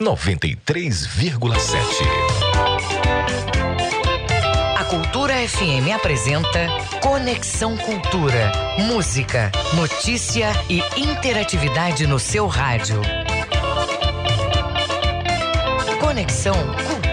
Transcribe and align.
93,7. 0.00 1.76
A 4.76 4.84
Cultura 4.84 5.34
FM 5.34 5.92
apresenta 5.92 6.68
Conexão 7.02 7.76
Cultura. 7.76 8.52
Música, 8.78 9.50
notícia 9.74 10.52
e 10.70 10.80
interatividade 10.96 12.06
no 12.06 12.20
seu 12.20 12.46
rádio. 12.46 13.02
Conexão 15.98 16.54
Cultura. 16.54 17.07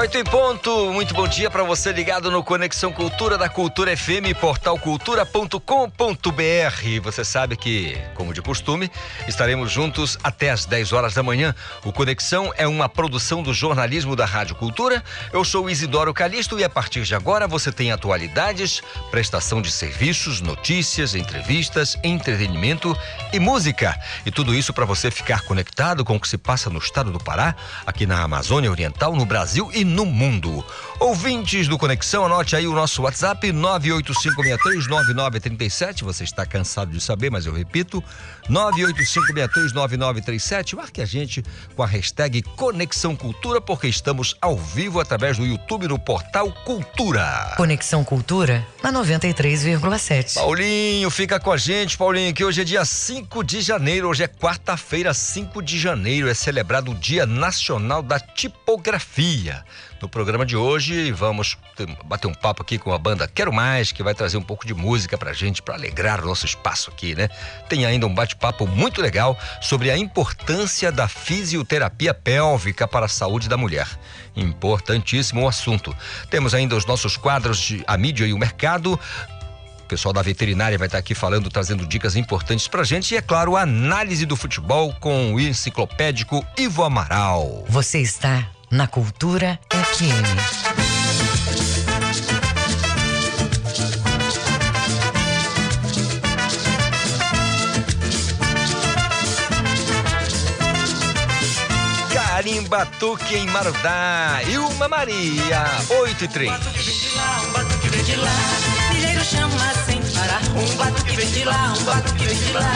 Oito 0.00 0.16
em 0.16 0.24
ponto, 0.24 0.90
muito 0.94 1.12
bom 1.12 1.28
dia 1.28 1.50
para 1.50 1.62
você 1.62 1.92
ligado 1.92 2.30
no 2.30 2.42
Conexão 2.42 2.90
Cultura 2.90 3.36
da 3.36 3.50
Cultura 3.50 3.94
FM, 3.94 4.32
portal 4.40 4.78
cultura.com.br. 4.78 5.60
Você 7.02 7.22
sabe 7.22 7.54
que, 7.54 7.98
como 8.14 8.32
de 8.32 8.40
costume, 8.40 8.90
estaremos 9.28 9.70
juntos 9.70 10.16
até 10.24 10.48
às 10.48 10.64
10 10.64 10.94
horas 10.94 11.12
da 11.12 11.22
manhã. 11.22 11.54
O 11.84 11.92
Conexão 11.92 12.50
é 12.56 12.66
uma 12.66 12.88
produção 12.88 13.42
do 13.42 13.52
jornalismo 13.52 14.16
da 14.16 14.24
Rádio 14.24 14.54
Cultura. 14.54 15.04
Eu 15.34 15.44
sou 15.44 15.68
Isidoro 15.68 16.14
Calixto 16.14 16.58
e 16.58 16.64
a 16.64 16.70
partir 16.70 17.02
de 17.02 17.14
agora 17.14 17.46
você 17.46 17.70
tem 17.70 17.92
atualidades, 17.92 18.82
prestação 19.10 19.60
de 19.60 19.70
serviços, 19.70 20.40
notícias, 20.40 21.14
entrevistas, 21.14 21.98
entretenimento 22.02 22.96
e 23.34 23.38
música. 23.38 23.94
E 24.24 24.30
tudo 24.30 24.54
isso 24.54 24.72
para 24.72 24.86
você 24.86 25.10
ficar 25.10 25.42
conectado 25.42 26.06
com 26.06 26.16
o 26.16 26.20
que 26.20 26.26
se 26.26 26.38
passa 26.38 26.70
no 26.70 26.78
estado 26.78 27.12
do 27.12 27.18
Pará, 27.18 27.54
aqui 27.84 28.06
na 28.06 28.22
Amazônia 28.22 28.70
Oriental, 28.70 29.14
no 29.14 29.26
Brasil 29.26 29.70
e 29.74 29.89
no 29.90 30.06
mundo. 30.06 30.64
Ouvintes 30.98 31.66
do 31.66 31.76
Conexão, 31.76 32.24
anote 32.24 32.54
aí 32.54 32.66
o 32.66 32.74
nosso 32.74 33.02
WhatsApp 33.02 33.52
985639937. 33.52 36.04
Você 36.04 36.24
está 36.24 36.46
cansado 36.46 36.92
de 36.92 37.00
saber, 37.00 37.30
mas 37.30 37.46
eu 37.46 37.52
repito, 37.52 38.02
985639937. 38.50 40.76
Marque 40.76 41.00
a 41.00 41.06
gente 41.06 41.42
com 41.74 41.82
a 41.82 41.86
hashtag 41.86 42.42
Conexão 42.42 43.16
Cultura, 43.16 43.58
porque 43.60 43.86
estamos 43.86 44.36
ao 44.40 44.56
vivo 44.56 45.00
através 45.00 45.36
do 45.38 45.46
YouTube 45.46 45.88
no 45.88 45.98
portal 45.98 46.52
Cultura. 46.64 47.54
Conexão 47.56 48.04
Cultura 48.04 48.66
na 48.82 48.92
93,7. 48.92 50.34
Paulinho, 50.34 51.10
fica 51.10 51.38
com 51.38 51.52
a 51.52 51.56
gente, 51.56 51.96
Paulinho, 51.96 52.34
que 52.34 52.44
hoje 52.44 52.62
é 52.62 52.64
dia 52.64 52.84
5 52.84 53.44
de 53.44 53.60
janeiro, 53.60 54.08
hoje 54.08 54.24
é 54.24 54.28
quarta-feira, 54.28 55.14
5 55.14 55.62
de 55.62 55.78
janeiro, 55.78 56.28
é 56.28 56.34
celebrado 56.34 56.90
o 56.90 56.94
Dia 56.94 57.24
Nacional 57.26 58.02
da 58.02 58.18
Tipografia. 58.18 59.64
No 60.00 60.08
programa 60.08 60.46
de 60.46 60.56
hoje, 60.56 61.12
vamos 61.12 61.58
bater 62.06 62.26
um 62.26 62.32
papo 62.32 62.62
aqui 62.62 62.78
com 62.78 62.90
a 62.90 62.96
banda 62.96 63.28
Quero 63.28 63.52
Mais, 63.52 63.92
que 63.92 64.02
vai 64.02 64.14
trazer 64.14 64.38
um 64.38 64.42
pouco 64.42 64.66
de 64.66 64.72
música 64.72 65.18
pra 65.18 65.34
gente, 65.34 65.60
para 65.60 65.74
alegrar 65.74 66.22
o 66.22 66.26
nosso 66.26 66.46
espaço 66.46 66.90
aqui, 66.90 67.14
né? 67.14 67.28
Tem 67.68 67.84
ainda 67.84 68.06
um 68.06 68.14
bate-papo 68.14 68.66
muito 68.66 69.02
legal 69.02 69.38
sobre 69.60 69.90
a 69.90 69.98
importância 69.98 70.90
da 70.90 71.06
fisioterapia 71.06 72.14
pélvica 72.14 72.88
para 72.88 73.04
a 73.04 73.08
saúde 73.10 73.46
da 73.46 73.58
mulher. 73.58 73.86
Importantíssimo 74.34 75.42
o 75.42 75.48
assunto. 75.48 75.94
Temos 76.30 76.54
ainda 76.54 76.74
os 76.74 76.86
nossos 76.86 77.18
quadros 77.18 77.58
de 77.58 77.84
A 77.86 77.98
Mídia 77.98 78.24
e 78.24 78.32
o 78.32 78.38
Mercado, 78.38 78.98
o 79.82 79.86
pessoal 79.90 80.14
da 80.14 80.22
veterinária 80.22 80.78
vai 80.78 80.86
estar 80.86 80.98
aqui 80.98 81.14
falando, 81.14 81.50
trazendo 81.50 81.86
dicas 81.86 82.16
importantes 82.16 82.66
pra 82.68 82.84
gente 82.84 83.12
e, 83.12 83.18
é 83.18 83.20
claro, 83.20 83.54
a 83.54 83.62
análise 83.62 84.24
do 84.24 84.36
futebol 84.36 84.94
com 84.94 85.34
o 85.34 85.40
enciclopédico 85.40 86.46
Ivo 86.56 86.84
Amaral. 86.84 87.66
Você 87.68 88.00
está 88.00 88.48
na 88.70 88.86
Cultura 88.86 89.58
FM. 89.68 90.70
Carimbatuque 102.12 103.34
em 103.36 103.46
Marudá, 103.46 104.40
Ilma 104.46 104.88
Maria, 104.88 105.64
8 106.02 106.24
e 106.24 106.28
3. 106.28 106.50
Um 106.50 106.52
batuque 106.52 106.78
vem 106.78 106.94
de 106.94 107.16
lá, 107.16 107.42
um 107.42 107.52
batuque 107.52 107.88
vem 107.88 108.04
de 108.04 108.16
lá. 108.16 108.30
Milheiro 108.94 109.24
chama 109.24 109.74
sem 109.84 110.00
parar. 110.14 110.42
Um 110.56 110.76
batuque 110.76 111.16
vem 111.16 111.30
de 111.30 111.44
lá, 111.44 111.74
um 111.78 111.84
batuque 111.84 112.24
vem 112.24 112.38
de 112.38 112.52
lá. 112.52 112.72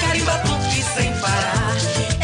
Carimbatuque 0.00 0.82
sem 0.94 1.12
parar. 1.20 2.15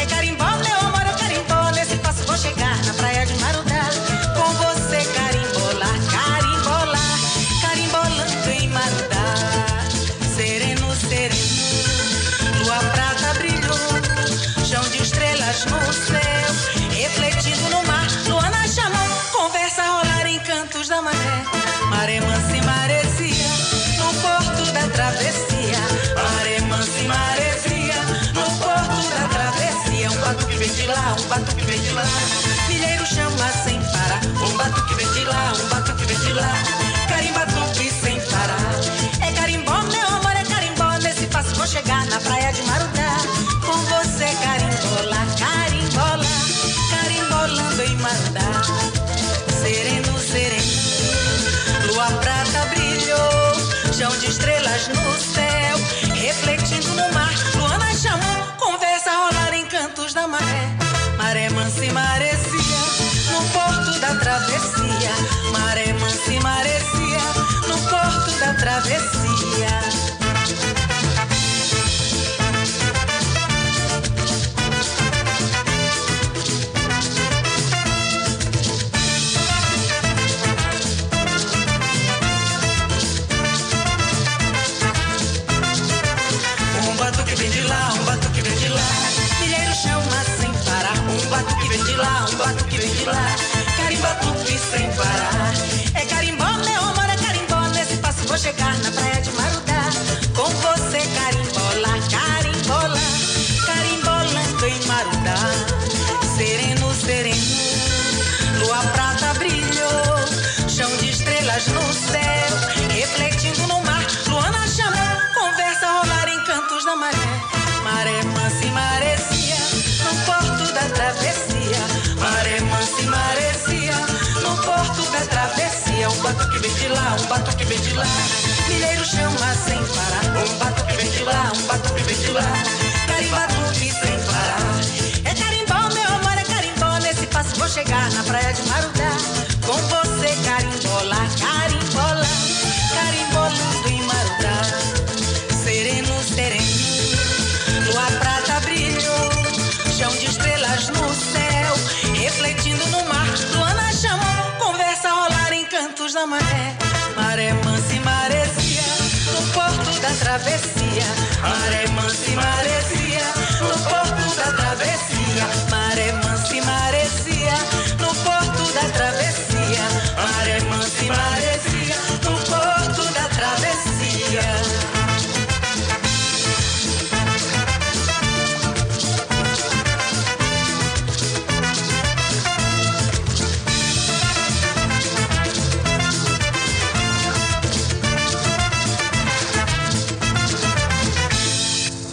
Na 137.93 138.23
praia 138.25 138.53
de 138.53 138.63
Marudá. 138.69 139.12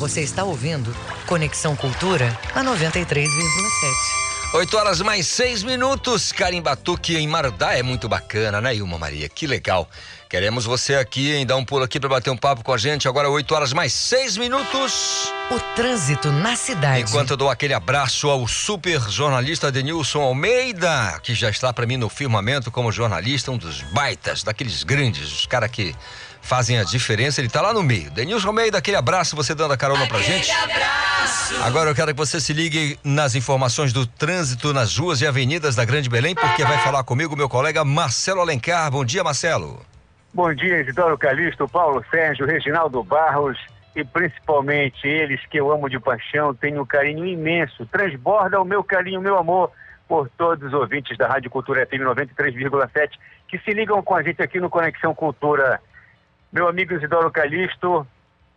Você 0.09 0.21
está 0.21 0.43
ouvindo 0.43 0.91
Conexão 1.27 1.75
Cultura 1.75 2.35
na 2.55 2.63
93,7. 2.63 3.27
8 4.51 4.77
horas 4.77 5.01
mais 5.01 5.27
6 5.27 5.61
minutos. 5.61 6.31
Carimbatuque 6.31 7.15
em 7.15 7.27
Marudá 7.27 7.77
é 7.77 7.83
muito 7.83 8.09
bacana, 8.09 8.59
né, 8.59 8.75
Ilma 8.75 8.97
Maria? 8.97 9.29
Que 9.29 9.45
legal. 9.45 9.87
Queremos 10.27 10.65
você 10.65 10.95
aqui, 10.95 11.31
hein? 11.31 11.45
Dá 11.45 11.55
um 11.55 11.63
pulo 11.63 11.83
aqui 11.83 11.99
para 11.99 12.09
bater 12.09 12.31
um 12.31 12.37
papo 12.37 12.63
com 12.63 12.73
a 12.73 12.77
gente. 12.77 13.07
Agora 13.07 13.29
8 13.29 13.53
horas 13.53 13.71
mais 13.71 13.93
6 13.93 14.37
minutos. 14.37 15.31
O 15.51 15.59
trânsito 15.75 16.31
na 16.31 16.55
cidade. 16.55 17.01
Enquanto 17.01 17.31
eu 17.31 17.37
dou 17.37 17.49
aquele 17.51 17.75
abraço 17.75 18.31
ao 18.31 18.47
super 18.47 18.99
jornalista 19.11 19.71
Denilson 19.71 20.21
Almeida, 20.21 21.19
que 21.21 21.35
já 21.35 21.51
está 21.51 21.71
para 21.71 21.85
mim 21.85 21.97
no 21.97 22.09
firmamento 22.09 22.71
como 22.71 22.91
jornalista, 22.91 23.51
um 23.51 23.57
dos 23.57 23.83
baitas, 23.83 24.41
daqueles 24.41 24.81
grandes, 24.81 25.31
os 25.31 25.45
caras 25.45 25.69
que 25.69 25.95
fazem 26.41 26.79
a 26.79 26.83
diferença. 26.83 27.39
Ele 27.39 27.47
está 27.47 27.61
lá 27.61 27.73
no 27.73 27.83
meio. 27.83 28.09
Denilson 28.11 28.47
Almeida, 28.47 28.77
aquele 28.77 28.97
abraço, 28.97 29.35
você 29.35 29.53
dando 29.53 29.73
a 29.73 29.77
carona 29.77 30.07
pra 30.07 30.19
gente. 30.19 30.51
abraço. 30.51 31.63
Agora 31.63 31.89
eu 31.89 31.95
quero 31.95 32.11
que 32.11 32.17
você 32.17 32.39
se 32.39 32.53
ligue 32.53 32.97
nas 33.03 33.35
informações 33.35 33.93
do 33.93 34.05
trânsito 34.05 34.73
nas 34.73 34.97
ruas 34.97 35.21
e 35.21 35.27
avenidas 35.27 35.75
da 35.75 35.85
Grande 35.85 36.09
Belém, 36.09 36.35
porque 36.35 36.63
vai 36.63 36.77
falar 36.79 37.03
comigo 37.03 37.35
meu 37.35 37.49
colega 37.49 37.83
Marcelo 37.83 38.41
Alencar. 38.41 38.89
Bom 38.91 39.03
dia, 39.03 39.23
Marcelo. 39.23 39.81
Bom 40.33 40.53
dia, 40.53 40.81
Isidoro 40.81 41.17
Calixto, 41.17 41.67
Paulo 41.67 42.03
Sérgio, 42.11 42.45
Reginaldo 42.45 43.03
Barros 43.03 43.57
e 43.95 44.03
principalmente 44.03 45.07
eles 45.07 45.43
que 45.47 45.59
eu 45.59 45.71
amo 45.71 45.89
de 45.89 45.99
paixão, 45.99 46.53
tenho 46.53 46.81
um 46.81 46.85
carinho 46.85 47.25
imenso. 47.25 47.85
Transborda 47.87 48.61
o 48.61 48.65
meu 48.65 48.83
carinho, 48.83 49.21
meu 49.21 49.37
amor 49.37 49.71
por 50.09 50.27
todos 50.29 50.67
os 50.67 50.73
ouvintes 50.73 51.15
da 51.17 51.27
Rádio 51.27 51.51
Cultura 51.51 51.85
FM 51.85 52.01
93,7 52.01 53.11
que 53.47 53.59
se 53.59 53.71
ligam 53.71 54.01
com 54.01 54.15
a 54.15 54.23
gente 54.23 54.41
aqui 54.41 54.59
no 54.59 54.69
Conexão 54.69 55.13
Cultura. 55.13 55.79
Meu 56.51 56.67
amigo 56.67 56.95
Isidoro 56.95 57.29
Calixto, 57.29 58.07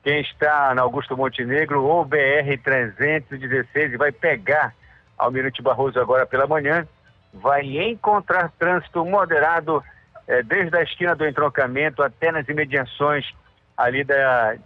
quem 0.02 0.22
está 0.22 0.74
na 0.74 0.80
Augusto 0.80 1.14
Montenegro 1.14 1.84
ou 1.84 2.06
BR 2.06 2.56
316 2.64 3.92
e 3.92 3.96
vai 3.98 4.10
pegar 4.10 4.74
Almirante 5.18 5.60
Barroso 5.60 6.00
agora 6.00 6.24
pela 6.24 6.46
manhã, 6.46 6.88
vai 7.34 7.62
encontrar 7.62 8.50
trânsito 8.58 9.04
moderado 9.04 9.84
eh, 10.26 10.42
desde 10.42 10.74
a 10.74 10.82
esquina 10.82 11.14
do 11.14 11.26
entroncamento 11.26 12.02
até 12.02 12.32
nas 12.32 12.48
imediações 12.48 13.30
ali 13.76 14.02
da, 14.04 14.56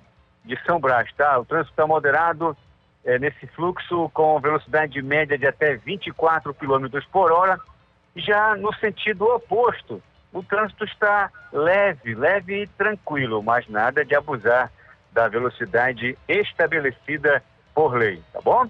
de 0.44 0.56
São 0.64 0.78
Brás, 0.78 1.12
tá? 1.14 1.37
O 1.37 1.44
trânsito 1.44 1.73
está 1.73 1.84
moderado 1.84 2.56
eh, 3.05 3.19
nesse 3.19 3.44
fluxo 3.49 4.08
com 4.11 4.38
velocidade 4.38 5.02
média 5.02 5.37
de 5.37 5.49
até 5.49 5.75
24 5.75 6.55
km 6.55 6.87
por 7.11 7.32
hora. 7.32 7.58
Já 8.14 8.55
no 8.55 8.73
sentido 8.76 9.26
oposto, 9.26 10.00
o 10.37 10.43
trânsito 10.43 10.85
está 10.85 11.31
leve, 11.50 12.15
leve 12.15 12.62
e 12.62 12.67
tranquilo, 12.67 13.43
mas 13.43 13.67
nada 13.69 14.05
de 14.05 14.15
abusar 14.15 14.71
da 15.11 15.29
velocidade 15.29 16.17
estabelecida 16.29 17.43
por 17.75 17.97
lei, 17.97 18.23
tá 18.35 18.41
bom? 18.43 18.69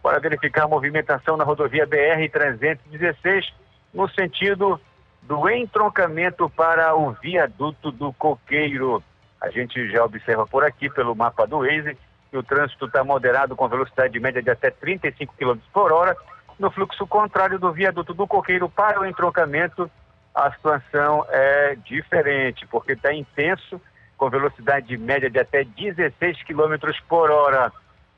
Para 0.00 0.20
verificar 0.20 0.64
a 0.64 0.68
movimentação 0.68 1.36
na 1.36 1.42
rodovia 1.42 1.88
BR-316, 1.88 3.52
no 3.92 4.08
sentido 4.10 4.80
do 5.22 5.50
entroncamento 5.50 6.48
para 6.48 6.94
o 6.94 7.10
viaduto 7.10 7.90
do 7.90 8.12
Coqueiro. 8.12 9.02
A 9.40 9.50
gente 9.50 9.90
já 9.90 10.04
observa 10.04 10.46
por 10.46 10.62
aqui, 10.62 10.88
pelo 10.88 11.16
mapa 11.16 11.48
do 11.48 11.58
Waze, 11.58 11.98
que 12.30 12.36
o 12.36 12.44
trânsito 12.44 12.86
está 12.86 13.02
moderado 13.02 13.56
com 13.56 13.68
velocidade 13.68 14.20
média 14.20 14.40
de 14.40 14.50
até 14.50 14.70
35 14.70 15.34
km 15.36 15.58
por 15.72 15.92
hora. 15.92 16.16
No 16.60 16.70
fluxo 16.70 17.04
contrário 17.08 17.58
do 17.58 17.72
viaduto 17.72 18.14
do 18.14 18.26
Coqueiro 18.26 18.68
para 18.68 19.00
o 19.00 19.06
entroncamento, 19.06 19.90
a 20.34 20.52
situação 20.52 21.24
é 21.28 21.76
diferente, 21.84 22.66
porque 22.66 22.92
está 22.92 23.12
intenso, 23.12 23.80
com 24.16 24.30
velocidade 24.30 24.96
média 24.96 25.30
de 25.30 25.38
até 25.38 25.64
16 25.64 26.42
km 26.44 26.74
por 27.08 27.30
hora. 27.30 27.72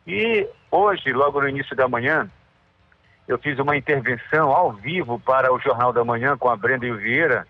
E 0.06 0.48
hoje, 0.70 1.12
logo 1.12 1.40
no 1.40 1.48
início 1.48 1.76
da 1.76 1.88
manhã, 1.88 2.28
eu 3.28 3.38
fiz 3.38 3.58
uma 3.58 3.76
intervenção 3.76 4.50
ao 4.50 4.72
vivo 4.72 5.20
para 5.20 5.52
o 5.52 5.60
Jornal 5.60 5.92
da 5.92 6.04
Manhã 6.04 6.36
com 6.36 6.48
a 6.48 6.56
Brenda 6.56 6.86
e 6.86 6.90
o 6.90 6.96
Vieira 6.96 7.46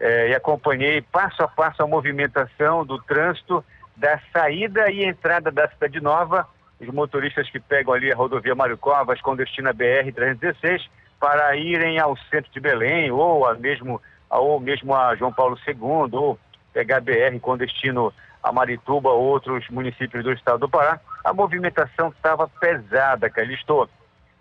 eh, 0.00 0.30
e 0.30 0.34
acompanhei 0.34 1.00
passo 1.00 1.42
a 1.42 1.48
passo 1.48 1.82
a 1.82 1.86
movimentação 1.86 2.84
do 2.84 3.00
trânsito 3.02 3.64
da 3.96 4.18
saída 4.32 4.90
e 4.90 5.04
entrada 5.04 5.50
da 5.50 5.68
Cidade 5.68 6.00
Nova, 6.00 6.48
os 6.80 6.88
motoristas 6.88 7.48
que 7.50 7.60
pegam 7.60 7.94
ali 7.94 8.10
a 8.10 8.16
rodovia 8.16 8.54
Mário 8.54 8.76
Covas 8.76 9.20
com 9.20 9.36
destino 9.36 9.68
a 9.68 9.74
BR-316 9.74 10.88
para 11.22 11.54
irem 11.54 12.00
ao 12.00 12.16
centro 12.28 12.50
de 12.50 12.58
Belém 12.58 13.12
ou 13.12 13.46
a 13.46 13.54
mesmo, 13.54 14.02
ou 14.28 14.58
mesmo 14.58 14.92
a 14.92 15.14
João 15.14 15.32
Paulo 15.32 15.56
II 15.64 15.76
ou 16.14 16.36
pegar 16.72 17.00
BR 17.00 17.38
com 17.40 17.56
destino 17.56 18.12
a 18.42 18.50
Marituba 18.50 19.10
ou 19.10 19.22
outros 19.22 19.68
municípios 19.68 20.24
do 20.24 20.32
estado 20.32 20.58
do 20.58 20.68
Pará. 20.68 20.98
A 21.22 21.32
movimentação 21.32 22.08
estava 22.08 22.48
pesada, 22.48 23.30
Calixto 23.30 23.88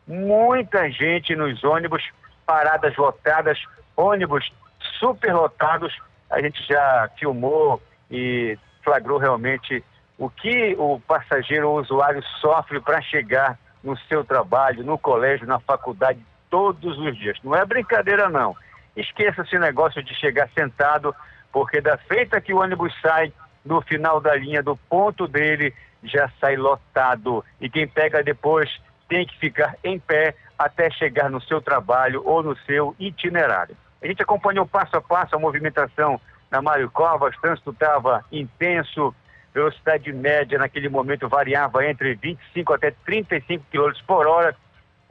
muita 0.07 0.89
gente 0.89 1.35
nos 1.35 1.63
ônibus, 1.63 2.03
paradas 2.47 2.97
lotadas, 2.97 3.61
ônibus 3.95 4.51
superlotados. 4.97 5.95
A 6.31 6.41
gente 6.41 6.67
já 6.67 7.11
filmou 7.19 7.79
e 8.09 8.57
flagrou 8.83 9.19
realmente 9.19 9.83
o 10.17 10.31
que 10.31 10.75
o 10.79 10.99
passageiro 10.99 11.69
ou 11.69 11.79
usuário 11.79 12.23
sofre 12.39 12.79
para 12.79 13.03
chegar 13.03 13.55
no 13.83 13.95
seu 14.07 14.23
trabalho, 14.23 14.83
no 14.83 14.97
colégio, 14.97 15.45
na 15.45 15.59
faculdade, 15.59 16.19
todos 16.51 16.99
os 16.99 17.17
dias. 17.17 17.37
Não 17.43 17.55
é 17.55 17.65
brincadeira, 17.65 18.29
não. 18.29 18.55
Esqueça 18.95 19.41
esse 19.41 19.57
negócio 19.57 20.03
de 20.03 20.13
chegar 20.13 20.47
sentado, 20.49 21.15
porque 21.51 21.81
da 21.81 21.97
feita 21.97 22.39
que 22.39 22.53
o 22.53 22.59
ônibus 22.59 22.93
sai, 23.01 23.33
no 23.65 23.81
final 23.81 24.19
da 24.19 24.35
linha 24.35 24.61
do 24.61 24.75
ponto 24.75 25.27
dele, 25.27 25.73
já 26.03 26.29
sai 26.39 26.57
lotado. 26.57 27.43
E 27.59 27.69
quem 27.69 27.87
pega 27.87 28.21
depois 28.21 28.69
tem 29.07 29.25
que 29.25 29.37
ficar 29.39 29.75
em 29.83 29.97
pé 29.97 30.35
até 30.59 30.91
chegar 30.91 31.29
no 31.29 31.41
seu 31.41 31.61
trabalho 31.61 32.21
ou 32.25 32.43
no 32.43 32.55
seu 32.59 32.95
itinerário. 32.99 33.75
A 34.01 34.07
gente 34.07 34.21
acompanhou 34.21 34.65
passo 34.65 34.95
a 34.97 35.01
passo 35.01 35.35
a 35.35 35.39
movimentação 35.39 36.19
na 36.49 36.61
Mário 36.61 36.89
Covas, 36.91 37.35
trânsito 37.37 37.71
estava 37.71 38.25
intenso, 38.31 39.15
velocidade 39.53 40.11
média 40.11 40.57
naquele 40.57 40.89
momento 40.89 41.29
variava 41.29 41.85
entre 41.85 42.15
25 42.15 42.73
até 42.73 42.91
35 43.05 43.65
km 43.71 43.91
por 44.05 44.27
hora, 44.27 44.55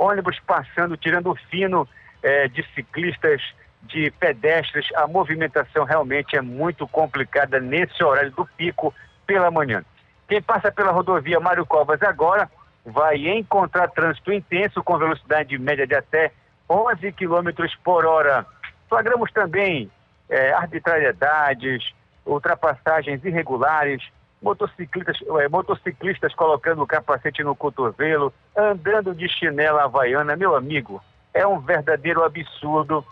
ônibus 0.01 0.41
passando, 0.47 0.97
tirando 0.97 1.31
o 1.31 1.37
fino 1.51 1.87
eh, 2.23 2.49
de 2.49 2.65
ciclistas, 2.75 3.43
de 3.83 4.11
pedestres, 4.13 4.87
a 4.95 5.07
movimentação 5.07 5.85
realmente 5.85 6.37
é 6.37 6.41
muito 6.41 6.89
complicada 6.89 7.61
nesse 7.61 8.03
horário 8.03 8.31
do 8.31 8.47
pico 8.57 8.95
pela 9.27 9.51
manhã. 9.51 9.85
Quem 10.27 10.41
passa 10.41 10.73
pela 10.73 10.91
rodovia 10.91 11.39
Mário 11.39 11.67
Covas 11.67 12.03
agora 12.03 12.51
vai 12.85 13.17
encontrar 13.29 13.89
trânsito 13.89 14.33
intenso 14.33 14.83
com 14.83 14.99
velocidade 14.99 15.59
média 15.59 15.87
de 15.87 15.95
até 15.95 16.33
11 16.69 17.13
km 17.13 17.51
por 17.85 18.07
hora. 18.07 18.47
Flagramos 18.89 19.31
também 19.33 19.91
é, 20.29 20.53
arbitrariedades, 20.53 21.93
ultrapassagens 22.25 23.25
irregulares, 23.25 24.03
motociclistas, 24.41 25.19
é, 25.41 25.49
motociclistas 25.49 26.35
colocando 26.35 26.83
o 26.83 26.87
capacete 26.87 27.43
no 27.43 27.55
cotovelo, 27.55 28.33
andando 28.57 29.15
de 29.15 29.29
chinela 29.29 29.85
havaiana. 29.85 30.37
Meu 30.37 30.57
amigo, 30.57 31.03
é 31.35 31.47
um 31.47 31.61
verdadeiro 31.61 32.25
absurdo 32.25 33.05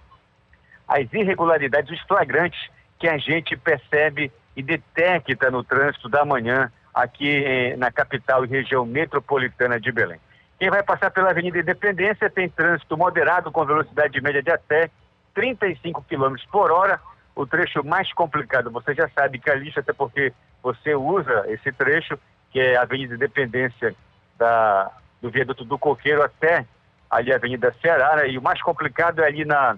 as 0.87 1.13
irregularidades, 1.13 1.91
os 1.91 2.07
flagrantes 2.07 2.59
que 2.99 3.07
a 3.07 3.19
gente 3.19 3.57
percebe 3.57 4.33
e 4.57 4.63
detecta 4.63 5.51
no 5.51 5.63
trânsito 5.63 6.09
da 6.09 6.25
manhã 6.25 6.73
aqui 6.95 7.45
eh, 7.45 7.77
na 7.77 7.93
capital 7.93 8.45
e 8.45 8.49
região 8.49 8.85
metropolitana 8.85 9.79
de 9.79 9.93
Belém. 9.93 10.19
Quem 10.59 10.71
vai 10.71 10.83
passar 10.83 11.11
pela 11.11 11.31
Avenida 11.31 11.61
Independência 11.61 12.29
tem 12.29 12.49
trânsito 12.49 12.97
moderado 12.97 13.53
com 13.53 13.65
velocidade 13.65 14.21
média 14.21 14.43
de 14.43 14.51
até 14.51 14.91
35 15.35 16.05
km 16.09 16.35
por 16.51 16.73
hora. 16.73 17.01
O 17.39 17.47
trecho 17.47 17.85
mais 17.85 18.13
complicado, 18.13 18.69
você 18.69 18.93
já 18.93 19.09
sabe 19.11 19.39
que 19.39 19.49
a 19.49 19.55
lista, 19.55 19.79
até 19.79 19.93
porque 19.93 20.33
você 20.61 20.97
usa 20.97 21.45
esse 21.47 21.71
trecho, 21.71 22.19
que 22.51 22.59
é 22.59 22.77
a 22.77 22.83
Avenida 22.83 23.15
Independência 23.15 23.95
da, 24.37 24.91
do 25.23 25.31
viaduto 25.31 25.65
do 25.65 25.79
Coqueiro 25.79 26.21
até 26.21 26.67
ali 27.09 27.33
a 27.33 27.37
Avenida 27.37 27.73
Ceará, 27.81 28.17
né? 28.17 28.29
e 28.29 28.37
o 28.37 28.43
mais 28.43 28.61
complicado 28.61 29.23
é 29.23 29.27
ali 29.29 29.45
na, 29.45 29.77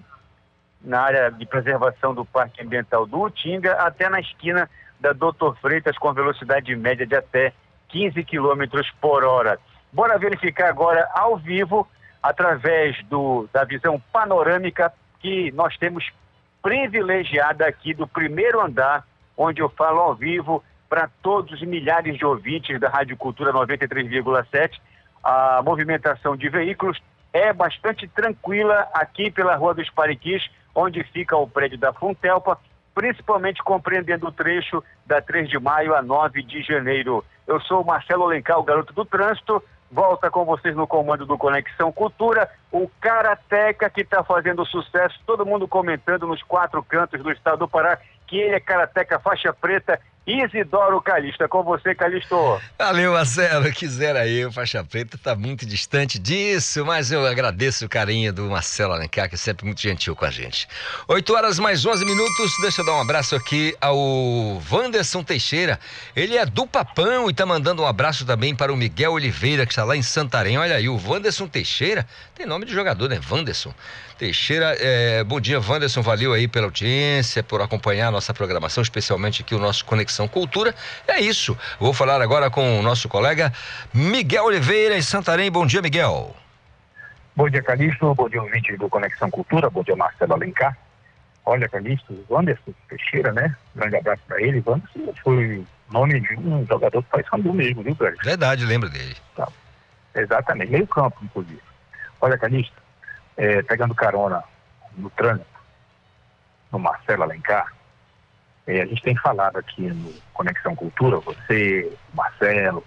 na 0.81 1.01
área 1.01 1.29
de 1.29 1.45
preservação 1.45 2.15
do 2.15 2.25
Parque 2.25 2.63
Ambiental 2.63 3.05
do 3.05 3.21
Utinga, 3.21 3.73
até 3.73 4.09
na 4.09 4.19
esquina 4.19 4.67
da 4.99 5.13
Doutor 5.13 5.55
Freitas 5.57 5.99
com 5.99 6.11
velocidade 6.13 6.75
média 6.75 7.05
de 7.05 7.15
até 7.15 7.53
15 7.89 8.23
km 8.23 8.81
por 8.99 9.23
hora. 9.23 9.59
Bora 9.93 10.17
verificar 10.17 10.67
agora 10.67 11.07
ao 11.13 11.37
vivo, 11.37 11.87
através 12.23 12.99
do, 13.05 13.47
da 13.53 13.63
visão 13.63 14.01
panorâmica 14.11 14.91
que 15.19 15.51
nós 15.51 15.77
temos 15.77 16.11
privilegiada 16.61 17.65
aqui 17.65 17.93
do 17.93 18.07
primeiro 18.07 18.61
andar, 18.61 19.05
onde 19.37 19.61
eu 19.61 19.69
falo 19.69 19.99
ao 19.99 20.15
vivo 20.15 20.63
para 20.89 21.09
todos 21.21 21.53
os 21.53 21.61
milhares 21.67 22.17
de 22.17 22.25
ouvintes 22.25 22.79
da 22.79 22.89
Rádio 22.89 23.15
Cultura 23.17 23.53
93,7. 23.53 24.79
A 25.23 25.61
movimentação 25.63 26.35
de 26.35 26.49
veículos 26.49 27.01
é 27.33 27.53
bastante 27.53 28.07
tranquila 28.07 28.87
aqui 28.93 29.31
pela 29.31 29.55
Rua 29.55 29.73
dos 29.73 29.89
Pariquis, 29.89 30.49
onde 30.75 31.03
fica 31.03 31.37
o 31.37 31.47
prédio 31.47 31.77
da 31.77 31.93
Funtelpa, 31.93 32.57
principalmente 32.93 33.63
compreendendo 33.63 34.27
o 34.27 34.31
trecho 34.31 34.83
da 35.05 35.21
3 35.21 35.49
de 35.49 35.59
maio 35.59 35.95
a 35.95 36.01
9 36.01 36.43
de 36.43 36.61
janeiro. 36.61 37.23
Eu 37.47 37.59
sou 37.61 37.81
o 37.81 37.85
Marcelo 37.85 38.23
Alencar, 38.23 38.59
o 38.59 38.63
garoto 38.63 38.93
do 38.93 39.05
trânsito. 39.05 39.63
Volta 39.91 40.31
com 40.31 40.45
vocês 40.45 40.73
no 40.73 40.87
comando 40.87 41.25
do 41.25 41.37
Conexão 41.37 41.91
Cultura, 41.91 42.49
o 42.71 42.89
Karateca 43.01 43.89
que 43.89 44.01
está 44.01 44.23
fazendo 44.23 44.65
sucesso, 44.65 45.19
todo 45.25 45.45
mundo 45.45 45.67
comentando 45.67 46.25
nos 46.25 46.41
quatro 46.43 46.81
cantos 46.81 47.21
do 47.21 47.29
estado 47.29 47.59
do 47.59 47.67
Pará 47.67 47.99
que 48.25 48.37
ele 48.37 48.55
é 48.55 48.59
Karateca 48.61 49.19
faixa 49.19 49.51
preta 49.51 49.99
Isidoro 50.25 51.01
Calixto. 51.01 51.43
É 51.43 51.47
com 51.47 51.63
você, 51.63 51.95
Calixto. 51.95 52.61
Valeu, 52.77 53.13
Marcelo. 53.13 53.71
Quisera 53.73 54.27
eu, 54.27 54.51
faixa 54.51 54.83
preta, 54.83 55.17
tá 55.17 55.35
muito 55.35 55.65
distante 55.65 56.19
disso, 56.19 56.85
mas 56.85 57.11
eu 57.11 57.25
agradeço 57.25 57.85
o 57.85 57.89
carinho 57.89 58.31
do 58.31 58.43
Marcelo 58.43 58.93
Alencar, 58.93 59.27
que 59.27 59.35
é 59.35 59.37
sempre 59.37 59.65
muito 59.65 59.81
gentil 59.81 60.15
com 60.15 60.25
a 60.25 60.29
gente. 60.29 60.67
8 61.07 61.33
horas 61.33 61.59
mais 61.59 61.85
11 61.85 62.05
minutos. 62.05 62.51
Deixa 62.61 62.81
eu 62.81 62.85
dar 62.85 62.93
um 62.93 63.01
abraço 63.01 63.35
aqui 63.35 63.75
ao 63.81 63.97
Wanderson 64.71 65.23
Teixeira. 65.23 65.79
Ele 66.15 66.37
é 66.37 66.45
do 66.45 66.67
Papão 66.67 67.29
e 67.29 67.33
tá 67.33 67.45
mandando 67.45 67.81
um 67.81 67.87
abraço 67.87 68.25
também 68.25 68.55
para 68.55 68.71
o 68.71 68.77
Miguel 68.77 69.13
Oliveira, 69.13 69.65
que 69.65 69.71
está 69.71 69.83
lá 69.83 69.97
em 69.97 70.03
Santarém. 70.03 70.57
Olha 70.57 70.75
aí, 70.75 70.87
o 70.87 71.01
Wanderson 71.03 71.47
Teixeira 71.47 72.05
tem 72.35 72.45
nome 72.45 72.65
de 72.65 72.73
jogador, 72.73 73.09
né? 73.09 73.19
Wanderson. 73.29 73.73
Teixeira, 74.21 74.77
é, 74.79 75.23
bom 75.23 75.41
dia, 75.41 75.59
Wanderson. 75.59 76.03
Valeu 76.03 76.31
aí 76.31 76.47
pela 76.47 76.67
audiência, 76.67 77.41
por 77.41 77.59
acompanhar 77.59 78.09
a 78.09 78.11
nossa 78.11 78.31
programação, 78.31 78.83
especialmente 78.83 79.41
aqui 79.41 79.55
o 79.55 79.57
nosso 79.57 79.83
Conexão 79.83 80.27
Cultura. 80.27 80.75
É 81.07 81.19
isso. 81.19 81.57
Vou 81.79 81.91
falar 81.91 82.21
agora 82.21 82.47
com 82.51 82.79
o 82.79 82.83
nosso 82.83 83.09
colega 83.09 83.51
Miguel 83.91 84.45
Oliveira, 84.45 84.95
em 84.95 85.01
Santarém. 85.01 85.49
Bom 85.49 85.65
dia, 85.65 85.81
Miguel. 85.81 86.35
Bom 87.35 87.49
dia, 87.49 87.63
Calixto. 87.63 88.13
Bom 88.13 88.29
dia, 88.29 88.43
ouvinte 88.43 88.77
do 88.77 88.87
Conexão 88.87 89.27
Cultura. 89.31 89.71
Bom 89.71 89.81
dia, 89.81 89.95
Marcelo 89.95 90.33
Alencar. 90.33 90.77
Olha, 91.43 91.67
Calixto, 91.67 92.13
Wanderson 92.29 92.75
Teixeira, 92.89 93.33
né? 93.33 93.55
Grande 93.75 93.95
abraço 93.95 94.21
para 94.27 94.39
ele. 94.39 94.61
Wanderson 94.63 95.15
foi 95.23 95.65
nome 95.91 96.19
de 96.19 96.37
um 96.37 96.63
jogador 96.67 97.01
que 97.01 97.09
faz 97.09 97.25
Sandu 97.27 97.51
mesmo, 97.51 97.81
viu, 97.81 97.95
Calixto? 97.95 98.23
Verdade, 98.23 98.67
lembro 98.67 98.87
dele. 98.87 99.17
Tá. 99.35 99.47
Exatamente, 100.13 100.71
meio 100.71 100.85
campo, 100.85 101.17
inclusive. 101.23 101.59
Olha, 102.21 102.37
Calixto, 102.37 102.80
é, 103.41 103.63
pegando 103.63 103.95
carona 103.95 104.43
no 104.95 105.09
trânsito, 105.09 105.49
no 106.71 106.77
Marcelo 106.77 107.23
Alencar, 107.23 107.73
é, 108.67 108.83
a 108.83 108.85
gente 108.85 109.01
tem 109.01 109.17
falado 109.17 109.57
aqui 109.57 109.81
no 109.81 110.13
Conexão 110.31 110.75
Cultura, 110.75 111.17
você, 111.17 111.91
Marcelo, 112.13 112.85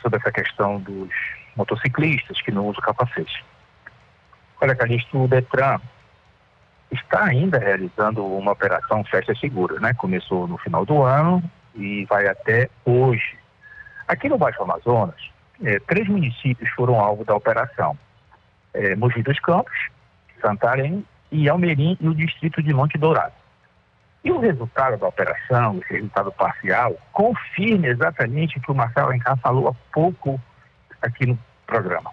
sobre 0.00 0.20
essa 0.20 0.30
questão 0.30 0.78
dos 0.78 1.10
motociclistas 1.56 2.40
que 2.42 2.52
não 2.52 2.68
usam 2.68 2.80
capacete. 2.80 3.44
Olha, 4.60 4.76
Calixto, 4.76 5.18
o 5.18 5.26
Detran 5.26 5.80
está 6.92 7.24
ainda 7.24 7.58
realizando 7.58 8.24
uma 8.24 8.52
operação 8.52 9.02
Festa 9.02 9.34
Segura, 9.34 9.80
né? 9.80 9.92
Começou 9.94 10.46
no 10.46 10.58
final 10.58 10.86
do 10.86 11.02
ano 11.02 11.42
e 11.74 12.04
vai 12.04 12.28
até 12.28 12.70
hoje. 12.84 13.36
Aqui 14.06 14.28
no 14.28 14.38
Baixo 14.38 14.62
Amazonas, 14.62 15.20
é, 15.64 15.80
três 15.80 16.06
municípios 16.08 16.70
foram 16.70 17.00
alvo 17.00 17.24
da 17.24 17.34
operação 17.34 17.98
é, 18.74 18.94
Mogi 18.96 19.22
dos 19.22 19.38
Campos, 19.40 19.88
Santarém 20.40 21.04
e 21.30 21.48
Almerim 21.48 21.96
e 22.00 22.08
o 22.08 22.14
distrito 22.14 22.62
de 22.62 22.72
Monte 22.72 22.98
Dourado. 22.98 23.32
E 24.22 24.30
o 24.30 24.38
resultado 24.38 24.98
da 24.98 25.08
operação, 25.08 25.78
esse 25.78 25.94
resultado 25.94 26.30
parcial, 26.32 26.94
confirma 27.12 27.86
exatamente 27.86 28.58
o 28.58 28.60
que 28.60 28.70
o 28.70 28.74
Marcelo 28.74 29.08
Alencar 29.08 29.36
falou 29.38 29.68
há 29.68 29.74
pouco 29.92 30.40
aqui 31.00 31.26
no 31.26 31.38
programa. 31.66 32.10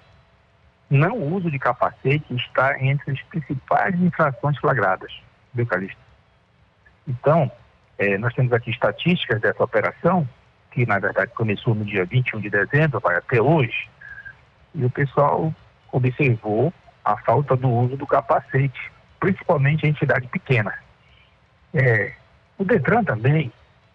Não 0.89 1.17
uso 1.33 1.51
de 1.51 1.59
capacete 1.59 2.33
está 2.33 2.81
entre 2.81 3.11
as 3.11 3.21
principais 3.23 3.93
infrações 3.99 4.57
flagradas, 4.57 5.11
viu, 5.53 5.65
Calixto? 5.65 5.99
Então, 7.05 7.51
é, 7.97 8.17
nós 8.17 8.33
temos 8.33 8.53
aqui 8.53 8.71
estatísticas 8.71 9.41
dessa 9.41 9.61
operação, 9.61 10.27
que 10.71 10.85
na 10.85 10.99
verdade 10.99 11.31
começou 11.33 11.75
no 11.75 11.83
dia 11.83 12.05
21 12.05 12.39
de 12.39 12.49
dezembro, 12.49 13.01
vai 13.01 13.17
até 13.17 13.41
hoje, 13.41 13.89
e 14.73 14.85
o 14.85 14.89
pessoal 14.89 15.53
observou 15.97 16.73
a 17.03 17.17
falta 17.17 17.55
do 17.55 17.69
uso 17.69 17.97
do 17.97 18.05
capacete, 18.05 18.91
principalmente 19.19 19.85
em 19.85 19.89
entidade 19.89 20.27
pequena. 20.27 20.73
É, 21.73 22.13
o 22.57 22.63
Detran 22.63 23.03
também, 23.03 23.51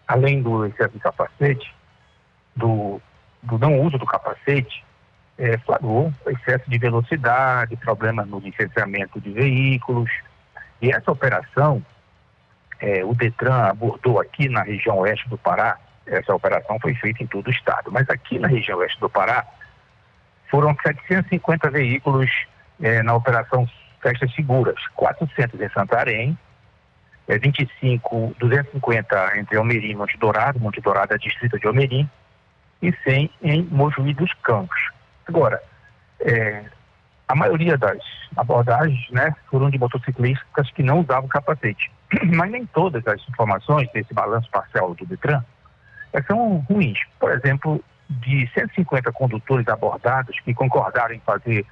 além 0.07 0.41
do 0.41 0.65
excesso 0.65 0.93
de 0.93 0.99
capacete, 0.99 1.73
do, 2.55 3.01
do 3.41 3.57
não 3.57 3.79
uso 3.81 3.97
do 3.97 4.05
capacete, 4.05 4.83
é, 5.37 5.57
flagrou 5.59 6.13
excesso 6.27 6.69
de 6.69 6.77
velocidade, 6.77 7.75
problemas 7.77 8.27
no 8.27 8.39
licenciamento 8.39 9.19
de 9.19 9.31
veículos. 9.31 10.09
E 10.81 10.91
essa 10.91 11.11
operação, 11.11 11.83
é, 12.79 13.03
o 13.03 13.13
Detran 13.13 13.69
abordou 13.69 14.19
aqui 14.19 14.49
na 14.49 14.63
região 14.63 14.97
oeste 14.99 15.27
do 15.29 15.37
Pará, 15.37 15.77
essa 16.05 16.35
operação 16.35 16.77
foi 16.79 16.93
feita 16.95 17.23
em 17.23 17.27
todo 17.27 17.47
o 17.47 17.51
estado, 17.51 17.91
mas 17.91 18.09
aqui 18.09 18.37
na 18.37 18.47
região 18.47 18.79
oeste 18.79 18.99
do 18.99 19.09
Pará, 19.09 19.45
foram 20.53 20.77
750 20.83 21.71
veículos 21.71 22.29
é, 22.79 23.01
na 23.01 23.15
operação 23.15 23.67
Festas 23.99 24.31
Seguras, 24.35 24.75
400 24.93 25.59
em 25.59 25.69
Santarém, 25.69 26.37
é, 27.27 27.39
25, 27.39 28.35
250 28.37 29.39
entre 29.39 29.57
Almerim 29.57 29.89
e 29.89 29.95
Monte 29.95 30.15
Dourado, 30.15 30.59
Monte 30.59 30.79
Dourado 30.79 31.11
é 31.11 31.17
distrito 31.17 31.59
de 31.59 31.65
Almerim, 31.65 32.07
e 32.83 32.93
100 33.03 33.31
em 33.41 33.63
Mojuí 33.63 34.13
dos 34.13 34.31
Campos. 34.43 34.79
Agora, 35.27 35.59
é, 36.19 36.65
a 37.27 37.33
maioria 37.33 37.75
das 37.75 37.97
abordagens 38.37 39.09
né, 39.09 39.35
foram 39.49 39.71
de 39.71 39.79
motociclistas 39.79 40.69
que 40.69 40.83
não 40.83 40.99
usavam 40.99 41.27
capacete. 41.27 41.91
Mas 42.31 42.51
nem 42.51 42.67
todas 42.67 43.07
as 43.07 43.27
informações 43.27 43.91
desse 43.91 44.13
balanço 44.13 44.51
parcial 44.51 44.93
do 44.93 45.03
Detran 45.03 45.43
são 46.27 46.57
ruins. 46.69 46.99
Por 47.19 47.31
exemplo, 47.31 47.83
de 48.09 48.49
150 48.53 49.11
condutores 49.11 49.67
abordados 49.67 50.39
que 50.41 50.53
concordaram 50.53 51.13
em 51.13 51.19
fazer 51.19 51.65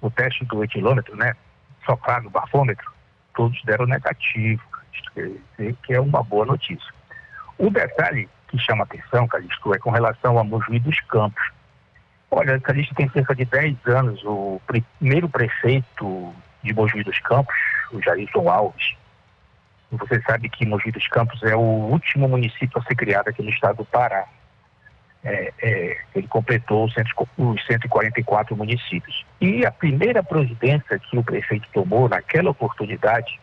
o 0.00 0.10
teste 0.10 0.44
do 0.44 0.62
etilômetro, 0.62 1.16
né, 1.16 1.34
soprar 1.84 2.22
no 2.22 2.30
bafômetro, 2.30 2.90
todos 3.34 3.60
deram 3.64 3.86
negativo, 3.86 4.62
que 5.82 5.94
é 5.94 6.00
uma 6.00 6.22
boa 6.22 6.44
notícia. 6.44 6.92
O 7.58 7.70
detalhe 7.70 8.28
que 8.48 8.58
chama 8.58 8.84
atenção, 8.84 9.26
Calixto, 9.26 9.74
é 9.74 9.78
com 9.78 9.90
relação 9.90 10.38
a 10.38 10.44
Mojuí 10.44 10.78
dos 10.78 11.00
Campos. 11.00 11.50
Olha, 12.30 12.60
Calixto 12.60 12.94
tem 12.94 13.08
cerca 13.10 13.34
de 13.34 13.44
10 13.44 13.86
anos, 13.86 14.22
o 14.24 14.60
primeiro 14.66 15.28
prefeito 15.28 16.34
de 16.62 16.72
Mojuí 16.72 17.02
dos 17.04 17.18
Campos, 17.20 17.54
o 17.92 18.02
Jairson 18.02 18.48
Alves, 18.48 18.96
você 19.98 20.20
sabe 20.22 20.48
que 20.48 20.66
Mogi 20.66 20.90
dos 20.90 21.06
Campos 21.08 21.42
é 21.42 21.54
o 21.54 21.60
último 21.60 22.28
município 22.28 22.78
a 22.78 22.82
ser 22.82 22.94
criado 22.94 23.28
aqui 23.28 23.42
no 23.42 23.50
estado 23.50 23.76
do 23.76 23.84
Pará 23.84 24.26
é, 25.24 25.52
é, 25.62 25.96
ele 26.14 26.28
completou 26.28 26.84
os 26.84 27.64
144 27.64 28.54
municípios. 28.54 29.24
E 29.40 29.64
a 29.64 29.70
primeira 29.70 30.22
providência 30.22 30.98
que 30.98 31.16
o 31.16 31.24
prefeito 31.24 31.66
tomou 31.72 32.08
naquela 32.08 32.50
oportunidade, 32.50 33.40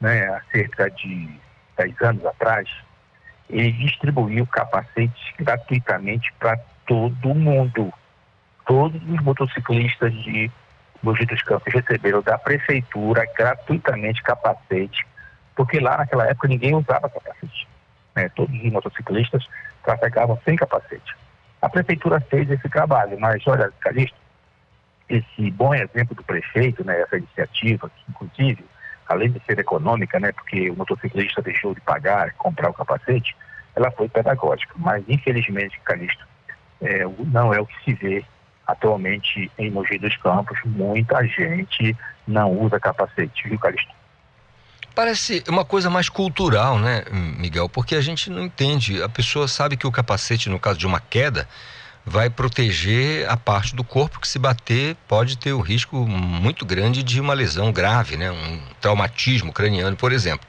né, 0.00 0.26
há 0.28 0.40
cerca 0.50 0.90
de 0.90 1.28
10 1.76 2.00
anos 2.00 2.24
atrás, 2.24 2.68
ele 3.50 3.72
distribuiu 3.72 4.46
capacetes 4.46 5.22
gratuitamente 5.38 6.32
para 6.38 6.56
todo 6.86 7.34
mundo. 7.34 7.92
Todos 8.66 9.00
os 9.02 9.20
motociclistas 9.22 10.12
de 10.22 10.50
Mogi 11.02 11.26
dos 11.26 11.42
Campos 11.42 11.72
receberam 11.72 12.22
da 12.22 12.38
prefeitura 12.38 13.26
gratuitamente 13.36 14.22
capacete, 14.22 15.06
porque 15.54 15.78
lá 15.78 15.98
naquela 15.98 16.26
época 16.26 16.48
ninguém 16.48 16.74
usava 16.74 17.10
capacete. 17.10 17.68
Né? 18.14 18.28
Todos 18.30 18.54
os 18.54 18.72
motociclistas 18.72 19.46
trafegavam 19.84 20.38
sem 20.44 20.56
capacete. 20.56 21.16
A 21.60 21.68
prefeitura 21.68 22.20
fez 22.20 22.50
esse 22.50 22.68
trabalho, 22.68 23.18
mas 23.18 23.46
olha, 23.46 23.72
Calixto, 23.80 24.16
esse 25.08 25.50
bom 25.50 25.74
exemplo 25.74 26.14
do 26.14 26.22
prefeito, 26.22 26.84
né, 26.84 27.00
essa 27.00 27.16
iniciativa, 27.16 27.88
que 27.90 28.04
inclusive, 28.10 28.64
além 29.08 29.30
de 29.30 29.40
ser 29.44 29.58
econômica, 29.58 30.18
né, 30.18 30.32
porque 30.32 30.70
o 30.70 30.76
motociclista 30.76 31.42
deixou 31.42 31.74
de 31.74 31.80
pagar, 31.80 32.32
comprar 32.34 32.70
o 32.70 32.74
capacete, 32.74 33.36
ela 33.74 33.90
foi 33.90 34.08
pedagógica. 34.08 34.74
Mas, 34.76 35.04
infelizmente, 35.08 35.80
Calixto, 35.84 36.26
é, 36.80 37.04
não 37.26 37.52
é 37.52 37.60
o 37.60 37.66
que 37.66 37.84
se 37.84 37.94
vê 37.94 38.24
atualmente 38.66 39.50
em 39.58 39.70
Mogi 39.70 39.98
dos 39.98 40.16
Campos. 40.18 40.58
Muita 40.64 41.26
gente 41.26 41.96
não 42.26 42.52
usa 42.52 42.80
capacete, 42.80 43.48
viu, 43.48 43.58
Calixto? 43.58 43.92
Parece 44.94 45.42
uma 45.48 45.64
coisa 45.64 45.90
mais 45.90 46.08
cultural, 46.08 46.78
né, 46.78 47.04
Miguel? 47.10 47.68
Porque 47.68 47.96
a 47.96 48.00
gente 48.00 48.30
não 48.30 48.44
entende. 48.44 49.02
A 49.02 49.08
pessoa 49.08 49.48
sabe 49.48 49.76
que 49.76 49.86
o 49.86 49.92
capacete, 49.92 50.48
no 50.48 50.60
caso 50.60 50.78
de 50.78 50.86
uma 50.86 51.00
queda, 51.00 51.48
vai 52.06 52.30
proteger 52.30 53.28
a 53.28 53.36
parte 53.36 53.74
do 53.74 53.82
corpo 53.82 54.20
que 54.20 54.28
se 54.28 54.38
bater 54.38 54.94
pode 55.08 55.36
ter 55.36 55.52
o 55.52 55.58
um 55.58 55.62
risco 55.62 55.96
muito 56.06 56.64
grande 56.64 57.02
de 57.02 57.20
uma 57.20 57.34
lesão 57.34 57.72
grave, 57.72 58.16
né? 58.16 58.30
Um 58.30 58.60
traumatismo 58.80 59.52
craniano, 59.52 59.96
por 59.96 60.12
exemplo. 60.12 60.46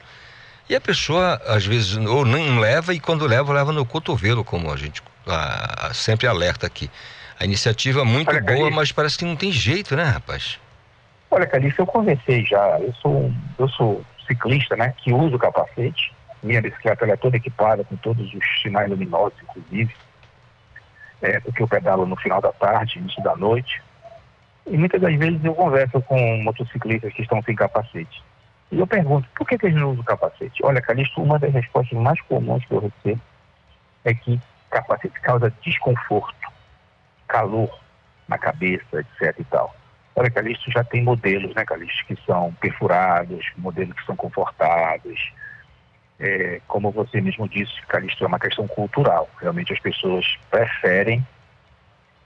E 0.68 0.76
a 0.76 0.80
pessoa, 0.80 1.40
às 1.46 1.64
vezes, 1.64 1.96
ou 1.96 2.24
não 2.24 2.60
leva 2.60 2.94
e 2.94 3.00
quando 3.00 3.26
leva, 3.26 3.52
leva 3.52 3.72
no 3.72 3.86
cotovelo, 3.86 4.44
como 4.44 4.72
a 4.72 4.76
gente 4.76 5.02
a, 5.26 5.88
a, 5.88 5.94
sempre 5.94 6.26
alerta 6.26 6.66
aqui. 6.66 6.90
A 7.38 7.44
iniciativa 7.44 8.00
é 8.00 8.04
muito 8.04 8.30
Olha, 8.30 8.42
boa, 8.42 8.70
mas 8.70 8.92
parece 8.92 9.18
que 9.18 9.24
não 9.24 9.36
tem 9.36 9.50
jeito, 9.50 9.96
né, 9.96 10.04
rapaz? 10.04 10.58
Olha, 11.30 11.46
Calixto, 11.46 11.82
eu 11.82 11.86
conversei 11.86 12.44
já. 12.44 12.78
Eu 12.80 12.94
sou, 12.94 13.32
eu 13.58 13.68
sou 13.70 14.04
motociclista, 14.26 14.76
né, 14.76 14.94
que 14.98 15.12
usa 15.12 15.36
o 15.36 15.38
capacete. 15.38 16.12
Minha 16.42 16.60
bicicleta 16.60 17.06
é 17.06 17.16
toda 17.16 17.36
equipada 17.36 17.84
com 17.84 17.96
todos 17.96 18.32
os 18.32 18.62
sinais 18.62 18.88
luminosos, 18.90 19.38
inclusive, 19.42 19.94
é, 21.22 21.40
porque 21.40 21.62
eu 21.62 21.68
pedalo 21.68 22.06
no 22.06 22.16
final 22.16 22.40
da 22.40 22.52
tarde, 22.52 22.98
início 22.98 23.22
da 23.22 23.34
noite. 23.36 23.82
E 24.66 24.76
muitas 24.76 25.00
das 25.00 25.14
vezes 25.16 25.42
eu 25.44 25.54
converso 25.54 26.00
com 26.02 26.42
motociclistas 26.42 27.12
que 27.12 27.22
estão 27.22 27.42
sem 27.42 27.54
capacete. 27.54 28.22
E 28.70 28.78
eu 28.78 28.86
pergunto, 28.86 29.28
por 29.36 29.46
que, 29.46 29.56
que 29.56 29.66
eles 29.66 29.80
não 29.80 29.92
usam 29.92 30.04
capacete? 30.04 30.64
Olha, 30.64 30.82
Calixto, 30.82 31.22
uma 31.22 31.38
das 31.38 31.52
respostas 31.52 31.98
mais 31.98 32.20
comuns 32.22 32.64
que 32.64 32.74
eu 32.74 32.80
recebo 32.80 33.20
é 34.04 34.12
que 34.12 34.40
capacete 34.70 35.20
causa 35.20 35.52
desconforto, 35.62 36.52
calor 37.28 37.70
na 38.28 38.36
cabeça, 38.36 39.00
etc 39.00 39.34
e 39.38 39.44
tal. 39.44 39.74
Olha, 40.18 40.30
Calixto 40.30 40.70
já 40.72 40.82
tem 40.82 41.02
modelos, 41.02 41.54
né, 41.54 41.62
Calixto, 41.66 42.06
que 42.06 42.16
são 42.24 42.50
perfurados, 42.54 43.46
modelos 43.58 43.94
que 43.94 44.06
são 44.06 44.16
confortáveis. 44.16 45.20
É, 46.18 46.62
como 46.66 46.90
você 46.90 47.20
mesmo 47.20 47.46
disse, 47.46 47.78
Calixto, 47.86 48.24
é 48.24 48.26
uma 48.26 48.38
questão 48.38 48.66
cultural. 48.66 49.28
Realmente 49.38 49.74
as 49.74 49.78
pessoas 49.78 50.24
preferem 50.50 51.24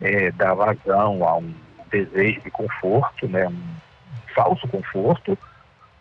é, 0.00 0.30
dar 0.30 0.54
vazão 0.54 1.26
a 1.26 1.36
um 1.36 1.52
desejo 1.90 2.40
de 2.42 2.50
conforto, 2.52 3.26
né, 3.28 3.48
um 3.48 3.60
falso 4.36 4.68
conforto, 4.68 5.36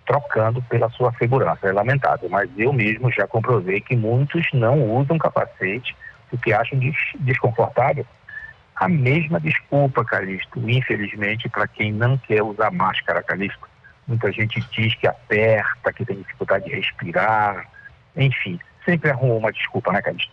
trocando 0.05 0.61
pela 0.61 0.91
sua 0.91 1.11
segurança. 1.13 1.67
É 1.67 1.71
lamentável, 1.71 2.29
mas 2.29 2.47
eu 2.55 2.71
mesmo 2.71 3.11
já 3.11 3.25
comprovei 3.25 3.81
que 3.81 3.95
muitos 3.95 4.47
não 4.53 4.95
usam 4.95 5.17
capacete 5.17 5.95
porque 6.29 6.53
acham 6.53 6.79
desconfortável. 7.19 8.05
A 8.79 8.87
mesma 8.87 9.41
desculpa, 9.41 10.05
Calixto, 10.05 10.57
infelizmente, 10.69 11.49
para 11.49 11.67
quem 11.67 11.91
não 11.91 12.17
quer 12.17 12.41
usar 12.41 12.71
máscara, 12.71 13.21
Calixto. 13.21 13.67
Muita 14.07 14.31
gente 14.31 14.63
diz 14.71 14.95
que 14.95 15.05
aperta, 15.05 15.91
que 15.91 16.05
tem 16.05 16.17
dificuldade 16.17 16.65
de 16.65 16.75
respirar, 16.75 17.67
enfim, 18.15 18.57
sempre 18.85 19.11
arruma 19.11 19.33
uma 19.35 19.51
desculpa, 19.51 19.91
né, 19.91 20.01
Calixto? 20.01 20.31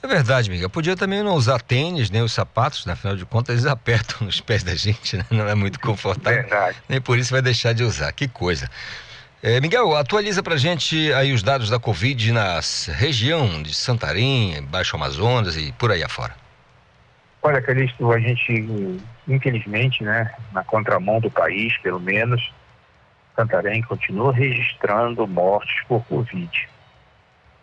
É 0.00 0.06
verdade, 0.06 0.48
Miguel. 0.48 0.70
Podia 0.70 0.94
também 0.94 1.22
não 1.22 1.34
usar 1.34 1.60
tênis, 1.60 2.08
nem 2.10 2.22
os 2.22 2.32
sapatos, 2.32 2.86
né? 2.86 2.92
afinal 2.92 3.16
de 3.16 3.24
contas 3.24 3.54
eles 3.54 3.66
apertam 3.66 4.28
os 4.28 4.40
pés 4.40 4.62
da 4.62 4.74
gente, 4.74 5.16
né? 5.16 5.24
Não 5.30 5.48
é 5.48 5.54
muito 5.54 5.80
confortável. 5.80 6.42
Verdade. 6.42 6.76
Nem 6.88 7.00
por 7.00 7.18
isso 7.18 7.32
vai 7.32 7.42
deixar 7.42 7.72
de 7.72 7.82
usar. 7.82 8.12
Que 8.12 8.28
coisa. 8.28 8.70
É, 9.42 9.60
Miguel, 9.60 9.96
atualiza 9.96 10.42
pra 10.42 10.56
gente 10.56 11.12
aí 11.14 11.32
os 11.32 11.42
dados 11.42 11.68
da 11.68 11.80
Covid 11.80 12.32
na 12.32 12.60
região 12.92 13.62
de 13.62 13.74
Santarém, 13.74 14.62
Baixo 14.62 14.94
Amazonas 14.94 15.56
e 15.56 15.72
por 15.72 15.90
aí 15.90 16.02
afora. 16.02 16.43
Olha, 17.46 17.60
Calixto, 17.60 18.10
a 18.10 18.18
gente, 18.18 18.98
infelizmente, 19.28 20.02
né, 20.02 20.34
na 20.50 20.64
contramão 20.64 21.20
do 21.20 21.30
país, 21.30 21.76
pelo 21.76 22.00
menos, 22.00 22.50
Santarém 23.36 23.82
continua 23.82 24.32
registrando 24.32 25.28
mortes 25.28 25.84
por 25.86 26.02
Covid. 26.06 26.68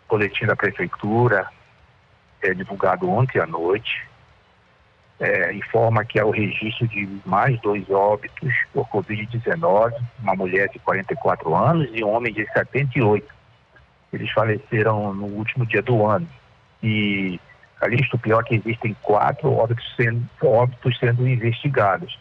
O 0.06 0.10
boletim 0.10 0.46
da 0.46 0.54
prefeitura 0.54 1.48
é, 2.40 2.54
divulgado 2.54 3.10
ontem 3.10 3.40
à 3.40 3.46
noite, 3.46 4.06
é, 5.18 5.52
informa 5.52 6.04
que 6.04 6.20
há 6.20 6.24
o 6.24 6.30
registro 6.30 6.86
de 6.86 7.08
mais 7.26 7.60
dois 7.60 7.90
óbitos 7.90 8.54
por 8.72 8.86
Covid-19, 8.88 9.94
uma 10.22 10.36
mulher 10.36 10.68
de 10.68 10.78
44 10.78 11.56
anos 11.56 11.90
e 11.92 12.04
um 12.04 12.10
homem 12.10 12.32
de 12.32 12.46
78. 12.52 13.26
Eles 14.12 14.30
faleceram 14.30 15.12
no 15.12 15.26
último 15.26 15.66
dia 15.66 15.82
do 15.82 16.06
ano. 16.06 16.28
E, 16.80 17.40
Calixto, 17.82 18.14
o 18.14 18.20
pior 18.20 18.42
é 18.42 18.44
que 18.44 18.54
existem 18.54 18.96
quatro 19.02 19.52
óbitos 19.52 19.84
sendo, 19.96 20.24
óbitos 20.40 20.96
sendo 21.00 21.26
investigados. 21.26 22.16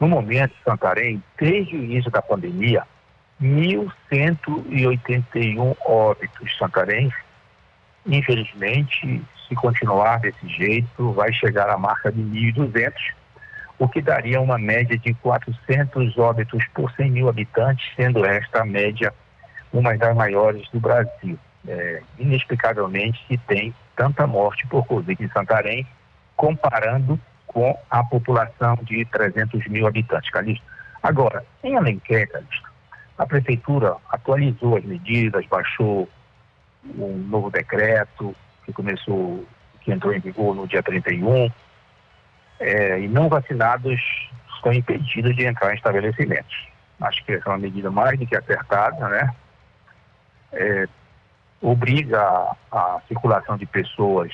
No 0.00 0.08
momento, 0.08 0.54
Santarém, 0.64 1.22
desde 1.38 1.76
o 1.76 1.84
início 1.84 2.10
da 2.10 2.22
pandemia, 2.22 2.84
1.181 3.42 5.76
óbitos. 5.84 6.56
Santarém, 6.56 7.12
infelizmente, 8.06 9.22
se 9.46 9.54
continuar 9.54 10.20
desse 10.20 10.48
jeito, 10.48 11.12
vai 11.12 11.30
chegar 11.30 11.68
à 11.68 11.76
marca 11.76 12.10
de 12.10 12.22
1.200, 12.22 12.94
o 13.78 13.86
que 13.86 14.00
daria 14.00 14.40
uma 14.40 14.56
média 14.56 14.96
de 14.96 15.12
400 15.12 16.16
óbitos 16.16 16.64
por 16.72 16.90
100 16.92 17.10
mil 17.10 17.28
habitantes, 17.28 17.86
sendo 17.96 18.24
esta 18.24 18.62
a 18.62 18.64
média 18.64 19.12
uma 19.70 19.94
das 19.94 20.16
maiores 20.16 20.66
do 20.70 20.80
Brasil. 20.80 21.38
É, 21.68 22.02
inexplicavelmente 22.18 23.22
se 23.28 23.36
tem 23.36 23.74
tanta 23.96 24.26
morte 24.26 24.66
por 24.66 24.86
Covid 24.86 25.22
em 25.22 25.28
Santarém, 25.30 25.86
comparando 26.36 27.18
com 27.46 27.78
a 27.90 28.02
população 28.02 28.76
de 28.82 29.04
300 29.06 29.66
mil 29.68 29.86
habitantes, 29.86 30.30
Calixto. 30.30 30.64
Agora, 31.02 31.44
em 31.62 31.76
Alenquer, 31.76 32.30
Calixto, 32.30 32.70
a 33.18 33.26
prefeitura 33.26 33.96
atualizou 34.10 34.76
as 34.76 34.84
medidas, 34.84 35.46
baixou 35.46 36.08
um 36.96 37.16
novo 37.28 37.50
decreto, 37.50 38.34
que 38.64 38.72
começou, 38.72 39.46
que 39.80 39.92
entrou 39.92 40.12
em 40.12 40.20
vigor 40.20 40.54
no 40.54 40.66
dia 40.66 40.82
31, 40.82 41.50
é, 42.60 43.00
e 43.00 43.08
não 43.08 43.28
vacinados 43.28 44.00
estão 44.54 44.72
impedidos 44.72 45.34
de 45.36 45.46
entrar 45.46 45.72
em 45.72 45.76
estabelecimentos. 45.76 46.68
Acho 47.00 47.24
que 47.24 47.32
essa 47.32 47.48
é 47.48 47.52
uma 47.52 47.58
medida 47.58 47.90
mais 47.90 48.18
do 48.18 48.26
que 48.26 48.36
acertada, 48.36 49.08
né? 49.08 49.34
É, 50.52 50.88
obriga 51.62 52.20
a, 52.20 52.56
a 52.72 53.00
circulação 53.06 53.56
de 53.56 53.64
pessoas 53.64 54.32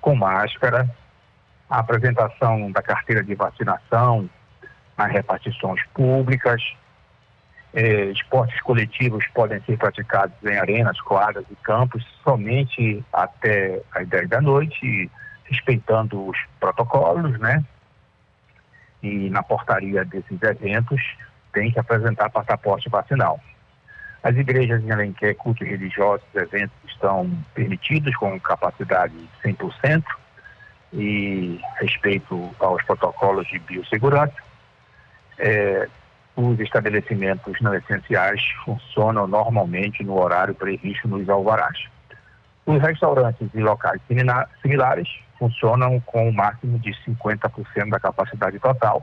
com 0.00 0.16
máscara, 0.16 0.90
a 1.68 1.78
apresentação 1.78 2.70
da 2.72 2.82
carteira 2.82 3.22
de 3.22 3.34
vacinação 3.34 4.28
nas 4.98 5.12
repartições 5.12 5.80
públicas, 5.94 6.60
é, 7.72 8.06
esportes 8.06 8.60
coletivos 8.62 9.24
podem 9.28 9.62
ser 9.62 9.78
praticados 9.78 10.34
em 10.44 10.58
arenas, 10.58 11.00
quadras 11.00 11.44
e 11.48 11.54
campos 11.56 12.04
somente 12.24 13.04
até 13.12 13.80
as 13.94 14.08
10 14.08 14.28
da 14.28 14.40
noite, 14.40 15.10
respeitando 15.44 16.26
os 16.26 16.38
protocolos, 16.58 17.38
né? 17.38 17.64
E 19.02 19.30
na 19.30 19.42
portaria 19.42 20.04
desses 20.04 20.42
eventos 20.42 21.00
tem 21.52 21.70
que 21.70 21.78
apresentar 21.78 22.28
passaporte 22.30 22.88
vacinal. 22.88 23.40
As 24.22 24.36
igrejas 24.36 24.82
em 24.84 24.90
Alenquer, 24.90 25.34
cultos 25.36 25.66
religiosos, 25.66 26.26
eventos 26.34 26.76
estão 26.86 27.30
permitidos 27.54 28.14
com 28.16 28.38
capacidade 28.40 29.14
de 29.14 29.28
100% 29.42 30.04
e 30.92 31.60
respeito 31.78 32.50
aos 32.58 32.82
protocolos 32.84 33.46
de 33.48 33.58
biossegurança. 33.60 34.34
É, 35.38 35.88
os 36.36 36.60
estabelecimentos 36.60 37.58
não 37.60 37.74
essenciais 37.74 38.42
funcionam 38.64 39.26
normalmente 39.26 40.04
no 40.04 40.20
horário 40.20 40.54
previsto 40.54 41.08
nos 41.08 41.28
alvarás. 41.28 41.78
Os 42.66 42.80
restaurantes 42.80 43.48
e 43.54 43.60
locais 43.60 44.00
similares 44.62 45.08
funcionam 45.38 45.98
com 46.00 46.26
o 46.26 46.28
um 46.28 46.32
máximo 46.32 46.78
de 46.78 46.92
50% 47.06 47.88
da 47.88 47.98
capacidade 47.98 48.58
total. 48.58 49.02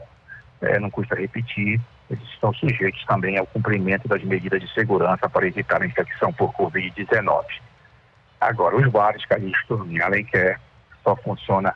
É, 0.62 0.80
não 0.80 0.90
custa 0.90 1.16
repetir, 1.16 1.82
eles 2.10 2.24
estão 2.30 2.54
sujeitos 2.54 3.04
também 3.06 3.38
ao 3.38 3.46
cumprimento 3.46 4.08
das 4.08 4.24
medidas 4.24 4.62
de 4.62 4.74
segurança 4.74 5.30
para 5.30 5.48
evitar 5.48 5.82
a 5.82 5.86
infecção 5.86 6.32
por 6.32 6.54
Covid-19. 6.54 7.46
Agora, 8.40 8.76
os 8.76 8.88
bares, 8.90 9.26
Calixto, 9.26 9.86
em 9.90 10.00
Alenquer, 10.00 10.60
só 11.04 11.16
funciona 11.16 11.74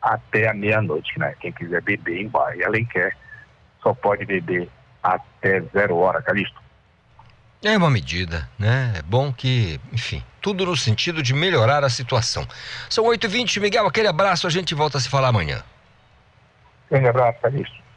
até 0.00 0.48
a 0.48 0.54
meia-noite, 0.54 1.18
né? 1.18 1.34
Quem 1.40 1.52
quiser 1.52 1.82
beber 1.82 2.20
em 2.20 2.28
bar 2.28 2.56
em 2.56 2.64
Alenquer 2.64 3.16
só 3.82 3.94
pode 3.94 4.24
beber 4.24 4.68
até 5.02 5.60
zero 5.72 5.96
hora, 5.96 6.22
Calixto. 6.22 6.60
É 7.62 7.76
uma 7.76 7.90
medida, 7.90 8.48
né? 8.58 8.94
É 8.98 9.02
bom 9.02 9.32
que, 9.32 9.80
enfim, 9.92 10.22
tudo 10.40 10.64
no 10.64 10.76
sentido 10.76 11.22
de 11.22 11.34
melhorar 11.34 11.84
a 11.84 11.90
situação. 11.90 12.46
São 12.88 13.04
8h20, 13.04 13.60
Miguel, 13.60 13.86
aquele 13.86 14.08
abraço, 14.08 14.46
a 14.46 14.50
gente 14.50 14.74
volta 14.74 14.98
a 14.98 15.00
se 15.00 15.08
falar 15.08 15.28
amanhã. 15.28 15.62
Um 16.90 17.06
abraço, 17.06 17.40
Calixto. 17.40 17.87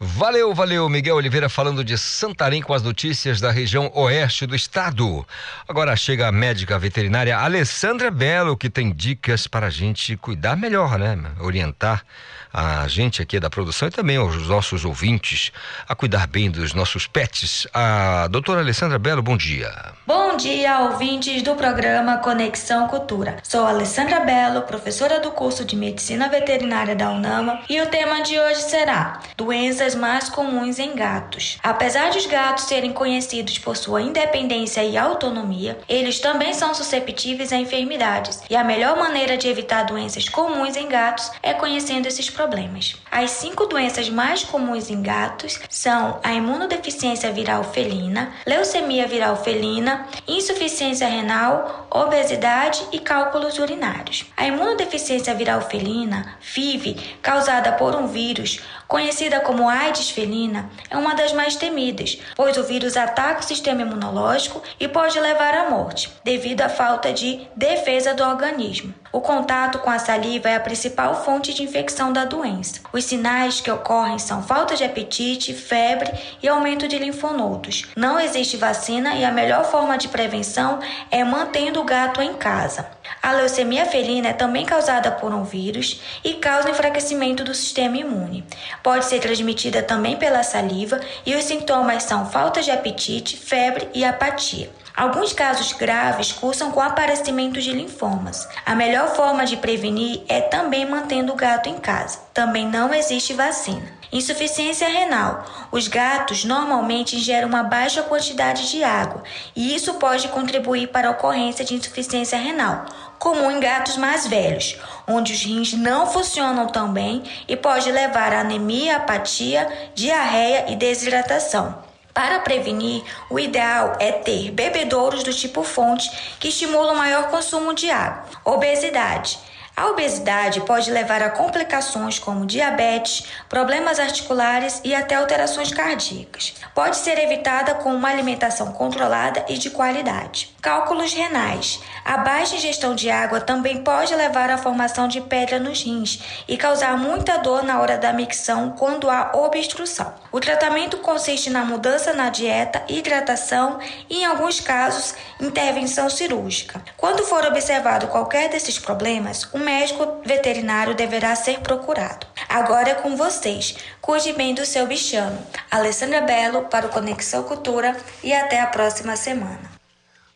Valeu, 0.00 0.54
valeu, 0.54 0.88
Miguel 0.88 1.16
Oliveira 1.16 1.48
falando 1.48 1.82
de 1.82 1.98
Santarém 1.98 2.62
com 2.62 2.72
as 2.72 2.82
notícias 2.82 3.40
da 3.40 3.50
região 3.50 3.90
oeste 3.92 4.46
do 4.46 4.54
estado. 4.54 5.26
Agora 5.66 5.96
chega 5.96 6.28
a 6.28 6.32
médica 6.32 6.78
veterinária 6.78 7.36
Alessandra 7.36 8.08
Belo, 8.08 8.56
que 8.56 8.70
tem 8.70 8.92
dicas 8.92 9.48
para 9.48 9.66
a 9.66 9.70
gente 9.70 10.16
cuidar 10.16 10.56
melhor, 10.56 10.96
né? 11.00 11.18
Orientar 11.40 12.04
a 12.52 12.88
gente 12.88 13.20
aqui 13.20 13.38
da 13.38 13.50
produção 13.50 13.88
e 13.88 13.90
também 13.90 14.16
aos 14.16 14.46
nossos 14.46 14.84
ouvintes 14.84 15.52
a 15.86 15.94
cuidar 15.94 16.26
bem 16.26 16.50
dos 16.50 16.72
nossos 16.72 17.06
pets. 17.06 17.66
A 17.74 18.26
doutora 18.28 18.60
Alessandra 18.60 18.98
Belo, 18.98 19.22
bom 19.22 19.36
dia. 19.36 19.72
Bom 20.06 20.36
dia, 20.36 20.80
ouvintes 20.80 21.42
do 21.42 21.54
programa 21.54 22.18
Conexão 22.18 22.88
Cultura. 22.88 23.36
Sou 23.42 23.66
Alessandra 23.66 24.20
Belo, 24.20 24.62
professora 24.62 25.20
do 25.20 25.30
curso 25.32 25.64
de 25.64 25.76
Medicina 25.76 26.28
Veterinária 26.28 26.96
da 26.96 27.10
UNAMA, 27.10 27.60
e 27.68 27.80
o 27.80 27.86
tema 27.86 28.22
de 28.22 28.38
hoje 28.38 28.62
será 28.62 29.20
Doenças 29.36 29.87
das 29.88 29.94
mais 29.94 30.28
comuns 30.28 30.78
em 30.78 30.94
gatos. 30.94 31.56
Apesar 31.62 32.10
de 32.10 32.18
os 32.18 32.26
gatos 32.26 32.64
serem 32.64 32.92
conhecidos 32.92 33.58
por 33.58 33.74
sua 33.74 34.02
independência 34.02 34.84
e 34.84 34.98
autonomia, 34.98 35.78
eles 35.88 36.20
também 36.20 36.52
são 36.52 36.74
susceptíveis 36.74 37.54
a 37.54 37.56
enfermidades, 37.56 38.42
e 38.50 38.54
a 38.54 38.62
melhor 38.62 38.98
maneira 38.98 39.38
de 39.38 39.48
evitar 39.48 39.84
doenças 39.84 40.28
comuns 40.28 40.76
em 40.76 40.88
gatos 40.88 41.30
é 41.42 41.54
conhecendo 41.54 42.06
esses 42.06 42.28
problemas. 42.28 42.96
As 43.10 43.30
cinco 43.30 43.64
doenças 43.64 44.10
mais 44.10 44.44
comuns 44.44 44.90
em 44.90 45.00
gatos 45.00 45.58
são 45.70 46.20
a 46.22 46.34
imunodeficiência 46.34 47.32
viral 47.32 47.64
felina, 47.64 48.34
leucemia 48.46 49.06
viral 49.06 49.42
felina, 49.42 50.06
insuficiência 50.26 51.08
renal, 51.08 51.88
obesidade 51.90 52.84
e 52.92 52.98
cálculos 52.98 53.58
urinários. 53.58 54.26
A 54.36 54.46
imunodeficiência 54.46 55.34
viral 55.34 55.62
felina, 55.62 56.36
FIV, 56.40 57.16
causada 57.22 57.72
por 57.72 57.94
um 57.94 58.06
vírus, 58.06 58.60
conhecida 58.88 59.40
como 59.40 59.68
AIDS 59.68 60.10
felina, 60.10 60.70
é 60.90 60.96
uma 60.96 61.14
das 61.14 61.32
mais 61.32 61.54
temidas, 61.54 62.18
pois 62.34 62.56
o 62.56 62.64
vírus 62.64 62.96
ataca 62.96 63.40
o 63.40 63.44
sistema 63.44 63.82
imunológico 63.82 64.62
e 64.80 64.88
pode 64.88 65.20
levar 65.20 65.54
à 65.54 65.70
morte, 65.70 66.10
devido 66.24 66.62
à 66.62 66.68
falta 66.68 67.12
de 67.12 67.46
defesa 67.54 68.14
do 68.14 68.24
organismo. 68.24 68.94
O 69.10 69.20
contato 69.20 69.78
com 69.78 69.88
a 69.88 69.98
saliva 69.98 70.50
é 70.50 70.56
a 70.56 70.60
principal 70.60 71.24
fonte 71.24 71.54
de 71.54 71.62
infecção 71.62 72.12
da 72.12 72.24
doença. 72.24 72.80
Os 72.92 73.04
sinais 73.04 73.60
que 73.60 73.70
ocorrem 73.70 74.18
são 74.18 74.42
falta 74.42 74.76
de 74.76 74.84
apetite, 74.84 75.54
febre 75.54 76.12
e 76.42 76.48
aumento 76.48 76.86
de 76.86 76.98
linfonodos. 76.98 77.86
Não 77.96 78.20
existe 78.20 78.56
vacina 78.56 79.14
e 79.14 79.24
a 79.24 79.32
melhor 79.32 79.64
forma 79.64 79.96
de 79.96 80.08
prevenção 80.08 80.78
é 81.10 81.24
mantendo 81.24 81.80
o 81.80 81.84
gato 81.84 82.20
em 82.20 82.34
casa. 82.34 82.86
A 83.22 83.32
leucemia 83.32 83.86
felina 83.86 84.28
é 84.28 84.32
também 84.32 84.66
causada 84.66 85.10
por 85.10 85.32
um 85.32 85.42
vírus 85.42 86.00
e 86.22 86.34
causa 86.34 86.70
enfraquecimento 86.70 87.42
do 87.42 87.54
sistema 87.54 87.96
imune. 87.96 88.44
Pode 88.82 89.06
ser 89.06 89.20
transmitida 89.20 89.82
também 89.82 90.16
pela 90.16 90.42
saliva 90.42 91.00
e 91.24 91.34
os 91.34 91.44
sintomas 91.44 92.02
são 92.02 92.26
falta 92.26 92.60
de 92.60 92.70
apetite, 92.70 93.36
febre 93.36 93.88
e 93.94 94.04
apatia. 94.04 94.70
Alguns 94.98 95.32
casos 95.32 95.72
graves 95.72 96.32
cursam 96.32 96.72
com 96.72 96.80
aparecimento 96.80 97.60
de 97.60 97.72
linfomas. 97.72 98.48
A 98.66 98.74
melhor 98.74 99.14
forma 99.14 99.46
de 99.46 99.56
prevenir 99.56 100.24
é 100.28 100.40
também 100.40 100.84
mantendo 100.84 101.32
o 101.32 101.36
gato 101.36 101.68
em 101.68 101.78
casa. 101.78 102.18
Também 102.34 102.66
não 102.66 102.92
existe 102.92 103.32
vacina. 103.32 103.92
Insuficiência 104.10 104.88
renal. 104.88 105.46
Os 105.70 105.86
gatos 105.86 106.44
normalmente 106.44 107.14
ingerem 107.14 107.44
uma 107.44 107.62
baixa 107.62 108.02
quantidade 108.02 108.68
de 108.72 108.82
água 108.82 109.22
e 109.54 109.72
isso 109.72 109.94
pode 109.94 110.26
contribuir 110.28 110.88
para 110.88 111.06
a 111.06 111.12
ocorrência 111.12 111.64
de 111.64 111.74
insuficiência 111.74 112.36
renal, 112.36 112.86
comum 113.20 113.52
em 113.52 113.60
gatos 113.60 113.96
mais 113.96 114.26
velhos, 114.26 114.80
onde 115.06 115.32
os 115.32 115.44
rins 115.44 115.74
não 115.74 116.08
funcionam 116.08 116.66
tão 116.66 116.92
bem 116.92 117.22
e 117.46 117.54
pode 117.54 117.92
levar 117.92 118.32
a 118.32 118.40
anemia, 118.40 118.96
apatia, 118.96 119.68
diarreia 119.94 120.72
e 120.72 120.74
desidratação. 120.74 121.86
Para 122.18 122.40
prevenir, 122.40 123.04
o 123.30 123.38
ideal 123.38 123.96
é 124.00 124.10
ter 124.10 124.50
bebedouros 124.50 125.22
do 125.22 125.32
tipo 125.32 125.62
fonte 125.62 126.10
que 126.40 126.48
estimulam 126.48 126.96
maior 126.96 127.30
consumo 127.30 127.72
de 127.72 127.88
água. 127.92 128.24
Obesidade. 128.44 129.38
A 129.78 129.86
obesidade 129.90 130.60
pode 130.62 130.90
levar 130.90 131.22
a 131.22 131.30
complicações 131.30 132.18
como 132.18 132.44
diabetes, 132.44 133.22
problemas 133.48 134.00
articulares 134.00 134.80
e 134.82 134.92
até 134.92 135.14
alterações 135.14 135.72
cardíacas. 135.72 136.54
Pode 136.74 136.96
ser 136.96 137.16
evitada 137.16 137.76
com 137.76 137.94
uma 137.94 138.08
alimentação 138.08 138.72
controlada 138.72 139.44
e 139.48 139.56
de 139.56 139.70
qualidade. 139.70 140.52
Cálculos 140.60 141.12
renais. 141.12 141.80
A 142.04 142.18
baixa 142.18 142.56
ingestão 142.56 142.96
de 142.96 143.08
água 143.08 143.40
também 143.40 143.84
pode 143.84 144.12
levar 144.16 144.50
à 144.50 144.58
formação 144.58 145.06
de 145.06 145.20
pedra 145.20 145.60
nos 145.60 145.84
rins 145.84 146.24
e 146.48 146.56
causar 146.56 146.98
muita 146.98 147.36
dor 147.36 147.62
na 147.62 147.80
hora 147.80 147.96
da 147.96 148.12
micção 148.12 148.70
quando 148.76 149.08
há 149.08 149.30
obstrução. 149.34 150.12
O 150.32 150.40
tratamento 150.40 150.96
consiste 150.96 151.50
na 151.50 151.64
mudança 151.64 152.12
na 152.12 152.30
dieta, 152.30 152.82
hidratação 152.88 153.78
e, 154.10 154.22
em 154.22 154.24
alguns 154.24 154.58
casos, 154.58 155.14
intervenção 155.40 156.10
cirúrgica. 156.10 156.82
Quando 156.96 157.22
for 157.22 157.46
observado 157.46 158.08
qualquer 158.08 158.48
desses 158.48 158.76
problemas, 158.76 159.44
o 159.52 159.67
médico 159.68 160.22
veterinário 160.24 160.94
deverá 160.94 161.36
ser 161.36 161.60
procurado. 161.60 162.26
Agora 162.48 162.88
é 162.88 162.94
com 162.94 163.14
vocês. 163.14 163.76
Cuide 164.00 164.32
bem 164.32 164.54
do 164.54 164.64
seu 164.64 164.86
bichano. 164.86 165.38
Alessandra 165.70 166.22
Belo 166.22 166.62
para 166.70 166.86
o 166.86 166.88
Conexão 166.88 167.42
Cultura 167.42 167.94
e 168.24 168.32
até 168.32 168.62
a 168.62 168.66
próxima 168.66 169.14
semana. 169.14 169.77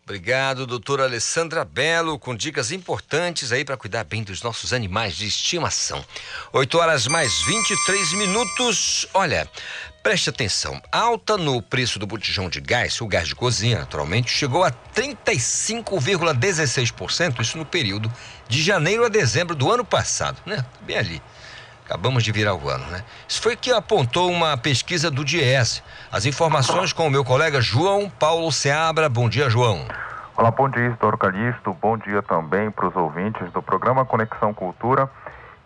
Obrigado, 0.05 0.67
doutora 0.67 1.05
Alessandra 1.05 1.65
Belo, 1.65 2.19
com 2.19 2.35
dicas 2.35 2.73
importantes 2.73 3.53
aí 3.53 3.65
para 3.65 3.77
cuidar 3.77 4.03
bem 4.03 4.25
dos 4.25 4.43
nossos 4.43 4.73
animais 4.73 5.15
de 5.15 5.29
estimação. 5.29 6.05
8 6.53 6.77
horas 6.77 7.07
mais 7.07 7.41
23 7.43 8.15
minutos. 8.15 9.07
Olha, 9.15 9.49
preste 10.03 10.29
atenção. 10.29 10.83
Alta 10.91 11.39
no 11.39 11.63
preço 11.63 12.01
do 12.01 12.07
botijão 12.07 12.49
de 12.49 12.61
gás, 12.61 13.01
o 13.01 13.07
gás 13.07 13.29
de 13.29 13.37
cozinha, 13.37 13.79
naturalmente, 13.79 14.29
chegou 14.29 14.65
a 14.65 14.73
35,16%, 14.73 17.41
isso 17.41 17.57
no 17.57 17.65
período 17.65 18.13
de 18.49 18.61
janeiro 18.61 19.05
a 19.05 19.09
dezembro 19.09 19.55
do 19.55 19.71
ano 19.71 19.85
passado, 19.85 20.43
né? 20.45 20.67
Bem 20.81 20.99
ali. 20.99 21.23
Acabamos 21.93 22.25
de 22.25 22.33
virar 22.33 22.55
o 22.55 22.71
ano, 22.71 22.87
né? 22.87 23.05
Isso 23.29 23.43
foi 23.43 23.55
que 23.55 23.71
apontou 23.71 24.31
uma 24.31 24.57
pesquisa 24.57 25.11
do 25.11 25.23
Diese. 25.23 25.83
As 26.11 26.25
informações 26.25 26.91
com 26.91 27.07
o 27.07 27.11
meu 27.11 27.23
colega 27.23 27.61
João 27.61 28.09
Paulo 28.09 28.51
Seabra. 28.51 29.11
Bom 29.11 29.29
dia, 29.29 29.51
João. 29.51 29.87
Olá, 30.35 30.51
bom 30.51 30.71
dia, 30.71 30.87
Isidoro 30.87 31.19
Calixto. 31.19 31.77
Bom 31.83 31.99
dia 31.99 32.23
também 32.23 32.71
para 32.71 32.89
os 32.89 32.97
ouvintes 32.97 33.53
do 33.53 33.63
programa 33.63 34.07
Conexão 34.07 34.55
Cultura. 34.55 35.07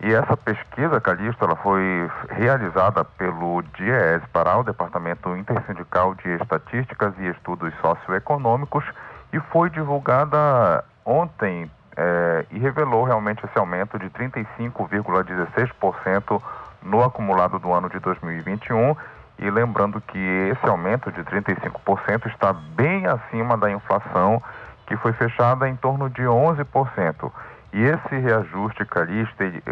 E 0.02 0.12
essa 0.12 0.36
pesquisa, 0.36 1.00
Calixto, 1.00 1.44
ela 1.44 1.54
foi 1.54 2.10
realizada 2.30 3.04
pelo 3.04 3.62
DIES 3.78 4.20
para 4.32 4.58
o 4.58 4.64
Departamento 4.64 5.36
Intersindical 5.36 6.16
de 6.16 6.28
Estatísticas 6.42 7.14
e 7.20 7.28
Estudos 7.28 7.72
Socioeconômicos 7.80 8.84
e 9.32 9.38
foi 9.52 9.70
divulgada 9.70 10.84
ontem 11.04 11.70
é, 11.96 12.44
e 12.50 12.58
revelou 12.58 13.04
realmente 13.04 13.42
esse 13.44 13.58
aumento 13.58 13.98
de 13.98 14.10
35,16% 14.10 16.42
no 16.82 17.02
acumulado 17.02 17.58
do 17.58 17.72
ano 17.72 17.88
de 17.88 17.98
2021. 17.98 18.94
E 19.38 19.50
lembrando 19.50 20.00
que 20.00 20.18
esse 20.18 20.66
aumento 20.66 21.12
de 21.12 21.22
35% 21.22 22.26
está 22.26 22.52
bem 22.52 23.06
acima 23.06 23.56
da 23.56 23.70
inflação, 23.70 24.42
que 24.86 24.96
foi 24.96 25.12
fechada 25.12 25.68
em 25.68 25.76
torno 25.76 26.08
de 26.08 26.22
11%. 26.22 27.30
E 27.72 27.82
esse 27.82 28.16
reajuste 28.16 28.84
calixto 28.86 29.42
ele, 29.42 29.62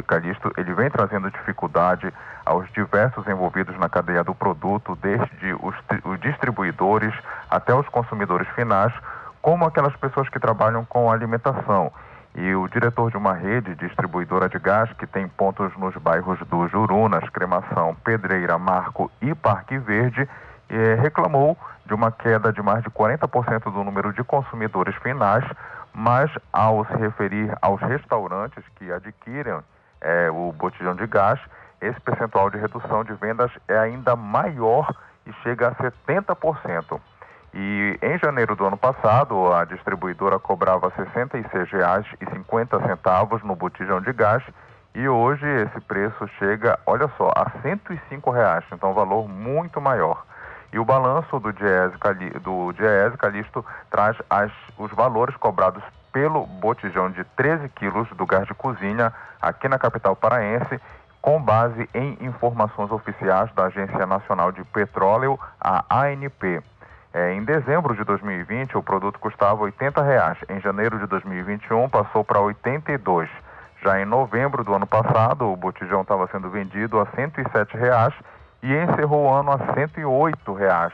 ele 0.58 0.74
vem 0.74 0.90
trazendo 0.90 1.30
dificuldade 1.30 2.12
aos 2.44 2.70
diversos 2.72 3.26
envolvidos 3.26 3.78
na 3.78 3.88
cadeia 3.88 4.22
do 4.22 4.34
produto, 4.34 4.98
desde 5.00 5.54
os, 5.54 5.74
os 6.04 6.20
distribuidores 6.20 7.14
até 7.50 7.74
os 7.74 7.88
consumidores 7.88 8.46
finais, 8.48 8.92
como 9.40 9.64
aquelas 9.64 9.96
pessoas 9.96 10.28
que 10.28 10.38
trabalham 10.38 10.84
com 10.84 11.10
alimentação. 11.10 11.90
E 12.35 12.55
o 12.55 12.66
diretor 12.66 13.11
de 13.11 13.16
uma 13.16 13.33
rede 13.33 13.77
distribuidora 13.77 14.49
de 14.49 14.59
gás, 14.59 14.92
que 14.94 15.07
tem 15.07 15.29
pontos 15.29 15.77
nos 15.77 15.94
bairros 15.97 16.38
do 16.49 16.66
Jurunas, 16.66 17.29
Cremação, 17.31 17.94
Pedreira, 18.05 18.59
Marco 18.59 19.11
e 19.23 19.33
Parque 19.35 19.79
Verde, 19.79 20.29
eh, 20.68 20.94
reclamou 21.01 21.57
de 21.87 21.94
uma 21.94 22.11
queda 22.11 22.53
de 22.53 22.61
mais 22.61 22.83
de 22.83 22.90
40% 22.90 23.70
do 23.70 23.85
número 23.85 24.12
de 24.12 24.25
consumidores 24.25 24.97
finais, 24.97 25.44
mas 25.92 26.29
ao 26.53 26.85
se 26.87 26.97
referir 26.97 27.57
aos 27.62 27.81
restaurantes 27.81 28.64
que 28.77 28.90
adquirem 28.90 29.61
eh, 30.01 30.29
o 30.31 30.53
botijão 30.53 30.97
de 30.97 31.07
gás, 31.07 31.38
esse 31.81 32.01
percentual 32.01 32.51
de 32.51 32.59
redução 32.59 33.05
de 33.05 33.12
vendas 33.14 33.53
é 33.68 33.79
ainda 33.79 34.16
maior 34.16 34.92
e 35.27 35.33
chega 35.42 35.68
a 35.68 35.75
70%. 35.75 37.01
E 37.57 37.97
em 38.03 38.19
janeiro 38.19 38.57
do 38.57 38.67
ano 38.67 38.77
passado, 38.77 39.53
a 39.53 39.64
distribuidora 39.64 40.40
cobrava 40.40 40.88
R$ 40.88 41.05
66,50 41.05 43.45
no 43.45 43.55
botijão 43.55 44.01
de 44.01 44.12
gás 44.12 44.43
e 44.93 45.09
hoje 45.09 45.47
esse 45.47 45.81
preço 45.81 46.27
chega, 46.38 46.77
olha 46.85 47.09
só, 47.17 47.31
a 47.35 47.49
105 47.62 48.29
reais, 48.31 48.64
então 48.73 48.90
um 48.90 48.95
valor 48.95 49.29
muito 49.29 49.81
maior. 49.81 50.27
E 50.73 50.81
o 50.81 50.85
balanço 50.85 51.38
do 51.38 51.53
Diese, 51.53 51.97
do 52.40 52.73
Diese 52.73 53.17
traz 53.88 54.17
as, 54.29 54.51
os 54.77 54.90
valores 54.90 55.37
cobrados 55.37 55.85
pelo 56.12 56.45
botijão 56.47 57.09
de 57.11 57.23
13 57.37 57.69
quilos 57.71 58.09
do 58.11 58.27
gás 58.27 58.47
de 58.49 58.55
cozinha 58.55 59.12
aqui 59.40 59.69
na 59.69 59.79
capital 59.79 60.17
paraense, 60.17 60.81
com 61.21 61.40
base 61.40 61.88
em 61.95 62.19
informações 62.21 62.90
oficiais 62.90 63.49
da 63.55 63.67
Agência 63.67 64.05
Nacional 64.07 64.51
de 64.53 64.64
Petróleo, 64.64 65.38
a 65.61 65.85
ANP. 65.90 66.62
É, 67.14 67.33
em 67.33 67.44
dezembro 67.44 67.94
de 67.94 68.03
2020, 68.03 68.77
o 68.77 68.83
produto 68.83 69.20
custava 69.20 69.62
80 69.62 70.03
reais. 70.03 70.37
Em 70.48 70.61
janeiro 70.61 70.98
de 70.98 71.07
2021, 71.07 71.88
passou 71.88 72.24
para 72.24 72.40
R$ 72.40 72.46
82. 72.46 73.31
Já 73.85 74.00
em 74.00 74.05
novembro 74.05 74.64
do 74.64 74.74
ano 74.74 74.87
passado, 74.87 75.48
o 75.48 75.55
botijão 75.55 76.03
estava 76.03 76.27
sendo 76.27 76.50
vendido 76.50 76.98
a 76.98 77.07
107 77.07 77.77
reais 77.77 78.12
e 78.64 78.74
encerrou 78.74 79.27
o 79.27 79.33
ano 79.33 79.53
a 79.53 79.59
108 79.74 80.53
reais. 80.55 80.92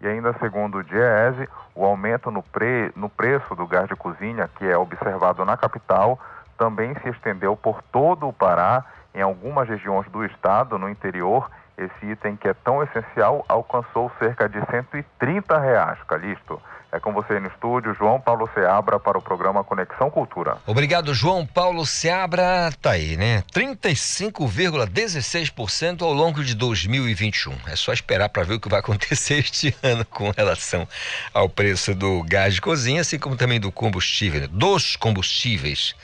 E 0.00 0.08
ainda 0.08 0.34
segundo 0.40 0.78
o 0.78 0.82
Diese, 0.82 1.48
o 1.72 1.84
aumento 1.84 2.32
no, 2.32 2.42
pre, 2.42 2.90
no 2.96 3.08
preço 3.08 3.54
do 3.54 3.64
gás 3.64 3.86
de 3.86 3.94
cozinha, 3.94 4.50
que 4.56 4.66
é 4.66 4.76
observado 4.76 5.44
na 5.44 5.56
capital, 5.56 6.18
também 6.58 6.96
se 6.96 7.10
estendeu 7.10 7.56
por 7.56 7.80
todo 7.92 8.26
o 8.26 8.32
Pará, 8.32 8.84
em 9.14 9.22
algumas 9.22 9.68
regiões 9.68 10.08
do 10.08 10.24
estado, 10.24 10.76
no 10.78 10.88
interior, 10.88 11.48
esse 11.84 12.12
item 12.12 12.36
que 12.36 12.48
é 12.48 12.54
tão 12.54 12.82
essencial 12.82 13.44
alcançou 13.48 14.10
cerca 14.18 14.48
de 14.48 14.58
130 14.70 15.58
reais, 15.58 15.98
Calixto. 16.06 16.60
É 16.92 16.98
com 16.98 17.12
você 17.12 17.38
no 17.38 17.46
estúdio, 17.46 17.94
João 17.94 18.20
Paulo 18.20 18.50
Seabra, 18.52 18.98
para 18.98 19.16
o 19.16 19.22
programa 19.22 19.62
Conexão 19.62 20.10
Cultura. 20.10 20.56
Obrigado, 20.66 21.14
João 21.14 21.46
Paulo 21.46 21.86
Seabra. 21.86 22.72
Tá 22.82 22.90
aí, 22.90 23.16
né? 23.16 23.44
35,16% 23.54 26.02
ao 26.02 26.12
longo 26.12 26.42
de 26.42 26.52
2021. 26.56 27.56
É 27.68 27.76
só 27.76 27.92
esperar 27.92 28.28
para 28.28 28.42
ver 28.42 28.54
o 28.54 28.60
que 28.60 28.68
vai 28.68 28.80
acontecer 28.80 29.38
este 29.46 29.72
ano 29.84 30.04
com 30.04 30.30
relação 30.30 30.88
ao 31.32 31.48
preço 31.48 31.94
do 31.94 32.24
gás 32.24 32.54
de 32.54 32.60
cozinha, 32.60 33.02
assim 33.02 33.20
como 33.20 33.36
também 33.36 33.60
do 33.60 33.70
combustível, 33.70 34.40
né? 34.40 34.48
dos 34.50 34.96
combustíveis. 34.96 35.94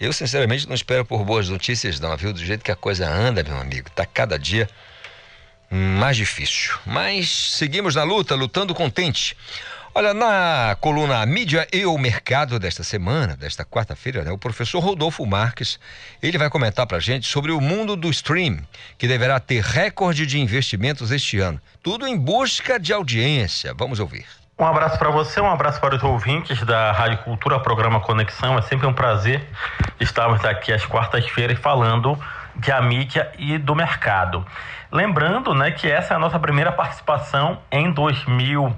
Eu, 0.00 0.12
sinceramente, 0.12 0.66
não 0.66 0.74
espero 0.74 1.04
por 1.04 1.24
boas 1.24 1.48
notícias, 1.48 2.00
não, 2.00 2.16
viu? 2.16 2.32
Do 2.32 2.44
jeito 2.44 2.64
que 2.64 2.72
a 2.72 2.76
coisa 2.76 3.08
anda, 3.08 3.44
meu 3.44 3.56
amigo, 3.56 3.88
tá 3.90 4.04
cada 4.04 4.36
dia 4.36 4.68
mais 5.74 6.16
difícil. 6.16 6.74
Mas 6.86 7.28
seguimos 7.28 7.96
na 7.96 8.04
luta, 8.04 8.34
lutando 8.34 8.74
contente. 8.74 9.36
Olha, 9.96 10.12
na 10.12 10.76
coluna 10.80 11.24
Mídia 11.24 11.68
e 11.72 11.86
o 11.86 11.96
Mercado 11.96 12.58
desta 12.58 12.82
semana, 12.82 13.36
desta 13.36 13.64
quarta-feira, 13.64 14.24
né, 14.24 14.32
o 14.32 14.38
professor 14.38 14.80
Rodolfo 14.80 15.24
Marques, 15.24 15.78
ele 16.20 16.36
vai 16.36 16.50
comentar 16.50 16.84
para 16.84 16.98
gente 16.98 17.28
sobre 17.28 17.52
o 17.52 17.60
mundo 17.60 17.94
do 17.94 18.10
stream, 18.10 18.58
que 18.98 19.06
deverá 19.06 19.38
ter 19.38 19.62
recorde 19.62 20.26
de 20.26 20.40
investimentos 20.40 21.12
este 21.12 21.38
ano. 21.38 21.60
Tudo 21.82 22.08
em 22.08 22.16
busca 22.16 22.78
de 22.78 22.92
audiência. 22.92 23.72
Vamos 23.72 24.00
ouvir. 24.00 24.26
Um 24.58 24.64
abraço 24.64 24.98
para 24.98 25.10
você, 25.10 25.40
um 25.40 25.50
abraço 25.50 25.80
para 25.80 25.96
os 25.96 26.02
ouvintes 26.02 26.60
da 26.62 26.92
Rádio 26.92 27.18
Cultura, 27.18 27.58
programa 27.58 28.00
Conexão. 28.00 28.56
É 28.58 28.62
sempre 28.62 28.86
um 28.86 28.92
prazer 28.92 29.44
estarmos 30.00 30.44
aqui 30.44 30.72
às 30.72 30.84
quartas-feiras 30.84 31.58
falando 31.58 32.18
de 32.56 32.72
a 32.72 32.80
mídia 32.80 33.30
e 33.38 33.58
do 33.58 33.74
mercado. 33.74 34.44
Lembrando, 34.90 35.54
né, 35.54 35.70
que 35.70 35.90
essa 35.90 36.14
é 36.14 36.16
a 36.16 36.20
nossa 36.20 36.38
primeira 36.38 36.70
participação 36.70 37.58
em 37.70 37.90
2000 37.90 38.74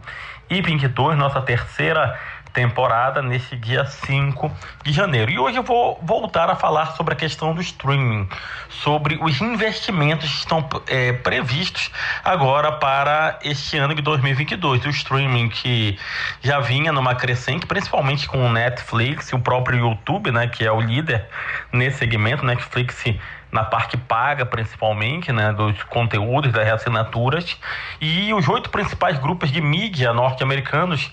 e 0.48 0.62
22, 0.62 1.18
nossa 1.18 1.40
terceira 1.42 2.18
temporada, 2.56 3.20
nesse 3.20 3.54
dia 3.54 3.84
5 3.84 4.50
de 4.82 4.90
janeiro. 4.90 5.30
E 5.30 5.38
hoje 5.38 5.58
eu 5.58 5.62
vou 5.62 6.00
voltar 6.02 6.48
a 6.48 6.56
falar 6.56 6.86
sobre 6.92 7.12
a 7.12 7.16
questão 7.16 7.54
do 7.54 7.60
streaming, 7.60 8.26
sobre 8.70 9.18
os 9.20 9.38
investimentos 9.42 10.30
que 10.30 10.38
estão 10.38 10.66
é, 10.88 11.12
previstos 11.12 11.90
agora 12.24 12.72
para 12.72 13.38
este 13.44 13.76
ano 13.76 13.94
de 13.94 14.00
2022. 14.00 14.86
O 14.86 14.88
streaming 14.88 15.50
que 15.50 15.98
já 16.40 16.58
vinha 16.58 16.90
numa 16.92 17.14
crescente, 17.14 17.66
principalmente 17.66 18.26
com 18.26 18.46
o 18.46 18.50
Netflix 18.50 19.28
e 19.28 19.34
o 19.34 19.38
próprio 19.38 19.78
YouTube, 19.78 20.30
né, 20.30 20.46
que 20.46 20.64
é 20.64 20.72
o 20.72 20.80
líder 20.80 21.26
nesse 21.70 21.98
segmento. 21.98 22.42
Netflix 22.42 23.04
na 23.50 23.64
parte 23.64 23.96
paga, 23.96 24.44
principalmente, 24.44 25.32
né, 25.32 25.52
dos 25.52 25.82
conteúdos, 25.84 26.52
das 26.52 26.68
assinaturas. 26.68 27.56
E 28.00 28.32
os 28.34 28.48
oito 28.48 28.70
principais 28.70 29.18
grupos 29.18 29.50
de 29.50 29.60
mídia 29.60 30.12
norte-americanos 30.12 31.10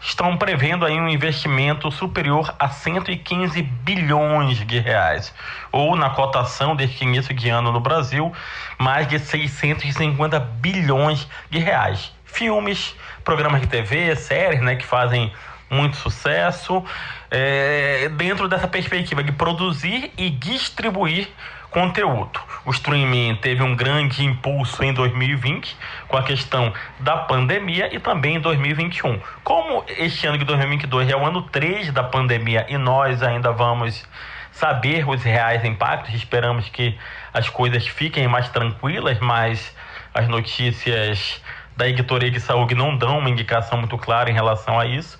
estão 0.00 0.36
prevendo 0.36 0.84
aí 0.84 1.00
um 1.00 1.08
investimento 1.08 1.90
superior 1.90 2.54
a 2.58 2.68
115 2.68 3.62
bilhões 3.62 4.58
de 4.66 4.78
reais, 4.78 5.34
ou 5.72 5.96
na 5.96 6.10
cotação 6.10 6.76
deste 6.76 7.04
início 7.04 7.34
de 7.34 7.48
ano 7.48 7.72
no 7.72 7.80
Brasil, 7.80 8.32
mais 8.78 9.08
de 9.08 9.18
650 9.18 10.38
bilhões 10.38 11.26
de 11.50 11.58
reais. 11.58 12.12
Filmes, 12.24 12.94
programas 13.24 13.62
de 13.62 13.66
TV, 13.66 14.14
séries, 14.16 14.60
né, 14.60 14.76
que 14.76 14.84
fazem 14.84 15.32
muito 15.68 15.96
sucesso, 15.96 16.84
é, 17.30 18.08
dentro 18.10 18.48
dessa 18.48 18.68
perspectiva 18.68 19.22
de 19.22 19.32
produzir 19.32 20.12
e 20.16 20.30
distribuir 20.30 21.28
conteúdo. 21.76 22.40
O 22.64 22.70
streaming 22.70 23.36
teve 23.36 23.62
um 23.62 23.76
grande 23.76 24.24
impulso 24.24 24.82
em 24.82 24.94
2020 24.94 25.76
com 26.08 26.16
a 26.16 26.22
questão 26.22 26.72
da 26.98 27.18
pandemia 27.18 27.94
e 27.94 28.00
também 28.00 28.36
em 28.36 28.40
2021. 28.40 29.20
Como 29.44 29.84
este 29.86 30.26
ano 30.26 30.38
de 30.38 30.46
2022 30.46 31.10
é 31.10 31.14
o 31.14 31.22
ano 31.22 31.42
3 31.42 31.92
da 31.92 32.02
pandemia 32.02 32.64
e 32.70 32.78
nós 32.78 33.22
ainda 33.22 33.52
vamos 33.52 34.08
saber 34.50 35.06
os 35.06 35.22
reais 35.22 35.66
impactos, 35.66 36.14
esperamos 36.14 36.66
que 36.70 36.98
as 37.34 37.50
coisas 37.50 37.86
fiquem 37.86 38.26
mais 38.26 38.48
tranquilas, 38.48 39.18
mas 39.20 39.76
as 40.14 40.26
notícias 40.28 41.42
da 41.76 41.86
editoria 41.86 42.30
de 42.30 42.40
saúde 42.40 42.74
não 42.74 42.96
dão 42.96 43.18
uma 43.18 43.28
indicação 43.28 43.76
muito 43.76 43.98
clara 43.98 44.30
em 44.30 44.32
relação 44.32 44.80
a 44.80 44.86
isso. 44.86 45.18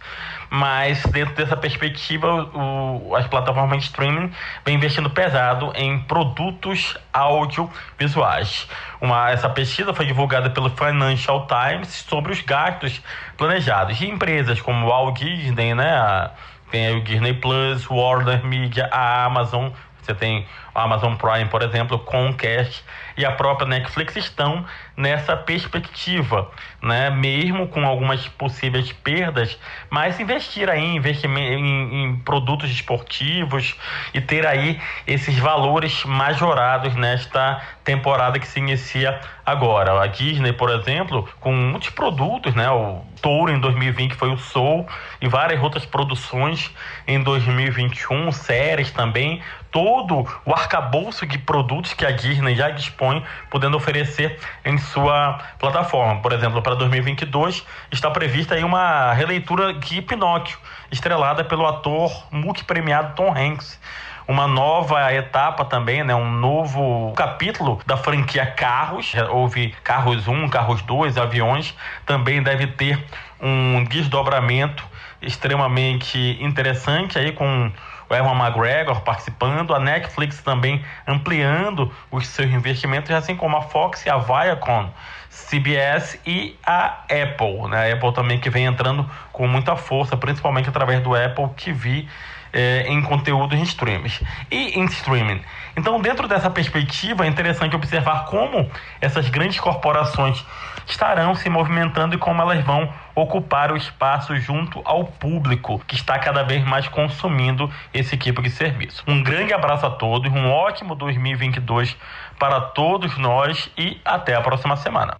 Mas 0.50 1.02
dentro 1.04 1.34
dessa 1.34 1.56
perspectiva, 1.56 2.44
o, 2.54 3.14
as 3.16 3.26
plataformas 3.26 3.78
de 3.78 3.84
streaming 3.84 4.32
vêm 4.64 4.76
investindo 4.76 5.10
pesado 5.10 5.72
em 5.74 5.98
produtos 6.00 6.96
audiovisuais. 7.12 8.68
Uma, 9.00 9.30
essa 9.30 9.48
pesquisa 9.48 9.92
foi 9.92 10.06
divulgada 10.06 10.50
pelo 10.50 10.70
Financial 10.70 11.46
Times 11.46 11.88
sobre 12.08 12.32
os 12.32 12.40
gastos 12.40 13.02
planejados 13.36 13.96
de 13.96 14.08
empresas 14.08 14.60
como 14.60 14.86
Walt 14.86 15.18
Disney, 15.18 15.74
né? 15.74 15.96
A, 15.96 16.30
tem 16.70 16.96
o 16.96 17.00
Disney 17.02 17.34
Plus, 17.34 17.88
Warner 17.88 18.44
Media, 18.44 18.88
a 18.90 19.24
Amazon, 19.24 19.70
você 20.06 20.14
tem 20.14 20.46
o 20.74 20.78
Amazon 20.78 21.14
Prime, 21.14 21.46
por 21.46 21.62
exemplo, 21.62 21.98
Comcast 21.98 22.84
e 23.16 23.24
a 23.24 23.32
própria 23.32 23.66
Netflix 23.66 24.16
estão 24.16 24.64
nessa 24.96 25.36
perspectiva, 25.36 26.50
né? 26.82 27.10
mesmo 27.10 27.68
com 27.68 27.86
algumas 27.86 28.26
possíveis 28.28 28.92
perdas, 28.92 29.58
mas 29.90 30.18
investir 30.20 30.68
aí 30.68 30.82
em, 30.82 30.98
em, 30.98 32.04
em 32.04 32.16
produtos 32.18 32.70
esportivos 32.70 33.74
e 34.12 34.20
ter 34.20 34.46
aí 34.46 34.80
esses 35.06 35.38
valores 35.38 36.04
majorados 36.04 36.94
nesta 36.94 37.60
temporada 37.84 38.38
que 38.38 38.46
se 38.46 38.58
inicia 38.58 39.20
agora. 39.44 40.02
A 40.02 40.06
Disney, 40.06 40.52
por 40.52 40.70
exemplo, 40.70 41.28
com 41.40 41.52
muitos 41.52 41.90
produtos, 41.90 42.54
né? 42.54 42.68
o 42.70 43.04
Touro 43.22 43.52
em 43.52 43.60
2020 43.60 44.14
foi 44.14 44.30
o 44.30 44.36
Soul 44.36 44.86
e 45.20 45.28
várias 45.28 45.62
outras 45.62 45.86
produções 45.86 46.74
em 47.06 47.22
2021, 47.22 48.30
séries 48.32 48.90
também, 48.90 49.42
todo 49.76 50.26
o 50.46 50.54
arcabouço 50.54 51.26
de 51.26 51.36
produtos 51.36 51.92
que 51.92 52.06
a 52.06 52.10
Disney 52.10 52.54
já 52.54 52.70
dispõe, 52.70 53.22
podendo 53.50 53.76
oferecer 53.76 54.40
em 54.64 54.78
sua 54.78 55.38
plataforma. 55.58 56.22
Por 56.22 56.32
exemplo, 56.32 56.62
para 56.62 56.74
2022 56.76 57.62
está 57.92 58.10
prevista 58.10 58.54
aí 58.54 58.64
uma 58.64 59.12
releitura 59.12 59.74
de 59.74 60.00
Pinóquio, 60.00 60.56
estrelada 60.90 61.44
pelo 61.44 61.66
ator 61.66 62.10
multipremiado 62.30 63.14
Tom 63.14 63.34
Hanks 63.36 63.78
uma 64.26 64.48
nova 64.48 65.12
etapa 65.12 65.64
também, 65.64 66.02
né? 66.02 66.14
um 66.14 66.32
novo 66.32 67.12
capítulo 67.14 67.78
da 67.86 67.96
franquia 67.96 68.44
Carros. 68.44 69.12
Houve 69.30 69.72
Carros 69.84 70.26
1, 70.26 70.48
Carros 70.48 70.82
2, 70.82 71.16
aviões. 71.16 71.76
Também 72.04 72.42
deve 72.42 72.66
ter 72.66 72.98
um 73.40 73.84
desdobramento 73.84 74.82
extremamente 75.22 76.38
interessante 76.40 77.18
aí 77.18 77.32
com 77.32 77.70
o 78.08 78.14
Evan 78.14 78.36
McGregor 78.36 79.00
participando, 79.00 79.74
a 79.74 79.80
Netflix 79.80 80.42
também 80.42 80.84
ampliando 81.06 81.92
os 82.10 82.26
seus 82.26 82.50
investimentos, 82.50 83.10
assim 83.10 83.36
como 83.36 83.56
a 83.56 83.62
Fox 83.62 84.06
a 84.06 84.18
Viacom, 84.18 84.90
CBS 85.30 86.18
e 86.26 86.56
a 86.64 87.02
Apple. 87.02 87.68
Né? 87.68 87.90
A 87.90 87.94
Apple 87.94 88.12
também 88.12 88.38
que 88.38 88.48
vem 88.48 88.64
entrando 88.64 89.08
com 89.32 89.46
muita 89.46 89.76
força, 89.76 90.16
principalmente 90.16 90.68
através 90.68 91.02
do 91.02 91.14
Apple 91.14 91.48
TV 91.56 92.06
eh, 92.52 92.86
em 92.88 93.02
conteúdo 93.02 93.54
em 93.54 93.62
streams 93.62 94.22
e 94.50 94.78
em 94.78 94.84
streaming. 94.86 95.42
Então, 95.76 96.00
dentro 96.00 96.26
dessa 96.26 96.48
perspectiva, 96.48 97.26
é 97.26 97.28
interessante 97.28 97.76
observar 97.76 98.24
como 98.26 98.70
essas 99.00 99.28
grandes 99.28 99.60
corporações 99.60 100.42
estarão 100.86 101.34
se 101.34 101.50
movimentando 101.50 102.14
e 102.14 102.18
como 102.18 102.40
elas 102.40 102.64
vão 102.64 102.88
ocupar 103.16 103.72
o 103.72 103.76
espaço 103.76 104.36
junto 104.36 104.82
ao 104.84 105.04
público 105.04 105.82
que 105.86 105.94
está 105.94 106.18
cada 106.18 106.42
vez 106.42 106.62
mais 106.64 106.86
consumindo 106.86 107.72
esse 107.92 108.16
tipo 108.16 108.42
de 108.42 108.50
serviço. 108.50 109.02
Um 109.08 109.22
grande 109.22 109.54
abraço 109.54 109.86
a 109.86 109.90
todos, 109.90 110.30
um 110.30 110.50
ótimo 110.50 110.94
2022 110.94 111.96
para 112.38 112.60
todos 112.60 113.16
nós 113.16 113.70
e 113.76 113.98
até 114.04 114.34
a 114.34 114.42
próxima 114.42 114.76
semana. 114.76 115.16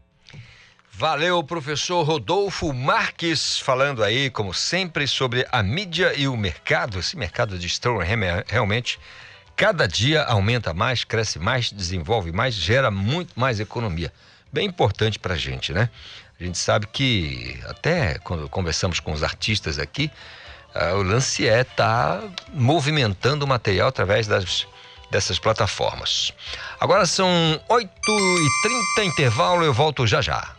Valeu, 0.93 1.43
professor 1.43 2.03
Rodolfo 2.03 2.73
Marques, 2.73 3.59
falando 3.59 4.05
aí, 4.05 4.31
como 4.31 4.55
sempre, 4.55 5.07
sobre 5.07 5.47
a 5.51 5.63
mídia 5.63 6.15
e 6.17 6.29
o 6.29 6.37
mercado. 6.37 6.99
Esse 6.99 7.17
mercado 7.17 7.59
de 7.59 7.67
streaming 7.67 8.45
realmente 8.47 8.99
cada 9.55 9.87
dia 9.87 10.23
aumenta 10.25 10.75
mais, 10.75 11.03
cresce 11.03 11.39
mais, 11.39 11.73
desenvolve 11.73 12.31
mais, 12.31 12.55
gera 12.55 12.91
muito 12.91 13.39
mais 13.39 13.59
economia. 13.59 14.13
Bem 14.53 14.67
importante 14.67 15.19
para 15.19 15.35
a 15.35 15.37
gente, 15.37 15.73
né? 15.73 15.91
A 16.39 16.45
gente 16.45 16.59
sabe 16.59 16.87
que, 16.87 17.59
até 17.67 18.19
quando 18.19 18.49
conversamos 18.49 19.01
com 19.01 19.13
os 19.13 19.23
artistas 19.23 19.79
aqui, 19.79 20.11
uh, 20.75 20.97
o 20.97 21.03
lance 21.03 21.49
é 21.49 21.63
estar 21.63 22.21
tá 22.21 22.29
movimentando 22.53 23.45
o 23.45 23.49
material 23.49 23.89
através 23.89 24.27
das, 24.27 24.67
dessas 25.11 25.39
plataformas. 25.39 26.33
Agora 26.79 27.07
são 27.07 27.29
8h30 27.71 29.05
intervalo, 29.05 29.65
eu 29.65 29.73
volto 29.73 30.07
já 30.07 30.21
já. 30.21 30.55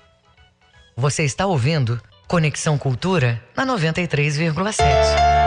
Você 0.96 1.24
está 1.24 1.46
ouvindo 1.46 2.02
Conexão 2.28 2.78
Cultura 2.78 3.42
na 3.56 3.66
93,7. 3.66 5.47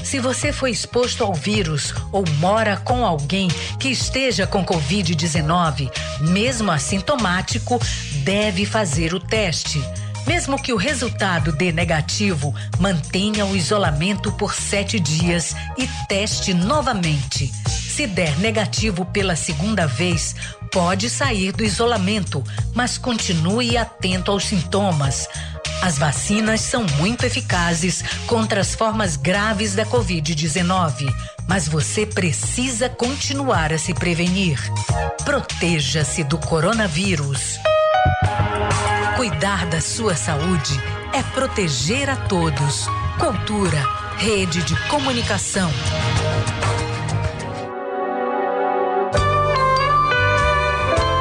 Se 0.03 0.19
você 0.19 0.51
foi 0.51 0.71
exposto 0.71 1.23
ao 1.23 1.33
vírus 1.33 1.93
ou 2.11 2.25
mora 2.39 2.75
com 2.75 3.05
alguém 3.05 3.47
que 3.79 3.87
esteja 3.87 4.45
com 4.45 4.65
Covid-19, 4.65 5.89
mesmo 6.19 6.69
assintomático, 6.69 7.79
deve 8.25 8.65
fazer 8.65 9.13
o 9.13 9.19
teste. 9.21 9.81
Mesmo 10.27 10.61
que 10.61 10.73
o 10.73 10.77
resultado 10.77 11.53
dê 11.53 11.71
negativo, 11.71 12.53
mantenha 12.79 13.45
o 13.45 13.55
isolamento 13.55 14.29
por 14.33 14.53
sete 14.53 14.99
dias 14.99 15.55
e 15.77 15.87
teste 16.09 16.53
novamente. 16.53 17.49
Se 17.67 18.05
der 18.05 18.37
negativo 18.37 19.05
pela 19.05 19.37
segunda 19.37 19.87
vez, 19.87 20.35
pode 20.69 21.09
sair 21.09 21.53
do 21.53 21.63
isolamento, 21.63 22.43
mas 22.75 22.97
continue 22.97 23.77
atento 23.77 24.29
aos 24.29 24.45
sintomas. 24.45 25.29
As 25.81 25.97
vacinas 25.97 26.59
são 26.59 26.85
muito 26.97 27.25
eficazes 27.25 28.03
contra 28.25 28.59
as 28.59 28.75
formas 28.75 29.15
graves 29.15 29.75
da 29.75 29.85
Covid-19, 29.85 31.07
mas 31.47 31.69
você 31.69 32.05
precisa 32.05 32.89
continuar 32.89 33.71
a 33.71 33.77
se 33.77 33.93
prevenir. 33.93 34.59
Proteja-se 35.23 36.23
do 36.25 36.37
coronavírus. 36.37 37.57
Cuidar 39.15 39.65
da 39.65 39.81
sua 39.81 40.15
saúde 40.15 40.81
é 41.13 41.23
proteger 41.23 42.09
a 42.09 42.15
todos. 42.15 42.87
Cultura, 43.19 43.83
rede 44.17 44.61
de 44.63 44.75
comunicação. 44.87 45.71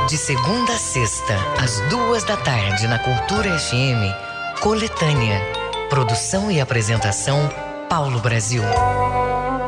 De 0.09 0.17
segunda 0.17 0.73
a 0.73 0.79
sexta, 0.79 1.35
às 1.61 1.81
duas 1.89 2.23
da 2.23 2.37
tarde, 2.37 2.87
na 2.87 2.99
Cultura 2.99 3.59
FM, 3.59 4.61
Coletânea. 4.61 5.41
Produção 5.91 6.51
e 6.51 6.61
apresentação, 6.61 7.51
Paulo 7.89 8.21
Brasil. 8.21 8.63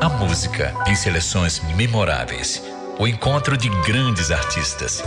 A 0.00 0.08
música 0.08 0.74
em 0.86 0.94
seleções 0.94 1.60
memoráveis. 1.74 2.62
O 2.98 3.06
encontro 3.06 3.56
de 3.56 3.68
grandes 3.82 4.30
artistas. 4.30 5.02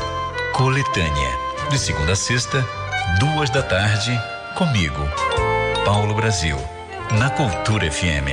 Coletânea. 0.53 1.50
De 1.71 1.79
segunda 1.79 2.11
a 2.11 2.15
sexta, 2.17 2.67
duas 3.17 3.49
da 3.49 3.63
tarde, 3.63 4.11
comigo, 4.57 4.99
Paulo 5.85 6.13
Brasil. 6.13 6.57
Na 7.17 7.29
Cultura 7.29 7.89
FM. 7.89 8.27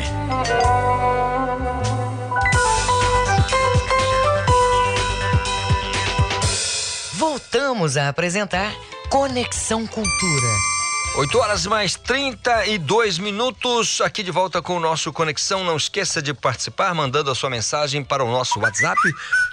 Voltamos 7.14 7.96
a 7.96 8.08
apresentar 8.08 8.72
Conexão 9.08 9.86
Cultura. 9.86 10.77
8 11.18 11.36
horas 11.36 11.66
mais 11.66 11.96
32 11.96 13.18
minutos, 13.18 14.00
aqui 14.00 14.22
de 14.22 14.30
volta 14.30 14.62
com 14.62 14.76
o 14.76 14.80
nosso 14.80 15.12
Conexão. 15.12 15.64
Não 15.64 15.76
esqueça 15.76 16.22
de 16.22 16.32
participar, 16.32 16.94
mandando 16.94 17.28
a 17.28 17.34
sua 17.34 17.50
mensagem 17.50 18.04
para 18.04 18.22
o 18.22 18.30
nosso 18.30 18.60
WhatsApp 18.60 19.00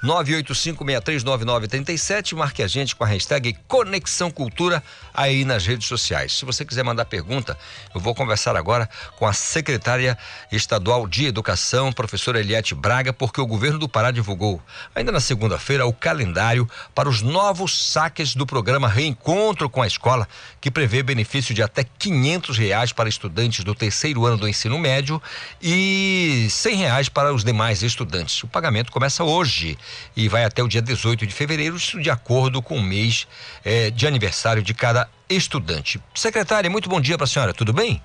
985639937. 0.04 2.36
Marque 2.36 2.62
a 2.62 2.68
gente 2.68 2.96
com 2.96 3.04
a 3.04 3.08
hashtag 3.08 3.58
Conexão 3.68 4.30
Cultura 4.30 4.84
aí 5.12 5.44
nas 5.44 5.66
redes 5.66 5.88
sociais. 5.88 6.38
Se 6.38 6.46
você 6.46 6.64
quiser 6.64 6.84
mandar 6.84 7.06
pergunta, 7.06 7.58
eu 7.96 8.00
vou 8.00 8.14
conversar 8.14 8.56
agora 8.56 8.88
com 9.18 9.26
a 9.26 9.34
secretária 9.34 10.16
estadual 10.52 11.08
de 11.08 11.26
Educação, 11.26 11.92
professora 11.92 12.40
Eliette 12.40 12.76
Braga, 12.76 13.12
porque 13.12 13.42
o 13.42 13.48
governo 13.48 13.80
do 13.80 13.90
Pará 13.90 14.12
divulgou, 14.12 14.62
ainda 14.94 15.12
na 15.12 15.20
segunda-feira, 15.20 15.88
o 15.88 15.94
calendário 15.94 16.70
para 16.94 17.10
os 17.10 17.24
novos 17.24 17.92
saques 17.92 18.36
do 18.36 18.46
programa 18.46 18.88
Reencontro 18.88 19.68
com 19.68 19.82
a 19.82 19.88
Escola, 19.88 20.28
que 20.62 20.70
prevê 20.70 21.02
benefício 21.02 21.55
de 21.56 21.64
até 21.64 21.84
quinhentos 21.84 22.58
reais 22.58 22.92
para 22.92 23.10
estudantes 23.10 23.64
do 23.64 23.74
terceiro 23.74 24.26
ano 24.26 24.38
do 24.38 24.48
ensino 24.48 24.78
médio 24.78 25.22
e 25.62 26.48
cem 26.52 26.76
reais 26.76 27.10
para 27.10 27.34
os 27.34 27.44
demais 27.44 27.82
estudantes. 27.82 28.44
O 28.44 28.48
pagamento 28.48 28.92
começa 28.92 29.24
hoje 29.24 29.78
e 30.16 30.28
vai 30.28 30.44
até 30.44 30.62
o 30.62 30.68
dia 30.68 30.82
18 30.82 31.26
de 31.26 31.34
fevereiro, 31.34 31.78
isso 31.78 32.00
de 32.00 32.10
acordo 32.10 32.62
com 32.62 32.78
o 32.78 32.84
mês 32.84 33.26
eh, 33.64 33.90
de 33.90 34.06
aniversário 34.06 34.62
de 34.62 34.74
cada 34.74 35.10
estudante. 35.30 36.00
Secretária, 36.14 36.70
muito 36.70 36.90
bom 36.90 37.02
dia 37.02 37.18
para 37.18 37.24
a 37.24 37.28
senhora, 37.28 37.54
tudo 37.54 37.74
bem? 37.74 38.02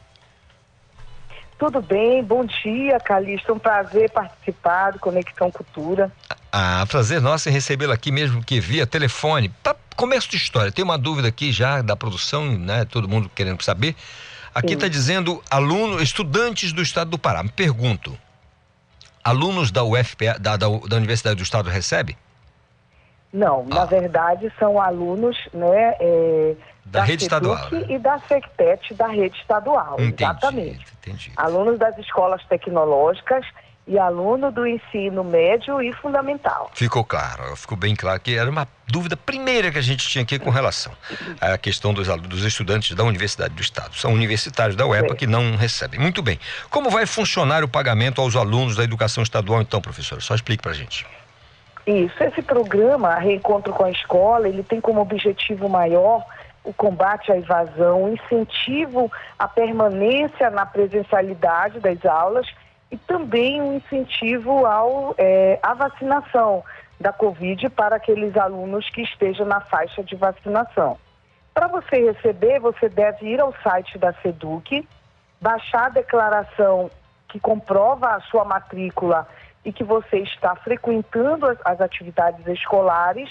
Tudo 1.60 1.82
bem, 1.82 2.24
bom 2.24 2.42
dia, 2.42 2.98
Calixto. 2.98 3.52
É 3.52 3.54
um 3.54 3.58
prazer 3.58 4.10
participar 4.10 4.92
do 4.92 4.98
Conexão 4.98 5.50
Cultura. 5.50 6.10
Ah, 6.50 6.86
prazer 6.88 7.20
nosso 7.20 7.50
em 7.50 7.52
recebê-la 7.52 7.92
aqui 7.92 8.10
mesmo 8.10 8.42
que 8.42 8.58
via 8.58 8.86
telefone. 8.86 9.50
Pra 9.62 9.76
começo 9.94 10.30
de 10.30 10.38
história, 10.38 10.72
tem 10.72 10.82
uma 10.82 10.96
dúvida 10.96 11.28
aqui 11.28 11.52
já 11.52 11.82
da 11.82 11.94
produção, 11.94 12.46
né? 12.58 12.86
Todo 12.86 13.06
mundo 13.06 13.30
querendo 13.34 13.62
saber. 13.62 13.94
Aqui 14.54 14.72
está 14.72 14.88
dizendo 14.88 15.42
aluno, 15.50 16.02
estudantes 16.02 16.72
do 16.72 16.80
estado 16.80 17.10
do 17.10 17.18
Pará. 17.18 17.42
Me 17.42 17.50
pergunto, 17.50 18.18
alunos 19.22 19.70
da 19.70 19.84
UFPA, 19.84 20.38
da, 20.40 20.56
da, 20.56 20.66
da 20.66 20.96
Universidade 20.96 21.36
do 21.36 21.42
Estado 21.42 21.68
recebe? 21.68 22.16
Não, 23.30 23.66
na 23.66 23.84
verdade 23.84 24.50
são 24.58 24.80
alunos, 24.80 25.36
né? 25.52 25.94
é, 26.00 26.56
Da 26.90 27.04
rede 27.04 27.22
estadual, 27.22 27.68
SEDUC 27.68 27.92
E 27.92 27.98
da 27.98 28.18
SECTET 28.18 28.94
da 28.94 29.06
rede 29.06 29.38
estadual, 29.38 29.94
Entendi, 30.00 30.24
exatamente. 30.24 30.86
Entendi. 31.00 31.32
Alunos 31.36 31.78
das 31.78 31.96
escolas 31.98 32.44
tecnológicas 32.46 33.46
e 33.86 33.98
aluno 33.98 34.52
do 34.52 34.66
ensino 34.66 35.24
médio 35.24 35.80
e 35.82 35.92
fundamental. 35.92 36.70
Ficou 36.74 37.04
claro, 37.04 37.56
ficou 37.56 37.76
bem 37.76 37.96
claro 37.96 38.20
que 38.20 38.36
era 38.36 38.48
uma 38.48 38.66
dúvida 38.86 39.16
primeira 39.16 39.70
que 39.70 39.78
a 39.78 39.82
gente 39.82 40.08
tinha 40.08 40.22
aqui 40.22 40.38
com 40.38 40.50
relação 40.50 40.92
à 41.40 41.56
questão 41.56 41.92
dos, 41.92 42.08
alunos, 42.08 42.28
dos 42.28 42.44
estudantes 42.44 42.94
da 42.94 43.02
Universidade 43.02 43.54
do 43.54 43.60
Estado. 43.60 43.96
São 43.96 44.12
universitários 44.12 44.76
da 44.76 44.86
UEPA 44.86 45.14
que 45.16 45.26
não 45.26 45.56
recebem. 45.56 45.98
Muito 45.98 46.22
bem. 46.22 46.38
Como 46.70 46.90
vai 46.90 47.06
funcionar 47.06 47.64
o 47.64 47.68
pagamento 47.68 48.20
aos 48.20 48.36
alunos 48.36 48.76
da 48.76 48.84
educação 48.84 49.22
estadual, 49.22 49.60
então, 49.60 49.80
professora? 49.80 50.20
Só 50.20 50.34
explique 50.34 50.62
pra 50.62 50.72
gente. 50.72 51.06
Isso, 51.86 52.22
esse 52.22 52.42
programa, 52.42 53.16
Reencontro 53.16 53.72
com 53.72 53.84
a 53.84 53.90
Escola, 53.90 54.48
ele 54.48 54.62
tem 54.62 54.80
como 54.80 55.00
objetivo 55.00 55.68
maior 55.68 56.24
o 56.64 56.72
combate 56.72 57.32
à 57.32 57.38
evasão, 57.38 58.12
incentivo 58.12 59.10
à 59.38 59.48
permanência 59.48 60.50
na 60.50 60.66
presencialidade 60.66 61.80
das 61.80 62.04
aulas 62.04 62.46
e 62.90 62.96
também 62.96 63.60
um 63.62 63.76
incentivo 63.76 64.66
ao, 64.66 65.14
eh, 65.16 65.58
à 65.62 65.74
vacinação 65.74 66.62
da 67.00 67.12
Covid 67.12 67.70
para 67.70 67.96
aqueles 67.96 68.36
alunos 68.36 68.88
que 68.90 69.02
estejam 69.02 69.46
na 69.46 69.60
faixa 69.60 70.02
de 70.02 70.14
vacinação. 70.16 70.98
Para 71.54 71.66
você 71.66 72.12
receber, 72.12 72.60
você 72.60 72.88
deve 72.88 73.26
ir 73.26 73.40
ao 73.40 73.54
site 73.62 73.96
da 73.98 74.12
SEDUC, 74.14 74.86
baixar 75.40 75.86
a 75.86 75.90
declaração 75.90 76.90
que 77.28 77.40
comprova 77.40 78.08
a 78.14 78.20
sua 78.20 78.44
matrícula 78.44 79.26
e 79.64 79.72
que 79.72 79.84
você 79.84 80.18
está 80.18 80.54
frequentando 80.56 81.46
as, 81.46 81.58
as 81.64 81.80
atividades 81.80 82.46
escolares 82.46 83.30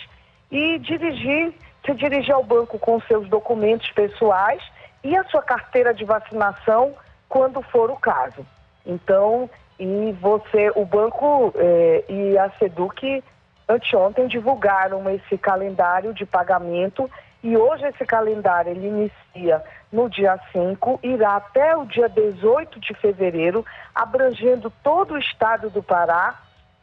e 0.51 0.79
dirigir, 0.79 1.53
se 1.85 1.93
dirigir 1.93 2.33
ao 2.33 2.43
banco 2.43 2.77
com 2.77 2.99
seus 3.01 3.27
documentos 3.29 3.89
pessoais 3.91 4.61
e 5.03 5.15
a 5.15 5.23
sua 5.25 5.41
carteira 5.41 5.93
de 5.93 6.03
vacinação, 6.03 6.93
quando 7.27 7.61
for 7.61 7.89
o 7.89 7.95
caso. 7.95 8.45
Então, 8.85 9.49
e 9.79 10.11
você, 10.19 10.71
o 10.75 10.83
banco 10.85 11.53
eh, 11.55 12.03
e 12.09 12.37
a 12.37 12.49
SEDUC 12.59 13.23
anteontem 13.67 14.27
divulgaram 14.27 15.09
esse 15.09 15.37
calendário 15.37 16.13
de 16.13 16.25
pagamento 16.25 17.09
e 17.41 17.55
hoje 17.55 17.85
esse 17.85 18.05
calendário 18.05 18.71
ele 18.71 18.87
inicia 18.87 19.63
no 19.91 20.09
dia 20.09 20.37
5, 20.51 20.99
irá 21.01 21.37
até 21.37 21.75
o 21.75 21.85
dia 21.85 22.09
18 22.09 22.79
de 22.79 22.93
fevereiro, 22.95 23.65
abrangendo 23.95 24.71
todo 24.83 25.13
o 25.13 25.17
estado 25.17 25.69
do 25.69 25.81
Pará, 25.81 26.35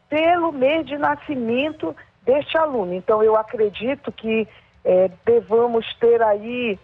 pelo 0.08 0.52
mês 0.52 0.86
de 0.86 0.96
nascimento 0.96 1.94
deste 2.22 2.56
aluno. 2.56 2.94
Então, 2.94 3.22
eu 3.22 3.36
acredito 3.36 4.10
que 4.10 4.48
eh, 4.86 5.10
devamos 5.26 5.84
ter 5.96 6.22
aí 6.22 6.78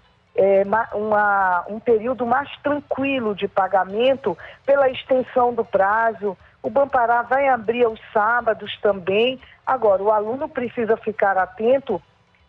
ma- 0.66 0.88
uma- 0.94 1.64
um 1.68 1.78
período 1.78 2.26
mais 2.26 2.48
tranquilo 2.62 3.34
de 3.34 3.46
pagamento 3.46 4.36
pela 4.64 4.88
extensão 4.88 5.53
do 5.55 5.62
prazo, 5.62 6.36
O 6.62 6.70
Bampará 6.70 7.22
vai 7.22 7.48
abrir 7.48 7.84
aos 7.84 8.00
sábados 8.12 8.78
também. 8.80 9.40
Agora, 9.66 10.03
o 10.03 10.12
aluno 10.12 10.48
precisa 10.48 10.96
ficar 10.96 11.36
atento 11.36 12.00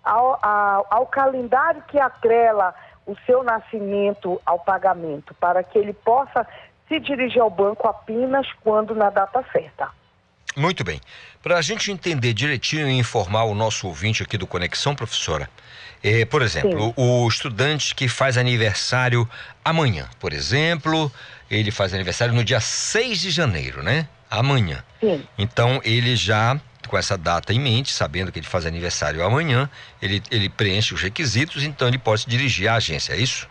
ao, 0.04 0.38
ao, 0.42 0.88
ao 0.90 1.06
calendário 1.08 1.82
que 1.88 2.00
atrela 2.00 2.76
o 3.08 3.16
seu 3.26 3.44
nascimento 3.44 4.40
ao 4.46 4.60
pagamento, 4.60 5.34
para 5.36 5.64
que 5.64 5.78
ele 5.80 5.94
possa 5.94 6.46
se 6.88 7.00
dirigir 7.00 7.42
ao 7.42 7.50
banco 7.50 7.88
apenas 7.88 8.48
quando 8.64 8.94
na 8.94 9.10
data 9.10 9.44
certa. 9.52 9.90
Muito 10.56 10.84
bem. 10.84 11.00
Para 11.42 11.58
a 11.58 11.62
gente 11.62 11.92
entender 11.92 12.34
direitinho 12.34 12.88
e 12.88 12.98
informar 12.98 13.44
o 13.46 13.56
nosso 13.56 13.88
ouvinte 13.88 14.24
aqui 14.24 14.38
do 14.38 14.48
Conexão, 14.48 14.96
professora, 14.96 15.50
é, 16.04 16.26
por 16.26 16.42
exemplo, 16.42 16.94
o, 16.96 17.24
o 17.24 17.28
estudante 17.28 17.96
que 17.96 18.08
faz 18.08 18.38
aniversário 18.38 19.28
amanhã, 19.64 20.10
por 20.20 20.34
exemplo, 20.34 21.12
ele 21.50 21.72
faz 21.72 21.94
aniversário 21.94 22.34
no 22.34 22.44
dia 22.44 22.60
6 22.60 23.22
de 23.22 23.32
janeiro, 23.32 23.82
né? 23.82 24.08
Amanhã. 24.30 24.84
Sim. 25.00 25.24
Então 25.38 25.80
ele 25.84 26.16
já 26.16 26.60
com 26.88 26.98
essa 26.98 27.18
data 27.18 27.54
em 27.54 27.60
mente, 27.60 27.92
sabendo 27.92 28.32
que 28.32 28.40
ele 28.40 28.46
faz 28.46 28.66
aniversário 28.66 29.24
amanhã, 29.24 29.70
ele, 30.02 30.22
ele 30.30 30.50
preenche 30.50 30.94
os 30.94 31.02
requisitos, 31.02 31.64
então 31.64 31.88
ele 31.88 31.98
pode 31.98 32.22
se 32.22 32.30
dirigir 32.30 32.68
à 32.68 32.76
agência, 32.76 33.14
é 33.14 33.18
isso? 33.18 33.50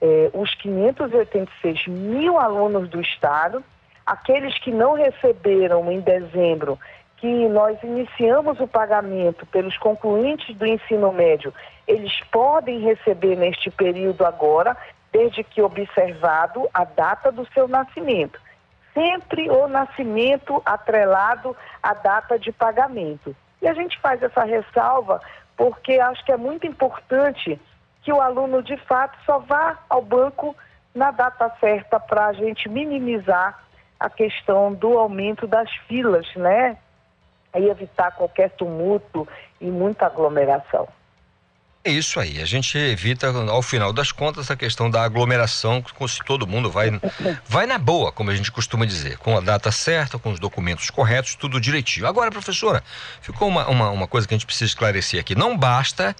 é, 0.00 0.30
os 0.32 0.54
586 0.54 1.86
mil 1.86 2.38
alunos 2.38 2.88
do 2.88 3.00
Estado 3.00 3.62
aqueles 4.10 4.58
que 4.58 4.72
não 4.72 4.94
receberam 4.94 5.90
em 5.90 6.00
dezembro, 6.00 6.76
que 7.20 7.48
nós 7.48 7.78
iniciamos 7.82 8.58
o 8.60 8.66
pagamento 8.66 9.44
pelos 9.46 9.76
concluintes 9.76 10.56
do 10.56 10.66
ensino 10.66 11.12
médio, 11.12 11.52
eles 11.86 12.18
podem 12.32 12.80
receber 12.80 13.36
neste 13.36 13.70
período 13.70 14.24
agora, 14.24 14.74
desde 15.12 15.44
que 15.44 15.60
observado 15.60 16.68
a 16.72 16.84
data 16.84 17.30
do 17.30 17.46
seu 17.52 17.68
nascimento. 17.68 18.40
Sempre 18.94 19.50
o 19.50 19.68
nascimento 19.68 20.62
atrelado 20.64 21.54
à 21.82 21.92
data 21.92 22.38
de 22.38 22.50
pagamento. 22.50 23.36
E 23.60 23.68
a 23.68 23.74
gente 23.74 23.98
faz 24.00 24.22
essa 24.22 24.42
ressalva 24.44 25.20
porque 25.56 26.00
acho 26.00 26.24
que 26.24 26.32
é 26.32 26.38
muito 26.38 26.66
importante 26.66 27.60
que 28.02 28.10
o 28.10 28.20
aluno 28.20 28.62
de 28.62 28.78
fato 28.78 29.18
só 29.26 29.38
vá 29.40 29.78
ao 29.90 30.00
banco 30.00 30.56
na 30.94 31.10
data 31.10 31.52
certa 31.60 32.00
para 32.00 32.28
a 32.28 32.32
gente 32.32 32.66
minimizar 32.66 33.62
a 33.98 34.08
questão 34.08 34.72
do 34.72 34.98
aumento 34.98 35.46
das 35.46 35.70
filas, 35.86 36.26
né? 36.34 36.78
E 37.56 37.68
evitar 37.68 38.12
qualquer 38.12 38.50
tumulto 38.50 39.26
e 39.60 39.66
muita 39.66 40.06
aglomeração. 40.06 40.88
É 41.82 41.90
isso 41.90 42.20
aí, 42.20 42.42
a 42.42 42.44
gente 42.44 42.76
evita, 42.76 43.28
ao 43.50 43.62
final 43.62 43.90
das 43.90 44.12
contas, 44.12 44.50
a 44.50 44.56
questão 44.56 44.90
da 44.90 45.02
aglomeração, 45.02 45.82
se 46.06 46.22
todo 46.26 46.46
mundo 46.46 46.70
vai, 46.70 46.90
vai 47.48 47.64
na 47.64 47.78
boa, 47.78 48.12
como 48.12 48.30
a 48.30 48.34
gente 48.34 48.52
costuma 48.52 48.84
dizer, 48.84 49.16
com 49.16 49.34
a 49.34 49.40
data 49.40 49.72
certa, 49.72 50.18
com 50.18 50.30
os 50.30 50.38
documentos 50.38 50.90
corretos, 50.90 51.34
tudo 51.34 51.58
direitinho. 51.58 52.06
Agora, 52.06 52.30
professora, 52.30 52.84
ficou 53.22 53.48
uma, 53.48 53.66
uma, 53.66 53.90
uma 53.90 54.06
coisa 54.06 54.28
que 54.28 54.34
a 54.34 54.36
gente 54.36 54.44
precisa 54.44 54.66
esclarecer 54.66 55.18
aqui. 55.18 55.34
Não 55.34 55.56
basta 55.56 56.14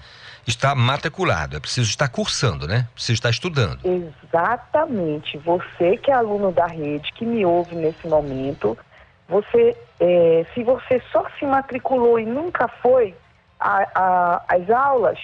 estar 0.46 0.74
matriculado, 0.74 1.58
é 1.58 1.60
preciso 1.60 1.90
estar 1.90 2.08
cursando, 2.08 2.66
né? 2.66 2.88
Precisa 2.94 3.12
estar 3.12 3.28
estudando. 3.28 3.80
Exatamente. 3.84 5.36
Você 5.36 5.98
que 5.98 6.10
é 6.10 6.14
aluno 6.14 6.52
da 6.52 6.66
rede, 6.66 7.12
que 7.12 7.26
me 7.26 7.44
ouve 7.44 7.74
nesse 7.74 8.06
momento, 8.08 8.78
você, 9.30 9.76
é, 10.00 10.44
se 10.52 10.64
você 10.64 11.00
só 11.12 11.24
se 11.38 11.46
matriculou 11.46 12.18
e 12.18 12.26
nunca 12.26 12.66
foi 12.66 13.14
às 13.60 14.68
aulas, 14.68 15.20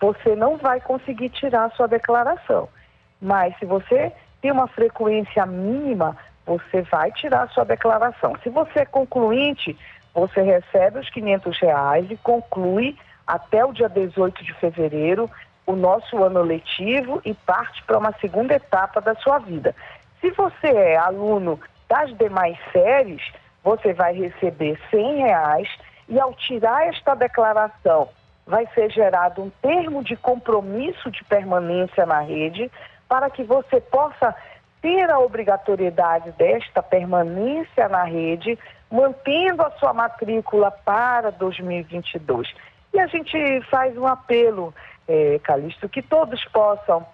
você 0.00 0.34
não 0.34 0.56
vai 0.56 0.80
conseguir 0.80 1.28
tirar 1.28 1.64
a 1.64 1.70
sua 1.70 1.86
declaração. 1.86 2.68
Mas 3.20 3.54
se 3.58 3.66
você 3.66 4.12
tem 4.40 4.50
uma 4.50 4.66
frequência 4.66 5.44
mínima, 5.44 6.16
você 6.46 6.80
vai 6.82 7.12
tirar 7.12 7.42
a 7.42 7.48
sua 7.48 7.64
declaração. 7.64 8.34
Se 8.42 8.48
você 8.48 8.80
é 8.80 8.84
concluinte, 8.86 9.76
você 10.14 10.40
recebe 10.40 10.98
os 10.98 11.10
500 11.10 11.58
reais 11.58 12.10
e 12.10 12.16
conclui 12.16 12.96
até 13.26 13.62
o 13.62 13.72
dia 13.72 13.90
18 13.90 14.42
de 14.42 14.54
fevereiro 14.54 15.30
o 15.66 15.76
nosso 15.76 16.22
ano 16.24 16.42
letivo 16.42 17.20
e 17.26 17.34
parte 17.34 17.82
para 17.84 17.98
uma 17.98 18.12
segunda 18.20 18.54
etapa 18.54 19.02
da 19.02 19.14
sua 19.16 19.38
vida. 19.38 19.74
Se 20.20 20.30
você 20.30 20.68
é 20.68 20.96
aluno 20.96 21.60
das 21.88 22.16
demais 22.16 22.56
séries, 22.72 23.22
você 23.62 23.92
vai 23.92 24.14
receber 24.14 24.78
100 24.90 25.16
reais 25.18 25.68
e 26.08 26.18
ao 26.18 26.34
tirar 26.34 26.88
esta 26.88 27.14
declaração 27.14 28.08
vai 28.46 28.66
ser 28.74 28.90
gerado 28.90 29.42
um 29.42 29.50
termo 29.62 30.02
de 30.02 30.16
compromisso 30.16 31.10
de 31.10 31.22
permanência 31.24 32.04
na 32.04 32.20
rede 32.20 32.70
para 33.08 33.30
que 33.30 33.44
você 33.44 33.80
possa 33.80 34.34
ter 34.82 35.10
a 35.10 35.18
obrigatoriedade 35.18 36.32
desta 36.32 36.82
permanência 36.82 37.88
na 37.88 38.04
rede, 38.04 38.58
mantendo 38.90 39.62
a 39.62 39.70
sua 39.72 39.92
matrícula 39.92 40.70
para 40.70 41.30
2022. 41.30 42.48
E 42.92 42.98
a 42.98 43.06
gente 43.06 43.60
faz 43.70 43.96
um 43.96 44.06
apelo, 44.06 44.74
é, 45.06 45.38
Calixto, 45.44 45.88
que 45.88 46.02
todos 46.02 46.42
possam 46.46 47.06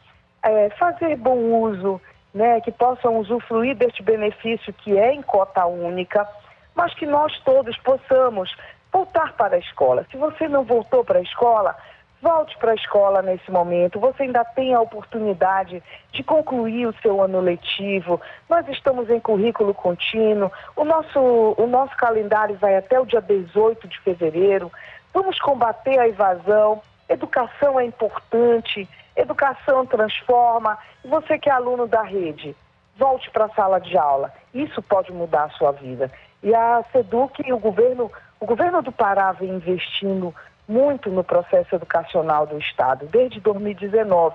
é, 0.43 0.71
fazer 0.71 1.17
bom 1.17 1.37
uso, 1.37 2.01
né, 2.37 2.61
que 2.61 2.71
possam 2.71 3.17
usufruir 3.17 3.75
deste 3.75 4.03
benefício 4.03 4.71
que 4.71 4.99
é 4.99 5.11
em 5.11 5.23
cota 5.23 5.65
única, 5.65 6.29
mas 6.75 6.93
que 6.93 7.07
nós 7.07 7.33
todos 7.41 7.75
possamos 7.79 8.55
voltar 8.93 9.33
para 9.33 9.57
a 9.57 9.59
escola. 9.59 10.07
Se 10.11 10.19
você 10.19 10.47
não 10.47 10.63
voltou 10.63 11.03
para 11.03 11.19
a 11.19 11.23
escola, 11.23 11.75
volte 12.21 12.55
para 12.59 12.73
a 12.73 12.75
escola 12.75 13.23
nesse 13.23 13.51
momento. 13.51 13.99
Você 13.99 14.25
ainda 14.25 14.45
tem 14.45 14.75
a 14.75 14.81
oportunidade 14.83 15.83
de 16.13 16.23
concluir 16.23 16.87
o 16.87 16.95
seu 17.01 17.23
ano 17.23 17.41
letivo. 17.41 18.21
Nós 18.51 18.69
estamos 18.69 19.09
em 19.09 19.19
currículo 19.19 19.73
contínuo. 19.73 20.53
O 20.77 20.85
nosso, 20.85 21.55
o 21.57 21.67
nosso 21.67 21.97
calendário 21.97 22.57
vai 22.57 22.77
até 22.77 23.01
o 23.01 23.07
dia 23.07 23.23
18 23.23 23.89
de 23.89 23.99
fevereiro. 24.01 24.71
Vamos 25.15 25.39
combater 25.41 25.99
a 25.99 26.07
evasão. 26.07 26.83
Educação 27.09 27.81
é 27.81 27.85
importante, 27.87 28.87
educação 29.17 29.87
transforma. 29.87 30.79
Você 31.05 31.39
que 31.39 31.49
é 31.49 31.53
aluno 31.53 31.87
da 31.87 32.03
rede, 32.03 32.55
volte 32.97 33.31
para 33.31 33.47
a 33.47 33.51
sala 33.51 33.81
de 33.81 33.97
aula. 33.97 34.33
Isso 34.53 34.83
pode 34.83 35.13
mudar 35.13 35.45
a 35.45 35.51
sua 35.51 35.73
vida. 35.73 36.11
E 36.43 36.55
a 36.55 36.85
SEDUC 36.93 37.43
e 37.47 37.53
o 37.53 37.59
governo, 37.59 38.11
o 38.39 38.47
governo 38.47 38.83
do 38.83 38.93
Pará 38.93 39.33
vem 39.33 39.51
investindo 39.51 40.35
muito 40.69 41.11
no 41.11 41.25
processo 41.25 41.75
educacional 41.75 42.47
do 42.47 42.59
Estado, 42.59 43.07
desde 43.07 43.41
2019, 43.41 44.35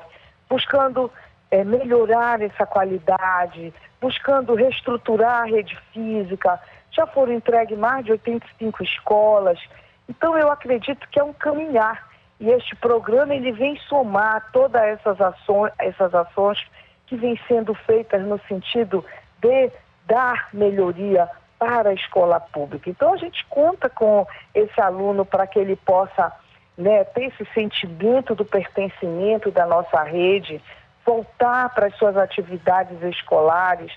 buscando 0.49 1.11
é, 1.49 1.63
melhorar 1.63 2.41
essa 2.41 2.65
qualidade, 2.65 3.73
buscando 3.99 4.55
reestruturar 4.55 5.41
a 5.41 5.45
rede 5.45 5.77
física. 5.93 6.59
Já 6.91 7.05
foram 7.05 7.33
entregues 7.33 7.77
mais 7.77 8.05
de 8.05 8.11
85 8.13 8.83
escolas, 8.83 9.59
então 10.07 10.37
eu 10.37 10.49
acredito 10.49 11.07
que 11.09 11.19
é 11.19 11.23
um 11.23 11.33
caminhar 11.33 12.10
e 12.41 12.49
este 12.49 12.75
programa 12.75 13.35
ele 13.35 13.51
vem 13.51 13.77
somar 13.87 14.51
todas 14.51 14.81
essas 14.81 15.21
ações, 15.21 15.71
essas 15.77 16.13
ações 16.13 16.57
que 17.05 17.15
vêm 17.15 17.39
sendo 17.47 17.75
feitas 17.75 18.19
no 18.23 18.39
sentido 18.47 19.05
de 19.39 19.71
dar 20.07 20.49
melhoria 20.51 21.29
para 21.59 21.91
a 21.91 21.93
escola 21.93 22.39
pública. 22.39 22.89
Então 22.89 23.13
a 23.13 23.17
gente 23.17 23.45
conta 23.45 23.87
com 23.87 24.25
esse 24.55 24.81
aluno 24.81 25.23
para 25.23 25.45
que 25.45 25.59
ele 25.59 25.75
possa 25.75 26.31
né, 26.75 27.03
ter 27.03 27.25
esse 27.25 27.45
sentimento 27.53 28.33
do 28.33 28.43
pertencimento 28.43 29.51
da 29.51 29.67
nossa 29.67 30.01
rede, 30.01 30.59
voltar 31.05 31.69
para 31.75 31.87
as 31.87 31.95
suas 31.97 32.17
atividades 32.17 32.99
escolares, 33.03 33.91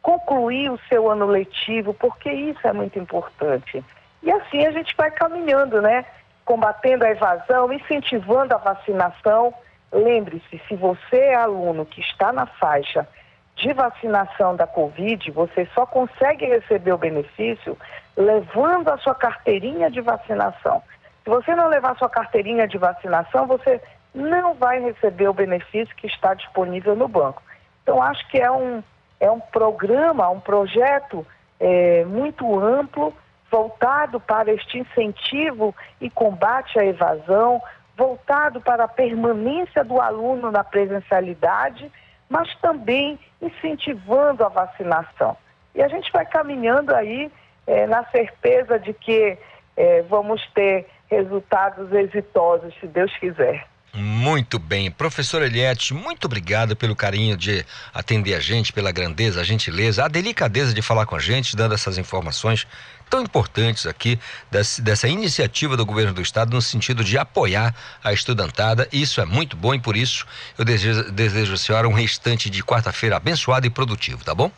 concluir 0.00 0.70
o 0.70 0.78
seu 0.88 1.10
ano 1.10 1.26
letivo, 1.26 1.92
porque 1.92 2.30
isso 2.30 2.64
é 2.64 2.72
muito 2.72 2.96
importante. 2.96 3.84
E 4.22 4.30
assim 4.30 4.64
a 4.66 4.70
gente 4.70 4.94
vai 4.96 5.10
caminhando, 5.10 5.82
né? 5.82 6.04
Combatendo 6.52 7.02
a 7.06 7.10
evasão, 7.10 7.72
incentivando 7.72 8.54
a 8.54 8.58
vacinação. 8.58 9.54
Lembre-se, 9.90 10.60
se 10.68 10.76
você 10.76 11.16
é 11.16 11.34
aluno 11.34 11.86
que 11.86 12.02
está 12.02 12.30
na 12.30 12.44
faixa 12.44 13.08
de 13.56 13.72
vacinação 13.72 14.54
da 14.54 14.66
Covid, 14.66 15.30
você 15.30 15.66
só 15.74 15.86
consegue 15.86 16.44
receber 16.44 16.92
o 16.92 16.98
benefício 16.98 17.74
levando 18.14 18.90
a 18.90 18.98
sua 18.98 19.14
carteirinha 19.14 19.90
de 19.90 20.02
vacinação. 20.02 20.82
Se 21.24 21.30
você 21.30 21.54
não 21.54 21.68
levar 21.68 21.96
sua 21.96 22.10
carteirinha 22.10 22.68
de 22.68 22.76
vacinação, 22.76 23.46
você 23.46 23.80
não 24.14 24.52
vai 24.52 24.78
receber 24.78 25.28
o 25.28 25.32
benefício 25.32 25.96
que 25.96 26.06
está 26.06 26.34
disponível 26.34 26.94
no 26.94 27.08
banco. 27.08 27.42
Então, 27.82 28.02
acho 28.02 28.28
que 28.28 28.38
é 28.38 28.50
um, 28.50 28.82
é 29.18 29.30
um 29.30 29.40
programa, 29.40 30.28
um 30.28 30.40
projeto 30.40 31.26
é, 31.58 32.04
muito 32.04 32.60
amplo, 32.60 33.14
voltado 33.52 34.18
para 34.18 34.50
este 34.50 34.78
incentivo 34.78 35.76
e 36.00 36.08
combate 36.08 36.78
à 36.78 36.86
evasão, 36.86 37.60
voltado 37.94 38.62
para 38.62 38.84
a 38.84 38.88
permanência 38.88 39.84
do 39.84 40.00
aluno 40.00 40.50
na 40.50 40.64
presencialidade, 40.64 41.92
mas 42.30 42.48
também 42.62 43.18
incentivando 43.42 44.42
a 44.42 44.48
vacinação. 44.48 45.36
E 45.74 45.82
a 45.82 45.88
gente 45.88 46.10
vai 46.10 46.24
caminhando 46.24 46.94
aí 46.94 47.30
é, 47.66 47.86
na 47.86 48.04
certeza 48.06 48.78
de 48.78 48.94
que 48.94 49.36
é, 49.76 50.00
vamos 50.02 50.40
ter 50.54 50.88
resultados 51.10 51.92
exitosos, 51.92 52.74
se 52.80 52.86
Deus 52.86 53.14
quiser. 53.18 53.66
Muito 53.94 54.58
bem. 54.58 54.90
Professor 54.90 55.42
Eliette, 55.42 55.92
muito 55.92 56.24
obrigado 56.24 56.74
pelo 56.74 56.96
carinho 56.96 57.36
de 57.36 57.62
atender 57.92 58.34
a 58.34 58.40
gente, 58.40 58.72
pela 58.72 58.90
grandeza, 58.90 59.42
a 59.42 59.44
gentileza, 59.44 60.02
a 60.02 60.08
delicadeza 60.08 60.72
de 60.72 60.80
falar 60.80 61.04
com 61.04 61.14
a 61.14 61.18
gente, 61.18 61.54
dando 61.54 61.74
essas 61.74 61.98
informações 61.98 62.66
tão 63.12 63.20
importantes 63.20 63.86
aqui 63.86 64.18
desse, 64.50 64.80
dessa 64.80 65.06
iniciativa 65.06 65.76
do 65.76 65.84
governo 65.84 66.14
do 66.14 66.22
estado 66.22 66.54
no 66.54 66.62
sentido 66.62 67.04
de 67.04 67.18
apoiar 67.18 67.74
a 68.02 68.10
estudantada. 68.10 68.88
Isso 68.90 69.20
é 69.20 69.26
muito 69.26 69.54
bom 69.54 69.74
e 69.74 69.78
por 69.78 69.98
isso 69.98 70.26
eu 70.58 70.64
desejo, 70.64 71.12
desejo 71.12 71.52
a 71.52 71.58
senhora 71.58 71.86
um 71.86 71.92
restante 71.92 72.48
de 72.48 72.64
quarta-feira 72.64 73.18
abençoado 73.18 73.66
e 73.66 73.70
produtivo, 73.70 74.24
tá 74.24 74.34
bom? 74.34 74.50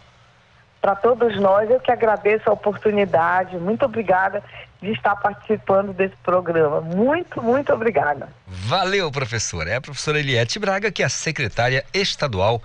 Para 0.80 0.94
todos 0.94 1.34
nós, 1.40 1.68
eu 1.68 1.80
que 1.80 1.90
agradeço 1.90 2.48
a 2.48 2.52
oportunidade. 2.52 3.56
Muito 3.56 3.84
obrigada 3.86 4.40
de 4.80 4.92
estar 4.92 5.16
participando 5.16 5.92
desse 5.92 6.14
programa. 6.22 6.80
Muito, 6.80 7.42
muito 7.42 7.72
obrigada. 7.72 8.28
Valeu, 8.46 9.10
professora. 9.10 9.70
É 9.70 9.76
a 9.76 9.80
professora 9.80 10.20
Eliette 10.20 10.60
Braga, 10.60 10.92
que 10.92 11.02
é 11.02 11.06
a 11.06 11.08
secretária 11.08 11.84
estadual 11.92 12.62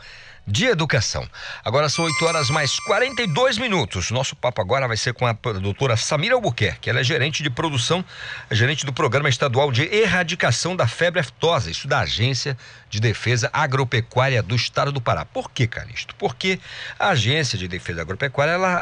de 0.49 0.65
Educação. 0.65 1.27
Agora 1.63 1.87
são 1.87 2.05
8 2.05 2.25
horas 2.25 2.49
mais 2.49 2.79
42 2.79 3.57
minutos. 3.57 4.09
Nosso 4.09 4.35
papo 4.35 4.61
agora 4.61 4.87
vai 4.87 4.97
ser 4.97 5.13
com 5.13 5.25
a 5.27 5.33
doutora 5.33 5.95
Samira 5.95 6.35
Albuquerque. 6.35 6.89
Ela 6.89 7.01
é 7.01 7.03
gerente 7.03 7.43
de 7.43 7.49
produção, 7.49 8.03
é 8.49 8.55
gerente 8.55 8.85
do 8.85 8.91
Programa 8.91 9.29
Estadual 9.29 9.71
de 9.71 9.83
Erradicação 9.83 10.75
da 10.75 10.87
Febre 10.87 11.19
Aftosa, 11.19 11.69
isso 11.69 11.87
da 11.87 11.99
Agência 11.99 12.57
de 12.89 12.99
Defesa 12.99 13.49
Agropecuária 13.53 14.41
do 14.41 14.55
Estado 14.55 14.91
do 14.91 14.99
Pará. 14.99 15.23
Por 15.23 15.51
que, 15.51 15.67
Calixto? 15.67 16.15
Porque 16.15 16.59
a 16.97 17.09
Agência 17.09 17.57
de 17.57 17.67
Defesa 17.67 18.01
Agropecuária 18.01 18.53
ela 18.53 18.81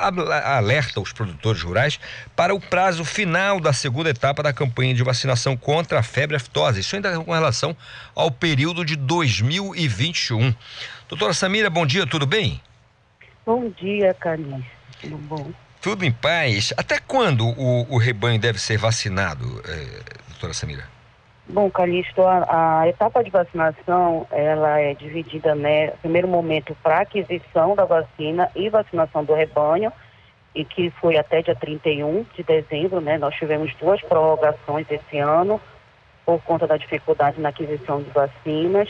alerta 0.57 1.01
os 1.01 1.11
produtores 1.11 1.61
rurais 1.61 1.99
para 2.35 2.55
o 2.55 2.59
prazo 2.59 3.03
final 3.03 3.59
da 3.59 3.73
segunda 3.73 4.09
etapa 4.09 4.41
da 4.41 4.53
campanha 4.53 4.93
de 4.93 5.03
vacinação 5.03 5.57
contra 5.57 5.99
a 5.99 6.03
febre 6.03 6.37
aftosa. 6.37 6.79
Isso 6.79 6.95
ainda 6.95 7.19
com 7.19 7.33
relação 7.33 7.75
ao 8.15 8.31
período 8.31 8.85
de 8.85 8.95
2021. 8.95 10.55
Doutora 11.09 11.33
Samira, 11.33 11.69
bom 11.69 11.85
dia, 11.85 12.05
tudo 12.05 12.25
bem? 12.25 12.61
Bom 13.45 13.69
dia, 13.69 14.13
Carlinhos. 14.13 14.65
Tudo 14.99 15.17
bom? 15.17 15.51
Tudo 15.81 16.03
em 16.03 16.11
paz. 16.11 16.73
Até 16.75 16.99
quando 16.99 17.47
o, 17.47 17.93
o 17.93 17.97
rebanho 17.97 18.37
deve 18.37 18.59
ser 18.59 18.77
vacinado, 18.77 19.61
eh, 19.65 20.01
doutora 20.27 20.53
Samira? 20.53 20.83
Bom, 21.47 21.71
Calixto, 21.71 22.23
a, 22.23 22.81
a, 22.81 22.87
etapa 22.89 23.23
de 23.23 23.29
vacinação, 23.29 24.27
ela 24.31 24.81
é 24.81 24.93
dividida, 24.95 25.55
né, 25.55 25.91
primeiro 26.01 26.27
momento 26.27 26.75
para 26.83 26.99
aquisição 26.99 27.73
da 27.73 27.85
vacina 27.85 28.51
e 28.53 28.69
vacinação 28.69 29.23
do 29.23 29.33
rebanho, 29.33 29.93
e 30.53 30.65
que 30.65 30.89
foi 30.99 31.17
até 31.17 31.41
dia 31.41 31.55
31 31.55 32.25
de 32.35 32.43
dezembro, 32.43 32.99
né, 32.99 33.17
nós 33.17 33.33
tivemos 33.35 33.73
duas 33.75 34.01
prorrogações 34.01 34.85
esse 34.91 35.19
ano, 35.19 35.61
por 36.25 36.41
conta 36.41 36.67
da 36.67 36.75
dificuldade 36.75 37.39
na 37.39 37.47
aquisição 37.47 38.03
de 38.03 38.09
vacinas, 38.09 38.89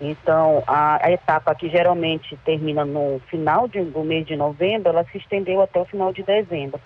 então, 0.00 0.62
a, 0.66 1.06
a, 1.06 1.10
etapa 1.10 1.54
que 1.54 1.68
geralmente 1.70 2.36
termina 2.44 2.84
no 2.84 3.18
final 3.28 3.66
de, 3.66 3.82
do 3.82 4.04
mês 4.04 4.26
de 4.26 4.36
novembro, 4.36 4.90
ela 4.90 5.04
se 5.04 5.16
estendeu 5.16 5.62
até 5.62 5.80
o 5.80 5.86
final 5.86 6.12
de 6.12 6.22
dezembro. 6.22 6.80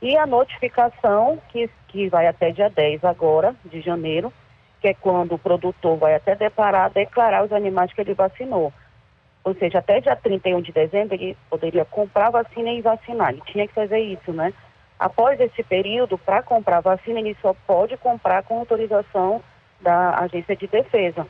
E 0.00 0.16
a 0.16 0.26
notificação, 0.26 1.40
que, 1.48 1.68
que 1.88 2.08
vai 2.08 2.26
até 2.26 2.52
dia 2.52 2.70
10 2.70 3.04
agora, 3.04 3.54
de 3.64 3.80
janeiro, 3.80 4.32
que 4.80 4.88
é 4.88 4.94
quando 4.94 5.34
o 5.34 5.38
produtor 5.38 5.96
vai 5.96 6.14
até 6.14 6.36
deparar, 6.36 6.90
declarar 6.90 7.44
os 7.44 7.52
animais 7.52 7.92
que 7.92 8.00
ele 8.00 8.14
vacinou. 8.14 8.72
Ou 9.44 9.54
seja, 9.54 9.78
até 9.78 10.00
dia 10.00 10.14
31 10.14 10.60
de 10.60 10.72
dezembro 10.72 11.14
ele 11.14 11.36
poderia 11.50 11.84
comprar 11.84 12.30
vacina 12.30 12.70
e 12.70 12.80
vacinar. 12.80 13.30
Ele 13.30 13.42
tinha 13.46 13.66
que 13.66 13.74
fazer 13.74 13.98
isso, 13.98 14.32
né? 14.32 14.52
Após 14.98 15.40
esse 15.40 15.64
período, 15.64 16.16
para 16.16 16.42
comprar 16.42 16.80
vacina, 16.80 17.18
ele 17.18 17.36
só 17.42 17.54
pode 17.66 17.96
comprar 17.96 18.44
com 18.44 18.60
autorização 18.60 19.42
da 19.80 20.16
Agência 20.20 20.54
de 20.54 20.68
Defesa. 20.68 21.26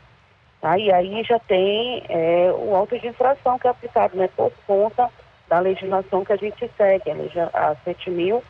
Tá? 0.62 0.78
E 0.78 0.92
aí 0.92 1.24
já 1.24 1.40
tem 1.40 2.04
é, 2.08 2.52
o 2.56 2.76
auto 2.76 2.96
de 2.96 3.08
infração 3.08 3.58
que 3.58 3.66
é 3.66 3.70
aplicado 3.70 4.16
né, 4.16 4.28
por 4.28 4.52
conta 4.64 5.10
da 5.48 5.58
legislação 5.58 6.24
que 6.24 6.32
a 6.32 6.36
gente 6.36 6.70
segue, 6.76 7.10
a, 7.10 7.70
a 7.70 7.76
7.000, 7.84 8.40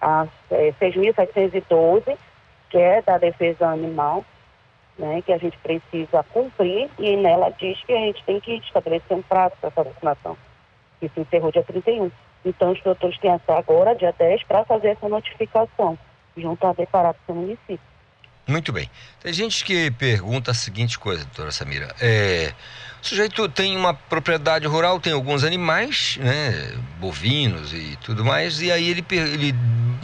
a 0.00 0.26
é, 0.50 0.72
6.712, 0.72 2.18
que 2.68 2.76
é 2.76 3.00
da 3.00 3.16
defesa 3.16 3.68
animal, 3.68 4.24
né, 4.98 5.22
que 5.22 5.32
a 5.32 5.38
gente 5.38 5.56
precisa 5.58 6.24
cumprir, 6.32 6.90
e 6.98 7.16
nela 7.16 7.50
diz 7.50 7.80
que 7.84 7.92
a 7.92 8.00
gente 8.06 8.24
tem 8.24 8.40
que 8.40 8.56
estabelecer 8.56 9.16
um 9.16 9.22
prazo 9.22 9.54
para 9.60 9.68
essa 9.68 9.84
vacinação, 9.84 10.36
que 10.98 11.08
se 11.10 11.20
encerrou 11.20 11.52
dia 11.52 11.62
31. 11.62 12.10
Então, 12.44 12.72
os 12.72 12.82
doutores 12.82 13.16
têm 13.18 13.30
até 13.30 13.56
agora, 13.56 13.94
dia 13.94 14.12
10, 14.18 14.42
para 14.44 14.64
fazer 14.64 14.88
essa 14.88 15.08
notificação, 15.08 15.96
junto 16.36 16.66
a 16.66 16.72
declarar 16.72 17.14
para 17.14 17.32
o 17.32 17.36
município. 17.36 17.91
Muito 18.46 18.72
bem. 18.72 18.90
Tem 19.22 19.32
gente 19.32 19.64
que 19.64 19.90
pergunta 19.92 20.50
a 20.50 20.54
seguinte 20.54 20.98
coisa, 20.98 21.24
doutora 21.24 21.52
Samira. 21.52 21.94
É, 22.00 22.52
o 23.00 23.06
sujeito 23.06 23.48
tem 23.48 23.76
uma 23.76 23.94
propriedade 23.94 24.66
rural, 24.66 24.98
tem 25.00 25.12
alguns 25.12 25.44
animais, 25.44 26.18
né, 26.20 26.72
bovinos 26.98 27.72
e 27.72 27.96
tudo 28.02 28.24
mais, 28.24 28.60
e 28.60 28.70
aí 28.70 28.88
ele, 28.88 29.04
ele 29.10 29.54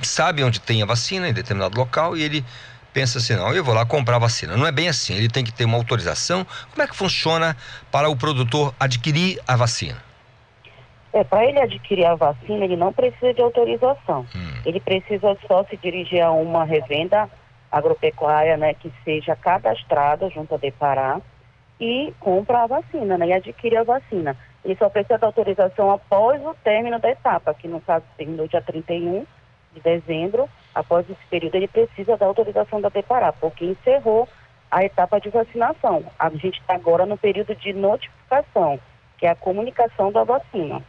sabe 0.03 0.43
onde 0.45 0.61
tem 0.61 0.83
a 0.83 0.87
vacina 0.87 1.29
em 1.29 1.33
determinado 1.33 1.77
local 1.77 2.17
e 2.17 2.23
ele 2.23 2.45
pensa 2.93 3.19
assim, 3.19 3.35
não, 3.35 3.53
eu 3.53 3.63
vou 3.63 3.75
lá 3.75 3.85
comprar 3.85 4.17
a 4.17 4.19
vacina. 4.19 4.57
Não 4.57 4.67
é 4.67 4.73
bem 4.73 4.89
assim, 4.89 5.15
ele 5.15 5.29
tem 5.29 5.45
que 5.45 5.53
ter 5.53 5.65
uma 5.65 5.77
autorização. 5.77 6.47
Como 6.71 6.83
é 6.83 6.87
que 6.87 6.97
funciona 6.97 7.57
para 7.91 8.09
o 8.09 8.17
produtor 8.17 8.75
adquirir 8.79 9.41
a 9.47 9.57
vacina? 9.57 10.03
É, 11.13 11.25
para 11.25 11.45
ele 11.45 11.61
adquirir 11.61 12.05
a 12.05 12.15
vacina, 12.15 12.65
ele 12.65 12.77
não 12.77 12.93
precisa 12.93 13.33
de 13.33 13.41
autorização. 13.41 14.27
Hum. 14.35 14.53
Ele 14.65 14.81
precisa 14.81 15.37
só 15.47 15.65
se 15.65 15.77
dirigir 15.77 16.21
a 16.21 16.31
uma 16.31 16.65
revenda 16.65 17.29
agropecuária, 17.71 18.57
né, 18.57 18.75
que 18.75 18.93
seja 19.05 19.37
cadastrada 19.37 20.29
junto 20.31 20.55
a 20.55 20.59
Depará 20.59 21.21
e 21.81 22.13
compra 22.19 22.63
a 22.63 22.67
vacina, 22.67 23.17
né, 23.19 23.29
e 23.29 23.33
adquire 23.33 23.77
a 23.77 23.85
vacina. 23.85 24.37
Ele 24.65 24.77
só 24.77 24.89
precisa 24.89 25.19
da 25.19 25.27
autorização 25.27 25.91
após 25.91 26.45
o 26.45 26.55
término 26.65 26.99
da 26.99 27.11
etapa, 27.11 27.55
que 27.55 27.69
no 27.69 27.81
caso 27.81 28.05
terminou 28.17 28.49
dia 28.49 28.61
31 28.61 29.25
de 29.73 29.81
dezembro. 29.81 30.49
Após 30.75 31.09
esse 31.09 31.25
período, 31.31 31.55
ele 31.55 31.69
precisa 31.69 32.17
da 32.17 32.27
autorização 32.27 32.81
da 32.81 32.89
Depará, 32.89 33.33
porque 33.33 33.65
encerrou 33.65 34.29
a 34.71 34.85
etapa 34.85 35.21
de 35.21 35.31
vacinação. 35.31 36.05
A 36.19 36.29
gente 36.31 36.61
está 36.61 36.75
agora 36.75 37.07
no 37.07 37.17
período 37.17 37.55
de 37.55 37.73
notificação, 37.73 38.79
que 39.17 39.27
é 39.27 39.31
a 39.31 39.37
comunicação 39.37 40.13
da 40.13 40.25
vacina. 40.25 40.83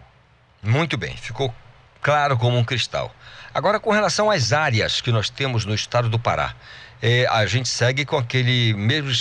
Muito 0.61 0.97
bem, 0.97 1.15
ficou 1.15 1.53
claro 2.01 2.37
como 2.37 2.57
um 2.57 2.63
cristal. 2.63 3.11
Agora, 3.53 3.79
com 3.79 3.91
relação 3.91 4.29
às 4.29 4.53
áreas 4.53 5.01
que 5.01 5.11
nós 5.11 5.29
temos 5.29 5.65
no 5.65 5.73
estado 5.73 6.09
do 6.09 6.19
Pará, 6.19 6.53
é, 7.01 7.25
a 7.27 7.45
gente 7.45 7.67
segue 7.69 8.05
com 8.05 8.17
aquele 8.17 8.73
mesmo 8.73 9.11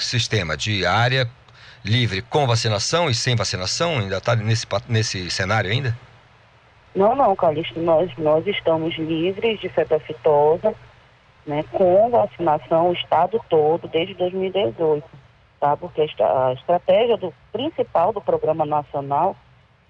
sistema 0.00 0.56
de 0.56 0.84
área 0.84 1.28
livre 1.84 2.20
com 2.22 2.46
vacinação 2.46 3.08
e 3.08 3.14
sem 3.14 3.36
vacinação? 3.36 3.98
Ainda 3.98 4.18
está 4.18 4.34
nesse, 4.34 4.66
nesse 4.88 5.30
cenário 5.30 5.70
ainda? 5.70 5.96
Não, 6.94 7.14
não, 7.14 7.36
Calixto, 7.36 7.78
nós, 7.78 8.10
nós 8.16 8.46
estamos 8.46 8.96
livres 8.96 9.60
de 9.60 9.68
febre 9.68 9.96
aftosa, 9.96 10.74
né, 11.46 11.62
com 11.70 12.10
vacinação 12.10 12.88
o 12.88 12.92
estado 12.92 13.40
todo 13.48 13.86
desde 13.86 14.14
2018, 14.14 15.04
tá? 15.60 15.76
Porque 15.76 16.00
a, 16.18 16.48
a 16.48 16.52
estratégia 16.54 17.16
do 17.16 17.32
principal 17.52 18.12
do 18.12 18.20
programa 18.20 18.64
nacional 18.64 19.36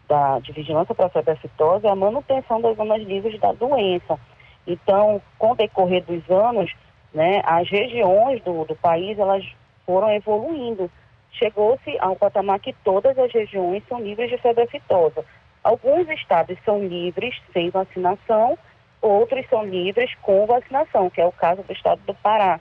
da, 0.08 0.38
de 0.38 0.52
vigilância 0.52 0.94
para 0.94 1.06
a 1.06 1.32
aftosa 1.32 1.88
é 1.88 1.90
a 1.90 1.96
manutenção 1.96 2.60
das 2.60 2.76
zonas 2.76 3.02
livres 3.02 3.38
da 3.40 3.52
doença. 3.52 4.18
Então, 4.66 5.20
com 5.38 5.52
o 5.52 5.56
decorrer 5.56 6.04
dos 6.04 6.28
anos, 6.30 6.72
né, 7.14 7.40
as 7.44 7.68
regiões 7.68 8.42
do, 8.42 8.64
do 8.64 8.74
país 8.76 9.18
elas 9.18 9.44
foram 9.84 10.10
evoluindo. 10.12 10.90
Chegou-se 11.32 11.96
a 12.00 12.10
um 12.10 12.16
patamar 12.16 12.58
que 12.58 12.72
todas 12.84 13.18
as 13.18 13.32
regiões 13.32 13.82
são 13.88 14.00
livres 14.00 14.30
de 14.30 14.38
febre 14.38 14.64
aftosa. 14.64 15.24
Alguns 15.62 16.08
estados 16.10 16.56
são 16.64 16.78
livres 16.86 17.34
sem 17.52 17.70
vacinação, 17.70 18.58
outros 19.00 19.46
são 19.48 19.64
livres 19.64 20.14
com 20.22 20.46
vacinação, 20.46 21.10
que 21.10 21.20
é 21.20 21.26
o 21.26 21.32
caso 21.32 21.62
do 21.62 21.72
estado 21.72 22.00
do 22.06 22.14
Pará. 22.14 22.60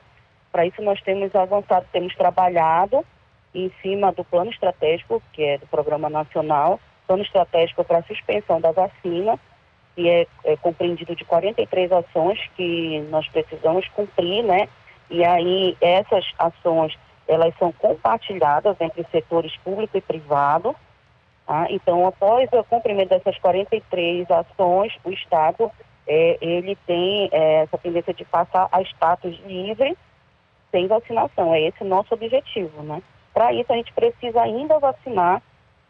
Para 0.51 0.65
isso 0.65 0.81
nós 0.81 1.01
temos 1.01 1.33
avançado, 1.35 1.85
temos 1.91 2.15
trabalhado 2.15 3.05
em 3.53 3.71
cima 3.81 4.11
do 4.11 4.23
plano 4.23 4.51
estratégico, 4.51 5.21
que 5.31 5.43
é 5.43 5.57
do 5.57 5.67
Programa 5.67 6.09
Nacional, 6.09 6.79
plano 7.07 7.23
estratégico 7.23 7.83
para 7.83 7.99
a 7.99 8.03
suspensão 8.03 8.59
da 8.59 8.71
vacina, 8.71 9.39
que 9.95 10.09
é, 10.09 10.27
é 10.43 10.57
compreendido 10.57 11.15
de 11.15 11.23
43 11.23 11.91
ações 11.91 12.39
que 12.55 12.99
nós 13.09 13.27
precisamos 13.29 13.87
cumprir, 13.89 14.43
né? 14.43 14.67
E 15.09 15.23
aí 15.23 15.77
essas 15.79 16.25
ações, 16.37 16.97
elas 17.27 17.53
são 17.57 17.71
compartilhadas 17.71 18.75
entre 18.79 19.05
setores 19.11 19.55
público 19.57 19.97
e 19.97 20.01
privado, 20.01 20.75
tá? 21.45 21.67
Então, 21.69 22.05
após 22.05 22.49
o 22.51 22.63
cumprimento 22.63 23.09
dessas 23.09 23.37
43 23.39 24.29
ações, 24.29 24.93
o 25.03 25.11
Estado, 25.11 25.71
é, 26.07 26.37
ele 26.41 26.75
tem 26.85 27.29
é, 27.31 27.63
essa 27.63 27.77
tendência 27.77 28.13
de 28.13 28.25
passar 28.25 28.67
a 28.71 28.81
status 28.81 29.39
livre 29.45 29.97
sem 30.71 30.87
vacinação. 30.87 31.53
É 31.53 31.61
esse 31.61 31.83
o 31.83 31.87
nosso 31.87 32.13
objetivo, 32.13 32.83
né? 32.83 33.01
Para 33.33 33.53
isso, 33.53 33.71
a 33.71 33.75
gente 33.75 33.93
precisa 33.93 34.41
ainda 34.41 34.79
vacinar 34.79 35.41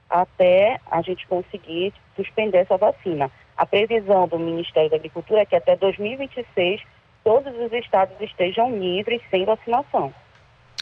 até 0.10 0.80
a 0.90 1.02
gente 1.02 1.28
conseguir 1.28 1.94
suspender 2.16 2.60
essa 2.60 2.78
vacina. 2.78 3.32
A 3.58 3.66
previsão 3.66 4.28
do 4.28 4.38
Ministério 4.38 4.90
da 4.90 4.98
Agricultura 4.98 5.42
é 5.42 5.46
que 5.46 5.56
até 5.56 5.76
2026 5.76 6.82
todos 7.24 7.54
os 7.58 7.72
estados 7.74 8.16
estejam 8.22 8.78
livres 8.78 9.22
sem 9.30 9.46
vacinação. 9.46 10.14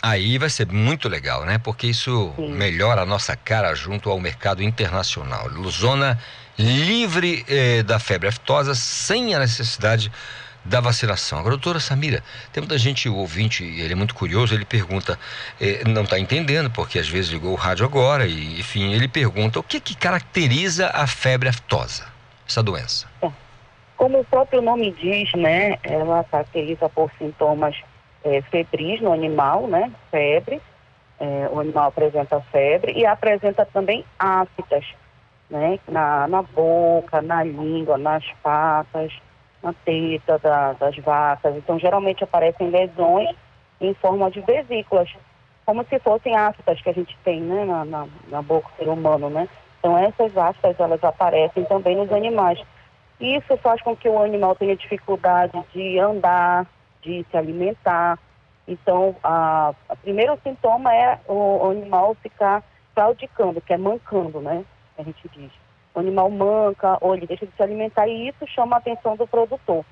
Aí 0.01 0.37
vai 0.37 0.49
ser 0.49 0.69
muito 0.69 1.07
legal, 1.07 1.45
né? 1.45 1.57
Porque 1.57 1.87
isso 1.87 2.33
Sim. 2.35 2.51
melhora 2.51 3.03
a 3.03 3.05
nossa 3.05 3.37
cara 3.37 3.73
junto 3.73 4.09
ao 4.09 4.19
mercado 4.19 4.61
internacional. 4.61 5.47
Luzona 5.47 6.19
livre 6.59 7.45
eh, 7.47 7.83
da 7.83 7.99
febre 7.99 8.27
aftosa, 8.27 8.75
sem 8.75 9.33
a 9.33 9.39
necessidade 9.39 10.11
da 10.65 10.79
vacinação. 10.79 11.39
Agora, 11.39 11.55
doutora 11.55 11.79
Samira, 11.79 12.23
tem 12.51 12.61
muita 12.61 12.77
gente, 12.77 13.09
o 13.09 13.15
ouvinte, 13.15 13.63
ele 13.63 13.93
é 13.93 13.95
muito 13.95 14.15
curioso, 14.15 14.55
ele 14.55 14.65
pergunta, 14.65 15.19
eh, 15.59 15.83
não 15.85 16.03
está 16.03 16.17
entendendo, 16.17 16.69
porque 16.71 16.99
às 16.99 17.07
vezes 17.07 17.31
ligou 17.31 17.51
o 17.51 17.55
rádio 17.55 17.85
agora, 17.85 18.25
e 18.25 18.59
enfim, 18.59 18.93
ele 18.93 19.07
pergunta 19.07 19.59
o 19.59 19.63
que, 19.63 19.79
que 19.79 19.95
caracteriza 19.95 20.89
a 20.89 21.05
febre 21.05 21.49
aftosa, 21.49 22.05
essa 22.47 22.63
doença? 22.63 23.07
Como 23.97 24.19
o 24.19 24.25
próprio 24.25 24.61
nome 24.61 24.91
diz, 24.91 25.31
né, 25.33 25.77
ela 25.83 26.23
caracteriza 26.23 26.87
por 26.89 27.11
sintomas 27.17 27.75
é, 28.23 28.41
febris 28.43 29.01
no 29.01 29.11
animal, 29.11 29.67
né, 29.67 29.91
febre, 30.09 30.61
é, 31.19 31.49
o 31.51 31.59
animal 31.59 31.87
apresenta 31.87 32.39
febre 32.51 32.93
e 32.93 33.05
apresenta 33.05 33.65
também 33.65 34.03
aftas, 34.17 34.85
né, 35.49 35.79
na, 35.87 36.27
na 36.27 36.41
boca, 36.41 37.21
na 37.21 37.43
língua, 37.43 37.97
nas 37.97 38.25
patas, 38.41 39.13
na 39.63 39.73
teta 39.73 40.37
da, 40.37 40.73
das 40.73 40.95
vacas. 40.97 41.55
Então, 41.55 41.79
geralmente 41.79 42.23
aparecem 42.23 42.69
lesões 42.69 43.35
em 43.79 43.93
forma 43.95 44.29
de 44.29 44.41
vesículas, 44.41 45.09
como 45.65 45.83
se 45.85 45.97
fossem 45.99 46.35
aftas 46.35 46.81
que 46.81 46.89
a 46.89 46.93
gente 46.93 47.17
tem 47.23 47.41
né, 47.41 47.63
na, 47.65 47.85
na, 47.85 48.07
na 48.27 48.41
boca 48.41 48.67
do 48.69 48.75
ser 48.77 48.89
humano, 48.89 49.29
né? 49.29 49.47
Então, 49.79 49.97
essas 49.97 50.35
aftas, 50.37 50.79
elas 50.79 51.03
aparecem 51.03 51.63
também 51.65 51.95
nos 51.95 52.11
animais. 52.11 52.61
Isso 53.19 53.57
faz 53.57 53.81
com 53.81 53.95
que 53.95 54.07
o 54.07 54.21
animal 54.21 54.55
tenha 54.55 54.75
dificuldade 54.75 55.61
de 55.73 55.99
andar, 55.99 56.65
de 57.01 57.25
se 57.29 57.37
alimentar. 57.37 58.19
Então, 58.67 59.15
a, 59.23 59.73
a 59.89 59.95
primeiro 59.95 60.37
sintoma 60.43 60.93
é 60.93 61.19
o, 61.27 61.65
o 61.65 61.71
animal 61.71 62.15
ficar 62.21 62.63
claudicando, 62.95 63.61
que 63.61 63.73
é 63.73 63.77
mancando, 63.77 64.39
né? 64.39 64.63
A 64.97 65.03
gente 65.03 65.27
diz 65.29 65.51
o 65.93 65.99
animal 65.99 66.29
manca 66.29 66.97
ou 67.01 67.15
ele 67.15 67.27
deixa 67.27 67.45
de 67.45 67.51
se 67.55 67.61
alimentar 67.61 68.07
e 68.07 68.29
isso 68.29 68.47
chama 68.47 68.75
a 68.75 68.79
atenção 68.79 69.15
do 69.15 69.27
produtor. 69.27 69.85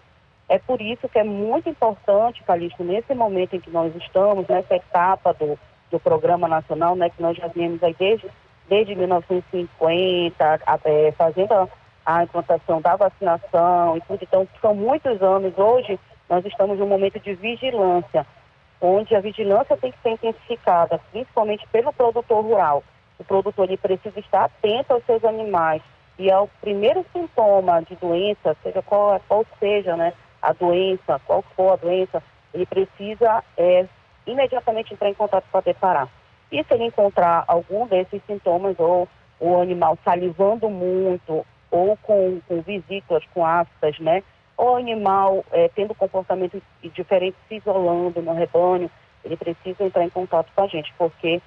É 0.49 0.58
por 0.58 0.82
isso 0.82 1.08
que 1.08 1.20
é 1.20 1.24
muito 1.24 1.70
importante, 1.70 2.43
Calixto, 2.43 2.84
nesse 2.84 3.14
momento 3.14 3.56
em 3.56 3.60
que 3.60 3.70
nós 3.70 3.95
estamos, 3.95 4.47
nessa 4.47 4.76
etapa 4.76 5.34
do, 5.34 5.58
do 5.89 5.99
Programa 5.99 6.47
Nacional, 6.47 6.95
né, 6.95 7.10
que 7.10 7.22
nós 7.22 7.38
já 7.38 7.47
viemos 7.47 7.82
aí 7.84 7.95
desde, 7.97 8.28
desde 8.68 8.95
1950, 8.95 10.60
é, 10.84 11.12
fazendo 11.14 11.54
a, 11.54 11.68
a 12.06 12.24
implantação 12.24 12.82
da 12.82 12.97
vacinação 12.97 13.95
e 13.95 14.02
tudo. 14.02 14.20
Então, 14.24 14.47
são 14.60 14.76
muitos 14.76 15.22
anos. 15.22 15.58
Hoje, 15.58 15.97
nós 16.30 16.45
estamos 16.45 16.78
num 16.78 16.88
momento 16.88 17.20
de 17.20 17.34
vigilância, 17.34 18.26
onde 18.82 19.16
a 19.16 19.22
vigilância 19.22 19.78
tem 19.78 19.91
que 19.91 20.02
ser 20.02 20.10
intensificada, 20.10 20.99
principalmente 21.12 21.66
pelo 21.68 21.93
produtor 21.93 22.43
rural 22.43 22.84
o 23.22 23.24
produtor 23.24 23.65
ele 23.65 23.78
precisa 23.78 24.19
estar 24.19 24.45
atento 24.45 24.93
aos 24.93 25.05
seus 25.05 25.24
animais 25.24 25.82
e 26.17 26.30
ao 26.32 26.47
primeiro 26.59 27.05
sintoma 27.13 27.82
de 27.84 27.95
doença, 27.95 28.57
seja 28.63 28.82
qual, 28.82 29.19
qual 29.28 29.45
seja 29.59 29.95
né, 29.95 30.13
a 30.41 30.51
doença, 30.53 31.22
qual 31.26 31.43
for 31.55 31.74
a 31.74 31.76
doença, 31.76 32.22
ele 32.53 32.65
precisa 32.65 33.43
é, 33.55 33.86
imediatamente 34.26 34.93
entrar 34.93 35.09
em 35.09 35.13
contato 35.13 35.45
para 35.51 35.61
deparar. 35.61 36.07
E 36.51 36.63
se 36.63 36.74
ele 36.74 36.86
encontrar 36.86 37.45
algum 37.47 37.88
desses 37.88 38.22
sintomas, 38.26 38.76
ou 38.80 39.07
o 39.39 39.61
animal 39.61 39.97
salivando 40.03 40.69
muito, 40.69 41.45
ou 41.69 41.97
com, 41.97 42.41
com 42.47 42.61
vesículas, 42.61 43.24
com 43.34 43.45
aftas, 43.45 43.97
né? 43.99 44.22
Ou 44.57 44.74
o 44.74 44.78
animal 44.78 45.45
é, 45.51 45.69
tendo 45.69 45.95
comportamento 45.95 46.61
diferente, 46.84 47.38
se 47.47 47.55
isolando 47.55 48.22
no 48.22 48.34
rebanho, 48.34 48.91
ele 49.24 49.38
precisa 49.38 49.84
entrar 49.84 50.03
em 50.03 50.09
contato 50.09 50.51
com 50.53 50.61
a 50.63 50.67
gente, 50.67 50.93
porque 50.97 51.41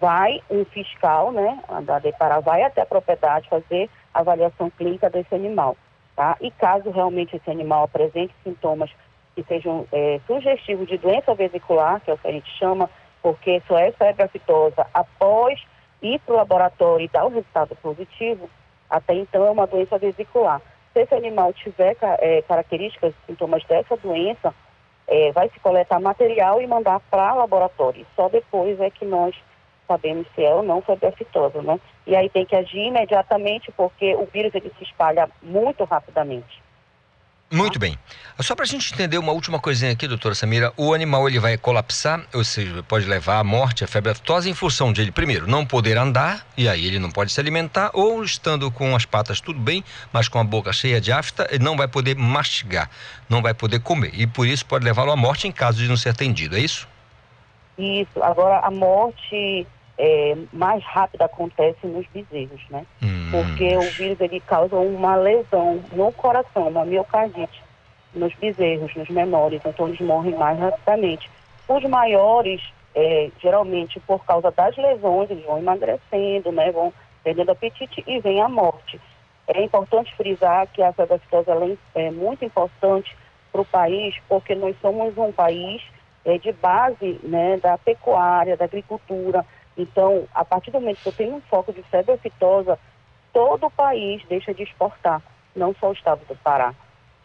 vai 0.00 0.40
um 0.50 0.64
fiscal, 0.64 1.32
né, 1.32 1.58
da 1.82 1.98
Depara 1.98 2.40
vai 2.40 2.62
até 2.62 2.82
a 2.82 2.86
propriedade 2.86 3.48
fazer 3.48 3.88
avaliação 4.12 4.70
clínica 4.70 5.10
desse 5.10 5.34
animal, 5.34 5.76
tá? 6.14 6.36
E 6.40 6.50
caso 6.50 6.90
realmente 6.90 7.36
esse 7.36 7.50
animal 7.50 7.84
apresente 7.84 8.34
sintomas 8.44 8.90
que 9.34 9.42
sejam 9.44 9.86
é, 9.92 10.20
sugestivos 10.26 10.88
de 10.88 10.96
doença 10.96 11.34
vesicular, 11.34 12.00
que 12.00 12.10
é 12.10 12.14
o 12.14 12.18
que 12.18 12.26
a 12.26 12.32
gente 12.32 12.50
chama, 12.58 12.88
porque 13.22 13.62
só 13.66 13.78
é 13.78 13.92
febre 13.92 14.22
aftosa 14.22 14.86
após 14.94 15.60
ir 16.00 16.18
para 16.20 16.34
o 16.34 16.36
laboratório 16.36 17.04
e 17.04 17.08
dar 17.08 17.26
o 17.26 17.30
resultado 17.30 17.76
positivo, 17.76 18.48
até 18.88 19.14
então 19.14 19.44
é 19.44 19.50
uma 19.50 19.66
doença 19.66 19.98
vesicular. 19.98 20.60
Se 20.92 21.00
esse 21.00 21.14
animal 21.14 21.52
tiver 21.52 21.96
é, 22.00 22.40
características, 22.42 23.12
sintomas 23.26 23.62
dessa 23.64 23.96
doença, 23.96 24.54
é, 25.06 25.30
vai 25.32 25.48
se 25.50 25.60
coletar 25.60 26.00
material 26.00 26.60
e 26.60 26.66
mandar 26.66 27.00
para 27.10 27.34
laboratório. 27.34 28.06
Só 28.16 28.28
depois 28.28 28.80
é 28.80 28.90
que 28.90 29.04
nós 29.04 29.34
sabemos 29.86 30.26
se 30.34 30.42
é 30.42 30.54
ou 30.54 30.62
não 30.62 30.82
febre 30.82 31.06
aftosa, 31.08 31.62
né? 31.62 31.78
E 32.06 32.14
aí 32.14 32.28
tem 32.28 32.44
que 32.44 32.56
agir 32.56 32.86
imediatamente 32.86 33.72
porque 33.76 34.14
o 34.14 34.26
vírus 34.26 34.54
ele 34.54 34.72
se 34.78 34.84
espalha 34.84 35.28
muito 35.42 35.84
rapidamente. 35.84 36.66
Muito 37.50 37.78
bem. 37.78 37.96
Só 38.40 38.56
para 38.56 38.64
a 38.64 38.66
gente 38.66 38.92
entender 38.92 39.18
uma 39.18 39.30
última 39.30 39.60
coisinha 39.60 39.92
aqui, 39.92 40.08
doutora 40.08 40.34
Samira, 40.34 40.72
o 40.76 40.92
animal 40.92 41.28
ele 41.28 41.38
vai 41.38 41.56
colapsar, 41.56 42.26
ou 42.34 42.42
seja, 42.42 42.82
pode 42.82 43.06
levar 43.06 43.38
à 43.38 43.44
morte, 43.44 43.84
a 43.84 43.86
febre 43.86 44.10
aftosa, 44.10 44.50
em 44.50 44.54
função 44.54 44.92
de 44.92 45.00
ele, 45.00 45.12
primeiro, 45.12 45.46
não 45.46 45.64
poder 45.64 45.96
andar, 45.96 46.44
e 46.56 46.68
aí 46.68 46.84
ele 46.84 46.98
não 46.98 47.08
pode 47.08 47.30
se 47.30 47.38
alimentar, 47.38 47.92
ou 47.94 48.24
estando 48.24 48.68
com 48.72 48.96
as 48.96 49.04
patas 49.04 49.40
tudo 49.40 49.60
bem, 49.60 49.84
mas 50.12 50.28
com 50.28 50.40
a 50.40 50.44
boca 50.44 50.72
cheia 50.72 51.00
de 51.00 51.12
afta, 51.12 51.46
ele 51.48 51.62
não 51.62 51.76
vai 51.76 51.86
poder 51.86 52.16
mastigar, 52.16 52.90
não 53.28 53.40
vai 53.40 53.54
poder 53.54 53.78
comer, 53.78 54.10
e 54.12 54.26
por 54.26 54.44
isso 54.44 54.66
pode 54.66 54.84
levá-lo 54.84 55.12
à 55.12 55.16
morte 55.16 55.46
em 55.46 55.52
caso 55.52 55.78
de 55.78 55.88
não 55.88 55.96
ser 55.96 56.08
atendido, 56.08 56.56
é 56.56 56.60
isso? 56.60 56.88
Isso. 57.78 58.22
Agora, 58.22 58.58
a 58.66 58.70
morte 58.72 59.64
é, 59.98 60.36
mais 60.52 60.82
rápida 60.84 61.24
acontece 61.24 61.86
nos 61.86 62.06
bezerros, 62.08 62.60
né? 62.70 62.84
Hum. 63.02 63.28
Porque 63.30 63.76
o 63.76 63.90
vírus 63.92 64.20
ele 64.20 64.40
causa 64.40 64.76
uma 64.76 65.16
lesão 65.16 65.82
no 65.92 66.12
coração, 66.12 66.68
uma 66.68 66.84
miocardite 66.84 67.62
nos 68.14 68.34
bezerros, 68.34 68.94
nos 68.94 69.08
menores, 69.08 69.60
então 69.64 69.88
eles 69.88 70.00
morrem 70.00 70.34
mais 70.34 70.58
rapidamente. 70.58 71.30
Os 71.68 71.82
maiores, 71.84 72.62
é, 72.94 73.30
geralmente 73.40 74.00
por 74.00 74.24
causa 74.24 74.50
das 74.50 74.76
lesões, 74.76 75.30
eles 75.30 75.44
vão 75.44 75.58
emagrecendo, 75.58 76.52
né? 76.52 76.70
Vão 76.70 76.92
perdendo 77.22 77.50
apetite 77.50 78.04
e 78.06 78.20
vem 78.20 78.40
a 78.40 78.48
morte. 78.48 79.00
É 79.48 79.62
importante 79.62 80.14
frisar 80.14 80.66
que 80.68 80.82
a 80.82 80.92
febre 80.92 81.78
é 81.94 82.10
muito 82.10 82.44
importante 82.44 83.16
para 83.52 83.60
o 83.60 83.64
país, 83.64 84.14
porque 84.28 84.54
nós 84.54 84.76
somos 84.80 85.16
um 85.16 85.32
país 85.32 85.82
é, 86.24 86.36
de 86.38 86.52
base 86.52 87.20
né, 87.22 87.56
da 87.58 87.78
pecuária, 87.78 88.56
da 88.56 88.64
agricultura, 88.64 89.44
então, 89.76 90.26
a 90.34 90.44
partir 90.44 90.70
do 90.70 90.80
momento 90.80 91.00
que 91.02 91.08
eu 91.08 91.12
tenho 91.12 91.34
um 91.34 91.40
foco 91.42 91.72
de 91.72 91.82
febre 91.84 92.12
aftosa, 92.14 92.78
todo 93.32 93.66
o 93.66 93.70
país 93.70 94.22
deixa 94.28 94.54
de 94.54 94.62
exportar, 94.62 95.22
não 95.54 95.74
só 95.74 95.90
o 95.90 95.92
estado 95.92 96.24
do 96.26 96.36
Pará. 96.36 96.74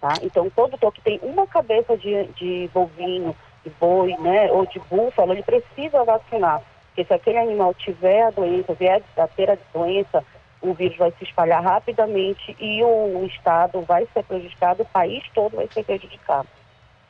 Tá? 0.01 0.13
Então, 0.23 0.49
todo 0.49 0.71
produtor 0.71 0.93
que 0.93 1.01
tem 1.01 1.19
uma 1.21 1.45
cabeça 1.45 1.95
de, 1.95 2.25
de 2.33 2.69
bovino, 2.73 3.35
de 3.63 3.69
boi, 3.79 4.15
né, 4.17 4.51
ou 4.51 4.65
de 4.65 4.79
búfalo, 4.79 5.33
ele 5.33 5.43
precisa 5.43 6.03
vacinar. 6.03 6.61
Porque 6.87 7.05
se 7.05 7.13
aquele 7.13 7.37
animal 7.37 7.73
tiver 7.75 8.23
a 8.23 8.31
doença, 8.31 8.73
vier 8.73 9.01
a 9.15 9.27
ter 9.27 9.49
a 9.49 9.57
doença, 9.73 10.25
o 10.61 10.73
vírus 10.73 10.97
vai 10.97 11.11
se 11.11 11.23
espalhar 11.23 11.63
rapidamente 11.63 12.55
e 12.59 12.83
o, 12.83 13.19
o 13.19 13.25
estado 13.25 13.81
vai 13.81 14.07
ser 14.13 14.23
prejudicado, 14.23 14.83
o 14.83 14.85
país 14.85 15.23
todo 15.33 15.55
vai 15.55 15.67
ser 15.67 15.83
prejudicado. 15.83 16.47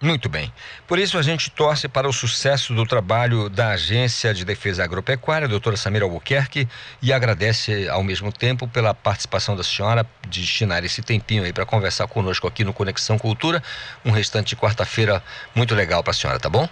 Muito 0.02 0.28
bem. 0.28 0.52
Por 0.88 0.97
isso 0.97 1.16
a 1.18 1.22
gente 1.22 1.52
torce 1.52 1.88
para 1.88 2.10
o 2.10 2.14
sucesso 2.14 2.74
do 2.74 2.88
trabalho 2.88 3.47
da 3.47 3.70
Agência 3.70 4.34
de 4.34 4.43
Defesa 4.43 4.84
Agropecuária, 4.84 5.47
doutora 5.47 5.78
Samira 5.78 6.06
Albuquerque, 6.06 6.68
e 7.04 7.14
agradece 7.14 7.88
ao 7.88 8.04
mesmo 8.04 8.32
tempo 8.32 8.68
pela 8.68 8.95
participação 8.95 9.56
da 9.56 9.64
senhora 9.64 10.04
de 10.28 10.41
destinar 10.41 10.84
esse 10.84 11.04
tempinho 11.04 11.43
aí 11.43 11.54
para 11.54 11.68
conversar 11.68 12.08
conosco 12.08 12.47
aqui 12.47 12.64
no 12.64 12.74
Conexão 12.74 13.20
Cultura. 13.20 13.62
Um 14.04 14.10
restante 14.10 14.49
de 14.49 14.56
quarta-feira 14.56 15.22
muito 15.54 15.76
legal 15.76 16.02
para 16.02 16.12
a 16.12 16.16
senhora, 16.16 16.39
tá 16.39 16.49
bom? 16.49 16.68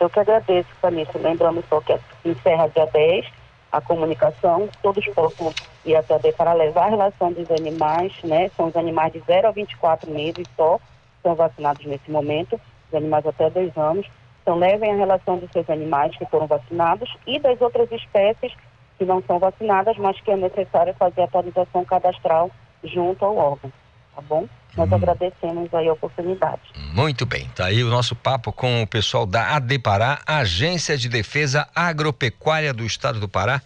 Eu 0.00 0.10
que 0.10 0.18
agradeço, 0.18 0.68
Vanessa. 0.82 1.16
Lembrando 1.18 1.64
só 1.68 1.80
que 1.80 1.96
encerra 2.24 2.68
dia 2.68 2.86
10 2.86 3.26
a 3.70 3.80
comunicação, 3.80 4.68
todos 4.82 5.04
possam 5.08 5.52
ir 5.84 5.94
até 5.94 6.32
para 6.32 6.52
levar 6.52 6.86
a 6.86 6.90
relação 6.90 7.32
dos 7.32 7.50
animais, 7.50 8.12
né? 8.24 8.50
São 8.56 8.68
os 8.68 8.76
animais 8.76 9.12
de 9.12 9.20
0 9.20 9.48
a 9.48 9.50
24 9.50 10.10
meses 10.10 10.46
só, 10.56 10.80
são 11.26 11.34
vacinados 11.34 11.84
nesse 11.84 12.08
momento, 12.08 12.60
os 12.88 12.94
animais 12.94 13.26
até 13.26 13.50
dois 13.50 13.76
anos. 13.76 14.06
Então 14.42 14.56
levem 14.56 14.92
a 14.92 14.96
relação 14.96 15.38
dos 15.38 15.50
seus 15.50 15.68
animais 15.68 16.16
que 16.16 16.24
foram 16.26 16.46
vacinados 16.46 17.12
e 17.26 17.40
das 17.40 17.60
outras 17.60 17.90
espécies 17.90 18.52
que 18.96 19.04
não 19.04 19.20
são 19.26 19.40
vacinadas, 19.40 19.96
mas 19.98 20.20
que 20.20 20.30
é 20.30 20.36
necessário 20.36 20.94
fazer 20.94 21.22
a 21.22 21.24
atualização 21.24 21.84
cadastral 21.84 22.48
junto 22.84 23.24
ao 23.24 23.36
órgão, 23.36 23.72
tá 24.14 24.22
bom? 24.22 24.46
Nós 24.76 24.90
hum. 24.90 24.94
agradecemos 24.94 25.74
aí 25.74 25.88
a 25.88 25.92
oportunidade. 25.92 26.62
Muito 26.94 27.26
bem, 27.26 27.50
tá 27.56 27.66
aí 27.66 27.82
o 27.82 27.90
nosso 27.90 28.14
papo 28.14 28.52
com 28.52 28.82
o 28.82 28.86
pessoal 28.86 29.26
da 29.26 29.56
ADEPARÁ, 29.56 30.20
Agência 30.24 30.96
de 30.96 31.08
Defesa 31.08 31.68
Agropecuária 31.74 32.72
do 32.72 32.84
Estado 32.84 33.18
do 33.18 33.28
Pará, 33.28 33.60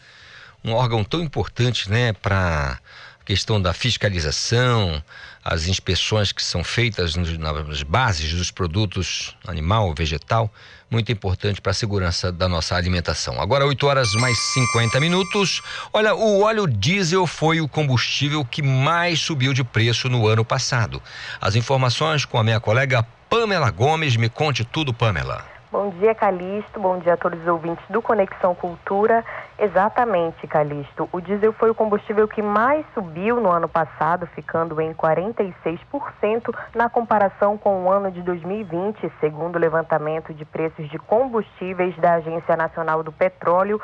um 0.65 0.73
órgão 0.73 1.05
tão 1.05 1.21
importante, 1.21 1.91
né, 1.91 2.15
para 2.15 2.79
questão 3.25 3.61
da 3.61 3.73
fiscalização, 3.73 5.03
as 5.45 5.67
inspeções 5.67 6.33
que 6.33 6.43
são 6.43 6.63
feitas 6.63 7.17
nas 7.17 7.83
bases 7.83 8.33
dos 8.35 8.51
produtos 8.51 9.35
animal, 9.47 9.95
vegetal, 9.97 10.53
muito 10.91 11.11
importante 11.11 11.61
para 11.61 11.71
a 11.71 11.75
segurança 11.75 12.31
da 12.31 12.49
nossa 12.49 12.75
alimentação. 12.75 13.41
Agora 13.41 13.65
8 13.65 13.87
horas 13.87 14.13
mais 14.15 14.39
50 14.55 15.01
minutos. 15.01 15.63
Olha, 15.93 16.15
o 16.15 16.43
óleo 16.43 16.67
diesel 16.67 17.27
foi 17.27 17.61
o 17.61 17.69
combustível 17.69 18.45
que 18.45 18.63
mais 18.63 19.21
subiu 19.21 19.53
de 19.53 19.65
preço 19.65 20.09
no 20.09 20.27
ano 20.27 20.45
passado. 20.45 21.03
As 21.41 21.55
informações 21.55 22.25
com 22.25 22.39
a 22.39 22.45
minha 22.45 22.61
colega 22.61 23.07
Pamela 23.31 23.71
Gomes. 23.71 24.17
Me 24.17 24.29
conte 24.29 24.65
tudo, 24.65 24.93
Pamela. 24.93 25.50
Bom 25.73 25.91
dia, 25.91 26.17
Calixto. 26.17 26.81
Bom 26.81 26.99
dia 26.99 27.15
a 27.15 27.17
todos 27.17 27.41
os 27.41 27.47
ouvintes 27.47 27.85
do 27.89 28.03
Conexão 28.03 28.57
Cultura. 28.57 29.25
Exatamente, 29.57 30.45
Calixto. 30.49 31.09
O 31.13 31.21
diesel 31.21 31.53
foi 31.53 31.71
o 31.71 31.75
combustível 31.77 32.27
que 32.27 32.43
mais 32.43 32.85
subiu 32.93 33.41
no 33.41 33.49
ano 33.49 33.69
passado, 33.69 34.27
ficando 34.35 34.81
em 34.81 34.93
46% 34.93 36.53
na 36.75 36.91
comparação 36.91 37.57
com 37.57 37.85
o 37.85 37.89
ano 37.89 38.11
de 38.11 38.21
2020, 38.21 39.13
segundo 39.21 39.55
o 39.55 39.59
levantamento 39.61 40.35
de 40.35 40.45
preços 40.45 40.89
de 40.89 40.99
combustíveis 40.99 41.97
da 41.99 42.15
Agência 42.15 42.57
Nacional 42.57 43.05
do 43.05 43.13
Petróleo 43.13 43.81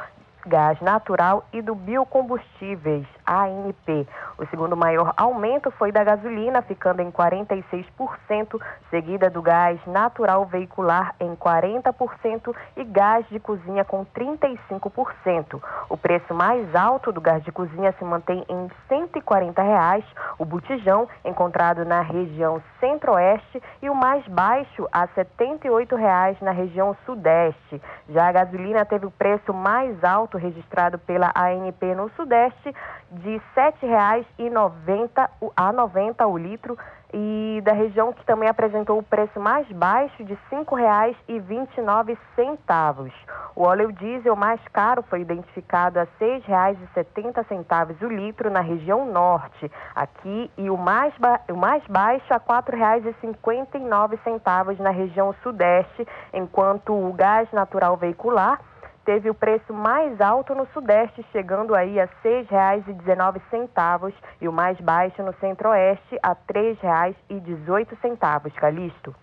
gás 0.46 0.80
natural 0.80 1.44
e 1.52 1.60
do 1.60 1.74
biocombustíveis, 1.74 3.04
ANP. 3.26 4.06
O 4.38 4.46
segundo 4.46 4.76
maior 4.76 5.12
aumento 5.16 5.70
foi 5.72 5.90
da 5.90 6.04
gasolina, 6.04 6.62
ficando 6.62 7.02
em 7.02 7.10
46%, 7.10 8.60
seguida 8.90 9.28
do 9.28 9.42
gás 9.42 9.78
natural 9.86 10.46
veicular 10.46 11.14
em 11.18 11.34
40% 11.34 12.54
e 12.76 12.84
gás 12.84 13.26
de 13.28 13.40
cozinha 13.40 13.84
com 13.84 14.04
35%. 14.04 15.60
O 15.88 15.96
preço 15.96 16.32
mais 16.32 16.74
alto 16.74 17.10
do 17.10 17.20
gás 17.20 17.42
de 17.42 17.50
cozinha 17.50 17.92
se 17.98 18.04
mantém 18.04 18.44
em 18.48 18.70
140 18.88 19.62
reais, 19.62 20.04
o 20.38 20.44
botijão, 20.44 21.08
encontrado 21.24 21.84
na 21.84 22.02
região 22.02 22.62
centro-oeste, 22.78 23.62
e 23.82 23.90
o 23.90 23.94
mais 23.94 24.26
baixo, 24.28 24.86
a 24.92 25.06
78 25.08 25.96
reais 25.96 26.36
na 26.40 26.52
região 26.52 26.96
sudeste. 27.04 27.82
Já 28.08 28.28
a 28.28 28.32
gasolina 28.32 28.84
teve 28.84 29.06
o 29.06 29.10
preço 29.10 29.52
mais 29.52 30.02
alto 30.04 30.35
registrado 30.36 30.98
pela 30.98 31.32
ANP 31.34 31.94
no 31.94 32.10
Sudeste 32.10 32.74
de 33.10 33.36
R$ 33.36 33.42
7,90 33.82 35.30
a 35.56 35.72
90 35.72 36.26
o 36.26 36.36
litro 36.36 36.76
e 37.12 37.60
da 37.64 37.72
região 37.72 38.12
que 38.12 38.24
também 38.26 38.48
apresentou 38.48 38.98
o 38.98 39.02
preço 39.02 39.40
mais 39.40 39.66
baixo 39.72 40.22
de 40.24 40.34
R$ 40.34 40.40
5,29. 40.50 43.12
O 43.54 43.62
óleo 43.62 43.92
diesel 43.92 44.34
mais 44.36 44.60
caro 44.68 45.02
foi 45.02 45.22
identificado 45.22 45.98
a 45.98 46.02
R$ 46.02 46.10
6,70 46.46 48.02
o 48.02 48.08
litro 48.08 48.50
na 48.50 48.60
região 48.60 49.06
norte, 49.06 49.72
aqui, 49.94 50.50
e 50.58 50.68
o 50.68 50.76
mais, 50.76 51.14
o 51.50 51.56
mais 51.56 51.82
baixo 51.86 52.34
a 52.34 52.36
R$ 52.36 52.42
4,59 52.42 54.78
na 54.78 54.90
região 54.90 55.34
sudeste, 55.42 56.06
enquanto 56.34 56.92
o 56.92 57.10
gás 57.14 57.50
natural 57.52 57.96
veicular 57.96 58.60
teve 59.06 59.30
o 59.30 59.34
preço 59.34 59.72
mais 59.72 60.20
alto 60.20 60.54
no 60.54 60.66
Sudeste, 60.74 61.24
chegando 61.30 61.74
aí 61.74 61.98
a 62.00 62.04
R$ 62.04 62.44
6,19 62.50 64.12
e 64.40 64.48
o 64.48 64.52
mais 64.52 64.78
baixo 64.80 65.22
no 65.22 65.32
Centro-Oeste 65.40 66.18
a 66.22 66.30
R$ 66.30 66.74
3,18. 66.82 68.52
Calixto. 68.52 69.14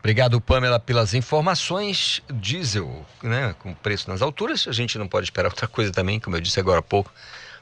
Obrigado, 0.00 0.40
Pamela, 0.40 0.80
pelas 0.80 1.14
informações. 1.14 2.22
Diesel, 2.28 3.06
né, 3.22 3.54
com 3.58 3.72
preço 3.72 4.10
nas 4.10 4.20
alturas, 4.20 4.66
a 4.66 4.72
gente 4.72 4.98
não 4.98 5.06
pode 5.06 5.26
esperar 5.26 5.48
outra 5.48 5.68
coisa 5.68 5.92
também, 5.92 6.18
como 6.18 6.36
eu 6.36 6.40
disse 6.40 6.58
agora 6.58 6.80
há 6.80 6.82
pouco, 6.82 7.12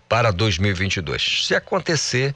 para 0.09 0.31
2022. 0.31 1.47
Se 1.47 1.55
acontecer, 1.55 2.35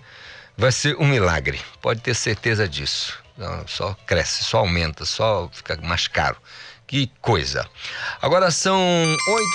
vai 0.56 0.72
ser 0.72 0.96
um 0.96 1.06
milagre, 1.06 1.58
pode 1.80 2.00
ter 2.00 2.14
certeza 2.14 2.68
disso. 2.68 3.22
Não, 3.36 3.66
só 3.66 3.96
cresce, 4.06 4.44
só 4.44 4.58
aumenta, 4.58 5.06
só 5.06 5.48
fica 5.50 5.78
mais 5.82 6.06
caro. 6.06 6.36
Que 6.92 7.10
coisa. 7.22 7.66
Agora 8.20 8.50
são 8.50 8.78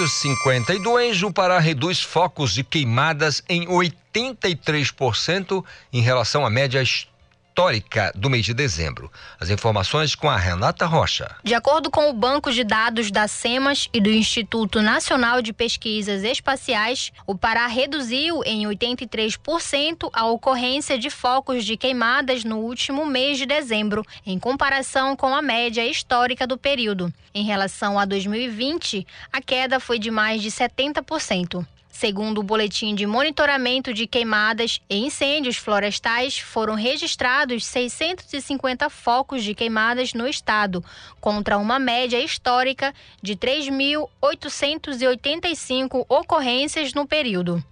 8h52. 0.01 1.21
O 1.21 1.31
Pará 1.31 1.59
reduz 1.59 2.01
focos 2.01 2.51
de 2.51 2.63
queimadas 2.63 3.43
em 3.47 3.67
83% 3.67 5.63
em 5.93 6.01
relação 6.01 6.43
à 6.43 6.49
média 6.49 6.81
histórica 6.81 7.16
histórica 7.57 8.11
do 8.13 8.29
mês 8.29 8.45
de 8.45 8.53
dezembro. 8.53 9.11
As 9.39 9.49
informações 9.49 10.13
com 10.13 10.29
a 10.29 10.37
Renata 10.37 10.85
Rocha. 10.85 11.35
De 11.43 11.55
acordo 11.55 11.89
com 11.89 12.07
o 12.07 12.13
banco 12.13 12.51
de 12.51 12.63
dados 12.63 13.09
da 13.09 13.27
SEMAS 13.27 13.89
e 13.91 13.99
do 13.99 14.11
Instituto 14.11 14.79
Nacional 14.79 15.41
de 15.41 15.51
Pesquisas 15.51 16.23
Espaciais, 16.23 17.11
o 17.25 17.35
Pará 17.35 17.65
reduziu 17.65 18.43
em 18.45 18.67
83% 18.67 20.07
a 20.13 20.27
ocorrência 20.27 20.99
de 20.99 21.09
focos 21.09 21.65
de 21.65 21.75
queimadas 21.75 22.43
no 22.43 22.57
último 22.59 23.07
mês 23.07 23.39
de 23.39 23.47
dezembro, 23.47 24.05
em 24.23 24.37
comparação 24.37 25.15
com 25.15 25.33
a 25.33 25.41
média 25.41 25.83
histórica 25.83 26.45
do 26.45 26.59
período. 26.59 27.11
Em 27.33 27.43
relação 27.43 27.97
a 27.97 28.05
2020, 28.05 29.07
a 29.33 29.41
queda 29.41 29.79
foi 29.79 29.97
de 29.97 30.11
mais 30.11 30.43
de 30.43 30.51
70%. 30.51 31.65
Segundo 31.99 32.41
o 32.41 32.43
boletim 32.43 32.93
de 32.93 33.07
monitoramento 33.07 33.91
de 33.91 34.05
queimadas 34.05 34.79
e 34.87 34.97
incêndios 34.97 35.57
florestais, 35.57 36.37
foram 36.37 36.75
registrados 36.75 37.65
650 37.65 38.87
focos 38.87 39.43
de 39.43 39.55
queimadas 39.55 40.13
no 40.13 40.27
estado, 40.27 40.85
contra 41.19 41.57
uma 41.57 41.79
média 41.79 42.19
histórica 42.19 42.93
de 43.19 43.35
3.885 43.35 46.05
ocorrências 46.07 46.93
no 46.93 47.07
período. 47.07 47.65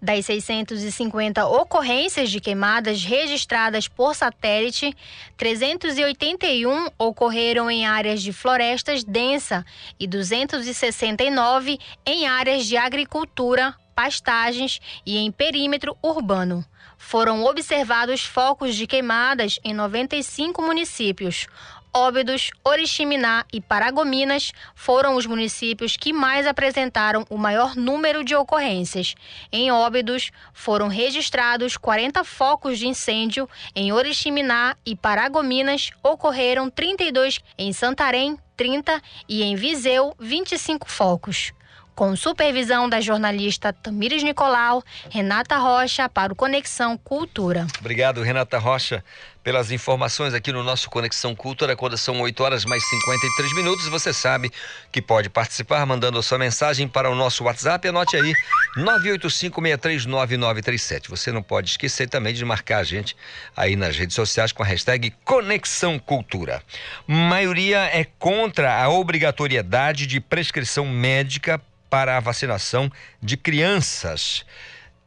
Das 0.00 0.26
650 0.26 1.46
ocorrências 1.46 2.30
de 2.30 2.40
queimadas 2.40 3.02
registradas 3.02 3.88
por 3.88 4.14
satélite, 4.14 4.96
381 5.36 6.88
ocorreram 6.96 7.68
em 7.68 7.84
áreas 7.84 8.22
de 8.22 8.32
florestas 8.32 9.02
densa 9.02 9.64
e 9.98 10.06
269 10.06 11.78
em 12.06 12.28
áreas 12.28 12.66
de 12.66 12.76
agricultura, 12.76 13.74
pastagens 13.94 14.80
e 15.04 15.18
em 15.18 15.32
perímetro 15.32 15.96
urbano. 16.00 16.64
Foram 16.96 17.44
observados 17.44 18.22
focos 18.22 18.76
de 18.76 18.86
queimadas 18.86 19.58
em 19.64 19.72
95 19.72 20.62
municípios, 20.62 21.46
Óbidos, 21.92 22.50
Oriximiná 22.64 23.44
e 23.52 23.60
Paragominas 23.60 24.52
foram 24.74 25.16
os 25.16 25.26
municípios 25.26 25.96
que 25.96 26.12
mais 26.12 26.46
apresentaram 26.46 27.24
o 27.30 27.38
maior 27.38 27.74
número 27.74 28.22
de 28.22 28.34
ocorrências. 28.34 29.14
Em 29.50 29.70
Óbidos, 29.70 30.30
foram 30.52 30.88
registrados 30.88 31.76
40 31.76 32.22
focos 32.24 32.78
de 32.78 32.86
incêndio. 32.86 33.48
Em 33.74 33.92
Oriximiná 33.92 34.76
e 34.84 34.94
Paragominas, 34.94 35.90
ocorreram 36.02 36.70
32. 36.70 37.40
Em 37.56 37.72
Santarém, 37.72 38.38
30 38.56 39.00
e 39.28 39.42
em 39.42 39.56
Viseu, 39.56 40.14
25 40.18 40.90
focos 40.90 41.52
com 41.98 42.14
supervisão 42.14 42.88
da 42.88 43.00
jornalista 43.00 43.72
Tamires 43.72 44.22
Nicolau, 44.22 44.84
Renata 45.10 45.56
Rocha, 45.56 46.08
para 46.08 46.32
o 46.32 46.36
Conexão 46.36 46.96
Cultura. 46.96 47.66
Obrigado, 47.80 48.22
Renata 48.22 48.56
Rocha 48.56 49.02
pelas 49.48 49.72
informações 49.72 50.34
aqui 50.34 50.52
no 50.52 50.62
nosso 50.62 50.90
Conexão 50.90 51.34
Cultura, 51.34 51.74
quando 51.74 51.96
são 51.96 52.20
8 52.20 52.44
horas 52.44 52.66
mais 52.66 52.86
53 52.86 53.54
minutos. 53.54 53.88
Você 53.88 54.12
sabe 54.12 54.52
que 54.92 55.00
pode 55.00 55.30
participar 55.30 55.86
mandando 55.86 56.18
a 56.18 56.22
sua 56.22 56.36
mensagem 56.36 56.86
para 56.86 57.10
o 57.10 57.14
nosso 57.14 57.44
WhatsApp. 57.44 57.88
Anote 57.88 58.14
aí, 58.14 58.34
985639937. 58.76 61.08
Você 61.08 61.32
não 61.32 61.42
pode 61.42 61.70
esquecer 61.70 62.10
também 62.10 62.34
de 62.34 62.44
marcar 62.44 62.80
a 62.80 62.84
gente 62.84 63.16
aí 63.56 63.74
nas 63.74 63.96
redes 63.96 64.14
sociais 64.14 64.52
com 64.52 64.62
a 64.62 64.66
hashtag 64.66 65.14
Conexão 65.24 65.98
Cultura. 65.98 66.62
Maioria 67.06 67.88
é 67.90 68.04
contra 68.04 68.82
a 68.82 68.90
obrigatoriedade 68.90 70.06
de 70.06 70.20
prescrição 70.20 70.84
médica 70.84 71.58
para 71.88 72.18
a 72.18 72.20
vacinação 72.20 72.92
de 73.22 73.38
crianças. 73.38 74.44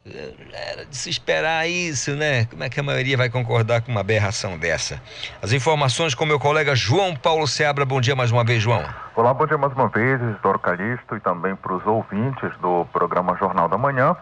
Era 0.04 0.84
de 0.84 0.96
se 0.96 1.08
esperar 1.08 1.68
isso, 1.68 2.16
né? 2.16 2.46
Como 2.46 2.64
é 2.64 2.68
que 2.68 2.80
a 2.80 2.82
maioria 2.82 3.16
vai 3.16 3.30
concordar 3.30 3.82
com 3.82 3.92
uma 3.92 4.00
aberração 4.00 4.58
dessa? 4.58 5.00
As 5.40 5.52
informações 5.52 6.12
com 6.12 6.26
meu 6.26 6.40
colega 6.40 6.74
João 6.74 7.14
Paulo 7.14 7.46
Seabra. 7.46 7.84
Bom 7.84 8.00
dia 8.00 8.16
mais 8.16 8.32
uma 8.32 8.42
vez, 8.42 8.60
João. 8.60 8.82
Olá, 9.14 9.32
bom 9.32 9.46
dia 9.46 9.56
mais 9.56 9.72
uma 9.74 9.88
vez, 9.88 10.20
Isidoro 10.20 10.58
Calixto, 10.58 11.16
e 11.16 11.20
também 11.20 11.54
para 11.54 11.74
os 11.74 11.86
ouvintes 11.86 12.50
do 12.60 12.84
programa 12.86 13.36
Jornal 13.36 13.68
da 13.68 13.78
Manhã. 13.78 14.16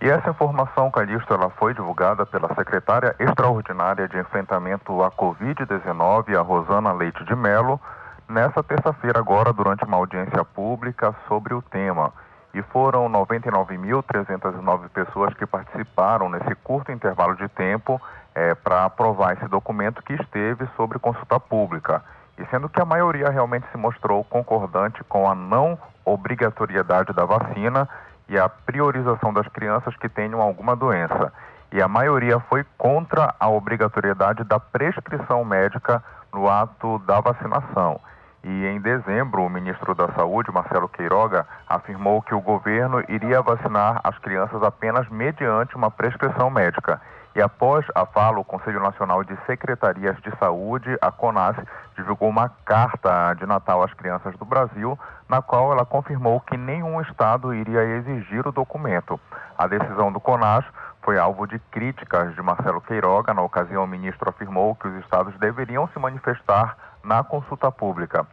E 0.00 0.08
essa 0.08 0.30
informação, 0.30 0.90
Calixto, 0.90 1.34
ela 1.34 1.50
foi 1.50 1.74
divulgada 1.74 2.24
pela 2.24 2.54
secretária 2.54 3.14
extraordinária 3.18 4.08
de 4.08 4.18
enfrentamento 4.18 5.02
à 5.02 5.10
Covid-19, 5.10 6.34
a 6.34 6.40
Rosana 6.40 6.94
Leite 6.94 7.22
de 7.24 7.36
Melo, 7.36 7.78
nessa 8.26 8.62
terça-feira 8.62 9.18
agora, 9.18 9.52
durante 9.52 9.84
uma 9.84 9.98
audiência 9.98 10.42
pública 10.46 11.14
sobre 11.28 11.52
o 11.52 11.60
tema 11.60 12.10
e 12.56 12.62
foram 12.62 13.06
99.309 13.10 14.88
pessoas 14.88 15.34
que 15.34 15.44
participaram 15.44 16.30
nesse 16.30 16.54
curto 16.64 16.90
intervalo 16.90 17.36
de 17.36 17.46
tempo 17.48 18.00
é, 18.34 18.54
para 18.54 18.86
aprovar 18.86 19.34
esse 19.34 19.46
documento 19.46 20.02
que 20.02 20.14
esteve 20.14 20.66
sobre 20.74 20.98
consulta 20.98 21.38
pública. 21.38 22.02
E 22.38 22.46
sendo 22.46 22.66
que 22.70 22.80
a 22.80 22.84
maioria 22.86 23.28
realmente 23.28 23.66
se 23.70 23.76
mostrou 23.76 24.24
concordante 24.24 25.04
com 25.04 25.28
a 25.28 25.34
não 25.34 25.78
obrigatoriedade 26.02 27.12
da 27.12 27.26
vacina 27.26 27.86
e 28.26 28.38
a 28.38 28.48
priorização 28.48 29.34
das 29.34 29.46
crianças 29.48 29.94
que 29.96 30.08
tenham 30.08 30.40
alguma 30.40 30.74
doença. 30.74 31.30
E 31.70 31.82
a 31.82 31.88
maioria 31.88 32.40
foi 32.40 32.64
contra 32.78 33.34
a 33.38 33.50
obrigatoriedade 33.50 34.44
da 34.44 34.58
prescrição 34.58 35.44
médica 35.44 36.02
no 36.32 36.48
ato 36.48 36.98
da 37.00 37.20
vacinação. 37.20 38.00
E 38.48 38.64
em 38.64 38.80
dezembro, 38.80 39.42
o 39.42 39.50
ministro 39.50 39.92
da 39.92 40.06
Saúde, 40.12 40.52
Marcelo 40.52 40.88
Queiroga, 40.88 41.44
afirmou 41.68 42.22
que 42.22 42.32
o 42.32 42.40
governo 42.40 43.02
iria 43.08 43.42
vacinar 43.42 44.00
as 44.04 44.16
crianças 44.20 44.62
apenas 44.62 45.08
mediante 45.08 45.74
uma 45.74 45.90
prescrição 45.90 46.48
médica. 46.48 47.00
E 47.34 47.42
após 47.42 47.84
a 47.92 48.06
fala, 48.06 48.38
o 48.38 48.44
Conselho 48.44 48.78
Nacional 48.78 49.24
de 49.24 49.36
Secretarias 49.46 50.16
de 50.22 50.30
Saúde, 50.38 50.96
a 51.02 51.10
CONAS, 51.10 51.56
divulgou 51.96 52.28
uma 52.28 52.48
carta 52.64 53.34
de 53.34 53.44
Natal 53.46 53.82
às 53.82 53.92
crianças 53.94 54.36
do 54.36 54.44
Brasil, 54.44 54.96
na 55.28 55.42
qual 55.42 55.72
ela 55.72 55.84
confirmou 55.84 56.38
que 56.38 56.56
nenhum 56.56 57.00
estado 57.00 57.52
iria 57.52 57.82
exigir 57.82 58.46
o 58.46 58.52
documento. 58.52 59.18
A 59.58 59.66
decisão 59.66 60.12
do 60.12 60.20
CONAS 60.20 60.64
foi 61.02 61.18
alvo 61.18 61.48
de 61.48 61.58
críticas 61.72 62.32
de 62.36 62.42
Marcelo 62.42 62.80
Queiroga. 62.80 63.34
Na 63.34 63.42
ocasião, 63.42 63.82
o 63.82 63.88
ministro 63.88 64.30
afirmou 64.30 64.76
que 64.76 64.86
os 64.86 64.94
estados 65.02 65.36
deveriam 65.40 65.88
se 65.88 65.98
manifestar 65.98 66.76
na 67.02 67.22
consulta 67.22 67.70
pública. 67.70 68.26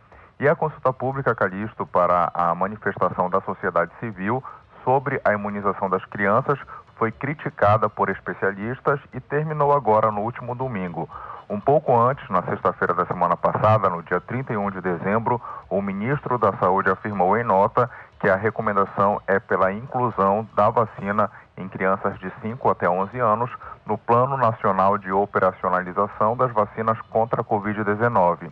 E 0.44 0.50
a 0.50 0.58
consulta 0.58 0.92
pública, 0.92 1.34
Calixto, 1.34 1.86
para 1.86 2.30
a 2.34 2.54
manifestação 2.54 3.30
da 3.30 3.40
sociedade 3.40 3.94
civil 4.02 4.44
sobre 4.84 5.22
a 5.24 5.32
imunização 5.32 5.90
das 5.90 6.04
crianças 6.04 6.60
foi 6.98 7.14
criticada 7.14 7.88
por 7.88 8.10
especialistas 8.10 9.00
e 9.14 9.22
terminou 9.22 9.72
agora 9.72 10.12
no 10.12 10.20
último 10.20 10.54
domingo. 10.54 11.10
Um 11.50 11.62
pouco 11.62 11.98
antes, 11.98 12.30
na 12.30 12.44
sexta-feira 12.44 12.94
da 12.94 13.06
semana 13.06 13.38
passada, 13.38 13.90
no 13.90 14.04
dia 14.04 14.20
31 14.20 14.70
de 14.72 14.82
dezembro, 14.82 15.42
o 15.70 15.82
ministro 15.82 16.38
da 16.38 16.52
Saúde 16.58 16.90
afirmou 16.90 17.38
em 17.38 17.44
nota 17.46 17.90
que 18.20 18.28
a 18.28 18.36
recomendação 18.36 19.22
é 19.26 19.40
pela 19.40 19.72
inclusão 19.72 20.46
da 20.58 20.70
vacina 20.70 21.32
em 21.56 21.70
crianças 21.70 22.20
de 22.20 22.30
5 22.42 22.70
até 22.70 22.90
11 22.90 23.18
anos 23.18 23.50
no 23.86 23.98
Plano 23.98 24.36
Nacional 24.36 24.98
de 24.98 25.10
Operacionalização 25.10 26.36
das 26.36 26.52
Vacinas 26.52 27.00
contra 27.10 27.40
a 27.40 27.46
Covid-19. 27.46 28.52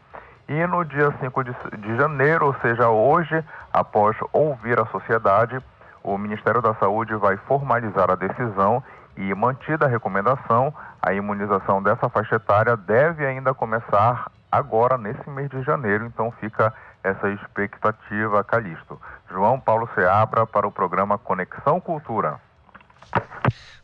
E 0.51 0.67
no 0.67 0.83
dia 0.83 1.15
5 1.21 1.43
de, 1.45 1.55
de 1.77 1.95
janeiro, 1.95 2.47
ou 2.47 2.55
seja, 2.55 2.89
hoje, 2.89 3.41
após 3.71 4.17
ouvir 4.33 4.77
a 4.77 4.85
sociedade, 4.87 5.57
o 6.03 6.17
Ministério 6.17 6.61
da 6.61 6.75
Saúde 6.75 7.15
vai 7.15 7.37
formalizar 7.37 8.11
a 8.11 8.15
decisão 8.15 8.83
e, 9.15 9.33
mantida 9.33 9.85
a 9.85 9.87
recomendação, 9.87 10.73
a 11.01 11.13
imunização 11.13 11.81
dessa 11.81 12.09
faixa 12.09 12.35
etária 12.35 12.75
deve 12.75 13.25
ainda 13.25 13.53
começar 13.53 14.29
agora, 14.51 14.97
nesse 14.97 15.29
mês 15.29 15.49
de 15.49 15.63
janeiro. 15.63 16.05
Então, 16.05 16.33
fica 16.41 16.73
essa 17.01 17.29
expectativa, 17.29 18.43
Calixto. 18.43 18.99
João 19.29 19.57
Paulo 19.57 19.87
Seabra 19.95 20.45
para 20.45 20.67
o 20.67 20.71
programa 20.71 21.17
Conexão 21.17 21.79
Cultura. 21.79 22.41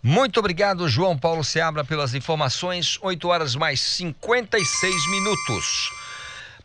Muito 0.03 0.37
obrigado, 0.41 0.89
João 0.89 1.17
Paulo 1.17 1.45
Seabra, 1.45 1.85
pelas 1.85 2.13
informações. 2.13 2.99
8 3.01 3.27
horas 3.29 3.55
mais 3.55 3.79
56 3.79 5.11
minutos. 5.11 6.06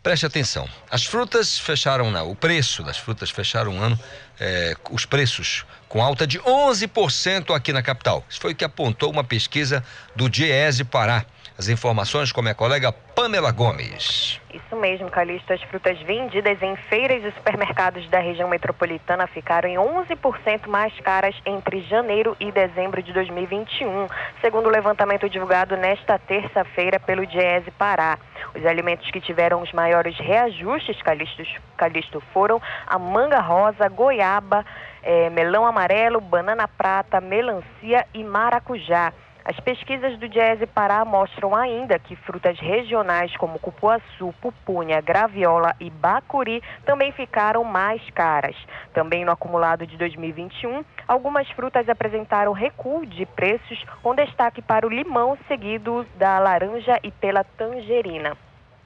Preste 0.03 0.25
atenção. 0.25 0.67
As 0.91 1.05
frutas 1.05 1.57
fecharam, 1.57 2.11
não, 2.11 2.29
o 2.29 2.35
preço 2.35 2.83
das 2.83 2.97
frutas 2.97 3.29
fecharam 3.29 3.71
um 3.71 3.81
ano, 3.81 3.97
é, 4.37 4.75
os 4.91 5.05
preços 5.05 5.65
com 5.87 6.03
alta 6.03 6.27
de 6.27 6.39
11% 6.39 7.55
aqui 7.55 7.71
na 7.71 7.81
capital. 7.81 8.21
Isso 8.29 8.41
foi 8.41 8.51
o 8.51 8.55
que 8.55 8.65
apontou 8.65 9.09
uma 9.09 9.23
pesquisa 9.23 9.81
do 10.13 10.27
Diese 10.29 10.83
Pará. 10.83 11.25
As 11.57 11.67
informações 11.67 12.31
com 12.31 12.41
minha 12.41 12.55
colega 12.55 12.91
Pamela 12.91 13.51
Gomes. 13.51 14.41
Isso 14.51 14.75
mesmo, 14.75 15.09
Calixto. 15.09 15.53
As 15.53 15.61
frutas 15.63 15.99
vendidas 16.01 16.59
em 16.63 16.75
feiras 16.75 17.23
e 17.23 17.31
supermercados 17.31 18.09
da 18.09 18.19
região 18.19 18.49
metropolitana 18.49 19.27
ficaram 19.27 19.69
em 19.69 19.75
11% 19.75 20.67
mais 20.67 20.97
caras 21.01 21.35
entre 21.45 21.81
janeiro 21.81 22.35
e 22.39 22.51
dezembro 22.51 23.03
de 23.03 23.13
2021, 23.13 24.07
segundo 24.41 24.65
o 24.65 24.71
levantamento 24.71 25.29
divulgado 25.29 25.77
nesta 25.77 26.17
terça-feira 26.17 26.99
pelo 26.99 27.25
Diese 27.25 27.69
Pará. 27.77 28.17
Os 28.55 28.65
alimentos 28.65 29.09
que 29.11 29.21
tiveram 29.21 29.61
os 29.61 29.71
maiores 29.71 30.17
reajustes, 30.17 31.01
Calixto, 31.03 31.43
Calixto 31.77 32.21
foram 32.33 32.59
a 32.87 32.97
manga 32.97 33.39
rosa, 33.39 33.87
goiaba, 33.89 34.65
eh, 35.03 35.29
melão 35.29 35.65
amarelo, 35.65 36.19
banana 36.19 36.67
prata, 36.67 37.21
melancia 37.21 38.07
e 38.13 38.23
maracujá. 38.23 39.13
As 39.45 39.59
pesquisas 39.59 40.17
do 40.17 40.29
Diese 40.29 40.65
Pará 40.67 41.03
mostram 41.03 41.53
ainda 41.53 41.99
que 41.99 42.15
frutas 42.15 42.57
regionais 42.59 43.35
como 43.35 43.59
cupuaçu, 43.59 44.33
pupunha, 44.41 45.01
graviola 45.01 45.75
e 45.81 45.89
bacuri 45.89 46.63
também 46.85 47.11
ficaram 47.11 47.63
mais 47.63 48.01
caras. 48.11 48.55
Também 48.93 49.25
no 49.25 49.31
acumulado 49.31 49.85
de 49.85 49.97
2021, 49.97 50.85
algumas 51.05 51.49
frutas 51.51 51.89
apresentaram 51.89 52.53
recuo 52.53 53.05
de 53.05 53.25
preços, 53.25 53.83
com 54.01 54.15
destaque 54.15 54.61
para 54.61 54.87
o 54.87 54.89
limão, 54.89 55.37
seguido 55.45 56.05
da 56.15 56.39
laranja 56.39 56.97
e 57.03 57.11
pela 57.11 57.43
tangerina. 57.43 58.37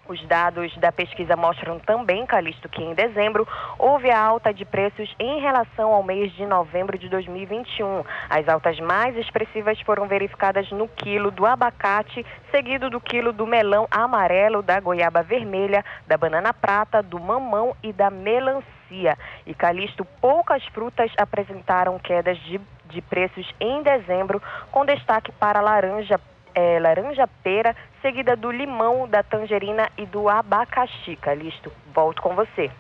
Os 0.07 0.25
dados 0.25 0.73
da 0.77 0.89
pesquisa 0.89 1.35
mostram 1.35 1.79
também, 1.79 2.25
Calixto, 2.25 2.69
que 2.69 2.81
em 2.81 2.93
dezembro 2.93 3.45
houve 3.77 4.09
a 4.09 4.17
alta 4.17 4.53
de 4.53 4.63
preços 4.63 5.13
em 5.19 5.41
relação 5.41 5.91
ao 5.91 6.01
mês 6.01 6.31
de 6.31 6.45
novembro 6.45 6.97
de 6.97 7.09
2021. 7.09 8.05
As 8.29 8.47
altas 8.47 8.79
mais 8.79 9.17
expressivas 9.17 9.79
foram 9.81 10.07
verificadas 10.07 10.71
no 10.71 10.87
quilo 10.87 11.29
do 11.29 11.45
abacate, 11.45 12.25
seguido 12.51 12.89
do 12.89 13.01
quilo 13.01 13.33
do 13.33 13.45
melão 13.45 13.85
amarelo, 13.91 14.61
da 14.61 14.79
goiaba 14.79 15.21
vermelha, 15.21 15.83
da 16.07 16.17
banana 16.17 16.53
prata, 16.53 17.03
do 17.03 17.19
mamão 17.19 17.75
e 17.83 17.91
da 17.91 18.09
melancia. 18.09 19.17
E 19.45 19.53
Calixto, 19.53 20.05
poucas 20.21 20.63
frutas 20.67 21.11
apresentaram 21.17 21.99
quedas 21.99 22.37
de, 22.39 22.61
de 22.85 23.01
preços 23.01 23.53
em 23.59 23.83
dezembro, 23.83 24.41
com 24.71 24.85
destaque 24.85 25.33
para 25.33 25.59
laranja 25.59 26.17
é, 26.57 26.79
laranja 26.79 27.27
pera, 27.43 27.75
seguida 28.01 28.35
do 28.35 28.49
limão, 28.49 29.07
da 29.07 29.21
tangerina 29.21 29.91
e 29.95 30.07
do 30.07 30.27
abacaxi. 30.27 31.15
Calixto, 31.17 31.71
volto 31.93 32.19
com 32.19 32.33
você. 32.33 32.71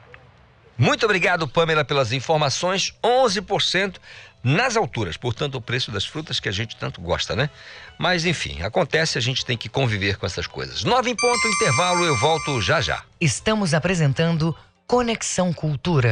Muito 0.75 1.05
obrigado, 1.05 1.47
Pamela, 1.47 1.85
pelas 1.85 2.11
informações. 2.11 2.97
11% 3.03 3.97
nas 4.43 4.75
alturas, 4.75 5.15
portanto, 5.15 5.55
o 5.55 5.61
preço 5.61 5.91
das 5.91 6.05
frutas 6.05 6.39
que 6.39 6.49
a 6.49 6.51
gente 6.51 6.75
tanto 6.75 7.01
gosta, 7.01 7.35
né? 7.35 7.51
Mas 7.99 8.25
enfim, 8.25 8.63
acontece, 8.63 9.17
a 9.17 9.21
gente 9.21 9.45
tem 9.45 9.57
que 9.57 9.69
conviver 9.69 10.17
com 10.17 10.25
essas 10.25 10.47
coisas. 10.47 10.83
Nove 10.83 11.11
em 11.11 11.15
ponto, 11.15 11.47
intervalo, 11.47 12.03
eu 12.03 12.17
volto 12.17 12.59
já 12.59 12.81
já. 12.81 13.03
Estamos 13.21 13.75
apresentando 13.75 14.55
Conexão 14.87 15.53
Cultura. 15.53 16.11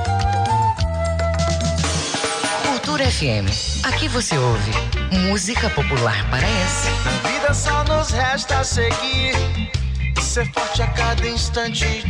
FM. 3.11 3.47
Aqui 3.83 4.07
você 4.07 4.37
ouve 4.37 4.71
música 5.27 5.69
popular 5.71 6.15
paraense. 6.29 6.87
Na 7.03 7.11
vida 7.29 7.53
só 7.53 7.83
nos 7.83 8.11
resta 8.11 8.63
seguir, 8.63 9.35
ser 10.21 10.49
forte 10.53 10.81
a 10.81 10.87
cada 10.87 11.27
instante. 11.27 12.05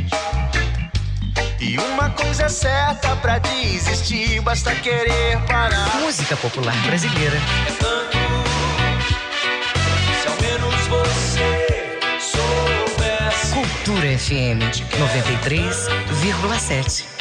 E 1.59 1.79
uma 1.79 2.11
coisa 2.11 2.43
é 2.43 2.49
certa 2.49 3.15
pra 3.15 3.39
desistir, 3.39 4.41
basta 4.41 4.75
querer 4.75 5.39
parar. 5.47 6.01
Música 6.01 6.37
popular 6.37 6.75
brasileira. 6.85 7.37
É 7.37 7.71
tanto, 7.79 8.19
se 10.21 10.27
ao 10.27 10.35
menos 10.41 10.75
você 10.87 11.97
soubesse. 12.19 13.53
Cultura 13.53 14.19
FM 14.19 14.59
93,7. 14.99 17.20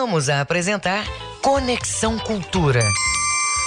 Voltamos 0.00 0.30
a 0.30 0.40
apresentar 0.40 1.04
Conexão 1.42 2.18
Cultura. 2.18 2.80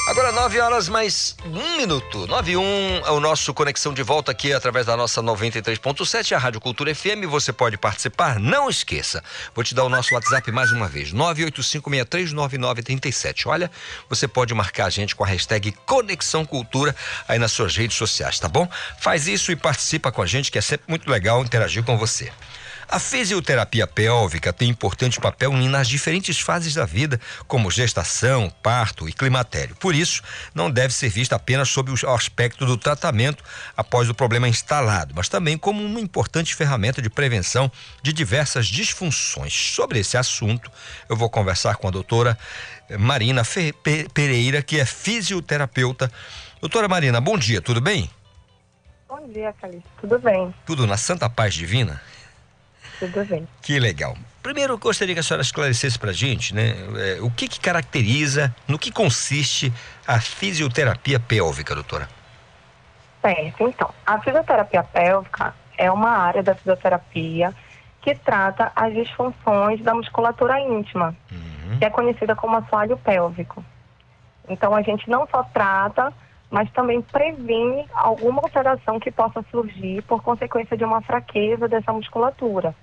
Agora 0.10 0.32
9 0.32 0.60
horas 0.60 0.90
mais 0.90 1.36
um 1.46 1.78
minuto. 1.78 2.26
9 2.26 2.52
e 2.52 2.58
1 2.58 2.62
é 3.06 3.12
o 3.12 3.20
nosso 3.20 3.54
Conexão 3.54 3.94
de 3.94 4.02
volta 4.02 4.32
aqui 4.32 4.52
através 4.52 4.88
da 4.88 4.98
nossa 4.98 5.22
93.7, 5.22 6.36
a 6.36 6.40
Rádio 6.40 6.60
Cultura 6.60 6.96
FM. 6.96 7.28
Você 7.30 7.54
pode 7.54 7.78
participar, 7.78 8.40
não 8.40 8.68
esqueça. 8.68 9.24
Vou 9.54 9.64
te 9.64 9.76
dar 9.76 9.84
o 9.84 9.90
nosso 9.90 10.16
WhatsApp 10.16 10.52
mais 10.52 10.72
uma 10.72 10.88
vez: 10.88 11.14
985639937. 11.14 13.46
Olha, 13.46 13.70
você 14.10 14.28
pode 14.28 14.56
marcar 14.56 14.88
a 14.88 14.90
gente 14.90 15.16
com 15.16 15.24
a 15.24 15.28
hashtag 15.28 15.72
Conexão 15.86 16.46
Cultura 16.46 16.96
aí 17.28 17.38
nas 17.38 17.52
suas 17.52 17.78
redes 17.78 17.96
sociais, 17.96 18.40
tá 18.40 18.48
bom? 18.48 18.68
Faz 18.98 19.28
isso 19.28 19.52
e 19.52 19.56
participa 19.56 20.12
com 20.12 20.24
a 20.24 20.26
gente, 20.26 20.52
que 20.52 20.58
é 20.58 20.62
sempre 20.62 20.86
muito 20.90 21.08
legal 21.08 21.44
interagir 21.44 21.84
com 21.84 21.96
você. 21.96 22.32
A 22.94 23.00
fisioterapia 23.00 23.88
pélvica 23.88 24.54
tem 24.54 24.70
importante 24.70 25.20
papel 25.20 25.52
nas 25.54 25.88
diferentes 25.88 26.40
fases 26.40 26.76
da 26.76 26.86
vida, 26.86 27.20
como 27.48 27.72
gestação, 27.72 28.54
parto 28.62 29.10
e 29.10 29.12
climatério. 29.12 29.76
Por 29.78 29.96
isso, 29.96 30.22
não 30.54 30.70
deve 30.70 30.94
ser 30.94 31.10
vista 31.10 31.36
apenas 31.36 31.70
sob 31.70 31.92
o 31.92 32.10
aspecto 32.12 32.68
do 32.68 32.78
tratamento 32.78 33.44
após 33.76 34.08
o 34.12 34.14
problema 34.14 34.48
instalado, 34.48 35.12
mas 35.16 35.28
também 35.28 35.58
como 35.58 35.84
uma 35.84 36.00
importante 36.00 36.54
ferramenta 36.54 37.02
de 37.02 37.10
prevenção 37.10 37.72
de 38.04 38.14
diversas 38.14 38.68
disfunções. 38.68 39.52
Sobre 39.52 39.98
esse 39.98 40.16
assunto, 40.16 40.70
eu 41.10 41.16
vou 41.16 41.32
conversar 41.32 41.78
com 41.78 41.88
a 41.88 41.92
doutora 41.92 42.38
Marina 43.00 43.44
Fe 43.44 43.74
Pereira, 44.14 44.62
que 44.62 44.80
é 44.80 44.86
fisioterapeuta. 44.86 46.12
Doutora 46.62 46.88
Marina, 46.88 47.20
bom 47.20 47.40
dia, 47.40 47.60
tudo 47.60 47.82
bem? 47.82 48.08
Bom 49.10 49.28
dia, 49.30 49.52
Calixto. 49.60 49.90
Tudo 50.00 50.20
bem? 50.20 50.54
Tudo 50.64 50.86
na 50.86 50.96
Santa 50.96 51.28
Paz 51.28 51.56
Divina? 51.56 52.00
Tudo 53.12 53.26
bem. 53.26 53.48
Que 53.62 53.80
legal. 53.80 54.16
Primeiro, 54.42 54.74
eu 54.74 54.78
gostaria 54.78 55.14
que 55.14 55.20
a 55.20 55.24
senhora 55.24 55.42
esclarecesse 55.42 56.00
para 56.00 56.12
a 56.12 56.14
gente, 56.14 56.56
né? 56.56 56.74
É, 56.98 57.22
o 57.22 57.30
que, 57.30 57.48
que 57.48 57.60
caracteriza, 57.60 58.54
no 58.68 58.80
que 58.80 58.92
consiste 58.92 59.74
a 60.08 60.22
fisioterapia 60.22 61.20
pélvica, 61.20 61.76
doutora? 61.76 62.08
Certo, 63.22 63.68
então. 63.68 63.90
A 64.06 64.20
fisioterapia 64.22 64.84
pélvica 64.84 65.54
é 65.78 65.92
uma 65.92 66.10
área 66.10 66.44
da 66.44 66.56
fisioterapia 66.56 67.54
que 68.02 68.16
trata 68.16 68.72
as 68.76 68.94
disfunções 68.94 69.82
da 69.82 69.94
musculatura 69.94 70.60
íntima, 70.60 71.16
que 71.80 71.86
é 71.86 71.90
conhecida 71.90 72.36
como 72.36 72.58
assoalho 72.58 72.98
pélvico. 72.98 73.64
Então, 74.48 74.76
a 74.76 74.82
gente 74.82 75.10
não 75.10 75.26
só 75.32 75.44
trata, 75.44 76.14
mas 76.50 76.70
também 76.72 77.02
previne 77.02 77.86
alguma 77.94 78.42
alteração 78.42 79.00
que 79.00 79.10
possa 79.10 79.44
surgir 79.50 80.02
por 80.04 80.22
consequência 80.22 80.78
de 80.78 80.84
uma 80.84 81.02
fraqueza 81.02 81.68
dessa 81.68 81.92
musculatura. 81.92 82.76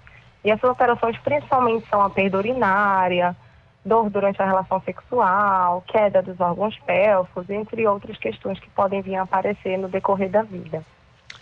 E 0.45 0.51
essas 0.51 0.65
alterações 0.65 1.19
principalmente 1.19 1.87
são 1.89 2.01
a 2.01 2.11
perda 2.11 2.39
urinária, 2.39 3.37
dor 3.85 4.11
durante 4.11 4.41
a 4.41 4.47
relação 4.47 4.81
sexual, 4.83 5.85
queda 5.87 6.23
dos 6.23 6.39
órgãos 6.41 6.79
pélvicos, 6.87 7.49
entre 7.51 7.87
outras 7.87 8.17
questões 8.19 8.59
que 8.59 8.69
podem 8.71 9.03
vir 9.03 9.17
a 9.17 9.23
aparecer 9.23 9.79
no 9.79 9.89
decorrer 9.89 10.31
da 10.31 10.43
vida. 10.43 10.85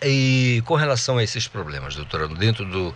E 0.01 0.63
com 0.65 0.75
relação 0.75 1.17
a 1.17 1.23
esses 1.23 1.47
problemas, 1.47 1.95
doutora, 1.95 2.27
dentro 2.27 2.65
do 2.65 2.95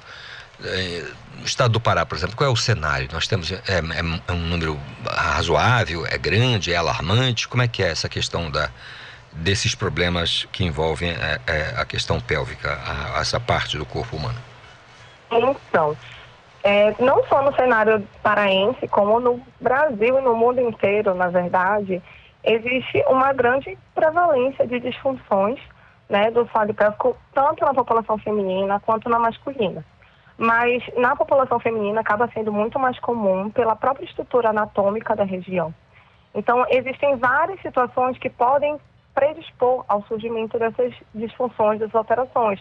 eh, 0.63 1.05
estado 1.43 1.73
do 1.73 1.79
Pará, 1.79 2.05
por 2.05 2.17
exemplo, 2.17 2.35
qual 2.35 2.49
é 2.49 2.53
o 2.53 2.55
cenário? 2.55 3.09
Nós 3.11 3.27
temos 3.27 3.51
é, 3.51 3.55
é, 3.67 3.79
é 4.27 4.31
um 4.31 4.37
número 4.37 4.79
razoável, 5.05 6.05
é 6.05 6.17
grande, 6.17 6.71
é 6.71 6.77
alarmante? 6.77 7.47
Como 7.47 7.61
é 7.61 7.67
que 7.67 7.83
é 7.83 7.89
essa 7.89 8.07
questão 8.07 8.49
da 8.49 8.69
desses 9.33 9.73
problemas 9.73 10.47
que 10.51 10.63
envolvem 10.63 11.09
é, 11.09 11.73
a 11.75 11.83
questão 11.85 12.21
pélvica, 12.21 12.79
a, 12.85 13.19
essa 13.19 13.39
parte 13.39 13.77
do 13.77 13.85
corpo 13.85 14.15
humano? 14.15 14.37
Então, 15.39 15.95
é, 16.63 16.95
não 16.99 17.23
só 17.25 17.41
no 17.41 17.53
cenário 17.55 18.07
paraense, 18.21 18.87
como 18.87 19.19
no 19.19 19.41
Brasil 19.59 20.17
e 20.17 20.21
no 20.21 20.35
mundo 20.35 20.61
inteiro, 20.61 21.13
na 21.13 21.27
verdade, 21.27 22.01
existe 22.43 23.03
uma 23.07 23.33
grande 23.33 23.77
prevalência 23.93 24.65
de 24.65 24.79
disfunções 24.79 25.59
né, 26.09 26.31
do 26.31 26.41
assoalho 26.41 26.73
pélvico, 26.73 27.17
tanto 27.33 27.65
na 27.65 27.73
população 27.73 28.17
feminina 28.17 28.79
quanto 28.79 29.09
na 29.09 29.19
masculina. 29.19 29.83
Mas 30.37 30.83
na 30.97 31.15
população 31.15 31.59
feminina 31.59 32.01
acaba 32.01 32.29
sendo 32.33 32.51
muito 32.51 32.79
mais 32.79 32.97
comum 32.99 33.49
pela 33.49 33.75
própria 33.75 34.05
estrutura 34.05 34.49
anatômica 34.49 35.15
da 35.15 35.23
região. 35.23 35.73
Então, 36.33 36.65
existem 36.69 37.15
várias 37.17 37.61
situações 37.61 38.17
que 38.17 38.29
podem 38.29 38.77
predispor 39.13 39.85
ao 39.87 40.01
surgimento 40.03 40.57
dessas 40.57 40.93
disfunções, 41.13 41.79
dessas 41.79 41.95
alterações, 41.95 42.59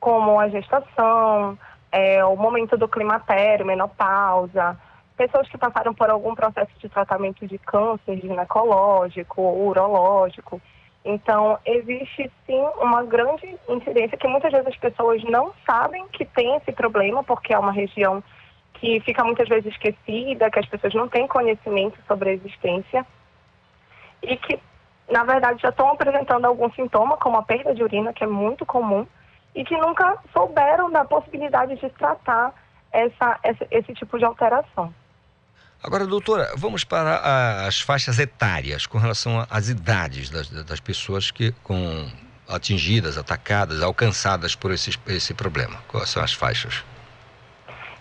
como 0.00 0.40
a 0.40 0.48
gestação, 0.48 1.58
é, 1.90 2.24
o 2.24 2.36
momento 2.36 2.76
do 2.76 2.88
climatério, 2.88 3.66
menopausa, 3.66 4.78
pessoas 5.16 5.48
que 5.48 5.56
passaram 5.56 5.94
por 5.94 6.10
algum 6.10 6.34
processo 6.34 6.70
de 6.78 6.88
tratamento 6.88 7.46
de 7.46 7.58
câncer 7.58 8.20
ginecológico 8.20 9.40
ou 9.40 9.68
urológico. 9.68 10.60
Então, 11.04 11.58
existe 11.64 12.30
sim 12.44 12.60
uma 12.80 13.04
grande 13.04 13.56
incidência 13.68 14.18
que 14.18 14.26
muitas 14.26 14.50
vezes 14.50 14.66
as 14.66 14.76
pessoas 14.76 15.22
não 15.24 15.52
sabem 15.64 16.06
que 16.08 16.24
tem 16.24 16.56
esse 16.56 16.72
problema, 16.72 17.22
porque 17.22 17.54
é 17.54 17.58
uma 17.58 17.72
região 17.72 18.22
que 18.74 19.00
fica 19.00 19.24
muitas 19.24 19.48
vezes 19.48 19.72
esquecida, 19.72 20.50
que 20.50 20.58
as 20.58 20.66
pessoas 20.66 20.92
não 20.94 21.08
têm 21.08 21.26
conhecimento 21.26 21.98
sobre 22.06 22.30
a 22.30 22.32
existência 22.32 23.06
e 24.22 24.36
que, 24.36 24.58
na 25.10 25.24
verdade, 25.24 25.62
já 25.62 25.68
estão 25.68 25.88
apresentando 25.90 26.44
algum 26.44 26.70
sintoma, 26.72 27.16
como 27.16 27.38
a 27.38 27.42
perda 27.42 27.74
de 27.74 27.82
urina, 27.82 28.12
que 28.12 28.24
é 28.24 28.26
muito 28.26 28.66
comum, 28.66 29.06
e 29.56 29.64
que 29.64 29.76
nunca 29.78 30.18
souberam 30.32 30.90
da 30.90 31.04
possibilidade 31.04 31.76
de 31.76 31.88
tratar 31.90 32.52
essa, 32.92 33.40
esse, 33.42 33.66
esse 33.70 33.94
tipo 33.94 34.18
de 34.18 34.24
alteração. 34.24 34.94
Agora, 35.82 36.06
doutora, 36.06 36.52
vamos 36.56 36.84
para 36.84 37.16
a, 37.16 37.66
as 37.66 37.80
faixas 37.80 38.18
etárias 38.18 38.86
com 38.86 38.98
relação 38.98 39.46
às 39.50 39.68
idades 39.68 40.28
das, 40.28 40.50
das 40.50 40.78
pessoas 40.78 41.30
que 41.30 41.52
com 41.62 42.06
atingidas, 42.48 43.16
atacadas, 43.16 43.82
alcançadas 43.82 44.54
por 44.54 44.70
esse, 44.70 44.90
esse 45.08 45.32
problema. 45.32 45.78
Quais 45.88 46.10
são 46.10 46.22
as 46.22 46.32
faixas? 46.32 46.84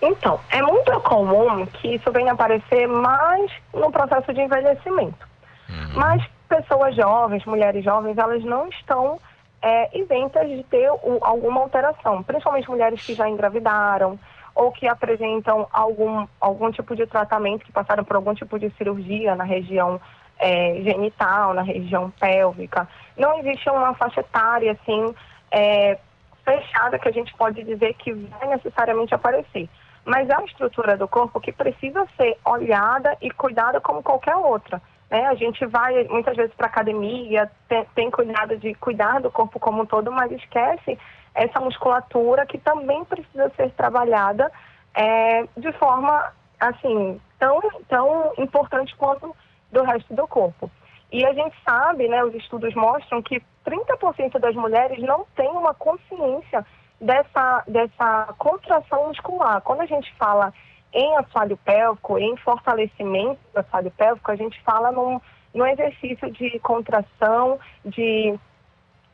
Então, 0.01 0.39
é 0.49 0.61
muito 0.61 0.91
comum 1.01 1.65
que 1.65 1.95
isso 1.95 2.11
venha 2.11 2.33
aparecer 2.33 2.85
mais 2.85 3.49
no 3.73 3.91
processo 3.91 4.33
de 4.33 4.41
envelhecimento. 4.41 5.27
Uhum. 5.69 5.93
Mas 5.95 6.23
pessoas 6.47 6.95
jovens, 6.95 7.45
mulheres 7.45 7.83
jovens, 7.83 8.17
elas 8.17 8.43
não 8.43 8.67
estão 8.67 9.19
é, 9.65 9.97
isentas 9.97 10.47
de 10.47 10.63
ter 10.65 10.87
alguma 11.21 11.61
alteração, 11.61 12.21
principalmente 12.21 12.69
mulheres 12.69 13.03
que 13.03 13.15
já 13.15 13.27
engravidaram 13.27 14.19
ou 14.53 14.71
que 14.71 14.87
apresentam 14.87 15.67
algum, 15.73 16.27
algum 16.39 16.71
tipo 16.71 16.95
de 16.95 17.07
tratamento, 17.07 17.65
que 17.65 17.71
passaram 17.71 18.03
por 18.03 18.15
algum 18.15 18.35
tipo 18.35 18.59
de 18.59 18.69
cirurgia 18.77 19.35
na 19.35 19.43
região 19.43 19.99
é, 20.37 20.81
genital, 20.83 21.55
na 21.55 21.63
região 21.63 22.11
pélvica. 22.11 22.87
Não 23.17 23.39
existe 23.39 23.67
uma 23.67 23.95
faixa 23.95 24.19
etária, 24.19 24.73
assim, 24.73 25.15
é, 25.51 25.97
fechada 26.43 26.99
que 26.99 27.09
a 27.09 27.11
gente 27.11 27.33
pode 27.33 27.63
dizer 27.63 27.95
que 27.95 28.13
vai 28.13 28.47
necessariamente 28.47 29.15
aparecer. 29.15 29.67
Mas 30.05 30.29
é 30.29 30.37
uma 30.37 30.45
estrutura 30.45 30.95
do 30.95 31.07
corpo 31.07 31.41
que 31.41 31.51
precisa 31.51 32.07
ser 32.15 32.37
olhada 32.45 33.17
e 33.19 33.31
cuidada 33.31 33.81
como 33.81 34.03
qualquer 34.03 34.35
outra. 34.35 34.79
Né? 35.09 35.25
A 35.25 35.35
gente 35.35 35.65
vai 35.65 36.03
muitas 36.05 36.35
vezes 36.35 36.53
para 36.55 36.67
academia, 36.67 37.49
tem, 37.67 37.85
tem 37.95 38.11
cuidado 38.11 38.57
de 38.57 38.73
cuidar 38.75 39.21
do 39.21 39.31
corpo 39.31 39.59
como 39.59 39.83
um 39.83 39.85
todo, 39.85 40.11
mas 40.11 40.31
esquece 40.31 40.97
essa 41.33 41.59
musculatura 41.59 42.45
que 42.45 42.57
também 42.57 43.03
precisa 43.05 43.51
ser 43.55 43.71
trabalhada 43.71 44.51
é, 44.93 45.43
de 45.57 45.71
forma 45.73 46.31
assim 46.59 47.19
tão, 47.37 47.59
tão 47.89 48.33
importante 48.37 48.95
quanto 48.95 49.35
do 49.71 49.83
resto 49.83 50.13
do 50.13 50.27
corpo. 50.27 50.71
E 51.11 51.25
a 51.25 51.33
gente 51.33 51.55
sabe, 51.63 52.07
né, 52.07 52.23
os 52.23 52.33
estudos 52.33 52.73
mostram 52.73 53.21
que 53.21 53.41
30% 53.65 54.39
das 54.39 54.55
mulheres 54.55 55.01
não 55.01 55.25
têm 55.35 55.49
uma 55.49 55.73
consciência 55.73 56.65
dessa, 56.99 57.63
dessa 57.67 58.33
contração 58.37 59.07
muscular. 59.07 59.61
Quando 59.61 59.81
a 59.81 59.85
gente 59.85 60.11
fala 60.15 60.53
em 60.93 61.17
assoalho 61.17 61.57
pélvico, 61.57 62.17
em 62.17 62.35
fortalecimento 62.37 63.39
do 63.53 63.59
assoalho 63.59 63.91
pélvico, 63.91 64.31
a 64.31 64.35
gente 64.35 64.61
fala 64.61 64.91
num, 64.91 65.19
num 65.53 65.65
exercício 65.65 66.31
de 66.31 66.57
contração, 66.59 67.59
de, 67.83 68.37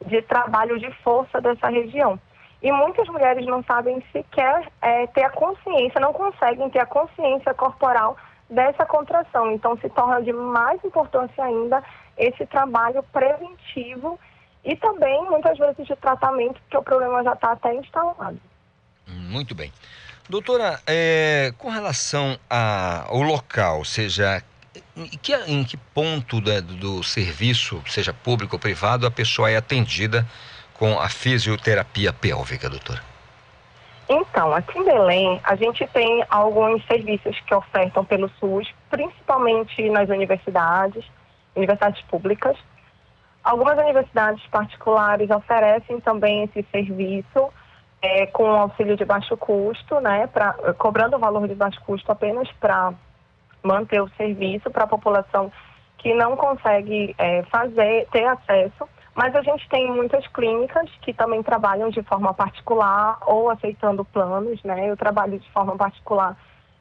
de 0.05 0.21
trabalho 0.23 0.79
de 0.79 0.91
força 1.03 1.41
dessa 1.41 1.69
região. 1.69 2.19
E 2.61 2.71
muitas 2.71 3.07
mulheres 3.07 3.45
não 3.47 3.63
sabem 3.63 4.03
sequer 4.11 4.71
é, 4.81 5.07
ter 5.07 5.23
a 5.23 5.31
consciência, 5.31 5.99
não 5.99 6.13
conseguem 6.13 6.69
ter 6.69 6.79
a 6.79 6.85
consciência 6.85 7.53
corporal 7.55 8.15
dessa 8.47 8.85
contração. 8.85 9.51
Então, 9.51 9.75
se 9.77 9.89
torna 9.89 10.21
de 10.21 10.31
mais 10.31 10.83
importância 10.83 11.43
ainda 11.43 11.83
esse 12.15 12.45
trabalho 12.45 13.01
preventivo 13.11 14.19
e 14.63 14.75
também, 14.75 15.23
muitas 15.23 15.57
vezes, 15.57 15.87
de 15.87 15.95
tratamento, 15.95 16.61
porque 16.61 16.77
o 16.77 16.83
problema 16.83 17.23
já 17.23 17.33
está 17.33 17.53
até 17.53 17.73
instalado. 17.73 18.39
Muito 19.07 19.55
bem. 19.55 19.71
Doutora, 20.31 20.79
é, 20.87 21.51
com 21.57 21.67
relação 21.67 22.39
ao 22.49 23.21
local, 23.21 23.83
seja, 23.83 24.41
em 24.95 25.05
que, 25.17 25.35
em 25.35 25.61
que 25.65 25.75
ponto 25.75 26.39
do, 26.39 26.61
do 26.61 27.03
serviço, 27.03 27.83
seja 27.85 28.13
público 28.13 28.55
ou 28.55 28.59
privado, 28.59 29.05
a 29.05 29.11
pessoa 29.11 29.51
é 29.51 29.57
atendida 29.57 30.25
com 30.75 30.97
a 30.97 31.09
fisioterapia 31.09 32.13
pélvica, 32.13 32.69
doutora? 32.69 33.01
Então, 34.07 34.53
aqui 34.53 34.79
em 34.79 34.85
Belém, 34.85 35.41
a 35.43 35.53
gente 35.55 35.85
tem 35.87 36.23
alguns 36.29 36.81
serviços 36.85 37.37
que 37.41 37.53
ofertam 37.53 38.05
pelo 38.05 38.31
SUS, 38.39 38.73
principalmente 38.89 39.89
nas 39.89 40.07
universidades, 40.07 41.03
universidades 41.53 42.01
públicas. 42.03 42.55
Algumas 43.43 43.77
universidades 43.77 44.47
particulares 44.47 45.29
oferecem 45.29 45.99
também 45.99 46.43
esse 46.45 46.65
serviço 46.71 47.51
é, 48.01 48.25
com 48.27 48.49
auxílio 48.49 48.97
de 48.97 49.05
baixo 49.05 49.37
custo, 49.37 49.99
né, 49.99 50.27
pra, 50.27 50.53
cobrando 50.77 51.15
o 51.15 51.19
valor 51.19 51.47
de 51.47 51.55
baixo 51.55 51.79
custo 51.81 52.11
apenas 52.11 52.51
para 52.53 52.93
manter 53.63 54.01
o 54.01 54.09
serviço 54.17 54.69
para 54.71 54.85
a 54.85 54.87
população 54.87 55.51
que 55.97 56.13
não 56.15 56.35
consegue 56.35 57.13
é, 57.17 57.43
fazer, 57.43 58.07
ter 58.11 58.25
acesso. 58.25 58.87
Mas 59.13 59.35
a 59.35 59.41
gente 59.41 59.67
tem 59.69 59.91
muitas 59.91 60.25
clínicas 60.27 60.89
que 61.01 61.13
também 61.13 61.43
trabalham 61.43 61.89
de 61.89 62.01
forma 62.03 62.33
particular 62.33 63.19
ou 63.27 63.49
aceitando 63.49 64.05
planos, 64.05 64.63
né? 64.63 64.89
Eu 64.89 64.95
trabalho 64.95 65.37
de 65.37 65.51
forma 65.51 65.75
particular 65.75 66.35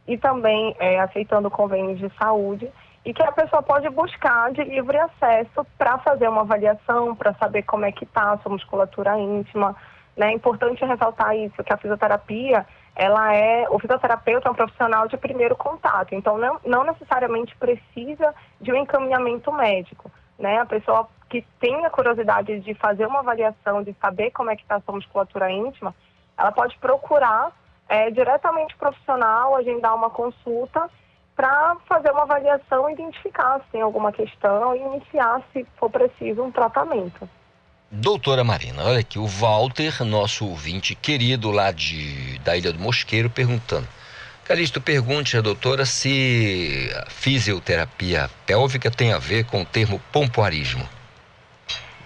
e 0.06 0.16
também 0.16 0.74
é, 0.78 1.00
aceitando 1.00 1.50
convênios 1.50 1.98
de 1.98 2.10
saúde 2.16 2.70
e 3.04 3.12
que 3.12 3.22
a 3.22 3.32
pessoa 3.32 3.62
pode 3.62 3.88
buscar 3.90 4.52
de 4.52 4.62
livre 4.62 4.96
acesso 4.96 5.66
para 5.76 5.98
fazer 5.98 6.28
uma 6.28 6.42
avaliação, 6.42 7.14
para 7.14 7.34
saber 7.34 7.62
como 7.62 7.84
é 7.84 7.92
que 7.92 8.04
está 8.04 8.32
a 8.32 8.38
sua 8.38 8.52
musculatura 8.52 9.18
íntima. 9.18 9.74
Né? 10.20 10.32
É 10.32 10.34
importante 10.34 10.84
ressaltar 10.84 11.34
isso, 11.34 11.64
que 11.64 11.72
a 11.72 11.78
fisioterapia, 11.78 12.66
ela 12.94 13.34
é, 13.34 13.66
o 13.70 13.78
fisioterapeuta 13.78 14.48
é 14.48 14.50
um 14.50 14.54
profissional 14.54 15.08
de 15.08 15.16
primeiro 15.16 15.56
contato, 15.56 16.14
então 16.14 16.36
não, 16.36 16.60
não 16.62 16.84
necessariamente 16.84 17.56
precisa 17.56 18.34
de 18.60 18.70
um 18.70 18.76
encaminhamento 18.76 19.50
médico. 19.50 20.10
Né? 20.38 20.58
A 20.58 20.66
pessoa 20.66 21.08
que 21.30 21.40
tem 21.58 21.86
a 21.86 21.90
curiosidade 21.90 22.60
de 22.60 22.74
fazer 22.74 23.06
uma 23.06 23.20
avaliação, 23.20 23.82
de 23.82 23.94
saber 23.94 24.30
como 24.32 24.50
é 24.50 24.56
que 24.56 24.60
está 24.60 24.76
a 24.76 24.80
sua 24.82 24.94
musculatura 24.94 25.50
íntima, 25.50 25.94
ela 26.36 26.52
pode 26.52 26.76
procurar 26.76 27.50
é, 27.88 28.10
diretamente 28.10 28.74
o 28.74 28.78
profissional, 28.78 29.56
agendar 29.56 29.94
uma 29.94 30.10
consulta 30.10 30.90
para 31.34 31.76
fazer 31.88 32.10
uma 32.10 32.24
avaliação, 32.24 32.90
identificar 32.90 33.58
se 33.60 33.70
tem 33.72 33.80
alguma 33.80 34.12
questão 34.12 34.76
e 34.76 34.80
iniciar, 34.80 35.40
se 35.54 35.64
for 35.78 35.88
preciso, 35.88 36.42
um 36.42 36.50
tratamento. 36.50 37.26
Doutora 37.92 38.44
Marina, 38.44 38.84
olha 38.84 39.00
aqui, 39.00 39.18
o 39.18 39.26
Walter, 39.26 40.04
nosso 40.04 40.46
ouvinte 40.46 40.94
querido 40.94 41.50
lá 41.50 41.72
de, 41.72 42.38
da 42.38 42.56
Ilha 42.56 42.72
do 42.72 42.78
Mosqueiro, 42.78 43.28
perguntando. 43.28 43.88
Calixto, 44.44 44.80
pergunte 44.80 45.36
à 45.36 45.40
doutora 45.40 45.84
se 45.84 46.88
a 46.94 47.10
fisioterapia 47.10 48.30
pélvica 48.46 48.92
tem 48.92 49.12
a 49.12 49.18
ver 49.18 49.44
com 49.44 49.62
o 49.62 49.64
termo 49.64 50.00
pompoarismo. 50.12 50.88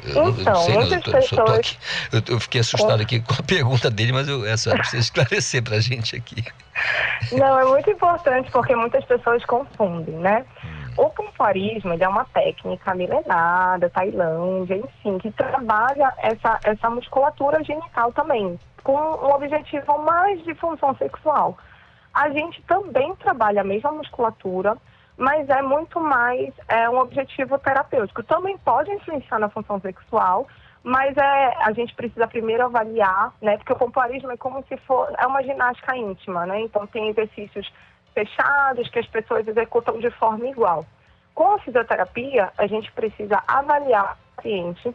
Eu, 0.04 0.30
então, 0.30 0.54
não 0.54 0.62
sei, 0.62 0.74
não, 0.74 0.88
doutora, 0.88 1.20
pessoas... 1.20 1.58
aqui, 1.58 1.76
eu, 2.12 2.22
eu, 2.28 2.40
fiquei 2.40 2.60
assustado 2.62 3.02
aqui 3.02 3.20
com 3.20 3.34
a 3.34 3.42
pergunta 3.42 3.90
dele, 3.90 4.12
mas 4.12 4.26
eu, 4.26 4.46
essa 4.46 4.74
precisa 4.74 5.00
esclarecer 5.04 5.62
para 5.62 5.76
a 5.76 5.80
gente 5.80 6.16
aqui. 6.16 6.42
Não, 7.32 7.58
é 7.58 7.64
muito 7.66 7.90
importante 7.90 8.50
porque 8.50 8.74
muitas 8.74 9.04
pessoas 9.04 9.44
confundem, 9.44 10.14
né? 10.16 10.46
Hum. 10.64 10.83
O 10.96 11.10
pompoarismo 11.10 11.92
é 11.98 12.08
uma 12.08 12.24
técnica 12.26 12.94
milenar 12.94 13.80
da 13.80 13.90
Tailândia, 13.90 14.76
enfim, 14.76 15.18
que 15.18 15.30
trabalha 15.32 16.12
essa, 16.18 16.60
essa 16.64 16.88
musculatura 16.88 17.64
genital 17.64 18.12
também, 18.12 18.58
com 18.84 18.96
um 18.96 19.34
objetivo 19.34 19.98
mais 19.98 20.42
de 20.44 20.54
função 20.54 20.94
sexual. 20.96 21.58
A 22.12 22.30
gente 22.30 22.62
também 22.62 23.12
trabalha 23.16 23.62
a 23.62 23.64
mesma 23.64 23.90
musculatura, 23.90 24.76
mas 25.16 25.48
é 25.48 25.62
muito 25.62 25.98
mais 26.00 26.54
é, 26.68 26.88
um 26.88 26.98
objetivo 26.98 27.58
terapêutico. 27.58 28.22
Também 28.22 28.56
pode 28.58 28.92
influenciar 28.92 29.40
na 29.40 29.48
função 29.48 29.80
sexual, 29.80 30.46
mas 30.84 31.16
é, 31.16 31.54
a 31.62 31.72
gente 31.72 31.92
precisa 31.94 32.28
primeiro 32.28 32.66
avaliar, 32.66 33.32
né? 33.42 33.56
Porque 33.56 33.72
o 33.72 33.76
pompoarismo 33.76 34.30
é 34.30 34.36
como 34.36 34.62
se 34.68 34.76
for 34.78 35.12
é 35.18 35.26
uma 35.26 35.42
ginástica 35.42 35.96
íntima, 35.96 36.46
né? 36.46 36.60
Então 36.60 36.86
tem 36.86 37.08
exercícios 37.08 37.72
fechados 38.14 38.88
que 38.88 38.98
as 38.98 39.06
pessoas 39.06 39.46
executam 39.46 39.98
de 39.98 40.10
forma 40.12 40.46
igual. 40.46 40.86
Com 41.34 41.52
a 41.52 41.58
fisioterapia, 41.58 42.52
a 42.56 42.66
gente 42.66 42.90
precisa 42.92 43.42
avaliar 43.46 44.14
o 44.14 44.36
paciente, 44.36 44.94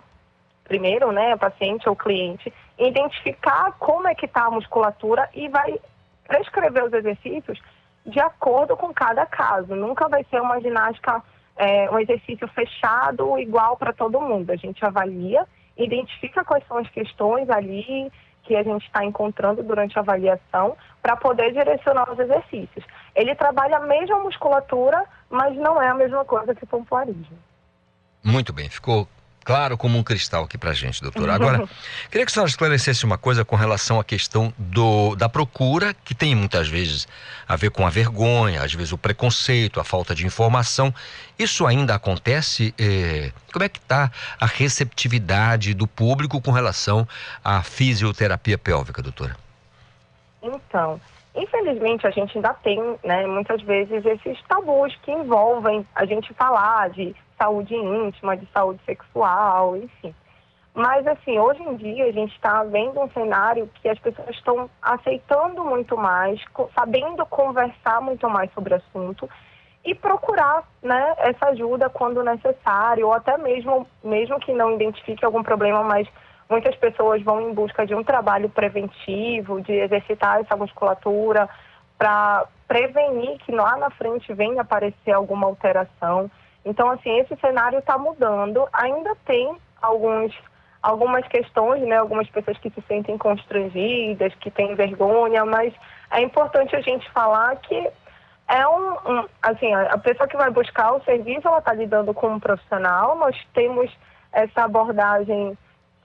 primeiro, 0.63 1.11
né, 1.11 1.35
paciente 1.35 1.89
ou 1.89 1.95
cliente, 1.95 2.53
identificar 2.77 3.73
como 3.77 4.07
é 4.07 4.15
que 4.15 4.25
está 4.25 4.45
a 4.45 4.51
musculatura 4.51 5.29
e 5.33 5.49
vai 5.49 5.79
prescrever 6.27 6.85
os 6.85 6.93
exercícios 6.93 7.59
de 8.05 8.19
acordo 8.19 8.77
com 8.77 8.93
cada 8.93 9.25
caso. 9.25 9.75
Nunca 9.75 10.07
vai 10.07 10.23
ser 10.29 10.41
uma 10.41 10.61
ginástica, 10.61 11.21
é, 11.57 11.89
um 11.91 11.99
exercício 11.99 12.47
fechado 12.49 13.37
igual 13.37 13.75
para 13.75 13.91
todo 13.91 14.21
mundo. 14.21 14.51
A 14.51 14.55
gente 14.55 14.83
avalia, 14.85 15.45
identifica 15.77 16.45
quais 16.45 16.65
são 16.67 16.77
as 16.77 16.89
questões 16.89 17.49
ali 17.49 18.09
que 18.49 18.55
a 18.55 18.63
gente 18.63 18.83
está 18.83 19.05
encontrando 19.05 19.61
durante 19.61 19.95
a 19.95 20.01
avaliação 20.01 20.75
para 21.03 21.15
poder 21.15 21.53
direcionar 21.53 22.11
os 22.11 22.17
exercícios. 22.17 22.83
Ele 23.13 23.35
trabalha 23.35 23.77
a 23.77 23.81
mesma 23.81 24.19
musculatura, 24.21 25.05
mas 25.29 25.55
não 25.55 25.79
é 25.79 25.87
a 25.87 25.93
mesma 25.93 26.25
coisa 26.25 26.55
que 26.55 26.63
o 26.63 26.67
pompoarismo. 26.67 27.37
Muito 28.23 28.51
bem, 28.51 28.67
ficou 28.67 29.07
claro 29.49 29.75
como 29.79 29.97
um 29.97 30.03
cristal 30.03 30.43
aqui 30.43 30.59
para 30.59 30.73
gente, 30.73 31.01
doutora. 31.01 31.33
Agora, 31.33 31.67
queria 32.11 32.23
que 32.23 32.31
a 32.31 32.33
senhora 32.33 32.51
esclarecesse 32.51 33.03
uma 33.03 33.17
coisa 33.17 33.43
com 33.43 33.55
relação 33.55 33.99
à 33.99 34.03
questão 34.03 34.53
do, 34.59 35.15
da 35.15 35.27
procura, 35.27 35.91
que 36.05 36.13
tem 36.13 36.35
muitas 36.35 36.67
vezes 36.67 37.07
a 37.47 37.55
ver 37.55 37.71
com 37.71 37.83
a 37.83 37.89
vergonha, 37.89 38.61
às 38.61 38.71
vezes 38.71 38.93
o 38.93 38.97
preconceito, 38.97 39.79
a 39.79 39.83
falta 39.83 40.13
de 40.13 40.23
informação. 40.23 40.93
Isso 41.39 41.65
ainda 41.65 41.95
acontece? 41.95 42.75
Eh, 42.77 43.31
como 43.51 43.65
é 43.65 43.69
que 43.69 43.79
está 43.79 44.11
a 44.39 44.45
receptividade 44.45 45.73
do 45.73 45.87
público 45.87 46.39
com 46.39 46.51
relação 46.51 47.07
à 47.43 47.63
fisioterapia 47.63 48.55
pélvica, 48.55 49.01
doutora? 49.01 49.35
Então, 50.43 51.01
infelizmente 51.35 52.05
a 52.05 52.11
gente 52.11 52.37
ainda 52.37 52.53
tem, 52.53 52.79
né, 53.03 53.25
muitas 53.25 53.63
vezes 53.63 54.05
esses 54.05 54.39
tabus 54.43 54.95
que 55.01 55.11
envolvem 55.11 55.83
a 55.95 56.05
gente 56.05 56.31
falar 56.35 56.91
de 56.91 57.15
saúde 57.39 57.75
íntima, 57.75 58.35
de 58.35 58.47
saúde 58.53 58.79
sexual, 58.85 59.77
enfim. 59.77 60.13
Mas, 60.73 61.05
assim, 61.07 61.37
hoje 61.39 61.61
em 61.63 61.75
dia 61.75 62.05
a 62.05 62.11
gente 62.11 62.33
está 62.35 62.63
vendo 62.63 62.99
um 62.99 63.09
cenário 63.09 63.69
que 63.81 63.89
as 63.89 63.97
pessoas 63.99 64.29
estão 64.29 64.69
aceitando 64.81 65.63
muito 65.63 65.97
mais, 65.97 66.39
sabendo 66.77 67.25
conversar 67.25 68.01
muito 68.01 68.29
mais 68.29 68.51
sobre 68.53 68.73
o 68.73 68.77
assunto 68.77 69.29
e 69.83 69.95
procurar 69.95 70.63
né, 70.83 71.15
essa 71.17 71.47
ajuda 71.47 71.89
quando 71.89 72.23
necessário, 72.23 73.07
ou 73.07 73.13
até 73.13 73.37
mesmo, 73.37 73.87
mesmo 74.03 74.39
que 74.39 74.53
não 74.53 74.75
identifique 74.75 75.25
algum 75.25 75.41
problema, 75.41 75.83
mas 75.83 76.07
muitas 76.49 76.75
pessoas 76.75 77.21
vão 77.23 77.41
em 77.41 77.53
busca 77.53 77.85
de 77.85 77.95
um 77.95 78.03
trabalho 78.03 78.49
preventivo, 78.49 79.61
de 79.61 79.73
exercitar 79.73 80.39
essa 80.39 80.55
musculatura 80.55 81.49
para 81.97 82.45
prevenir 82.67 83.37
que 83.39 83.51
lá 83.51 83.77
na 83.77 83.89
frente 83.89 84.33
venha 84.33 84.61
aparecer 84.61 85.11
alguma 85.11 85.47
alteração. 85.47 86.29
Então, 86.65 86.89
assim, 86.91 87.17
esse 87.19 87.35
cenário 87.37 87.79
está 87.79 87.97
mudando. 87.97 88.67
Ainda 88.73 89.15
tem 89.25 89.55
alguns, 89.81 90.33
algumas 90.81 91.27
questões, 91.27 91.81
né? 91.83 91.97
Algumas 91.97 92.29
pessoas 92.29 92.57
que 92.57 92.69
se 92.69 92.81
sentem 92.87 93.17
constrangidas, 93.17 94.33
que 94.35 94.51
têm 94.51 94.75
vergonha, 94.75 95.45
mas 95.45 95.73
é 96.11 96.21
importante 96.21 96.75
a 96.75 96.81
gente 96.81 97.09
falar 97.11 97.55
que 97.57 97.89
é 98.47 98.67
um, 98.67 98.91
um 98.91 99.25
assim, 99.43 99.73
a 99.73 99.97
pessoa 99.99 100.27
que 100.27 100.35
vai 100.35 100.49
buscar 100.49 100.93
o 100.93 101.03
serviço, 101.03 101.47
ela 101.47 101.59
está 101.59 101.71
lidando 101.71 102.13
com 102.13 102.29
um 102.29 102.39
profissional, 102.39 103.15
nós 103.15 103.35
temos 103.53 103.95
essa 104.33 104.63
abordagem 104.63 105.55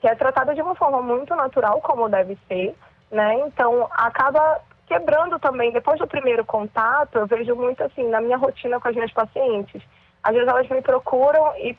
que 0.00 0.06
é 0.06 0.14
tratada 0.14 0.54
de 0.54 0.60
uma 0.60 0.74
forma 0.74 1.00
muito 1.00 1.34
natural, 1.34 1.80
como 1.80 2.08
deve 2.10 2.36
ser, 2.46 2.74
né? 3.10 3.34
Então, 3.46 3.88
acaba 3.90 4.60
quebrando 4.86 5.38
também, 5.38 5.72
depois 5.72 5.98
do 5.98 6.06
primeiro 6.06 6.44
contato, 6.44 7.16
eu 7.16 7.26
vejo 7.26 7.56
muito 7.56 7.82
assim, 7.82 8.06
na 8.10 8.20
minha 8.20 8.36
rotina 8.36 8.78
com 8.78 8.88
as 8.88 8.94
minhas 8.94 9.12
pacientes, 9.12 9.82
às 10.24 10.32
vezes 10.32 10.48
elas 10.48 10.68
me 10.68 10.80
procuram 10.80 11.54
e 11.58 11.76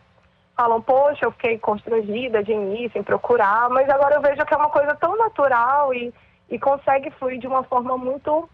falam, 0.55 0.79
poxa, 0.81 1.25
eu 1.25 1.31
fiquei 1.31 1.57
constrangida 1.57 2.43
de 2.43 2.51
início 2.51 2.99
em 2.99 3.03
procurar, 3.03 3.69
mas 3.69 3.89
agora 3.89 4.15
eu 4.15 4.21
vejo 4.21 4.45
que 4.45 4.53
é 4.53 4.57
uma 4.57 4.69
coisa 4.69 4.95
tão 4.95 5.17
natural 5.17 5.93
e, 5.93 6.13
e 6.49 6.59
consegue 6.59 7.09
fluir 7.11 7.39
de 7.39 7.47
uma 7.47 7.63
forma 7.63 7.97
muito 7.97 8.47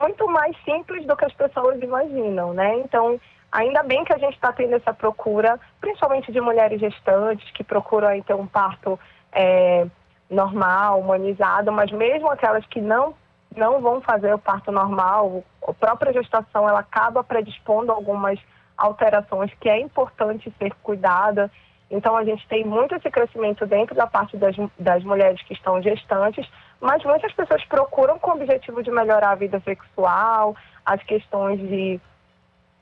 muito 0.00 0.28
mais 0.28 0.56
simples 0.64 1.04
do 1.06 1.16
que 1.16 1.24
as 1.24 1.32
pessoas 1.32 1.82
imaginam, 1.82 2.54
né? 2.54 2.78
Então, 2.78 3.20
ainda 3.50 3.82
bem 3.82 4.04
que 4.04 4.12
a 4.12 4.18
gente 4.18 4.34
está 4.34 4.52
tendo 4.52 4.76
essa 4.76 4.94
procura, 4.94 5.58
principalmente 5.80 6.30
de 6.30 6.40
mulheres 6.40 6.78
gestantes 6.78 7.50
que 7.50 7.64
procuram 7.64 8.06
aí 8.06 8.22
ter 8.22 8.34
um 8.34 8.46
parto 8.46 8.96
é, 9.32 9.88
normal, 10.30 11.00
humanizado, 11.00 11.72
mas 11.72 11.90
mesmo 11.90 12.30
aquelas 12.30 12.64
que 12.66 12.80
não 12.80 13.12
não 13.56 13.80
vão 13.80 14.00
fazer 14.00 14.32
o 14.32 14.38
parto 14.38 14.70
normal, 14.70 15.42
a 15.66 15.72
própria 15.72 16.12
gestação 16.12 16.68
ela 16.68 16.80
acaba 16.80 17.24
predispondo 17.24 17.90
algumas 17.90 18.38
alterações 18.78 19.52
que 19.60 19.68
é 19.68 19.80
importante 19.80 20.52
ser 20.56 20.72
cuidada. 20.82 21.50
Então, 21.90 22.16
a 22.16 22.24
gente 22.24 22.46
tem 22.46 22.64
muito 22.64 22.94
esse 22.94 23.10
crescimento 23.10 23.66
dentro 23.66 23.94
da 23.94 24.06
parte 24.06 24.36
das, 24.36 24.54
das 24.78 25.02
mulheres 25.02 25.42
que 25.42 25.54
estão 25.54 25.82
gestantes, 25.82 26.48
mas 26.80 27.02
muitas 27.02 27.32
pessoas 27.32 27.64
procuram 27.64 28.18
com 28.18 28.30
o 28.30 28.34
objetivo 28.34 28.82
de 28.82 28.90
melhorar 28.90 29.32
a 29.32 29.34
vida 29.34 29.60
sexual, 29.64 30.54
as 30.86 31.02
questões 31.02 31.58
de 31.58 32.00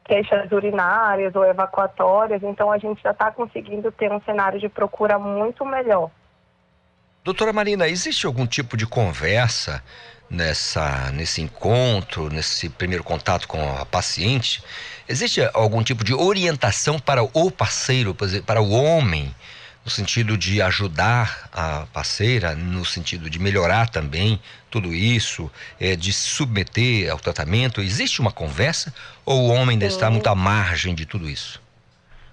queixas 0.05 0.51
urinárias 0.53 1.35
ou 1.35 1.45
evacuatórias. 1.45 2.43
Então, 2.43 2.71
a 2.71 2.79
gente 2.79 3.03
já 3.03 3.13
está 3.13 3.31
conseguindo 3.31 3.91
ter 3.91 4.13
um 4.13 4.21
cenário 4.21 4.61
de 4.61 4.69
procura 4.69 5.19
muito 5.19 5.65
melhor. 5.65 6.11
Doutora 7.25 7.53
Marina, 7.53 7.89
existe 7.89 8.27
algum 8.27 8.47
tipo 8.47 8.77
de 8.77 8.87
conversa 8.87 9.83
nessa, 10.31 11.11
nesse 11.13 11.43
encontro, 11.43 12.29
nesse 12.29 12.69
primeiro 12.71 13.03
contato 13.03 13.49
com 13.49 13.59
a 13.81 13.85
paciente? 13.85 14.63
Existe 15.09 15.41
algum 15.55 15.83
tipo 15.83 16.03
de 16.03 16.13
orientação 16.13 16.99
para 16.99 17.23
o 17.23 17.51
parceiro, 17.51 18.15
para 18.45 18.61
o 18.61 18.71
homem, 18.71 19.33
no 19.85 19.91
sentido 19.91 20.37
de 20.37 20.61
ajudar 20.61 21.49
a 21.53 21.87
parceira, 21.93 22.57
no 22.57 22.85
sentido 22.85 23.31
de 23.31 23.39
melhorar 23.39 23.89
também 23.89 24.41
tudo 24.69 24.93
isso, 24.93 25.49
é, 25.81 25.95
de 25.95 26.13
se 26.13 26.29
submeter 26.29 27.09
ao 27.13 27.21
tratamento? 27.21 27.81
Existe 27.81 28.21
uma 28.21 28.33
conversa 28.33 28.93
ou 29.25 29.43
o 29.43 29.49
homem 29.51 29.75
ainda 29.75 29.87
está 29.87 30.11
muito 30.11 30.29
à 30.29 30.35
margem 30.35 30.93
de 30.93 31.07
tudo 31.07 31.31
isso? 31.31 31.63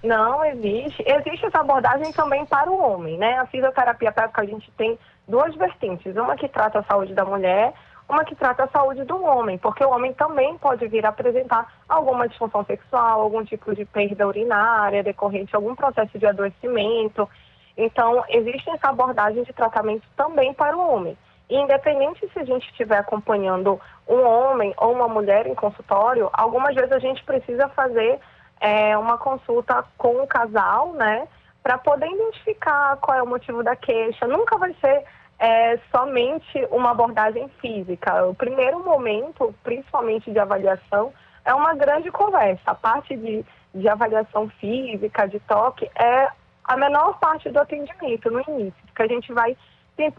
Não, 0.03 0.43
existe. 0.43 1.03
Existe 1.07 1.45
essa 1.45 1.59
abordagem 1.59 2.11
também 2.11 2.43
para 2.45 2.71
o 2.71 2.77
homem, 2.77 3.17
né? 3.19 3.37
A 3.37 3.45
fisioterapia 3.45 4.11
pélvica 4.11 4.41
a 4.41 4.45
gente 4.45 4.69
tem 4.75 4.97
duas 5.27 5.55
vertentes. 5.55 6.15
Uma 6.15 6.35
que 6.35 6.49
trata 6.49 6.79
a 6.79 6.83
saúde 6.83 7.13
da 7.13 7.23
mulher, 7.23 7.71
uma 8.07 8.25
que 8.25 8.35
trata 8.35 8.65
a 8.65 8.69
saúde 8.69 9.03
do 9.05 9.23
homem, 9.23 9.57
porque 9.57 9.83
o 9.83 9.89
homem 9.89 10.13
também 10.13 10.57
pode 10.57 10.87
vir 10.87 11.05
a 11.05 11.09
apresentar 11.09 11.71
alguma 11.87 12.27
disfunção 12.27 12.63
sexual, 12.65 13.21
algum 13.21 13.43
tipo 13.43 13.73
de 13.73 13.85
perda 13.85 14.27
urinária 14.27 15.03
decorrente 15.03 15.47
de 15.47 15.55
algum 15.55 15.75
processo 15.75 16.17
de 16.19 16.25
adoecimento. 16.25 17.27
Então, 17.75 18.23
existe 18.29 18.69
essa 18.69 18.89
abordagem 18.89 19.43
de 19.43 19.53
tratamento 19.53 20.03
também 20.15 20.53
para 20.53 20.77
o 20.77 20.93
homem. 20.93 21.17
E 21.49 21.57
independente 21.57 22.27
se 22.31 22.39
a 22.39 22.43
gente 22.43 22.69
estiver 22.69 22.97
acompanhando 22.97 23.79
um 24.07 24.21
homem 24.21 24.73
ou 24.77 24.93
uma 24.93 25.07
mulher 25.07 25.47
em 25.47 25.55
consultório, 25.55 26.29
algumas 26.33 26.75
vezes 26.75 26.91
a 26.91 26.99
gente 26.99 27.23
precisa 27.23 27.67
fazer 27.69 28.19
é, 28.59 28.97
uma 28.97 29.17
consulta 29.17 29.83
com 29.97 30.21
o 30.21 30.27
casal, 30.27 30.93
né? 30.93 31.27
Para 31.61 31.77
poder 31.77 32.07
identificar 32.07 32.97
qual 32.97 33.17
é 33.17 33.23
o 33.23 33.27
motivo 33.27 33.63
da 33.63 33.75
queixa. 33.75 34.27
Nunca 34.27 34.57
vai 34.57 34.73
ser 34.79 35.03
é 35.39 35.77
somente 35.91 36.67
uma 36.71 36.91
abordagem 36.91 37.49
física. 37.59 38.25
O 38.25 38.35
primeiro 38.35 38.83
momento, 38.83 39.53
principalmente 39.63 40.31
de 40.31 40.39
avaliação, 40.39 41.13
é 41.45 41.53
uma 41.53 41.73
grande 41.73 42.09
conversa. 42.11 42.61
A 42.65 42.75
parte 42.75 43.15
de, 43.15 43.45
de 43.73 43.89
avaliação 43.89 44.49
física, 44.59 45.27
de 45.27 45.39
toque, 45.41 45.89
é 45.95 46.29
a 46.63 46.77
menor 46.77 47.19
parte 47.19 47.49
do 47.49 47.59
atendimento 47.59 48.31
no 48.31 48.41
início, 48.47 48.81
porque 48.85 49.03
a 49.03 49.07
gente 49.07 49.33
vai 49.33 49.57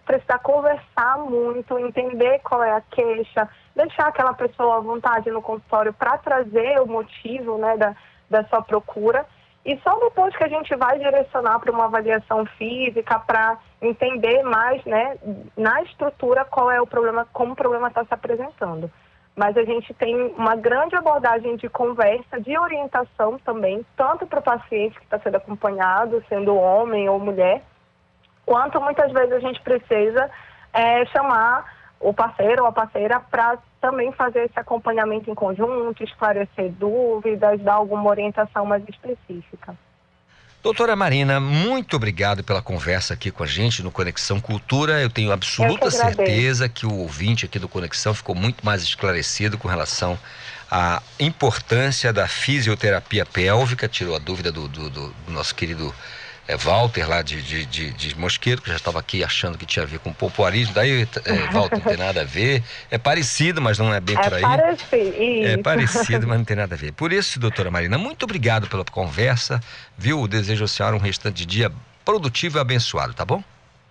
precisar 0.04 0.38
conversar 0.38 1.18
muito, 1.18 1.78
entender 1.78 2.38
qual 2.40 2.62
é 2.62 2.72
a 2.72 2.80
queixa, 2.80 3.48
deixar 3.74 4.08
aquela 4.08 4.32
pessoa 4.34 4.76
à 4.76 4.80
vontade 4.80 5.30
no 5.30 5.42
consultório 5.42 5.92
para 5.92 6.18
trazer 6.18 6.80
o 6.80 6.86
motivo 6.86 7.58
né, 7.58 7.76
da, 7.76 7.96
da 8.30 8.44
sua 8.44 8.62
procura 8.62 9.26
e 9.64 9.78
só 9.78 9.98
depois 9.98 10.36
que 10.36 10.44
a 10.44 10.48
gente 10.48 10.74
vai 10.76 10.98
direcionar 10.98 11.58
para 11.58 11.72
uma 11.72 11.86
avaliação 11.86 12.44
física, 12.58 13.18
para 13.18 13.56
entender 13.80 14.42
mais, 14.42 14.84
né, 14.84 15.16
na 15.56 15.82
estrutura 15.82 16.44
qual 16.44 16.70
é 16.70 16.80
o 16.80 16.86
problema, 16.86 17.26
como 17.32 17.52
o 17.52 17.56
problema 17.56 17.88
está 17.88 18.04
se 18.04 18.12
apresentando. 18.12 18.90
Mas 19.34 19.56
a 19.56 19.64
gente 19.64 19.92
tem 19.94 20.14
uma 20.36 20.54
grande 20.54 20.94
abordagem 20.94 21.56
de 21.56 21.68
conversa, 21.68 22.40
de 22.40 22.56
orientação 22.56 23.38
também, 23.38 23.84
tanto 23.96 24.26
para 24.26 24.38
o 24.38 24.42
paciente 24.42 24.98
que 24.98 25.04
está 25.04 25.18
sendo 25.18 25.36
acompanhado, 25.36 26.22
sendo 26.28 26.54
homem 26.54 27.08
ou 27.08 27.18
mulher, 27.18 27.62
quanto 28.44 28.80
muitas 28.80 29.10
vezes 29.12 29.32
a 29.32 29.40
gente 29.40 29.60
precisa 29.62 30.30
é, 30.72 31.06
chamar 31.06 31.73
o 32.04 32.12
parceiro 32.12 32.62
ou 32.62 32.68
a 32.68 32.72
parceira 32.72 33.18
para 33.18 33.56
também 33.80 34.12
fazer 34.12 34.44
esse 34.44 34.60
acompanhamento 34.60 35.30
em 35.30 35.34
conjunto, 35.34 36.04
esclarecer 36.04 36.70
dúvidas, 36.72 37.58
dar 37.62 37.74
alguma 37.74 38.10
orientação 38.10 38.66
mais 38.66 38.86
específica. 38.86 39.74
Doutora 40.62 40.94
Marina, 40.94 41.40
muito 41.40 41.96
obrigado 41.96 42.44
pela 42.44 42.60
conversa 42.60 43.14
aqui 43.14 43.30
com 43.30 43.42
a 43.42 43.46
gente 43.46 43.82
no 43.82 43.90
Conexão 43.90 44.38
Cultura. 44.38 45.00
Eu 45.00 45.08
tenho 45.08 45.32
absoluta 45.32 45.86
Eu 45.86 45.90
que 45.90 45.96
certeza 45.96 46.68
que 46.68 46.86
o 46.86 46.94
ouvinte 46.94 47.46
aqui 47.46 47.58
do 47.58 47.68
Conexão 47.68 48.12
ficou 48.12 48.34
muito 48.34 48.64
mais 48.64 48.82
esclarecido 48.82 49.56
com 49.56 49.68
relação 49.68 50.18
à 50.70 51.02
importância 51.18 52.12
da 52.12 52.28
fisioterapia 52.28 53.24
pélvica, 53.24 53.88
tirou 53.88 54.14
a 54.14 54.18
dúvida 54.18 54.52
do, 54.52 54.68
do, 54.68 54.90
do 54.90 55.14
nosso 55.28 55.54
querido 55.54 55.94
é, 56.46 56.56
Walter 56.56 57.08
lá 57.08 57.22
de, 57.22 57.40
de, 57.40 57.64
de, 57.66 57.90
de, 57.92 58.18
Mosqueiro, 58.18 58.60
que 58.60 58.68
já 58.68 58.76
estava 58.76 59.00
aqui 59.00 59.24
achando 59.24 59.56
que 59.56 59.64
tinha 59.64 59.82
a 59.82 59.86
ver 59.86 59.98
com 59.98 60.12
pompoarismo. 60.12 60.74
Daí, 60.74 61.02
é, 61.02 61.06
Walter, 61.52 61.78
não 61.78 61.84
tem 61.84 61.96
nada 61.96 62.20
a 62.20 62.24
ver. 62.24 62.62
É 62.90 62.98
parecido, 62.98 63.62
mas 63.62 63.78
não 63.78 63.92
é 63.92 64.00
bem 64.00 64.16
é 64.16 64.22
por 64.22 64.34
aí. 64.34 64.42
Parecido, 64.42 65.16
é 65.46 65.56
parecido, 65.56 66.26
mas 66.26 66.38
não 66.38 66.44
tem 66.44 66.56
nada 66.56 66.74
a 66.74 66.78
ver. 66.78 66.92
Por 66.92 67.12
isso, 67.12 67.40
doutora 67.40 67.70
Marina, 67.72 67.96
muito 67.96 68.24
obrigado 68.24 68.68
pela 68.68 68.84
conversa, 68.84 69.60
viu? 69.96 70.26
Desejo 70.28 70.64
a 70.64 70.68
senhora 70.68 70.94
um 70.94 71.00
restante 71.00 71.36
de 71.36 71.46
dia 71.46 71.72
produtivo 72.04 72.58
e 72.58 72.60
abençoado, 72.60 73.14
tá 73.14 73.24
bom? 73.24 73.42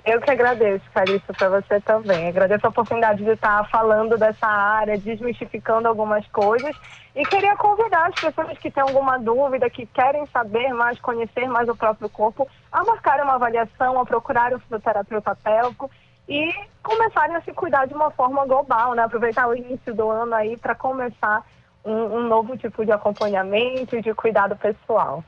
Eu 0.05 0.19
que 0.19 0.29
agradeço, 0.29 0.83
Carissa, 0.93 1.33
para 1.33 1.49
você 1.49 1.79
também. 1.79 2.27
Agradeço 2.27 2.65
a 2.65 2.69
oportunidade 2.69 3.23
de 3.23 3.31
estar 3.31 3.69
falando 3.69 4.17
dessa 4.17 4.45
área, 4.45 4.97
desmistificando 4.97 5.87
algumas 5.87 6.27
coisas. 6.27 6.75
E 7.15 7.23
queria 7.25 7.55
convidar 7.55 8.07
as 8.07 8.19
pessoas 8.19 8.57
que 8.57 8.69
têm 8.69 8.83
alguma 8.83 9.17
dúvida, 9.17 9.69
que 9.69 9.85
querem 9.85 10.25
saber 10.27 10.73
mais, 10.73 10.99
conhecer 10.99 11.47
mais 11.47 11.69
o 11.69 11.75
próprio 11.75 12.09
corpo, 12.09 12.45
a 12.69 12.83
marcarem 12.83 13.23
uma 13.23 13.35
avaliação, 13.35 13.97
a 13.97 14.05
procurarem 14.05 14.57
um 14.57 14.59
fisioterapeuta 14.59 15.37
pélvico 15.41 15.89
e 16.27 16.53
começarem 16.81 17.37
a 17.37 17.41
se 17.41 17.53
cuidar 17.53 17.85
de 17.85 17.93
uma 17.93 18.11
forma 18.11 18.45
global, 18.45 18.93
né? 18.95 19.03
Aproveitar 19.03 19.47
o 19.47 19.55
início 19.55 19.93
do 19.93 20.09
ano 20.09 20.35
aí 20.35 20.57
para 20.57 20.75
começar 20.75 21.45
um, 21.85 21.93
um 21.93 22.27
novo 22.27 22.57
tipo 22.57 22.85
de 22.85 22.91
acompanhamento 22.91 23.95
e 23.95 24.01
de 24.01 24.13
cuidado 24.13 24.55
pessoal. 24.57 25.23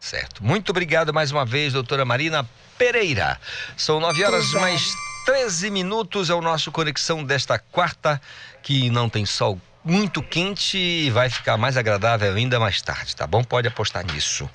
Certo. 0.00 0.44
Muito 0.44 0.70
obrigado 0.70 1.12
mais 1.12 1.32
uma 1.32 1.44
vez, 1.44 1.72
doutora 1.72 2.04
Marina 2.04 2.48
Pereira. 2.76 3.38
São 3.76 3.98
nove 3.98 4.24
horas 4.24 4.52
mais 4.52 4.94
13 5.26 5.70
minutos, 5.70 6.30
é 6.30 6.34
o 6.34 6.40
nosso 6.40 6.70
Conexão 6.70 7.24
desta 7.24 7.58
quarta, 7.58 8.20
que 8.62 8.88
não 8.90 9.08
tem 9.08 9.26
sol 9.26 9.60
muito 9.84 10.22
quente 10.22 10.76
e 10.76 11.10
vai 11.10 11.30
ficar 11.30 11.56
mais 11.56 11.76
agradável 11.76 12.34
ainda 12.34 12.60
mais 12.60 12.82
tarde, 12.82 13.16
tá 13.16 13.26
bom? 13.26 13.42
Pode 13.42 13.66
apostar 13.68 14.04
nisso. 14.04 14.48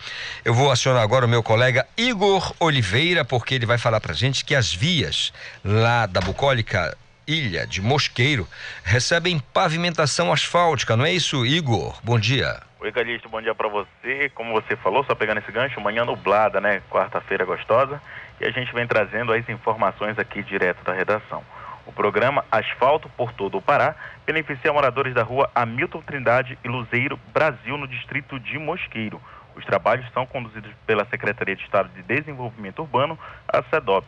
Eu 0.46 0.54
vou 0.54 0.72
acionar 0.72 1.02
agora 1.02 1.26
o 1.26 1.30
meu 1.30 1.42
colega 1.42 1.88
Igor 1.98 2.54
Oliveira, 2.60 3.26
porque 3.26 3.56
ele 3.56 3.66
vai 3.66 3.78
falar 3.78 4.00
pra 4.00 4.14
gente 4.14 4.46
que 4.46 4.54
as 4.54 4.72
vias 4.72 5.34
lá 5.64 6.06
da 6.06 6.22
bucólica 6.22 6.96
Ilha 7.28 7.66
de 7.66 7.82
Mosqueiro 7.82 8.48
recebem 8.84 9.40
pavimentação 9.40 10.32
asfáltica, 10.32 10.98
não 10.98 11.06
é 11.06 11.12
isso, 11.12 11.46
Igor? 11.46 11.98
Bom 12.04 12.20
dia. 12.20 12.62
Oi, 12.80 12.92
Calixto, 12.92 13.30
bom 13.30 13.42
dia 13.42 13.56
para 13.56 13.70
você. 13.70 14.30
Como 14.36 14.52
você 14.52 14.76
falou, 14.76 15.06
só 15.06 15.16
pegando 15.16 15.38
esse 15.38 15.52
gancho, 15.52 15.80
manhã 15.80 16.04
nublada, 16.04 16.60
né? 16.60 16.82
Quarta-feira 16.92 17.46
gostosa. 17.46 18.02
E 18.42 18.46
a 18.46 18.52
gente 18.52 18.74
vem 18.74 18.86
trazendo 18.86 19.32
as 19.32 19.48
informações 19.48 20.20
aqui 20.20 20.44
direto 20.44 20.84
da 20.84 20.92
redação. 20.92 21.42
O 21.86 21.94
programa 21.94 22.44
Asfalto 22.52 23.08
por 23.10 23.32
Todo 23.32 23.58
o 23.58 23.62
Pará 23.62 23.96
beneficia 24.26 24.74
moradores 24.74 25.14
da 25.14 25.24
rua 25.24 25.50
Hamilton 25.56 26.02
Trindade 26.02 26.58
e 26.64 26.68
Luzeiro, 26.68 27.18
Brasil, 27.34 27.78
no 27.78 27.88
distrito 27.88 28.38
de 28.38 28.58
Mosqueiro. 28.60 29.22
Os 29.56 29.64
trabalhos 29.64 30.06
são 30.14 30.26
conduzidos 30.26 30.72
pela 30.86 31.06
Secretaria 31.06 31.56
de 31.56 31.64
Estado 31.64 31.90
de 31.96 32.02
Desenvolvimento 32.04 32.80
Urbano, 32.80 33.18
a 33.48 33.64
SEDOP. 33.64 34.06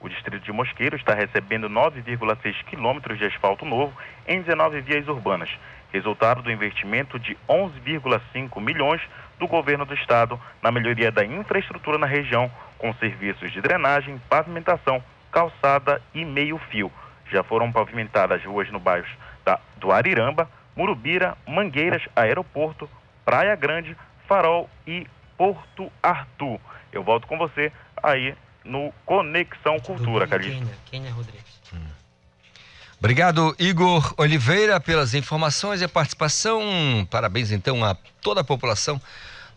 O 0.00 0.08
distrito 0.08 0.44
de 0.44 0.52
Mosqueiro 0.52 0.96
está 0.96 1.12
recebendo 1.12 1.68
9,6 1.68 2.64
quilômetros 2.64 3.18
de 3.18 3.24
asfalto 3.24 3.64
novo 3.64 3.92
em 4.26 4.40
19 4.40 4.80
vias 4.80 5.08
urbanas, 5.08 5.50
resultado 5.92 6.40
do 6.40 6.52
investimento 6.52 7.18
de 7.18 7.36
11,5 7.48 8.60
milhões 8.60 9.00
do 9.38 9.48
governo 9.48 9.84
do 9.84 9.94
estado 9.94 10.40
na 10.62 10.70
melhoria 10.70 11.10
da 11.10 11.24
infraestrutura 11.24 11.98
na 11.98 12.06
região, 12.06 12.50
com 12.76 12.92
serviços 12.94 13.50
de 13.50 13.60
drenagem, 13.60 14.20
pavimentação, 14.28 15.02
calçada 15.32 16.00
e 16.14 16.24
meio-fio. 16.24 16.92
Já 17.30 17.42
foram 17.42 17.72
pavimentadas 17.72 18.44
ruas 18.44 18.70
no 18.70 18.78
bairro 18.78 19.06
da, 19.44 19.58
do 19.76 19.90
Ariramba, 19.90 20.48
Murubira, 20.76 21.36
Mangueiras, 21.46 22.02
Aeroporto, 22.14 22.88
Praia 23.24 23.56
Grande, 23.56 23.96
Farol 24.28 24.70
e 24.86 25.06
Porto 25.36 25.90
Arthur. 26.02 26.60
Eu 26.92 27.02
volto 27.02 27.26
com 27.26 27.36
você 27.36 27.72
aí 28.02 28.34
no 28.68 28.92
Conexão 29.04 29.80
Cultura, 29.80 30.26
Calixto. 30.26 30.68
Kênia 30.90 31.10
Rodrigues. 31.10 31.48
Obrigado, 32.98 33.54
Igor 33.60 34.12
Oliveira, 34.16 34.80
pelas 34.80 35.14
informações 35.14 35.80
e 35.80 35.84
a 35.84 35.88
participação. 35.88 37.06
Parabéns, 37.08 37.52
então, 37.52 37.84
a 37.84 37.96
toda 38.20 38.40
a 38.40 38.44
população 38.44 39.00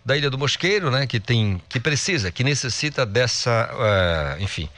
da 0.06 0.16
Ilha 0.16 0.30
do 0.30 0.38
Mosqueiro, 0.38 0.92
né, 0.92 1.08
que 1.08 1.20
tem, 1.20 1.60
que 1.68 1.80
precisa, 1.80 2.32
que 2.32 2.44
necessita 2.44 3.04
dessa, 3.04 3.70
uh, 3.74 4.42
enfim, 4.44 4.70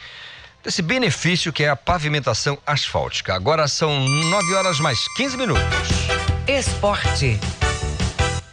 desse 0.63 0.81
benefício 0.81 1.51
que 1.51 1.65
é 1.65 1.69
a 1.69 1.75
pavimentação 1.75 2.57
asfáltica. 2.65 3.35
Agora 3.35 3.67
são 3.67 4.07
9 4.07 4.53
horas 4.53 4.79
mais 4.79 4.99
15 5.17 5.37
minutos. 5.37 5.63
Esporte. 6.47 7.37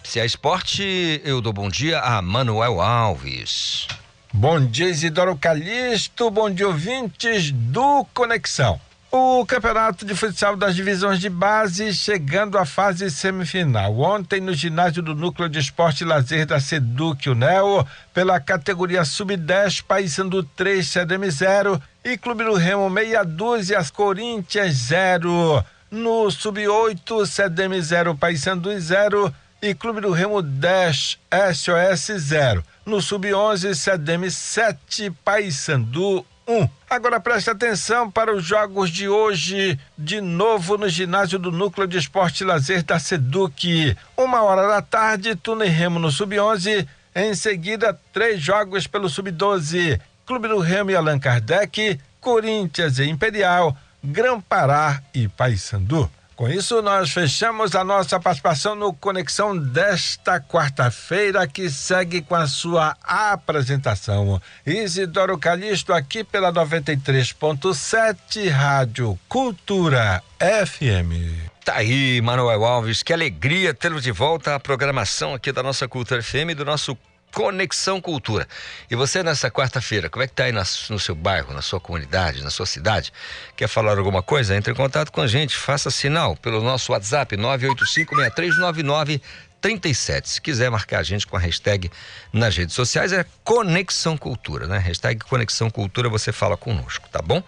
Se 0.03 0.19
é 0.19 0.27
esporte, 0.27 1.21
eu 1.25 1.41
dou 1.41 1.53
bom 1.53 1.69
dia 1.69 2.01
a 2.01 2.21
Manuel 2.21 2.81
Alves. 2.81 3.87
Bom 4.33 4.65
dia, 4.65 4.89
Isidoro 4.89 5.37
Calixto. 5.37 6.31
Bom 6.31 6.49
dia, 6.49 6.69
ouvintes 6.69 7.51
do 7.51 8.07
Conexão. 8.15 8.81
O 9.11 9.45
campeonato 9.45 10.07
de 10.07 10.15
futsal 10.15 10.55
das 10.57 10.77
divisões 10.77 11.19
de 11.19 11.29
base 11.29 11.93
chegando 11.93 12.57
à 12.57 12.65
fase 12.65 13.11
semifinal. 13.11 13.99
Ontem, 13.99 14.41
no 14.41 14.55
ginásio 14.55 15.03
do 15.03 15.17
Núcleo 15.17 15.49
de 15.49 15.59
Esporte 15.59 16.05
e 16.05 16.07
Lazer 16.07 16.47
da 16.47 16.61
Seduc, 16.61 17.29
NEO, 17.35 17.85
pela 18.15 18.39
categoria 18.39 19.05
Sub-10, 19.05 19.83
Paysandu 19.83 20.45
3, 20.45 20.87
CDM 20.87 21.29
0 21.29 21.83
e 22.05 22.17
Clube 22.17 22.45
do 22.45 22.55
Remo 22.55 22.89
meia 22.89 23.25
dúzia, 23.25 23.81
as 23.81 23.91
Corinthians 23.91 24.75
0. 24.75 25.65
No 25.91 26.31
Sub-8, 26.31 27.27
CDM 27.27 27.83
0, 27.83 28.15
Paysandu 28.15 28.79
0 28.79 29.35
e 29.61 29.75
Clube 29.75 30.01
do 30.01 30.13
Remo 30.13 30.41
10, 30.41 31.19
SOS 31.53 32.13
0. 32.17 32.65
No 32.91 33.01
Sub-11, 33.01 33.73
CDM 33.73 34.29
7, 34.29 35.13
Paysandu 35.25 36.27
1. 36.45 36.69
Agora 36.91 37.21
preste 37.21 37.49
atenção 37.49 38.11
para 38.11 38.35
os 38.35 38.45
jogos 38.45 38.91
de 38.91 39.09
hoje, 39.09 39.79
de 39.97 40.21
novo 40.21 40.77
no 40.77 40.89
ginásio 40.89 41.39
do 41.39 41.53
Núcleo 41.53 41.87
de 41.87 41.99
Esporte 41.99 42.43
e 42.43 42.45
Lazer 42.45 42.83
da 42.83 42.99
Seduc. 42.99 43.97
Uma 44.17 44.43
hora 44.43 44.67
da 44.67 44.83
tarde, 44.83 45.37
Tuna 45.37 45.67
e 45.67 45.69
Remo 45.69 46.01
no 46.01 46.11
Sub-11. 46.11 46.85
Em 47.15 47.33
seguida, 47.33 47.97
três 48.13 48.43
jogos 48.43 48.89
pelo 48.89 49.09
Sub-12. 49.09 50.01
Clube 50.27 50.49
do 50.49 50.59
Remo 50.59 50.91
e 50.91 50.97
Allan 50.97 51.21
Kardec, 51.21 51.97
Corinthians 52.21 52.99
e 52.99 53.05
Imperial, 53.05 53.77
Gran 54.03 54.41
Pará 54.41 55.01
e 55.15 55.29
Paysandu. 55.29 56.11
Com 56.41 56.49
isso, 56.49 56.81
nós 56.81 57.11
fechamos 57.11 57.75
a 57.75 57.85
nossa 57.85 58.19
participação 58.19 58.75
no 58.75 58.95
Conexão 58.95 59.55
desta 59.55 60.41
quarta-feira, 60.41 61.47
que 61.47 61.69
segue 61.69 62.23
com 62.23 62.35
a 62.35 62.47
sua 62.47 62.97
apresentação. 63.03 64.41
Isidoro 64.65 65.37
Calixto, 65.37 65.93
aqui 65.93 66.25
pela 66.25 66.51
93.7, 66.51 68.49
Rádio 68.49 69.19
Cultura 69.29 70.23
FM. 70.39 71.51
Tá 71.63 71.75
aí, 71.77 72.23
Manuel 72.23 72.65
Alves, 72.65 73.03
que 73.03 73.13
alegria 73.13 73.75
tê-lo 73.75 74.01
de 74.01 74.11
volta 74.11 74.55
à 74.55 74.59
programação 74.59 75.35
aqui 75.35 75.53
da 75.53 75.63
nossa 75.63 75.87
Cultura 75.87 76.23
FM, 76.23 76.57
do 76.57 76.65
nosso 76.65 76.97
Conexão 77.33 78.01
Cultura. 78.01 78.47
E 78.91 78.97
você 78.97 79.23
nessa 79.23 79.51
quarta-feira, 79.51 80.09
como 80.09 80.23
é 80.23 80.27
que 80.27 80.35
tá 80.35 80.45
aí 80.45 80.53
no 80.53 80.99
seu 80.99 81.15
bairro, 81.15 81.55
na 81.55 81.63
sua 81.63 81.81
comunidade, 81.81 82.43
na 82.43 82.51
sua 82.51 82.67
cidade? 82.67 83.13
Quer 83.57 83.69
falar 83.69 83.99
alguma 83.99 84.23
coisa? 84.23 84.57
Entre 84.57 84.73
em 84.73 84.77
contato 84.77 85.11
com 85.13 85.21
a 85.21 85.27
gente, 85.27 85.57
faça 85.57 85.91
sinal 85.91 86.37
pelo 86.37 86.63
nosso 86.63 86.93
WhatsApp 86.93 87.37
9856399 87.37 89.21
37. 89.61 90.29
Se 90.29 90.41
quiser 90.41 90.71
marcar 90.71 91.01
a 91.01 91.03
gente 91.03 91.27
com 91.27 91.37
a 91.37 91.41
hashtag 91.41 91.91
nas 92.33 92.57
redes 92.57 92.75
sociais, 92.75 93.13
é 93.13 93.25
Conexão 93.45 94.17
Cultura, 94.17 94.67
né? 94.67 94.79
Hashtag 94.79 95.21
Conexão 95.25 95.71
Cultura, 95.71 96.09
você 96.09 96.33
fala 96.33 96.57
conosco, 96.57 97.09
tá 97.11 97.21
bom? 97.21 97.43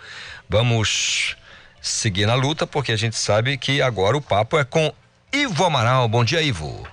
Vamos 0.48 1.36
seguir 1.80 2.26
na 2.26 2.34
luta, 2.34 2.66
porque 2.66 2.92
a 2.92 2.96
gente 2.96 3.16
sabe 3.16 3.56
que 3.56 3.80
agora 3.80 4.16
o 4.16 4.20
papo 4.20 4.58
é 4.58 4.64
com 4.64 4.92
Ivo 5.32 5.64
Amaral. 5.64 6.06
Bom 6.08 6.24
dia, 6.24 6.42
Ivo. 6.42 6.86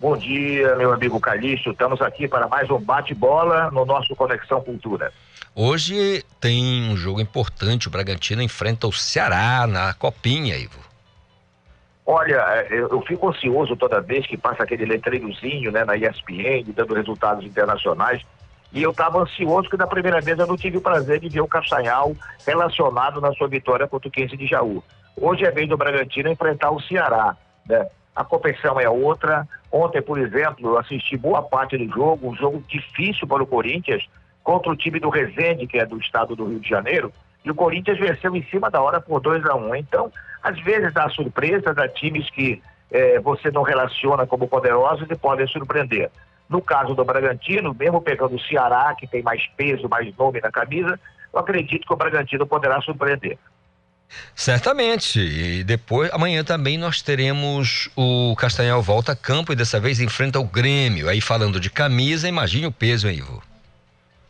Bom 0.00 0.16
dia, 0.16 0.74
meu 0.76 0.94
amigo 0.94 1.20
Calixto. 1.20 1.72
Estamos 1.72 2.00
aqui 2.00 2.26
para 2.26 2.48
mais 2.48 2.70
um 2.70 2.80
bate-bola 2.80 3.70
no 3.70 3.84
nosso 3.84 4.16
Conexão 4.16 4.62
Cultura. 4.62 5.12
Hoje 5.54 6.24
tem 6.40 6.90
um 6.90 6.96
jogo 6.96 7.20
importante. 7.20 7.86
O 7.86 7.90
Bragantino 7.90 8.40
enfrenta 8.40 8.86
o 8.86 8.92
Ceará 8.94 9.66
na 9.66 9.92
Copinha, 9.92 10.56
Ivo. 10.56 10.80
Olha, 12.06 12.36
é, 12.48 12.68
eu, 12.70 13.02
fico 13.02 13.28
ansioso 13.28 13.76
toda 13.76 14.00
vez 14.00 14.26
que 14.26 14.38
passa 14.38 14.62
aquele 14.62 14.86
letreirozinho 14.86 15.70
né, 15.70 15.84
na 15.84 15.94
ESPN, 15.98 16.72
dando 16.74 16.94
resultados 16.94 17.44
internacionais. 17.44 18.22
E 18.72 18.82
eu 18.82 18.92
estava 18.92 19.20
ansioso 19.20 19.64
porque 19.64 19.76
da 19.76 19.86
primeira 19.86 20.22
vez 20.22 20.38
eu 20.38 20.46
não 20.46 20.56
tive 20.56 20.78
o 20.78 20.80
prazer 20.80 21.20
de 21.20 21.28
ver 21.28 21.42
o 21.42 21.46
Castanhal 21.46 22.16
relacionado 22.46 23.20
na 23.20 23.34
sua 23.34 23.48
vitória 23.48 23.86
contra 23.86 24.08
o 24.08 24.10
15 24.10 24.34
de 24.34 24.46
Jaú. 24.46 24.82
Hoje 25.14 25.44
é 25.44 25.50
vez 25.50 25.68
do 25.68 25.76
Bragantino 25.76 26.30
enfrentar 26.30 26.70
o 26.70 26.80
Ceará. 26.80 27.36
Né? 27.68 27.86
A 28.14 28.24
competição 28.24 28.78
é 28.80 28.88
outra. 28.88 29.48
Ontem, 29.70 30.02
por 30.02 30.18
exemplo, 30.18 30.70
eu 30.70 30.78
assisti 30.78 31.16
boa 31.16 31.42
parte 31.42 31.76
do 31.76 31.88
jogo, 31.92 32.30
um 32.30 32.36
jogo 32.36 32.62
difícil 32.68 33.26
para 33.26 33.42
o 33.42 33.46
Corinthians, 33.46 34.08
contra 34.42 34.70
o 34.70 34.76
time 34.76 34.98
do 34.98 35.08
Resende, 35.08 35.66
que 35.66 35.78
é 35.78 35.86
do 35.86 35.98
estado 35.98 36.34
do 36.34 36.46
Rio 36.46 36.60
de 36.60 36.68
Janeiro, 36.68 37.12
e 37.44 37.50
o 37.50 37.54
Corinthians 37.54 37.98
venceu 37.98 38.34
em 38.34 38.42
cima 38.44 38.70
da 38.70 38.82
hora 38.82 39.00
por 39.00 39.20
2 39.20 39.46
a 39.46 39.54
1 39.54 39.68
um. 39.68 39.74
Então, 39.74 40.12
às 40.42 40.58
vezes 40.60 40.92
dá 40.92 41.08
surpresa, 41.08 41.72
dá 41.72 41.88
times 41.88 42.28
que 42.30 42.62
eh, 42.90 43.18
você 43.20 43.50
não 43.50 43.62
relaciona 43.62 44.26
como 44.26 44.48
poderosos 44.48 45.06
e 45.08 45.16
podem 45.16 45.46
surpreender. 45.46 46.10
No 46.48 46.60
caso 46.60 46.94
do 46.94 47.04
Bragantino, 47.04 47.74
mesmo 47.78 48.00
pegando 48.00 48.34
o 48.34 48.40
Ceará, 48.40 48.94
que 48.98 49.06
tem 49.06 49.22
mais 49.22 49.46
peso, 49.56 49.88
mais 49.88 50.14
nome 50.16 50.40
na 50.40 50.50
camisa, 50.50 50.98
eu 51.32 51.38
acredito 51.38 51.86
que 51.86 51.92
o 51.92 51.96
Bragantino 51.96 52.46
poderá 52.46 52.80
surpreender. 52.80 53.38
Certamente. 54.34 55.20
E 55.20 55.64
depois, 55.64 56.10
amanhã 56.12 56.42
também 56.44 56.78
nós 56.78 57.02
teremos 57.02 57.90
o 57.96 58.34
Castanhal 58.36 58.82
volta 58.82 59.12
a 59.12 59.16
campo 59.16 59.52
e 59.52 59.56
dessa 59.56 59.78
vez 59.78 60.00
enfrenta 60.00 60.38
o 60.38 60.44
Grêmio. 60.44 61.08
Aí 61.08 61.20
falando 61.20 61.60
de 61.60 61.70
camisa, 61.70 62.28
imagine 62.28 62.66
o 62.66 62.72
peso, 62.72 63.08
hein, 63.08 63.18
Ivo? 63.18 63.42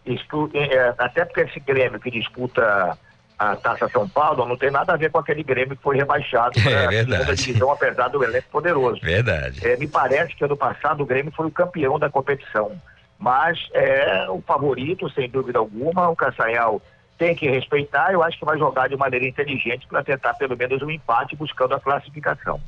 Isso, 0.07 0.51
é, 0.55 0.95
até 0.99 1.25
porque 1.25 1.43
esse 1.43 1.61
Grêmio 1.61 2.01
que 2.01 2.11
disputa 2.11 2.99
a 3.39 3.57
Taça 3.57 3.89
São 3.89 4.07
Paulo 4.07 4.45
não 4.45 4.55
tem 4.55 4.71
nada 4.71 4.93
a 4.93 4.97
ver 4.97 5.11
com 5.11 5.19
aquele 5.19 5.43
Grêmio 5.43 5.75
que 5.75 5.83
foi 5.83 5.97
rebaixado 5.97 6.61
para 6.63 6.71
É 6.93 7.01
a 7.01 7.05
segunda 7.05 7.37
divisão, 7.37 7.73
apesar 7.73 8.09
do 8.09 8.23
elenco 8.23 8.49
poderoso. 8.51 9.01
Verdade. 9.01 9.67
É, 9.67 9.79
me 9.79 9.89
parece 9.89 10.35
que 10.37 10.45
ano 10.45 10.57
passado 10.57 11.03
o 11.03 11.07
Grêmio 11.07 11.33
foi 11.33 11.47
o 11.47 11.51
campeão 11.51 11.99
da 11.99 12.11
competição. 12.11 12.73
Mas 13.19 13.59
é 13.73 14.27
o 14.29 14.43
favorito, 14.43 15.09
sem 15.11 15.29
dúvida 15.29 15.59
alguma. 15.59 16.09
O 16.09 16.17
Castanhal 16.17 16.83
tem 17.21 17.35
que 17.35 17.47
respeitar. 17.47 18.13
Eu 18.13 18.23
acho 18.23 18.39
que 18.39 18.45
vai 18.47 18.59
jogar 18.59 18.89
de 18.89 18.97
maneira 18.97 19.29
inteligente 19.29 19.87
para 19.87 20.03
tentar 20.03 20.33
pelo 20.35 20.57
menos 20.57 20.81
um 20.81 20.91
empate 20.91 21.37
buscando 21.37 21.75
a 21.75 21.81
classificação. 21.81 22.59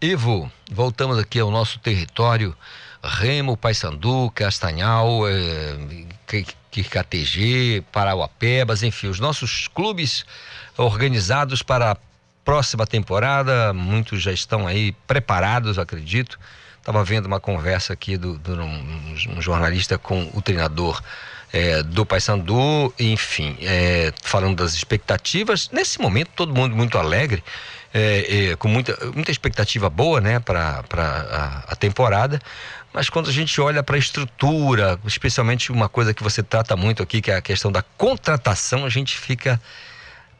Ivo, 0.00 0.50
voltamos 0.70 1.18
aqui 1.18 1.38
ao 1.38 1.50
nosso 1.50 1.78
território. 1.78 2.56
Remo, 3.04 3.54
Paysandu, 3.54 4.30
Castanhal, 4.34 5.28
eh, 5.28 6.06
KTG, 6.70 7.84
Parauapebas, 7.92 8.82
enfim, 8.82 9.08
os 9.08 9.20
nossos 9.20 9.68
clubes 9.68 10.24
organizados 10.78 11.62
para 11.62 11.92
a 11.92 11.96
próxima 12.44 12.86
temporada. 12.86 13.74
Muitos 13.74 14.22
já 14.22 14.32
estão 14.32 14.66
aí 14.66 14.92
preparados, 15.06 15.78
acredito. 15.78 16.38
Estava 16.78 17.04
vendo 17.04 17.26
uma 17.26 17.38
conversa 17.38 17.92
aqui 17.92 18.16
do 18.16 18.40
um, 18.54 19.36
um 19.36 19.42
jornalista 19.42 19.98
com 19.98 20.30
o 20.32 20.40
treinador 20.40 21.00
eh, 21.52 21.82
do 21.82 22.06
Paysandu, 22.06 22.92
enfim, 22.98 23.56
eh, 23.60 24.12
falando 24.22 24.56
das 24.56 24.74
expectativas. 24.74 25.70
Nesse 25.70 26.00
momento, 26.00 26.30
todo 26.34 26.54
mundo 26.54 26.74
muito 26.74 26.96
alegre, 26.98 27.42
eh, 27.92 28.50
eh, 28.52 28.56
com 28.56 28.68
muita, 28.68 28.96
muita 29.14 29.30
expectativa 29.30 29.90
boa, 29.90 30.20
né, 30.20 30.40
para 30.40 30.82
a, 30.92 31.72
a 31.72 31.76
temporada. 31.76 32.40
Mas 32.92 33.08
quando 33.08 33.28
a 33.28 33.32
gente 33.32 33.60
olha 33.60 33.82
para 33.82 33.96
a 33.96 33.98
estrutura, 33.98 34.98
especialmente 35.06 35.72
uma 35.72 35.88
coisa 35.88 36.12
que 36.12 36.22
você 36.22 36.42
trata 36.42 36.76
muito 36.76 37.02
aqui, 37.02 37.20
que 37.20 37.30
é 37.30 37.36
a 37.36 37.42
questão 37.42 37.72
da 37.72 37.82
contratação, 37.96 38.84
a 38.84 38.88
gente 38.88 39.18
fica 39.18 39.60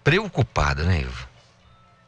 preocupado, 0.04 0.84
né, 0.84 1.00
Ivo? 1.00 1.28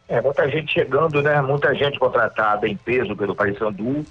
É, 0.09 0.21
muita 0.21 0.49
gente 0.51 0.73
chegando, 0.73 1.23
né? 1.23 1.41
Muita 1.41 1.75
gente 1.75 1.99
contratada 1.99 2.69
em 2.69 2.77
peso 2.77 3.17
pelo 3.17 3.35
Paysandu. 3.35 4.05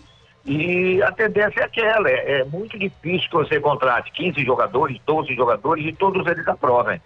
E 0.45 1.02
a 1.02 1.11
tendência 1.11 1.61
é 1.61 1.64
aquela, 1.64 2.10
é, 2.10 2.41
é 2.41 2.44
muito 2.44 2.78
difícil 2.78 3.30
que 3.30 3.36
você 3.36 3.60
contrate 3.60 4.11
15 4.11 4.44
jogadores, 4.44 4.99
12 5.06 5.34
jogadores 5.36 5.86
e 5.86 5.94
todos 5.94 6.26
eles 6.28 6.45
aprovem, 6.48 7.02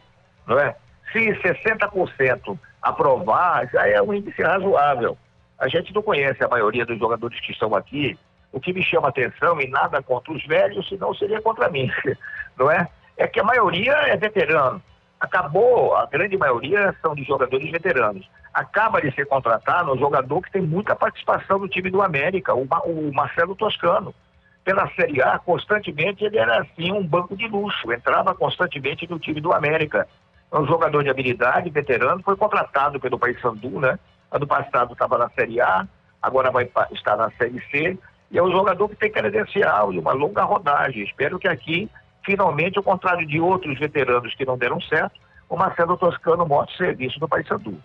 não 0.48 0.58
é? 0.60 0.76
Se 1.12 1.20
60% 1.20 2.58
aprovar, 2.82 3.70
já 3.72 3.88
é 3.88 4.02
um 4.02 4.14
índice 4.14 4.42
razoável. 4.42 5.18
A 5.60 5.68
gente 5.68 5.94
não 5.94 6.02
conhece 6.02 6.44
a 6.44 6.48
maioria 6.48 6.86
dos 6.86 6.98
jogadores 6.98 7.40
que 7.40 7.52
estão 7.52 7.76
aqui. 7.76 8.18
O 8.52 8.60
que 8.60 8.74
me 8.74 8.82
chama 8.82 9.10
atenção, 9.10 9.60
e 9.62 9.68
nada 9.68 10.02
contra 10.02 10.32
os 10.32 10.46
velhos, 10.46 10.88
senão 10.88 11.14
seria 11.14 11.42
contra 11.42 11.70
mim, 11.70 11.92
não 12.58 12.72
é? 12.72 12.88
É 13.18 13.28
que 13.28 13.40
a 13.40 13.44
maioria 13.44 13.94
é 13.94 14.18
veterano. 14.18 14.82
Acabou, 15.20 15.96
a 15.96 16.06
grande 16.06 16.38
maioria 16.38 16.96
são 17.02 17.14
de 17.16 17.24
jogadores 17.24 17.70
veteranos. 17.72 18.28
Acaba 18.58 19.00
de 19.00 19.14
ser 19.14 19.28
contratado 19.28 19.94
um 19.94 20.00
jogador 20.00 20.42
que 20.42 20.52
tem 20.52 20.64
muita 20.64 20.96
participação 20.96 21.60
no 21.60 21.68
time 21.68 21.92
do 21.92 22.02
América, 22.02 22.56
o, 22.56 22.68
o 22.86 23.14
Marcelo 23.14 23.56
Toscano. 23.56 24.16
Pela 24.64 24.90
Série 24.96 25.22
A, 25.22 25.38
constantemente 25.38 26.26
ele 26.26 26.40
era 26.40 26.62
assim 26.64 26.92
um 26.92 27.06
banco 27.06 27.38
de 27.38 27.48
luxo, 27.48 27.94
entrava 27.94 28.34
constantemente 28.34 29.08
no 29.08 29.20
time 29.20 29.40
do 29.40 29.54
América. 29.54 30.08
É 30.52 30.58
um 30.58 30.66
jogador 30.66 31.04
de 31.04 31.10
habilidade, 31.12 31.70
veterano, 31.70 32.24
foi 32.24 32.36
contratado 32.36 33.00
pelo 33.00 33.20
Paysandu, 33.20 33.80
né? 33.80 34.00
Ano 34.32 34.48
passado 34.48 34.94
estava 34.94 35.20
na 35.20 35.30
Série 35.30 35.62
A, 35.62 35.88
agora 36.20 36.50
vai 36.50 36.68
estar 36.92 37.16
na 37.16 37.30
Série 37.38 37.62
C. 37.70 37.96
E 38.32 38.40
é 38.40 38.42
um 38.42 38.52
jogador 38.52 38.90
que 38.90 38.96
tem 38.96 39.12
credencial 39.12 39.94
e 39.94 40.00
uma 40.00 40.14
longa 40.14 40.44
rodagem. 40.44 41.04
Espero 41.04 41.38
que 41.38 41.48
aqui 41.48 41.88
finalmente, 42.26 42.80
ao 42.80 42.84
contrário 42.84 43.28
de 43.28 43.40
outros 43.40 43.78
veteranos 43.78 44.34
que 44.34 44.46
não 44.46 44.58
deram 44.58 44.82
certo, 44.82 45.20
o 45.48 45.56
Marcelo 45.56 45.96
Toscano 45.96 46.44
mostra 46.44 46.74
o 46.74 46.78
serviço 46.78 47.20
do 47.20 47.28
Paysandu. 47.28 47.78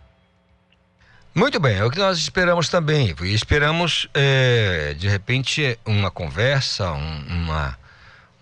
Muito 1.34 1.58
bem, 1.58 1.78
é 1.78 1.84
o 1.84 1.90
que 1.90 1.98
nós 1.98 2.18
esperamos 2.18 2.68
também. 2.68 3.14
E 3.22 3.34
esperamos, 3.34 4.06
é, 4.12 4.94
de 4.98 5.08
repente, 5.08 5.78
uma 5.86 6.10
conversa, 6.10 6.92
um, 6.92 7.24
uma, 7.26 7.78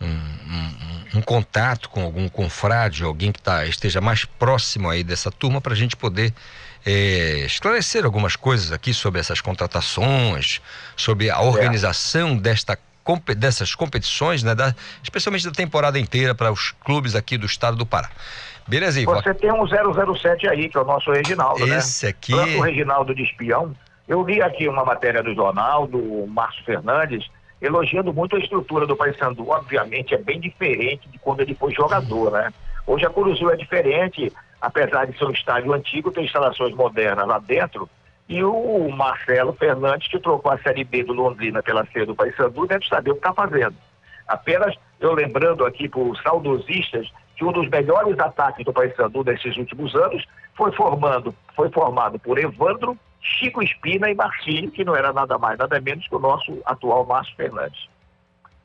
um, 0.01 0.07
um, 0.07 1.19
um, 1.19 1.23
contato 1.23 1.89
com 1.89 2.03
algum 2.03 2.29
confrade, 2.29 3.05
alguém 3.05 3.31
que 3.31 3.41
tá, 3.41 3.65
esteja 3.65 4.01
mais 4.01 4.25
próximo 4.25 4.91
aí 4.91 5.05
dessa 5.05 5.31
turma, 5.31 5.61
para 5.61 5.73
a 5.73 5.77
gente 5.77 5.97
poder 5.97 6.35
é, 6.85 7.45
esclarecer 7.47 8.05
algumas 8.05 8.35
coisas 8.35 8.73
aqui 8.73 8.93
sobre 8.93 9.21
essas 9.21 9.41
contratações, 9.41 10.61
sobre 10.97 11.31
a 11.31 11.41
organização 11.41 12.31
é. 12.31 12.41
desta 12.41 12.79
dessas 13.37 13.75
competições, 13.75 14.45
né, 14.45 14.55
da, 14.55 14.73
especialmente 15.03 15.45
da 15.45 15.51
temporada 15.51 15.99
inteira 15.99 16.33
para 16.33 16.53
os 16.53 16.73
clubes 16.85 17.17
aqui 17.17 17.37
do 17.37 17.47
estado 17.47 17.77
do 17.77 17.85
Pará. 17.85 18.09
Beleza, 18.71 19.01
Ivo? 19.01 19.13
Você 19.15 19.35
tem 19.35 19.51
um 19.53 19.67
007 19.67 20.49
aí, 20.49 20.69
que 20.69 20.79
é 20.79 20.81
o 20.81 20.85
nosso 20.85 21.11
Reginaldo, 21.11 21.67
né? 21.67 21.79
Esse 21.79 22.07
né? 22.07 22.11
aqui... 22.11 22.33
O 22.33 22.61
Reginaldo 22.61 23.13
de 23.13 23.25
espião. 23.25 23.75
Eu 24.07 24.23
li 24.23 24.41
aqui 24.41 24.69
uma 24.69 24.85
matéria 24.85 25.25
do 25.25 25.35
jornal, 25.35 25.89
do 25.89 26.25
Márcio 26.29 26.65
Fernandes, 26.65 27.29
elogiando 27.61 28.15
muito 28.15 28.37
a 28.37 28.39
estrutura 28.39 28.87
do 28.87 28.95
Paysandu. 28.95 29.51
Obviamente 29.51 30.15
é 30.15 30.19
bem 30.19 30.39
diferente 30.39 31.09
de 31.09 31.19
quando 31.19 31.41
ele 31.41 31.53
foi 31.53 31.75
jogador, 31.75 32.31
né? 32.31 32.53
Hoje 32.87 33.05
a 33.05 33.11
Curuzu 33.11 33.51
é 33.51 33.57
diferente, 33.57 34.33
apesar 34.61 35.07
de 35.07 35.19
ser 35.19 35.25
um 35.25 35.33
estádio 35.33 35.73
antigo, 35.73 36.13
tem 36.13 36.25
instalações 36.25 36.73
modernas 36.73 37.27
lá 37.27 37.41
dentro, 37.41 37.91
e 38.29 38.45
o 38.45 38.89
Marcelo 38.91 39.53
Fernandes, 39.53 40.07
que 40.07 40.21
trocou 40.21 40.53
a 40.53 40.59
Série 40.59 40.85
B 40.85 41.03
do 41.03 41.13
Londrina 41.13 41.61
pela 41.61 41.85
C 41.87 42.07
do 42.07 42.15
Paysandu, 42.15 42.69
deve 42.69 42.87
saber 42.87 43.11
o 43.11 43.15
que 43.15 43.19
está 43.19 43.35
fazendo. 43.35 43.75
Apenas 44.29 44.77
eu 45.01 45.13
lembrando 45.13 45.67
aqui 45.67 45.89
para 45.89 46.01
os 46.01 46.23
saudosistas 46.23 47.09
que 47.41 47.45
um 47.47 47.53
dos 47.53 47.71
melhores 47.71 48.19
ataques 48.19 48.67
do 48.67 48.73
Paysandu 48.73 49.25
nesses 49.25 49.57
últimos 49.57 49.95
anos 49.95 50.23
foi, 50.55 50.71
formando, 50.73 51.35
foi 51.57 51.71
formado 51.71 52.19
por 52.19 52.39
Evandro, 52.39 52.99
Chico 53.19 53.63
Espina 53.63 54.11
e 54.11 54.15
Marcinho, 54.15 54.71
que 54.71 54.85
não 54.85 54.95
era 54.95 55.11
nada 55.11 55.39
mais, 55.39 55.59
nada 55.59 55.81
menos 55.81 56.07
que 56.07 56.15
o 56.15 56.19
nosso 56.19 56.61
atual 56.67 57.07
Márcio 57.07 57.35
Fernandes. 57.37 57.89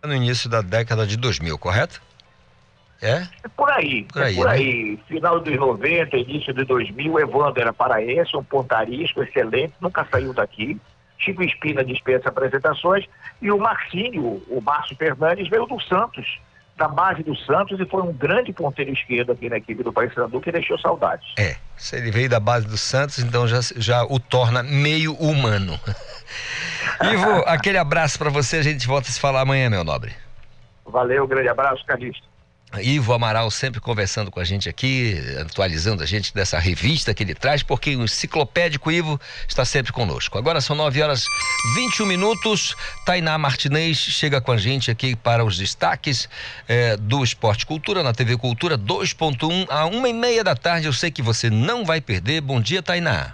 No 0.04 0.14
início 0.14 0.50
da 0.50 0.62
década 0.62 1.08
de 1.08 1.16
2000, 1.16 1.58
correto? 1.58 2.02
É? 3.02 3.26
é 3.44 3.48
por 3.56 3.72
aí, 3.72 4.04
por 4.04 4.22
aí, 4.22 4.34
é 4.34 4.36
por 4.36 4.46
né? 4.46 4.52
aí. 4.52 5.00
Final 5.08 5.40
dos 5.40 5.56
90, 5.56 6.18
início 6.18 6.54
de 6.54 6.66
2000, 6.66 7.14
o 7.14 7.20
Evandro 7.20 7.62
era 7.62 7.72
paraense, 7.72 8.36
um 8.36 8.44
pontarisco 8.44 9.24
excelente, 9.24 9.74
nunca 9.80 10.06
saiu 10.12 10.34
daqui. 10.34 10.78
Chico 11.18 11.42
Espina 11.42 11.82
dispensa 11.82 12.28
apresentações 12.28 13.06
e 13.42 13.50
o 13.50 13.58
Marcinho, 13.58 14.44
o 14.50 14.60
Márcio 14.62 14.98
Fernandes, 14.98 15.48
veio 15.48 15.66
do 15.66 15.80
Santos, 15.80 16.42
da 16.78 16.88
base 16.88 17.24
do 17.24 17.36
Santos 17.36 17.80
e 17.80 17.86
foi 17.86 18.02
um 18.02 18.12
grande 18.12 18.52
ponteiro 18.52 18.92
esquerdo 18.92 19.32
aqui 19.32 19.50
na 19.50 19.58
equipe 19.58 19.82
do 19.82 19.94
Paysandu 19.94 20.42
que 20.42 20.52
deixou 20.52 20.78
saudades. 20.78 21.28
É, 21.40 21.56
se 21.78 21.96
ele 21.96 22.12
veio 22.12 22.30
da 22.30 22.40
base 22.40 22.68
do 22.68 22.78
Santos, 22.78 23.20
então 23.20 23.48
já, 23.48 23.60
já 23.78 24.04
o 24.04 24.20
torna 24.20 24.62
meio 24.62 25.14
humano. 25.14 25.80
Ivo, 27.02 27.44
aquele 27.48 27.78
abraço 27.78 28.18
para 28.18 28.30
você, 28.30 28.58
a 28.58 28.64
gente 28.64 28.86
volta 28.88 29.08
a 29.08 29.12
se 29.12 29.20
falar 29.20 29.42
amanhã, 29.42 29.70
meu 29.70 29.84
nobre. 29.84 30.14
Valeu, 30.86 31.26
grande 31.28 31.48
abraço, 31.48 31.86
Calixto. 31.86 32.35
Ivo 32.82 33.14
Amaral 33.14 33.50
sempre 33.52 33.80
conversando 33.80 34.30
com 34.30 34.40
a 34.40 34.44
gente 34.44 34.68
aqui, 34.68 35.16
atualizando 35.40 36.04
a 36.04 36.06
gente 36.06 36.34
dessa 36.34 36.60
revista 36.60 37.14
que 37.14 37.24
ele 37.24 37.34
traz, 37.34 37.64
porque 37.64 37.96
o 37.96 38.04
enciclopédico 38.04 38.92
Ivo 38.92 39.20
está 39.48 39.64
sempre 39.64 39.94
conosco. 39.94 40.38
Agora 40.38 40.60
são 40.60 40.76
9 40.76 41.02
horas 41.02 41.26
21 41.76 42.06
minutos. 42.06 42.76
Tainá 43.06 43.38
Martinez 43.38 43.98
chega 43.98 44.42
com 44.42 44.52
a 44.52 44.58
gente 44.58 44.92
aqui 44.92 45.16
para 45.16 45.46
os 45.46 45.58
destaques 45.58 46.28
eh, 46.68 46.98
do 46.98 47.24
Esporte 47.24 47.66
Cultura 47.66 48.04
na 48.04 48.14
TV 48.14 48.38
Cultura 48.38 48.78
2.1 48.78 49.68
a 49.70 49.86
uma 49.86 50.10
e 50.10 50.14
meia 50.14 50.44
da 50.44 50.56
tarde. 50.56 50.88
Eu 50.88 50.94
sei 50.94 51.12
que 51.12 51.22
você 51.22 51.50
não 51.50 51.86
vai 51.86 52.02
perder. 52.02 52.42
Bom 52.42 52.60
dia, 52.60 52.84
Tainá. 52.84 53.34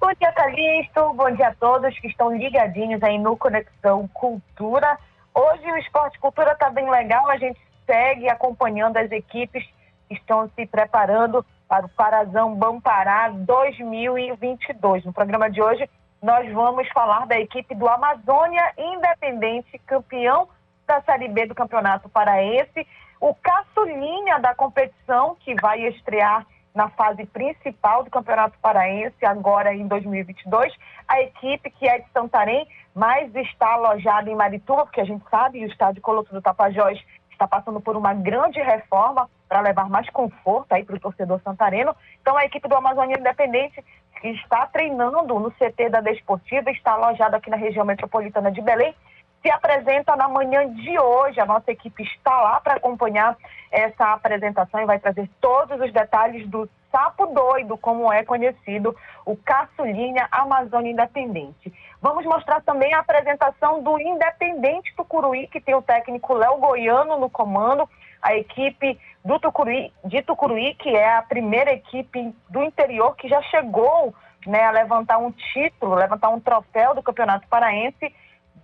Bom 0.00 0.12
dia, 0.20 0.30
Calixto. 0.32 1.12
Bom 1.14 1.30
dia 1.34 1.48
a 1.48 1.54
todos 1.54 1.98
que 1.98 2.06
estão 2.06 2.36
ligadinhos 2.36 3.02
aí 3.02 3.18
no 3.18 3.36
Conexão 3.36 4.06
Cultura. 4.14 4.96
Hoje 5.34 5.70
o 5.70 5.76
Esporte 5.76 6.18
Cultura 6.20 6.52
está 6.52 6.70
bem 6.70 6.88
legal. 6.88 7.28
A 7.28 7.36
gente 7.36 7.58
segue 7.88 8.28
acompanhando 8.28 8.98
as 8.98 9.10
equipes 9.10 9.64
que 10.06 10.14
estão 10.14 10.50
se 10.54 10.66
preparando 10.66 11.44
para 11.66 11.86
o 11.86 11.88
Parazão 11.88 12.54
Bampará 12.54 13.30
2022. 13.30 15.04
No 15.06 15.12
programa 15.12 15.50
de 15.50 15.62
hoje, 15.62 15.88
nós 16.22 16.52
vamos 16.52 16.86
falar 16.90 17.26
da 17.26 17.40
equipe 17.40 17.74
do 17.74 17.88
Amazônia 17.88 18.72
Independente, 18.76 19.78
campeão 19.86 20.48
da 20.86 21.00
Série 21.02 21.28
B 21.28 21.46
do 21.46 21.54
Campeonato 21.54 22.08
Paraense, 22.08 22.86
o 23.20 23.34
caçulinha 23.34 24.38
da 24.38 24.54
competição, 24.54 25.36
que 25.40 25.54
vai 25.60 25.80
estrear 25.86 26.46
na 26.74 26.88
fase 26.90 27.26
principal 27.26 28.04
do 28.04 28.10
Campeonato 28.10 28.56
Paraense, 28.60 29.24
agora 29.24 29.74
em 29.74 29.86
2022. 29.86 30.72
A 31.06 31.20
equipe 31.20 31.70
que 31.70 31.88
é 31.88 31.98
de 31.98 32.10
Santarém, 32.12 32.66
mas 32.94 33.34
está 33.34 33.74
alojada 33.74 34.30
em 34.30 34.34
Marituba, 34.34 34.84
porque 34.84 35.00
a 35.00 35.04
gente 35.04 35.24
sabe, 35.28 35.64
o 35.64 35.66
estádio 35.66 36.00
Colosso 36.00 36.32
do 36.32 36.42
Tapajós 36.42 36.98
está 37.38 37.46
passando 37.46 37.80
por 37.80 37.96
uma 37.96 38.12
grande 38.12 38.60
reforma 38.60 39.30
para 39.48 39.60
levar 39.60 39.88
mais 39.88 40.10
conforto 40.10 40.72
aí 40.72 40.84
para 40.84 40.96
o 40.96 41.00
torcedor 41.00 41.40
santareno. 41.42 41.94
Então, 42.20 42.36
a 42.36 42.44
equipe 42.44 42.68
do 42.68 42.74
Amazônia 42.74 43.16
Independente 43.18 43.82
que 44.20 44.28
está 44.30 44.66
treinando 44.66 45.38
no 45.38 45.50
CT 45.52 45.90
da 45.90 46.00
Desportiva, 46.00 46.70
está 46.72 46.92
alojada 46.92 47.36
aqui 47.36 47.48
na 47.48 47.56
região 47.56 47.84
metropolitana 47.84 48.50
de 48.50 48.60
Belém, 48.60 48.92
se 49.40 49.48
apresenta 49.48 50.16
na 50.16 50.28
manhã 50.28 50.68
de 50.74 50.98
hoje. 50.98 51.40
A 51.40 51.46
nossa 51.46 51.70
equipe 51.70 52.02
está 52.02 52.40
lá 52.40 52.60
para 52.60 52.74
acompanhar 52.74 53.36
essa 53.70 54.12
apresentação 54.12 54.80
e 54.80 54.86
vai 54.86 54.98
trazer 54.98 55.30
todos 55.40 55.80
os 55.80 55.92
detalhes 55.92 56.48
do 56.48 56.68
Sapo 56.90 57.26
Doido, 57.26 57.76
como 57.76 58.12
é 58.12 58.24
conhecido, 58.24 58.96
o 59.24 59.36
Caçulinha 59.36 60.26
Amazônia 60.30 60.92
Independente. 60.92 61.72
Vamos 62.00 62.24
mostrar 62.24 62.60
também 62.62 62.94
a 62.94 63.00
apresentação 63.00 63.82
do 63.82 64.00
Independente 64.00 64.94
Tucuruí, 64.96 65.46
que 65.48 65.60
tem 65.60 65.74
o 65.74 65.82
técnico 65.82 66.34
Léo 66.34 66.56
Goiano 66.58 67.18
no 67.18 67.28
comando, 67.28 67.88
a 68.22 68.34
equipe 68.34 68.98
do 69.24 69.38
Tucuruí, 69.38 69.92
de 70.04 70.22
Tucuruí, 70.22 70.74
que 70.74 70.90
é 70.90 71.16
a 71.16 71.22
primeira 71.22 71.72
equipe 71.72 72.34
do 72.48 72.62
interior 72.62 73.14
que 73.16 73.28
já 73.28 73.42
chegou 73.42 74.14
né, 74.46 74.64
a 74.64 74.70
levantar 74.70 75.18
um 75.18 75.30
título, 75.30 75.94
levantar 75.94 76.30
um 76.30 76.40
troféu 76.40 76.94
do 76.94 77.02
Campeonato 77.02 77.46
Paraense, 77.48 78.14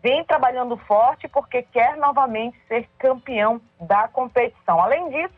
vem 0.02 0.24
trabalhando 0.24 0.76
forte 0.76 1.28
porque 1.28 1.62
quer 1.62 1.96
novamente 1.96 2.58
ser 2.68 2.88
campeão 2.98 3.60
da 3.80 4.08
competição. 4.08 4.80
Além 4.80 5.10
disso, 5.10 5.34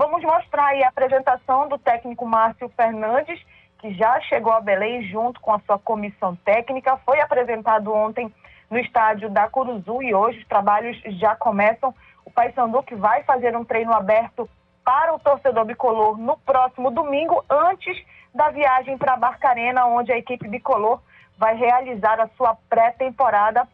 vamos 0.00 0.22
mostrar 0.22 0.68
aí 0.68 0.82
a 0.82 0.88
apresentação 0.88 1.68
do 1.68 1.76
técnico 1.76 2.24
Márcio 2.24 2.70
Fernandes, 2.70 3.38
que 3.78 3.92
já 3.92 4.18
chegou 4.22 4.50
a 4.50 4.58
Belém 4.58 5.02
junto 5.02 5.38
com 5.42 5.52
a 5.52 5.60
sua 5.60 5.78
comissão 5.78 6.34
técnica, 6.36 6.96
foi 7.04 7.20
apresentado 7.20 7.92
ontem 7.92 8.32
no 8.70 8.78
estádio 8.78 9.28
da 9.28 9.46
Curuzu 9.46 10.02
e 10.02 10.14
hoje 10.14 10.38
os 10.38 10.48
trabalhos 10.48 10.98
já 11.18 11.36
começam. 11.36 11.94
O 12.24 12.30
Paysandu 12.30 12.82
que 12.82 12.94
vai 12.94 13.22
fazer 13.24 13.54
um 13.54 13.62
treino 13.62 13.92
aberto 13.92 14.48
para 14.82 15.14
o 15.14 15.18
torcedor 15.18 15.66
bicolor 15.66 16.16
no 16.16 16.38
próximo 16.38 16.90
domingo, 16.90 17.44
antes 17.50 18.02
da 18.34 18.48
viagem 18.48 18.96
para 18.96 19.18
Barcarena, 19.18 19.84
onde 19.84 20.10
a 20.12 20.16
equipe 20.16 20.48
bicolor 20.48 20.98
vai 21.36 21.54
realizar 21.56 22.18
a 22.18 22.28
sua 22.38 22.56
pré-temporada, 22.70 23.68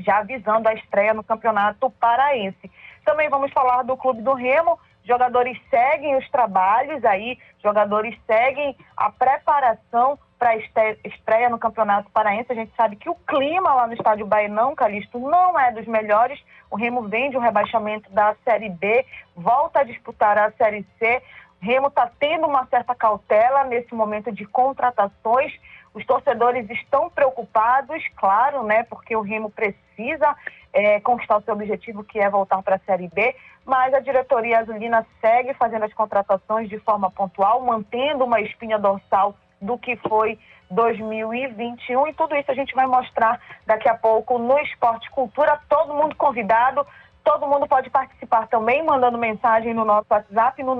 já 0.00 0.18
avisando 0.18 0.68
a 0.68 0.74
estreia 0.74 1.14
no 1.14 1.22
Campeonato 1.22 1.88
Paraense. 1.92 2.68
Também 3.04 3.28
vamos 3.28 3.52
falar 3.52 3.84
do 3.84 3.96
Clube 3.96 4.20
do 4.20 4.34
Remo, 4.34 4.76
jogadores 5.04 5.58
seguem 5.68 6.16
os 6.16 6.28
trabalhos 6.30 7.04
aí, 7.04 7.38
jogadores 7.62 8.16
seguem 8.26 8.76
a 8.96 9.10
preparação 9.10 10.18
para 10.38 10.56
estreia 10.56 11.50
no 11.50 11.58
Campeonato 11.58 12.10
Paraense. 12.10 12.50
A 12.50 12.54
gente 12.54 12.72
sabe 12.74 12.96
que 12.96 13.10
o 13.10 13.14
clima 13.14 13.74
lá 13.74 13.86
no 13.86 13.92
estádio 13.92 14.26
Bainão, 14.26 14.74
Calixto, 14.74 15.18
não 15.18 15.58
é 15.58 15.70
dos 15.70 15.86
melhores. 15.86 16.40
O 16.70 16.76
Remo 16.76 17.02
vem 17.02 17.30
de 17.30 17.36
um 17.36 17.40
rebaixamento 17.40 18.10
da 18.10 18.34
Série 18.42 18.70
B, 18.70 19.04
volta 19.36 19.80
a 19.80 19.84
disputar 19.84 20.38
a 20.38 20.50
Série 20.52 20.86
C. 20.98 21.22
O 21.60 21.66
Remo 21.66 21.88
está 21.88 22.10
tendo 22.18 22.46
uma 22.46 22.64
certa 22.66 22.94
cautela 22.94 23.64
nesse 23.64 23.94
momento 23.94 24.32
de 24.32 24.46
contratações. 24.46 25.52
Os 25.92 26.06
torcedores 26.06 26.70
estão 26.70 27.10
preocupados, 27.10 28.02
claro, 28.16 28.62
né? 28.62 28.84
Porque 28.84 29.14
o 29.14 29.20
Remo 29.20 29.50
precisa 29.50 30.34
é, 30.72 31.00
conquistar 31.00 31.36
o 31.36 31.42
seu 31.42 31.52
objetivo, 31.52 32.04
que 32.04 32.18
é 32.18 32.30
voltar 32.30 32.62
para 32.62 32.76
a 32.76 32.80
Série 32.80 33.08
B, 33.08 33.34
mas 33.64 33.94
a 33.94 34.00
diretoria 34.00 34.60
azulina 34.60 35.06
segue 35.20 35.54
fazendo 35.54 35.84
as 35.84 35.92
contratações 35.92 36.68
de 36.68 36.78
forma 36.80 37.10
pontual, 37.10 37.60
mantendo 37.60 38.24
uma 38.24 38.40
espinha 38.40 38.78
dorsal 38.78 39.36
do 39.60 39.78
que 39.78 39.96
foi 39.96 40.38
2021 40.70 42.08
e 42.08 42.14
tudo 42.14 42.34
isso 42.36 42.50
a 42.50 42.54
gente 42.54 42.74
vai 42.74 42.86
mostrar 42.86 43.38
daqui 43.66 43.86
a 43.88 43.94
pouco 43.94 44.38
no 44.38 44.58
Esporte 44.60 45.10
Cultura. 45.10 45.60
Todo 45.68 45.94
mundo 45.94 46.14
convidado, 46.14 46.86
todo 47.24 47.46
mundo 47.46 47.66
pode 47.66 47.90
participar 47.90 48.46
também, 48.48 48.84
mandando 48.84 49.18
mensagem 49.18 49.74
no 49.74 49.84
nosso 49.84 50.06
WhatsApp 50.10 50.62
no 50.62 50.76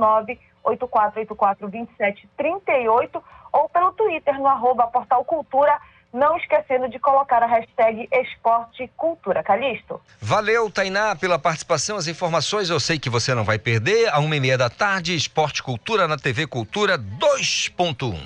984842738 0.64 3.22
ou 3.52 3.68
pelo 3.68 3.92
Twitter 3.92 4.38
no 4.38 4.46
arroba 4.46 4.86
Portal 4.86 5.24
Cultura 5.24 5.76
não 6.12 6.36
esquecendo 6.36 6.88
de 6.88 6.98
colocar 6.98 7.42
a 7.42 7.46
hashtag 7.46 8.08
Esporte 8.12 8.90
Cultura. 8.96 9.42
Calixto. 9.42 10.00
Valeu, 10.20 10.70
Tainá, 10.70 11.14
pela 11.14 11.38
participação, 11.38 11.96
as 11.96 12.06
informações. 12.06 12.68
Eu 12.68 12.80
sei 12.80 12.98
que 12.98 13.08
você 13.08 13.34
não 13.34 13.44
vai 13.44 13.58
perder. 13.58 14.08
A 14.12 14.18
uma 14.18 14.36
e 14.36 14.40
meia 14.40 14.58
da 14.58 14.68
tarde, 14.68 15.14
Esporte 15.14 15.62
Cultura 15.62 16.08
na 16.08 16.16
TV 16.16 16.46
Cultura 16.46 16.98
2.1. 16.98 18.18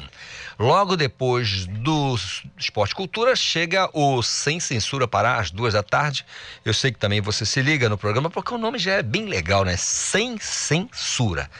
Logo 0.59 0.97
depois 0.97 1.67
do 1.67 2.17
Esporte 2.57 2.95
Cultura, 2.95 3.35
chega 3.35 3.89
o 3.93 4.23
Sem 4.23 4.61
Censura 4.61 5.09
Pará, 5.09 5.37
às 5.37 5.51
duas 5.51 5.75
da 5.75 5.83
tarde. 5.83 6.25
Eu 6.65 6.73
sei 6.73 6.93
que 6.93 6.99
também 6.99 7.21
você 7.21 7.45
se 7.45 7.61
liga 7.61 7.89
no 7.89 7.99
programa, 7.99 8.31
porque 8.31 8.55
o 8.55 8.59
nome 8.59 8.79
já 8.79 8.93
é 8.93 9.03
bem 9.03 9.27
legal, 9.27 9.65
né? 9.65 9.77
Sem 9.77 10.39
Censura. 10.39 11.51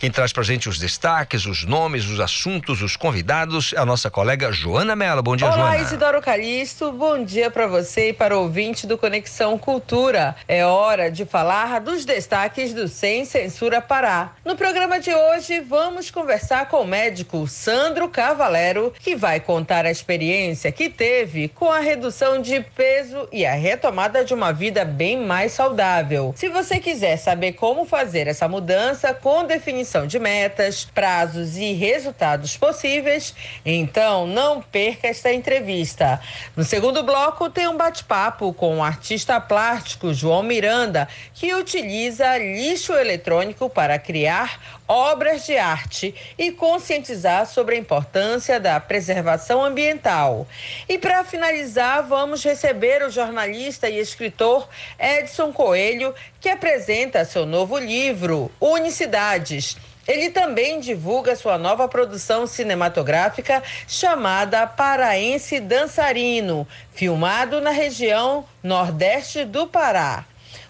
Quem 0.00 0.10
traz 0.10 0.32
pra 0.32 0.42
gente 0.42 0.66
os 0.66 0.78
destaques, 0.78 1.44
os 1.44 1.66
nomes, 1.66 2.08
os 2.08 2.20
assuntos, 2.20 2.80
os 2.80 2.96
convidados 2.96 3.74
é 3.74 3.78
a 3.78 3.84
nossa 3.84 4.10
colega 4.10 4.50
Joana 4.50 4.96
Mello. 4.96 5.22
Bom 5.22 5.36
dia, 5.36 5.46
Olá, 5.46 5.56
Joana. 5.56 5.74
Olá, 5.74 5.82
Isidoro 5.82 6.22
Calixto. 6.22 6.90
Bom 6.90 7.22
dia 7.22 7.50
para 7.50 7.66
você 7.66 8.08
e 8.08 8.12
para 8.14 8.34
o 8.34 8.44
ouvinte 8.44 8.86
do 8.86 8.96
Conexão 8.96 9.58
Cultura. 9.58 10.34
É 10.48 10.64
hora 10.64 11.10
de 11.10 11.26
falar 11.26 11.82
dos 11.82 12.06
destaques 12.06 12.72
do 12.72 12.88
Sem 12.88 13.26
Censura 13.26 13.82
Pará. 13.82 14.32
No 14.42 14.56
programa 14.56 14.98
de 14.98 15.14
hoje, 15.14 15.60
vamos 15.60 16.10
conversar 16.10 16.66
com 16.70 16.80
o 16.80 16.86
médico 16.86 17.46
Sandro 17.46 18.08
Cavalero, 18.40 18.92
que 18.98 19.14
vai 19.14 19.38
contar 19.38 19.84
a 19.84 19.90
experiência 19.90 20.72
que 20.72 20.88
teve 20.88 21.48
com 21.48 21.70
a 21.70 21.80
redução 21.80 22.40
de 22.40 22.60
peso 22.60 23.28
e 23.30 23.44
a 23.44 23.54
retomada 23.54 24.24
de 24.24 24.32
uma 24.32 24.52
vida 24.52 24.84
bem 24.84 25.18
mais 25.18 25.52
saudável. 25.52 26.32
Se 26.36 26.48
você 26.48 26.78
quiser 26.78 27.16
saber 27.16 27.52
como 27.52 27.84
fazer 27.84 28.26
essa 28.26 28.48
mudança 28.48 29.12
com 29.12 29.44
definição 29.44 29.70
definição 29.80 30.06
de 30.06 30.18
metas, 30.18 30.84
prazos 30.84 31.56
e 31.56 31.72
resultados 31.72 32.56
possíveis, 32.56 33.34
então 33.64 34.26
não 34.26 34.60
perca 34.60 35.08
esta 35.08 35.32
entrevista. 35.32 36.20
No 36.56 36.64
segundo 36.64 37.02
bloco, 37.02 37.50
tem 37.50 37.68
um 37.68 37.76
bate-papo 37.76 38.52
com 38.52 38.78
o 38.78 38.82
artista 38.82 39.40
plástico 39.40 40.12
João 40.12 40.42
Miranda, 40.42 41.08
que 41.34 41.54
utiliza 41.54 42.38
lixo 42.38 42.92
eletrônico 42.92 43.68
para 43.70 43.98
criar 43.98 44.79
obras 44.90 45.46
de 45.46 45.56
arte 45.56 46.12
e 46.36 46.50
conscientizar 46.50 47.46
sobre 47.46 47.76
a 47.76 47.78
importância 47.78 48.58
da 48.58 48.80
preservação 48.80 49.62
ambiental. 49.64 50.48
E 50.88 50.98
para 50.98 51.22
finalizar, 51.22 52.02
vamos 52.02 52.42
receber 52.42 53.00
o 53.04 53.10
jornalista 53.10 53.88
e 53.88 54.00
escritor 54.00 54.68
Edson 54.98 55.52
Coelho, 55.52 56.12
que 56.40 56.48
apresenta 56.48 57.24
seu 57.24 57.46
novo 57.46 57.78
livro, 57.78 58.50
Unicidades 58.60 59.76
ele 60.08 60.30
também 60.30 60.80
divulga 60.80 61.36
sua 61.36 61.56
nova 61.56 61.86
produção 61.86 62.44
cinematográfica 62.44 63.62
chamada 63.86 64.66
Paraense 64.66 65.60
Dançarino, 65.60 66.66
filmado 66.92 67.60
na 67.60 67.70
região 67.70 68.44
nordeste 68.60 69.44
do 69.44 69.68
Pará. 69.68 70.24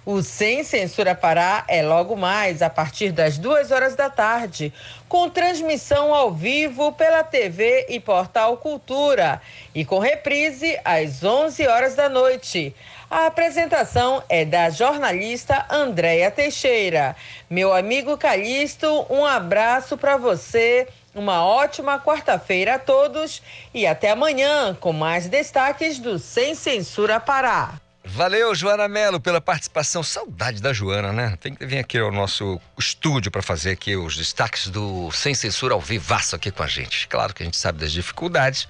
O 0.05 0.23
Sem 0.23 0.65
Censura 0.65 1.15
Pará 1.15 1.63
é 1.69 1.83
logo 1.83 2.17
mais, 2.17 2.63
a 2.63 2.71
partir 2.71 3.13
das 3.13 3.37
duas 3.37 3.71
horas 3.71 3.95
da 3.95 4.09
tarde, 4.09 4.73
com 5.07 5.29
transmissão 5.29 6.15
ao 6.15 6.33
vivo 6.33 6.91
pela 6.93 7.23
TV 7.23 7.85
e 7.87 8.01
Portal 8.01 8.57
Cultura 8.57 9.43
e 9.75 9.85
com 9.85 9.99
reprise 9.99 10.79
às 10.87 11.23
11 11.23 11.67
horas 11.67 11.95
da 11.95 12.09
noite. 12.09 12.75
A 13.11 13.27
apresentação 13.27 14.23
é 14.27 14.43
da 14.43 14.71
jornalista 14.71 15.67
Andréia 15.69 16.31
Teixeira. 16.31 17.15
Meu 17.51 17.75
amigo 17.75 18.17
Calixto, 18.17 19.05
um 19.11 19.27
abraço 19.27 19.99
para 19.99 20.17
você. 20.17 20.89
Uma 21.15 21.45
ótima 21.45 21.99
quarta-feira 21.99 22.77
a 22.77 22.79
todos 22.79 23.43
e 23.75 23.87
até 23.87 24.11
amanhã 24.11 24.75
com 24.81 24.93
mais 24.93 25.29
destaques 25.29 25.99
do 25.99 26.19
Sem 26.19 26.55
Censura 26.55 27.21
Pará. 27.21 27.80
Valeu, 28.05 28.55
Joana 28.55 28.89
Melo, 28.89 29.21
pela 29.21 29.41
participação. 29.41 30.03
Saudade 30.03 30.61
da 30.63 30.73
Joana, 30.73 31.13
né? 31.13 31.37
Tem 31.41 31.55
que 31.55 31.65
vir 31.67 31.79
aqui 31.79 31.99
ao 31.99 32.11
nosso 32.11 32.59
estúdio 32.79 33.31
para 33.31 33.43
fazer 33.43 33.73
aqui 33.73 33.95
os 33.95 34.17
destaques 34.17 34.69
do 34.69 35.11
Sem 35.13 35.35
Censura 35.35 35.75
ao 35.75 35.81
vivaço 35.81 36.35
aqui 36.35 36.51
com 36.51 36.63
a 36.63 36.67
gente. 36.67 37.07
Claro 37.09 37.35
que 37.35 37.43
a 37.43 37.47
gente 37.47 37.59
sabe 37.59 37.79
das 37.79 37.93
dificuldades, 37.93 38.67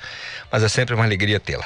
mas 0.51 0.65
é 0.65 0.69
sempre 0.69 0.95
uma 0.95 1.05
alegria 1.05 1.39
tê-la. 1.39 1.65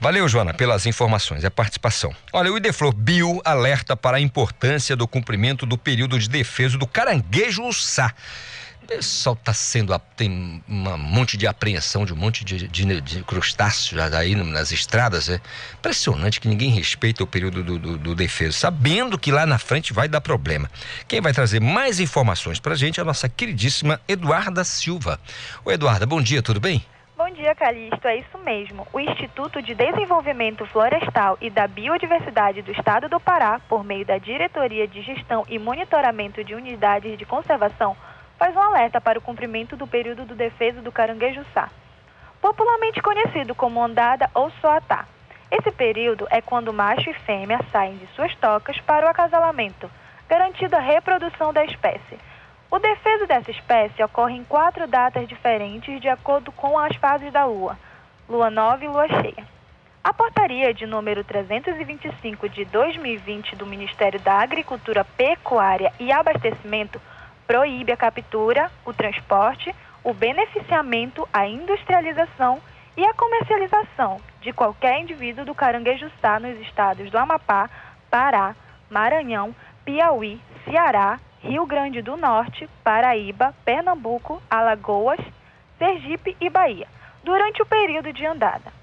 Valeu, 0.00 0.28
Joana, 0.28 0.54
pelas 0.54 0.86
informações 0.86 1.42
e 1.42 1.46
a 1.46 1.50
participação. 1.50 2.14
Olha, 2.32 2.52
o 2.52 2.56
Ideflor 2.56 2.92
Bio 2.94 3.40
alerta 3.44 3.96
para 3.96 4.16
a 4.18 4.20
importância 4.20 4.94
do 4.94 5.06
cumprimento 5.08 5.66
do 5.66 5.76
período 5.76 6.18
de 6.18 6.28
defesa 6.28 6.78
do 6.78 6.86
caranguejo 6.86 7.72
sá 7.72 8.14
pessoal 8.90 9.36
está 9.36 9.54
sendo. 9.54 9.96
Tem 10.16 10.62
um 10.68 10.98
monte 10.98 11.36
de 11.36 11.46
apreensão 11.46 12.04
de 12.04 12.12
um 12.12 12.16
monte 12.16 12.44
de, 12.44 12.66
de, 12.66 13.00
de 13.00 13.22
crustáceos 13.22 14.00
aí 14.12 14.34
nas 14.34 14.72
estradas. 14.72 15.28
É 15.28 15.40
impressionante 15.74 16.40
que 16.40 16.48
ninguém 16.48 16.70
respeita 16.70 17.22
o 17.22 17.26
período 17.26 17.62
do, 17.62 17.78
do, 17.78 17.96
do 17.96 18.14
defeso, 18.16 18.58
sabendo 18.58 19.16
que 19.16 19.30
lá 19.30 19.46
na 19.46 19.58
frente 19.58 19.92
vai 19.92 20.08
dar 20.08 20.20
problema. 20.20 20.68
Quem 21.06 21.20
vai 21.20 21.32
trazer 21.32 21.60
mais 21.60 22.00
informações 22.00 22.58
para 22.58 22.72
a 22.72 22.76
gente 22.76 22.98
é 22.98 23.02
a 23.02 23.06
nossa 23.06 23.28
queridíssima 23.28 24.00
Eduarda 24.08 24.64
Silva. 24.64 25.20
Oi, 25.64 25.74
Eduarda, 25.74 26.04
bom 26.04 26.20
dia, 26.20 26.42
tudo 26.42 26.58
bem? 26.58 26.84
Bom 27.16 27.30
dia, 27.30 27.54
Calixto. 27.54 28.08
É 28.08 28.16
isso 28.16 28.38
mesmo. 28.44 28.88
O 28.92 28.98
Instituto 28.98 29.62
de 29.62 29.74
Desenvolvimento 29.74 30.66
Florestal 30.66 31.38
e 31.40 31.48
da 31.48 31.68
Biodiversidade 31.68 32.62
do 32.62 32.72
Estado 32.72 33.08
do 33.08 33.20
Pará, 33.20 33.60
por 33.68 33.84
meio 33.84 34.04
da 34.04 34.18
Diretoria 34.18 34.88
de 34.88 35.02
Gestão 35.02 35.44
e 35.48 35.58
Monitoramento 35.58 36.42
de 36.42 36.54
Unidades 36.54 37.16
de 37.16 37.26
Conservação, 37.26 37.96
faz 38.40 38.56
um 38.56 38.62
alerta 38.62 39.02
para 39.02 39.18
o 39.18 39.22
cumprimento 39.22 39.76
do 39.76 39.86
período 39.86 40.24
do 40.24 40.34
defeso 40.34 40.80
do 40.80 40.90
caranguejo-sá, 40.90 41.68
popularmente 42.40 43.02
conhecido 43.02 43.54
como 43.54 43.78
ondada 43.78 44.30
ou 44.32 44.50
soatá. 44.62 45.04
Esse 45.50 45.70
período 45.70 46.26
é 46.30 46.40
quando 46.40 46.72
macho 46.72 47.10
e 47.10 47.12
fêmea 47.12 47.60
saem 47.70 47.98
de 47.98 48.06
suas 48.14 48.34
tocas 48.36 48.80
para 48.80 49.04
o 49.04 49.10
acasalamento, 49.10 49.90
garantindo 50.26 50.74
a 50.74 50.80
reprodução 50.80 51.52
da 51.52 51.66
espécie. 51.66 52.18
O 52.70 52.78
defeso 52.78 53.26
dessa 53.26 53.50
espécie 53.50 54.02
ocorre 54.02 54.36
em 54.36 54.44
quatro 54.44 54.86
datas 54.86 55.28
diferentes 55.28 56.00
de 56.00 56.08
acordo 56.08 56.50
com 56.50 56.78
as 56.78 56.96
fases 56.96 57.30
da 57.30 57.44
lua, 57.44 57.76
lua 58.26 58.48
nova 58.48 58.82
e 58.82 58.88
lua 58.88 59.06
cheia. 59.06 59.46
A 60.02 60.14
portaria 60.14 60.72
de 60.72 60.86
número 60.86 61.22
325 61.22 62.48
de 62.48 62.64
2020 62.64 63.54
do 63.54 63.66
Ministério 63.66 64.18
da 64.18 64.40
Agricultura, 64.40 65.04
Pecuária 65.04 65.92
e 66.00 66.10
Abastecimento 66.10 66.98
proíbe 67.50 67.90
a 67.90 67.96
captura, 67.96 68.70
o 68.86 68.92
transporte, 68.92 69.74
o 70.04 70.14
beneficiamento, 70.14 71.28
a 71.32 71.48
industrialização 71.48 72.60
e 72.96 73.04
a 73.04 73.12
comercialização 73.12 74.20
de 74.40 74.52
qualquer 74.52 75.00
indivíduo 75.00 75.44
do 75.44 75.52
caranguejo-sá 75.52 76.38
nos 76.38 76.56
estados 76.60 77.10
do 77.10 77.18
Amapá, 77.18 77.68
Pará, 78.08 78.54
Maranhão, 78.88 79.52
Piauí, 79.84 80.40
Ceará, 80.64 81.18
Rio 81.42 81.66
Grande 81.66 82.00
do 82.00 82.16
Norte, 82.16 82.70
Paraíba, 82.84 83.52
Pernambuco, 83.64 84.40
Alagoas, 84.48 85.18
Sergipe 85.76 86.36
e 86.40 86.48
Bahia, 86.48 86.86
durante 87.24 87.60
o 87.60 87.66
período 87.66 88.12
de 88.12 88.24
andada. 88.24 88.79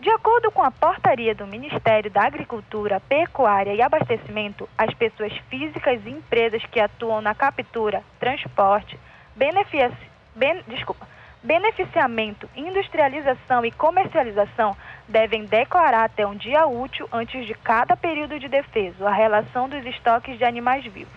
De 0.00 0.10
acordo 0.10 0.52
com 0.52 0.62
a 0.62 0.70
portaria 0.70 1.34
do 1.34 1.44
Ministério 1.44 2.08
da 2.08 2.22
Agricultura, 2.22 3.00
Pecuária 3.00 3.74
e 3.74 3.82
Abastecimento, 3.82 4.68
as 4.78 4.94
pessoas 4.94 5.32
físicas 5.50 6.00
e 6.06 6.10
empresas 6.10 6.64
que 6.66 6.78
atuam 6.78 7.20
na 7.20 7.34
captura, 7.34 8.04
transporte, 8.20 8.96
benefici... 9.34 9.96
ben... 10.36 10.62
Desculpa, 10.68 11.04
beneficiamento, 11.42 12.48
industrialização 12.54 13.64
e 13.66 13.72
comercialização 13.72 14.76
devem 15.08 15.44
declarar 15.44 16.04
até 16.04 16.24
um 16.24 16.36
dia 16.36 16.64
útil 16.64 17.08
antes 17.12 17.44
de 17.44 17.54
cada 17.54 17.96
período 17.96 18.38
de 18.38 18.46
defeso 18.46 19.04
a 19.04 19.10
relação 19.10 19.68
dos 19.68 19.84
estoques 19.84 20.38
de 20.38 20.44
animais 20.44 20.84
vivos, 20.84 21.12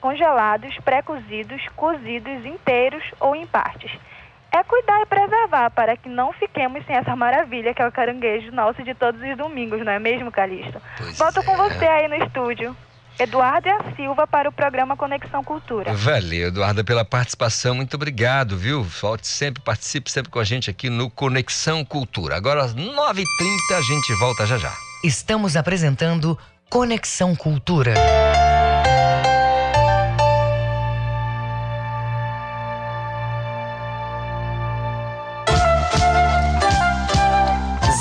congelados, 0.00 0.76
pré-cozidos, 0.78 1.64
cozidos 1.76 2.44
inteiros 2.44 3.04
ou 3.20 3.36
em 3.36 3.46
partes 3.46 3.92
é 4.54 4.62
cuidar 4.62 5.02
e 5.02 5.06
preservar 5.06 5.70
para 5.70 5.96
que 5.96 6.08
não 6.08 6.32
fiquemos 6.32 6.84
sem 6.86 6.96
essa 6.96 7.16
maravilha 7.16 7.74
que 7.74 7.82
é 7.82 7.88
o 7.88 7.92
caranguejo 7.92 8.52
nosso 8.52 8.82
de 8.84 8.94
todos 8.94 9.20
os 9.20 9.36
domingos, 9.36 9.84
não 9.84 9.92
é 9.92 9.98
mesmo, 9.98 10.30
Calixto? 10.30 10.80
Pois 10.96 11.18
Volto 11.18 11.42
com 11.42 11.52
é. 11.52 11.56
você 11.56 11.84
aí 11.84 12.08
no 12.08 12.14
estúdio. 12.24 12.76
Eduardo 13.18 13.68
e 13.68 13.70
a 13.70 13.94
Silva 13.94 14.26
para 14.26 14.48
o 14.48 14.52
programa 14.52 14.96
Conexão 14.96 15.42
Cultura. 15.44 15.92
Valeu, 15.92 16.48
Eduarda, 16.48 16.82
pela 16.82 17.04
participação. 17.04 17.74
Muito 17.74 17.94
obrigado, 17.94 18.56
viu? 18.56 18.82
Volte 18.82 19.28
sempre, 19.28 19.62
participe 19.62 20.10
sempre 20.10 20.32
com 20.32 20.40
a 20.40 20.44
gente 20.44 20.68
aqui 20.68 20.90
no 20.90 21.08
Conexão 21.08 21.84
Cultura. 21.84 22.36
Agora 22.36 22.64
às 22.64 22.74
9h30 22.74 23.76
a 23.76 23.82
gente 23.82 24.12
volta 24.18 24.46
já 24.46 24.58
já. 24.58 24.72
Estamos 25.04 25.56
apresentando 25.56 26.36
Conexão 26.68 27.36
Cultura. 27.36 27.94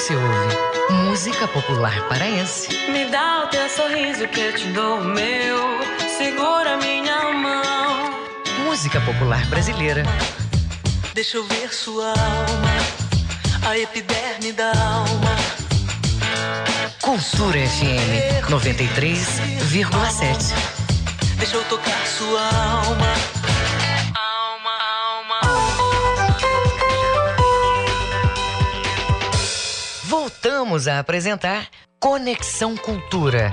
Você 0.00 0.16
ouve 0.16 0.56
música 1.10 1.46
popular 1.48 2.08
paraense. 2.08 2.68
Me 2.88 3.04
dá 3.10 3.44
o 3.44 3.48
teu 3.48 3.68
sorriso 3.68 4.26
que 4.28 4.40
eu 4.40 4.54
te 4.54 4.66
dou 4.68 4.98
o 4.98 5.04
meu. 5.04 5.58
Segura 6.16 6.78
minha 6.78 7.30
mão. 7.34 8.10
Música 8.64 8.98
popular 9.02 9.44
brasileira. 9.48 10.02
Deixa 11.12 11.36
eu 11.36 11.44
ver 11.44 11.70
sua 11.74 12.08
alma. 12.08 12.70
A 13.68 13.78
epiderme 13.78 14.52
da 14.52 14.70
alma. 14.70 15.36
Cultura 17.02 17.58
FM 17.58 18.48
93,7. 18.48 20.54
Deixa 21.36 21.56
eu 21.56 21.64
tocar 21.64 22.06
sua 22.06 22.40
alma. 22.40 23.29
Voltamos 30.30 30.86
a 30.86 31.00
apresentar 31.00 31.66
Conexão 31.98 32.76
Cultura. 32.76 33.52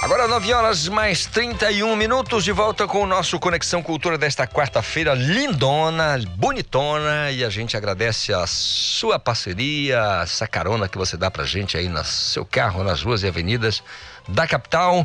Agora 0.00 0.28
9 0.28 0.52
horas 0.52 0.86
mais 0.86 1.26
31 1.26 1.96
minutos 1.96 2.44
de 2.44 2.52
volta 2.52 2.86
com 2.86 3.02
o 3.02 3.06
nosso 3.06 3.40
Conexão 3.40 3.82
Cultura 3.82 4.16
desta 4.16 4.46
quarta-feira, 4.46 5.14
lindona, 5.14 6.16
bonitona, 6.36 7.32
e 7.32 7.44
a 7.44 7.50
gente 7.50 7.76
agradece 7.76 8.32
a 8.32 8.46
sua 8.46 9.18
parceria, 9.18 10.20
essa 10.22 10.46
carona 10.46 10.88
que 10.88 10.96
você 10.96 11.16
dá 11.16 11.28
pra 11.28 11.44
gente 11.44 11.76
aí 11.76 11.88
no 11.88 12.04
seu 12.04 12.46
carro, 12.46 12.84
nas 12.84 13.02
ruas 13.02 13.24
e 13.24 13.26
avenidas 13.26 13.82
da 14.28 14.46
capital. 14.46 15.04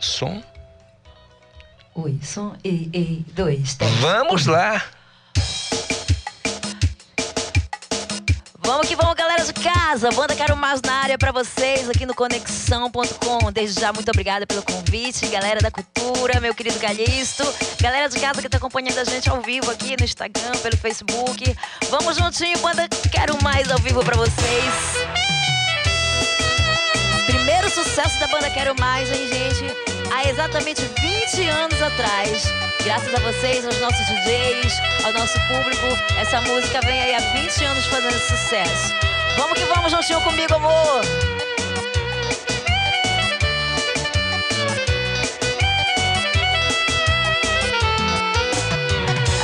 Som. 0.00 0.42
Oi, 1.94 2.18
som 2.22 2.56
e, 2.64 2.88
e 2.94 3.24
dois, 3.34 3.74
três. 3.74 3.94
Vamos 3.96 4.46
lá. 4.46 4.82
Vamos 8.66 8.88
que 8.88 8.96
vamos, 8.96 9.14
galera 9.14 9.44
de 9.44 9.52
casa. 9.52 10.10
Banda 10.10 10.34
Quero 10.34 10.56
Mais 10.56 10.82
na 10.82 10.92
área 10.94 11.16
pra 11.16 11.30
vocês 11.30 11.88
aqui 11.88 12.04
no 12.04 12.12
Conexão.com. 12.12 13.52
Desde 13.52 13.80
já, 13.80 13.92
muito 13.92 14.08
obrigada 14.08 14.44
pelo 14.44 14.60
convite. 14.60 15.24
Galera 15.28 15.60
da 15.60 15.70
cultura, 15.70 16.40
meu 16.40 16.52
querido 16.52 16.76
Galhisto. 16.80 17.44
Galera 17.80 18.08
de 18.08 18.18
casa 18.18 18.42
que 18.42 18.48
tá 18.48 18.56
acompanhando 18.56 18.98
a 18.98 19.04
gente 19.04 19.30
ao 19.30 19.40
vivo 19.40 19.70
aqui 19.70 19.96
no 19.96 20.04
Instagram, 20.04 20.50
pelo 20.64 20.76
Facebook. 20.78 21.56
Vamos 21.90 22.16
juntinho, 22.16 22.58
Banda 22.58 22.88
Quero 23.12 23.40
Mais 23.40 23.70
ao 23.70 23.78
vivo 23.78 24.04
pra 24.04 24.16
vocês. 24.16 24.74
Primeiro 27.24 27.70
sucesso 27.70 28.18
da 28.18 28.26
banda 28.26 28.50
Quero 28.50 28.74
Mais, 28.80 29.08
hein, 29.08 29.28
gente? 29.28 29.95
Há 30.12 30.28
exatamente 30.28 30.82
20 31.00 31.48
anos 31.48 31.82
atrás. 31.82 32.44
Graças 32.84 33.12
a 33.14 33.18
vocês, 33.20 33.64
aos 33.64 33.78
nossos 33.80 34.06
DJs, 34.06 34.72
ao 35.04 35.12
nosso 35.12 35.38
público, 35.48 35.86
essa 36.18 36.40
música 36.42 36.80
vem 36.84 37.00
aí 37.02 37.14
há 37.14 37.32
20 37.32 37.64
anos 37.64 37.86
fazendo 37.86 38.18
sucesso. 38.18 38.94
Vamos 39.36 39.58
que 39.58 39.64
vamos 39.66 39.90
juntinho 39.90 40.20
comigo, 40.22 40.54
amor! 40.54 41.02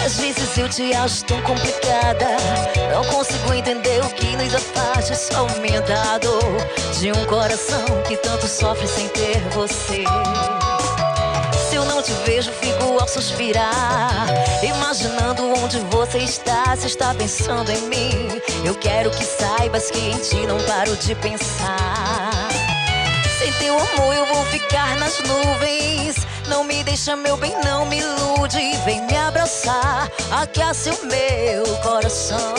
Às 0.05 0.17
vezes 0.17 0.59
eu 0.59 0.69
te 0.69 0.93
acho 0.95 1.25
tão 1.25 1.41
complicada. 1.43 2.27
Não 2.93 3.05
consigo 3.05 3.55
entender 3.55 4.03
o 4.05 4.09
que 4.11 4.37
nos 4.37 4.55
afasta. 4.55 5.15
Só 5.15 5.39
aumenta 5.39 5.95
a 5.95 6.19
de 6.99 7.11
um 7.13 7.25
coração 7.27 7.85
que 8.07 8.17
tanto 8.17 8.47
sofre 8.47 8.87
sem 8.87 9.09
ter 9.09 9.41
você. 9.51 10.05
Se 11.69 11.77
eu 11.77 11.85
não 11.85 12.03
te 12.03 12.13
vejo, 12.25 12.53
fico 12.53 12.99
ao 13.01 13.09
suspirar. 13.09 14.27
Imaginando 14.63 15.53
onde 15.63 15.79
você 15.91 16.19
está, 16.19 16.77
se 16.77 16.87
está 16.87 17.15
pensando 17.15 17.71
em 17.71 17.83
mim. 17.89 18.41
Eu 18.65 18.75
quero 18.77 19.11
que 19.11 19.25
saibas 19.25 19.91
que 19.91 19.99
em 19.99 20.19
ti 20.19 20.47
não 20.47 20.59
paro 20.65 20.97
de 20.97 21.15
pensar. 21.17 22.49
Sem 23.39 23.53
teu 23.55 23.77
amor 23.79 24.15
eu 24.15 24.27
vou 24.27 24.45
ficar 24.47 24.97
nas 24.99 25.19
nuvens. 25.21 26.32
Não 26.53 26.65
me 26.65 26.85
deixa, 26.85 27.17
meu 27.17 27.35
bem, 27.39 27.57
não 27.65 27.87
me 27.87 27.99
ilude. 27.99 28.77
Vem 28.85 29.01
me 29.07 29.17
abraçar, 29.17 30.07
aquece 30.31 30.91
o 30.91 31.07
meu 31.07 31.65
coração. 31.79 32.53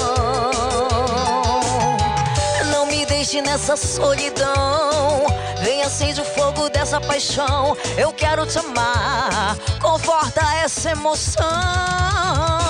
Não 2.72 2.88
me 2.88 3.06
deixe 3.06 3.40
nessa 3.44 3.78
solidão. 3.78 5.28
Vem 5.62 5.84
acende 5.84 6.22
o 6.22 6.26
fogo 6.26 6.70
dessa 6.70 7.00
paixão. 7.00 7.78
Eu 7.96 8.12
quero 8.12 8.48
te 8.48 8.58
amar. 8.58 9.56
Conforta 9.80 10.42
essa 10.56 10.90
emoção. 10.90 12.63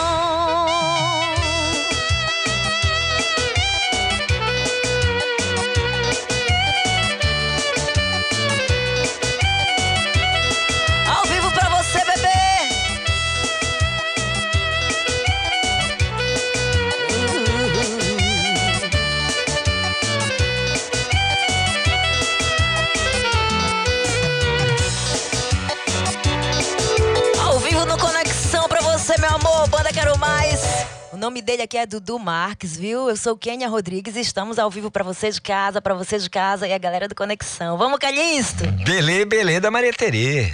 Nome 31.23 31.41
dele 31.41 31.61
aqui 31.61 31.77
é 31.77 31.85
Dudu 31.85 32.19
Marques, 32.19 32.75
viu? 32.75 33.07
Eu 33.07 33.15
sou 33.15 33.37
Kênia 33.37 33.69
Rodrigues 33.69 34.17
e 34.17 34.19
estamos 34.19 34.59
ao 34.59 34.69
vivo 34.69 34.91
pra 34.91 35.05
você 35.05 35.31
de 35.31 35.39
casa, 35.39 35.81
pra 35.81 35.93
você 35.93 36.19
de 36.19 36.29
casa 36.29 36.67
e 36.67 36.73
a 36.73 36.77
galera 36.77 37.07
do 37.07 37.15
Conexão. 37.15 37.77
Vamos, 37.77 37.97
Calixto? 37.97 38.69
Belê, 38.83 39.23
belê 39.23 39.57
da 39.57 39.71
Maria 39.71 39.93
Terê. 39.93 40.53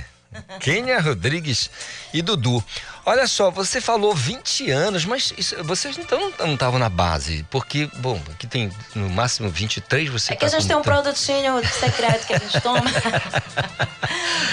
Kênia 0.59 1.01
Rodrigues 1.01 1.71
e 2.13 2.21
Dudu. 2.21 2.63
Olha 3.05 3.25
só, 3.27 3.49
você 3.49 3.81
falou 3.81 4.13
20 4.13 4.69
anos, 4.69 5.05
mas 5.05 5.33
isso- 5.37 5.55
vocês 5.63 5.97
então 5.97 6.31
não 6.39 6.53
estavam 6.53 6.77
na 6.79 6.89
base, 6.89 7.45
porque, 7.49 7.89
bom, 7.97 8.19
aqui 8.31 8.45
tem 8.45 8.71
no 8.93 9.09
máximo 9.09 9.49
23, 9.49 10.09
você 10.09 10.33
É 10.33 10.35
que 10.35 10.45
a 10.45 10.49
tá 10.49 10.53
gente 10.57 10.63
com 10.63 10.67
tem 10.67 10.77
um 10.77 10.81
produtinho 10.81 11.61
secreto 11.67 12.27
que 12.27 12.33
a 12.33 12.39
gente 12.39 12.61
toma. 12.61 12.81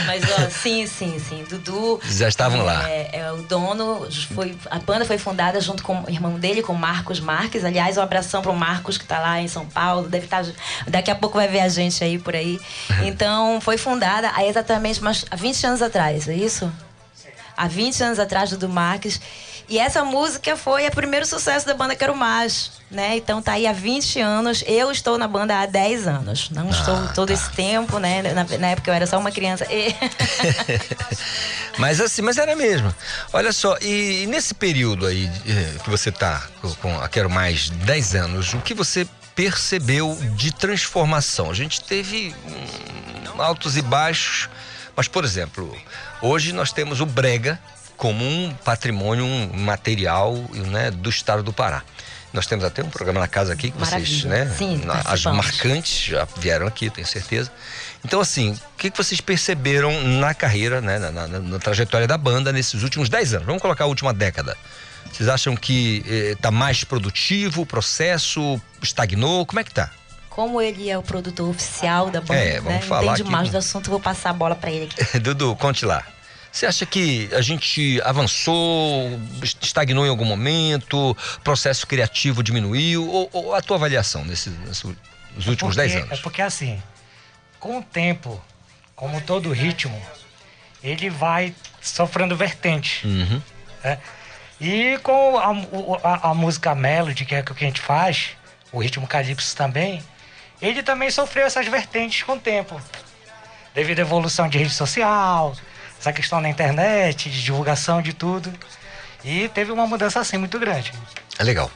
Mas, 0.07 0.23
ó, 0.31 0.51
sim, 0.51 0.87
sim, 0.87 1.19
sim. 1.19 1.45
Dudu. 1.49 2.01
Já 2.05 2.29
estavam 2.29 2.63
lá. 2.63 2.89
É, 2.89 3.11
é 3.21 3.33
o 3.33 3.39
dono. 3.43 4.07
Foi, 4.35 4.57
a 4.71 4.79
banda 4.79 5.05
foi 5.05 5.19
fundada 5.19 5.61
junto 5.61 5.83
com 5.83 6.01
o 6.03 6.11
irmão 6.11 6.39
dele, 6.39 6.63
com 6.63 6.73
o 6.73 6.79
Marcos 6.79 7.19
Marques. 7.19 7.65
Aliás, 7.65 7.97
um 7.97 8.03
abração 8.03 8.41
pro 8.43 8.55
Marcos, 8.55 8.97
que 8.99 9.05
tá 9.05 9.19
lá 9.19 9.41
em 9.41 9.49
São 9.49 9.67
Paulo. 9.67 10.09
Deve 10.09 10.27
estar. 10.27 10.45
Daqui 10.87 11.11
a 11.11 11.15
pouco 11.15 11.37
vai 11.39 11.49
ver 11.49 11.61
a 11.61 11.69
gente 11.69 12.03
aí 12.05 12.19
por 12.19 12.35
aí. 12.37 12.61
Então, 13.07 13.61
foi 13.61 13.77
fundada 13.77 14.31
há 14.35 14.45
exatamente 14.47 15.01
umas, 15.01 15.25
há 15.31 15.37
20 15.37 15.67
anos 15.67 15.83
atrás, 15.83 16.29
é 16.29 16.35
isso? 16.35 16.71
Há 17.57 17.67
20 17.69 18.03
anos 18.03 18.19
atrás, 18.19 18.51
Dudu 18.51 18.69
Marques. 18.69 19.21
E 19.69 19.79
essa 19.81 20.05
música 20.05 20.57
foi 20.57 20.87
o 20.87 20.91
primeiro 20.93 21.27
sucesso 21.27 21.67
da 21.67 21.75
banda 21.75 21.97
Quero 21.97 22.15
Mais, 22.15 22.71
né? 22.89 23.17
Então 23.17 23.43
tá 23.43 23.53
aí 23.53 23.67
há 23.67 23.73
20 23.73 24.21
anos. 24.21 24.63
Eu 24.67 24.93
estou 24.93 25.19
na 25.19 25.27
banda 25.27 25.59
há 25.61 25.67
10 25.67 26.07
anos. 26.07 26.51
Não 26.51 26.71
estou 26.71 27.09
todo 27.15 27.33
esse 27.33 27.51
tempo, 27.51 27.99
né? 27.99 28.23
Na, 28.33 28.45
na 28.59 28.67
época 28.69 28.91
eu 28.91 28.95
era 28.95 29.07
só 29.09 29.19
uma 29.19 29.33
criança. 29.33 29.67
E... 29.73 29.93
Mas 31.79 32.01
assim, 32.01 32.23
mas 32.23 32.39
era 32.39 32.57
mesmo. 32.57 32.95
Olha 33.33 33.53
só, 33.53 33.77
e, 33.83 34.23
e 34.23 34.27
nesse 34.27 34.55
período 34.55 35.05
aí 35.07 35.31
eh, 35.47 35.75
que 35.85 35.91
você 35.91 36.11
tá 36.11 36.47
com- 36.63 36.75
com 36.77 37.01
a 37.01 37.09
Quero 37.09 37.29
Mais 37.29 37.69
10 37.69 38.15
anos, 38.15 38.55
o 38.55 38.59
que 38.61 38.73
você 38.73 39.07
percebeu 39.35 40.17
de 40.37 40.53
transformação? 40.53 41.51
A 41.51 41.55
gente 41.55 41.83
teve 41.85 42.35
hum, 42.47 43.43
altos 43.43 43.77
e 43.77 43.83
baixos, 43.83 44.49
mas 44.97 45.07
por 45.09 45.25
exemplo, 45.25 45.77
hoje 46.23 46.53
nós 46.53 46.73
temos 46.73 47.01
o 47.01 47.07
Brega 47.07 47.59
como 47.97 48.25
um 48.25 48.53
patrimônio 48.65 49.25
um 49.25 49.49
material 49.57 50.35
né, 50.53 50.91
do 50.91 51.09
estado 51.11 51.43
do 51.43 51.53
Pará. 51.53 51.83
Nós 52.33 52.47
temos 52.47 52.65
até 52.67 52.83
um 52.83 52.91
programa 52.91 53.21
na 53.21 53.29
casa 53.29 53.53
aqui 53.55 53.71
que 53.71 53.79
vocês, 53.79 54.25
Maravilha. 54.25 54.45
né? 54.51 54.55
Sim, 54.59 54.83
as 55.07 55.25
marcantes 55.25 56.01
já 56.05 56.27
vieram 56.37 56.67
aqui, 56.67 56.91
tenho 56.91 57.07
certeza. 57.07 57.51
Então, 58.05 58.21
assim, 58.21 58.51
o 58.53 58.77
que, 58.77 58.91
que 58.91 58.99
vocês 58.99 59.21
perceberam 59.23 60.03
na 60.03 60.35
carreira, 60.35 60.83
né, 60.83 60.99
na, 60.99 61.11
na- 61.11 61.39
na 61.39 61.59
trajetória 61.59 62.07
da 62.07 62.19
banda 62.19 62.53
nesses 62.53 62.83
últimos 62.83 63.09
10 63.09 63.33
anos? 63.35 63.47
Vamos 63.47 63.63
colocar 63.63 63.85
a 63.85 63.87
última 63.87 64.13
década. 64.13 64.55
Vocês 65.11 65.29
acham 65.31 65.57
que 65.57 66.05
está 66.37 66.51
mais 66.51 66.85
produtivo 66.85 67.63
o 67.63 67.67
processo? 67.67 68.61
Estagnou? 68.83 69.47
Como 69.47 69.61
é 69.61 69.65
que 69.65 69.73
tá? 69.73 69.91
Como 70.37 70.61
ele 70.61 70.91
é 70.91 70.99
o 70.99 71.03
produtor 71.03 71.49
oficial 71.49 72.11
da 72.11 72.21
banda, 72.21 72.35
É, 72.39 72.57
vamos 72.61 72.75
né? 72.75 72.81
falar 72.83 73.05
Entende 73.05 73.23
aqui 73.23 73.31
mais 73.31 73.49
do 73.51 73.57
assunto, 73.57 73.89
vou 73.89 73.99
passar 73.99 74.29
a 74.31 74.33
bola 74.35 74.55
pra 74.55 74.71
ele 74.71 74.91
aqui. 74.95 75.17
Dudu, 75.19 75.57
conte 75.57 75.87
lá. 75.87 76.05
Você 76.53 76.67
acha 76.67 76.85
que 76.85 77.29
a 77.33 77.41
gente 77.41 77.99
avançou, 78.05 79.19
estagnou 79.63 80.05
em 80.07 80.11
algum 80.11 80.27
momento, 80.27 81.17
processo 81.43 81.87
criativo 81.87 82.43
diminuiu? 82.43 83.09
Ou, 83.09 83.31
ou 83.33 83.55
a 83.55 83.63
tua 83.63 83.77
avaliação 83.79 84.25
nesses, 84.27 84.53
nesses 84.61 84.85
nos 85.35 85.47
últimos 85.47 85.75
porque, 85.75 85.89
10 85.89 86.03
anos? 86.05 86.19
É 86.19 86.23
porque 86.23 86.43
assim, 86.43 86.83
com 87.59 87.79
o 87.79 87.83
tempo, 87.83 88.39
como 88.95 89.21
todo 89.23 89.51
ritmo, 89.53 89.99
ele 90.83 91.09
vai 91.09 91.55
sofrendo 91.81 92.37
vertente. 92.37 93.07
Uhum. 93.07 93.41
né? 93.83 93.99
E 94.61 94.99
com 95.03 95.39
a, 95.39 95.51
a- 96.11 96.31
a 96.31 96.35
música 96.35 96.75
melody, 96.75 97.25
que 97.25 97.35
é 97.35 97.41
o 97.41 97.45
que 97.55 97.65
a 97.65 97.69
gente 97.69 97.81
faz, 97.81 98.31
o 98.73 98.79
ritmo 98.79 99.07
calypso 99.07 99.55
também, 99.57 100.03
ele 100.61 100.83
também 100.83 101.11
sofreu 101.11 101.47
essas 101.47 101.67
vertentes 101.67 102.23
com 102.23 102.33
o 102.35 102.39
tempo. 102.41 102.81
Devido 103.75 103.99
à 103.99 104.03
evolução 104.03 104.49
de 104.49 104.59
rede 104.59 104.71
social, 104.73 105.55
essa 106.01 106.13
questão 106.13 106.41
da 106.41 106.49
internet, 106.49 107.29
de 107.31 107.43
divulgação 107.43 108.01
de 108.01 108.13
tudo. 108.13 108.53
E 109.25 109.49
teve 109.51 109.73
uma 109.73 109.87
mudança 109.87 110.21
assim 110.21 110.37
muito 110.39 110.59
grande. 110.59 110.93
É 111.39 111.45
legal. 111.45 111.71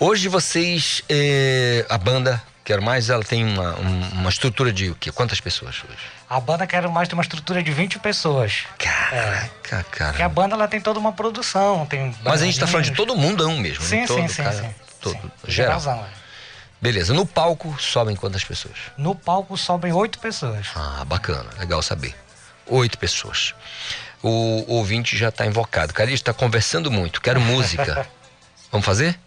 Hoje 0.00 0.26
vocês, 0.28 1.02
eh, 1.08 1.86
a 1.88 1.96
banda, 1.98 2.42
quero 2.64 2.82
mais, 2.82 3.10
ela 3.10 3.22
tem 3.22 3.44
uma, 3.44 3.78
um- 3.78 4.08
uma 4.14 4.30
estrutura 4.30 4.72
de 4.72 4.90
o 4.90 4.94
quê? 4.96 5.12
Quantas 5.12 5.38
pessoas 5.40 5.76
hoje? 5.88 5.98
A 6.28 6.40
banda 6.40 6.66
Quero 6.66 6.90
Mais 6.90 7.06
tem 7.06 7.16
uma 7.16 7.22
estrutura 7.22 7.62
de 7.62 7.70
20 7.70 7.98
pessoas. 8.00 8.64
Caraca, 8.78 9.84
cara. 9.92 10.10
Porque 10.12 10.22
a 10.22 10.28
banda 10.28 10.54
ela 10.56 10.66
tem 10.66 10.80
toda 10.80 10.98
uma 10.98 11.12
produção, 11.12 11.86
tem 11.86 12.12
Mas 12.24 12.42
a 12.42 12.44
gente 12.46 12.58
tá 12.58 12.66
falando 12.66 12.86
de 12.86 12.92
todo 12.92 13.14
mundão 13.14 13.56
mesmo, 13.58 13.84
né? 13.84 13.88
Sim, 13.88 14.06
todo, 14.06 14.20
sim, 14.22 14.28
sim, 14.28 14.42
cara, 14.42 14.56
sim. 14.62 14.74
Todo, 15.00 15.12
Sim, 15.14 15.30
geral. 15.46 15.78
geralzão, 15.80 16.04
é. 16.04 16.23
Beleza, 16.84 17.14
no 17.14 17.24
palco 17.24 17.74
sobem 17.80 18.14
quantas 18.14 18.44
pessoas? 18.44 18.76
No 18.98 19.14
palco 19.14 19.56
sobem 19.56 19.90
oito 19.94 20.18
pessoas. 20.18 20.66
Ah, 20.76 21.02
bacana, 21.06 21.48
legal 21.58 21.80
saber. 21.80 22.14
Oito 22.66 22.98
pessoas. 22.98 23.54
O 24.22 24.70
ouvinte 24.70 25.16
já 25.16 25.30
tá 25.30 25.46
invocado. 25.46 25.94
Calixto 25.94 26.30
está 26.30 26.34
conversando 26.34 26.90
muito, 26.90 27.22
quero 27.22 27.40
música. 27.40 28.06
Vamos 28.70 28.84
fazer? 28.84 29.18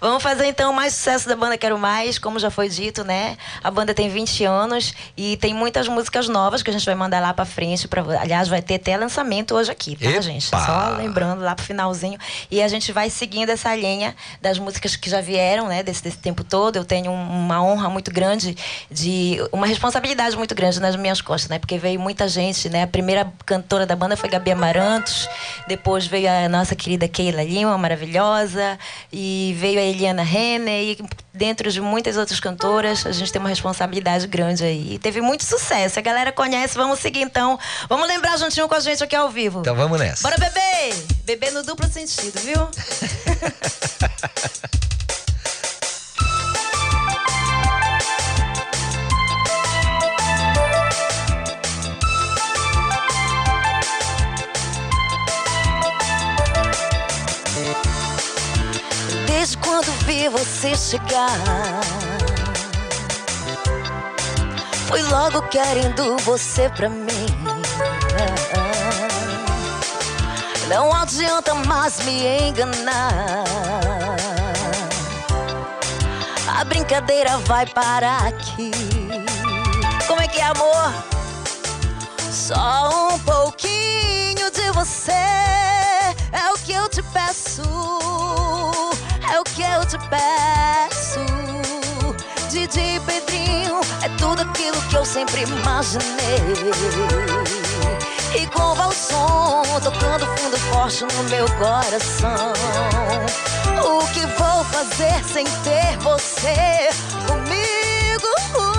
Vamos 0.00 0.22
fazer 0.22 0.46
então 0.46 0.70
o 0.72 0.74
mais 0.74 0.94
sucesso 0.94 1.28
da 1.28 1.36
banda 1.36 1.56
Quero 1.56 1.78
Mais, 1.78 2.18
como 2.18 2.38
já 2.38 2.50
foi 2.50 2.68
dito, 2.68 3.04
né? 3.04 3.36
A 3.62 3.70
banda 3.70 3.94
tem 3.94 4.08
20 4.08 4.44
anos 4.44 4.92
e 5.16 5.36
tem 5.36 5.54
muitas 5.54 5.86
músicas 5.86 6.28
novas 6.28 6.62
que 6.62 6.70
a 6.70 6.72
gente 6.72 6.84
vai 6.84 6.94
mandar 6.94 7.20
lá 7.20 7.32
pra 7.32 7.44
frente. 7.44 7.86
Pra... 7.86 8.02
Aliás, 8.20 8.48
vai 8.48 8.60
ter 8.62 8.76
até 8.76 8.96
lançamento 8.96 9.54
hoje 9.54 9.70
aqui, 9.70 9.94
tá, 9.96 10.06
Epa! 10.10 10.22
gente? 10.22 10.46
Só 10.46 10.96
lembrando 10.96 11.42
lá 11.42 11.54
pro 11.54 11.64
finalzinho. 11.64 12.18
E 12.50 12.60
a 12.62 12.68
gente 12.68 12.90
vai 12.90 13.10
seguindo 13.10 13.50
essa 13.50 13.74
linha 13.76 14.16
das 14.40 14.58
músicas 14.58 14.96
que 14.96 15.08
já 15.08 15.20
vieram, 15.20 15.68
né? 15.68 15.82
Desse, 15.82 16.02
desse 16.02 16.18
tempo 16.18 16.42
todo. 16.42 16.76
Eu 16.76 16.84
tenho 16.84 17.10
um- 17.12 17.44
uma 17.44 17.62
honra 17.62 17.88
muito 17.88 18.10
grande, 18.12 18.56
de 18.90 19.38
uma 19.52 19.66
responsabilidade 19.66 20.36
muito 20.36 20.54
grande 20.54 20.80
nas 20.80 20.96
minhas 20.96 21.20
costas, 21.20 21.48
né? 21.48 21.58
Porque 21.58 21.78
veio 21.78 22.00
muita 22.00 22.26
gente, 22.26 22.68
né? 22.68 22.82
A 22.82 22.86
primeira 22.86 23.30
cantora 23.46 23.86
da 23.86 23.94
banda 23.94 24.16
foi 24.16 24.28
Gabi 24.28 24.50
Amarantos, 24.50 25.28
depois 25.68 26.06
veio 26.06 26.28
a 26.28 26.48
nossa 26.48 26.74
querida 26.74 27.06
Keila 27.06 27.42
Lima, 27.42 27.76
maravilhosa, 27.78 28.78
e 29.12 29.51
veio 29.52 29.78
a 29.78 29.82
Eliana 29.82 30.22
Renner, 30.22 30.82
e 30.82 30.98
dentro 31.32 31.70
de 31.70 31.80
muitas 31.80 32.16
outras 32.16 32.40
cantoras, 32.40 33.06
a 33.06 33.12
gente 33.12 33.32
tem 33.32 33.40
uma 33.40 33.48
responsabilidade 33.48 34.26
grande 34.26 34.64
aí. 34.64 34.94
E 34.94 34.98
teve 34.98 35.20
muito 35.20 35.44
sucesso, 35.44 35.98
a 35.98 36.02
galera 36.02 36.32
conhece, 36.32 36.76
vamos 36.76 36.98
seguir 36.98 37.22
então. 37.22 37.58
Vamos 37.88 38.06
lembrar 38.06 38.36
juntinho 38.36 38.68
com 38.68 38.74
a 38.74 38.80
gente 38.80 39.02
aqui 39.02 39.16
ao 39.16 39.30
vivo. 39.30 39.60
Então 39.60 39.74
vamos 39.74 39.98
nessa. 39.98 40.22
Bora 40.22 40.38
beber! 40.38 40.94
Beber 41.24 41.52
no 41.52 41.62
duplo 41.62 41.88
sentido, 41.88 42.38
viu? 42.40 42.68
Desde 59.42 59.58
quando 59.58 59.90
vi 60.06 60.28
você 60.28 60.72
chegar, 60.76 61.36
fui 64.86 65.02
logo 65.02 65.42
querendo 65.48 66.16
você 66.18 66.68
pra 66.68 66.88
mim. 66.88 67.26
Não 70.68 70.94
adianta 70.94 71.54
mais 71.54 71.98
me 72.04 72.24
enganar. 72.50 73.42
A 76.46 76.64
brincadeira 76.64 77.36
vai 77.38 77.66
parar 77.66 78.28
aqui. 78.28 78.70
Como 80.06 80.22
é 80.22 80.28
que 80.28 80.40
é, 80.40 80.44
amor? 80.44 80.92
Só 82.30 83.08
um 83.10 83.18
pouquinho 83.18 84.52
de 84.52 84.70
você 84.70 85.10
é 85.10 86.52
o 86.54 86.58
que 86.64 86.70
eu 86.70 86.88
te 86.88 87.02
peço, 87.02 87.62
eu 89.74 89.84
te 89.86 89.98
peço. 90.08 91.20
Didi 92.50 93.00
Pedrinho 93.06 93.80
é 94.02 94.08
tudo 94.18 94.42
aquilo 94.42 94.80
que 94.88 94.96
eu 94.96 95.04
sempre 95.04 95.42
imaginei. 95.42 96.42
E 98.34 98.46
com 98.46 98.72
o 98.72 98.92
som 98.92 99.62
tocando 99.82 100.26
fundo 100.36 100.56
forte 100.70 101.04
no 101.04 101.22
meu 101.24 101.46
coração. 101.56 102.52
O 103.84 104.06
que 104.12 104.26
vou 104.38 104.64
fazer 104.64 105.24
sem 105.24 105.44
ter 105.44 105.96
você 105.98 106.88
comigo? 107.26 108.71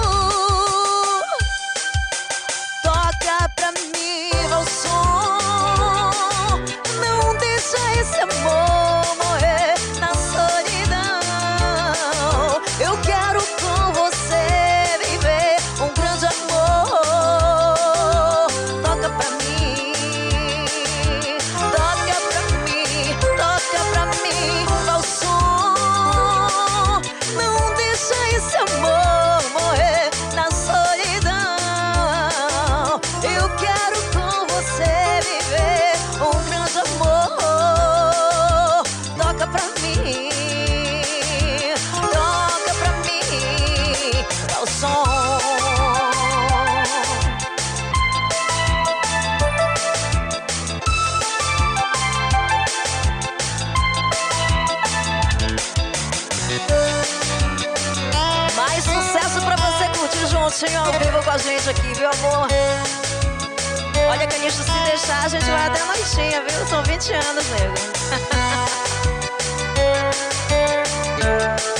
A 61.33 61.37
gente 61.37 61.67
aqui, 61.67 61.93
viu, 61.95 62.07
amor? 62.11 62.47
Olha, 64.07 64.27
Canisto, 64.27 64.61
se 64.61 64.71
deixar, 64.91 65.25
a 65.25 65.27
gente 65.27 65.45
vai 65.45 65.65
até 65.67 65.81
a 65.81 65.85
noitinha, 65.85 66.43
viu? 66.47 66.67
São 66.67 66.83
20 66.83 67.13
anos, 67.13 67.45
nego. 67.49 67.73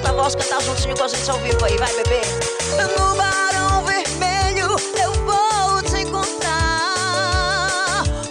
soltar 0.00 0.10
a 0.10 0.12
voz, 0.12 0.34
cantar 0.34 0.62
juntinho 0.62 0.96
com 0.96 1.04
a 1.04 1.08
gente 1.08 1.30
ao 1.30 1.38
vivo 1.38 1.64
aí. 1.64 1.76
Vai, 1.76 1.92
bebê. 1.94 2.20
No 2.98 3.14
Barão 3.16 3.84
Vermelho 3.84 4.76
eu 5.02 5.12
vou 5.24 5.82
te 5.82 6.02
encontrar. 6.02 6.54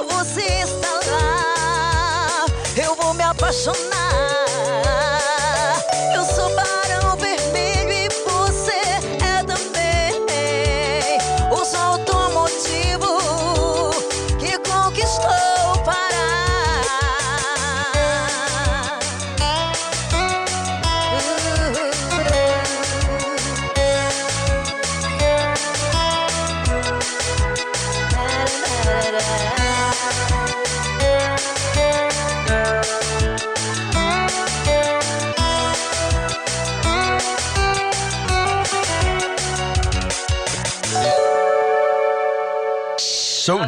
Você 0.09 0.41
está 0.41 0.99
lá, 1.11 2.45
eu 2.81 2.95
vou 2.95 3.13
me 3.13 3.23
apaixonar. 3.23 3.98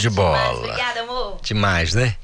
De 0.01 0.09
bola. 0.09 0.51
Obrigada, 0.53 1.01
amor. 1.01 1.39
Demais, 1.41 1.93
né? 1.93 2.15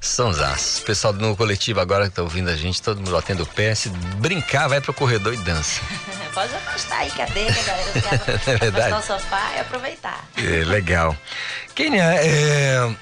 Sãozaço. 0.00 0.82
O 0.82 0.84
pessoal 0.84 1.12
no 1.12 1.36
coletivo 1.36 1.78
agora 1.80 2.08
que 2.08 2.16
tá 2.16 2.22
ouvindo 2.22 2.50
a 2.50 2.56
gente, 2.56 2.82
todo 2.82 2.96
mundo 2.98 3.12
batendo 3.12 3.44
o 3.44 3.46
pé. 3.46 3.72
Se 3.74 3.88
brincar, 3.88 4.66
vai 4.68 4.80
pro 4.80 4.92
corredor 4.92 5.32
e 5.32 5.36
dança. 5.36 5.80
Pode 6.34 6.52
afastar 6.54 6.98
aí, 6.98 7.10
cadê, 7.10 7.44
que 7.44 7.60
a 7.60 7.62
galera 7.62 7.92
É 8.46 8.56
verdade. 8.56 8.92
afastar 8.94 9.16
o 9.16 9.20
sofá 9.20 9.52
e 9.56 9.60
aproveitar. 9.60 10.26
É, 10.36 10.64
legal. 10.64 11.16
Kênia, 11.74 12.02
é, 12.16 12.92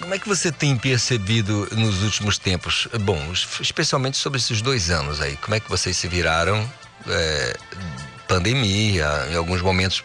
como 0.00 0.14
é 0.14 0.18
que 0.18 0.28
você 0.28 0.52
tem 0.52 0.76
percebido 0.76 1.66
nos 1.72 2.02
últimos 2.04 2.38
tempos? 2.38 2.86
Bom, 3.00 3.18
es- 3.32 3.48
especialmente 3.60 4.16
sobre 4.16 4.38
esses 4.38 4.62
dois 4.62 4.90
anos 4.90 5.20
aí. 5.20 5.36
Como 5.38 5.54
é 5.56 5.60
que 5.60 5.68
vocês 5.68 5.96
se 5.96 6.06
viraram? 6.06 6.70
É, 7.08 7.56
pandemia, 8.28 9.26
em 9.30 9.34
alguns 9.34 9.60
momentos. 9.60 10.04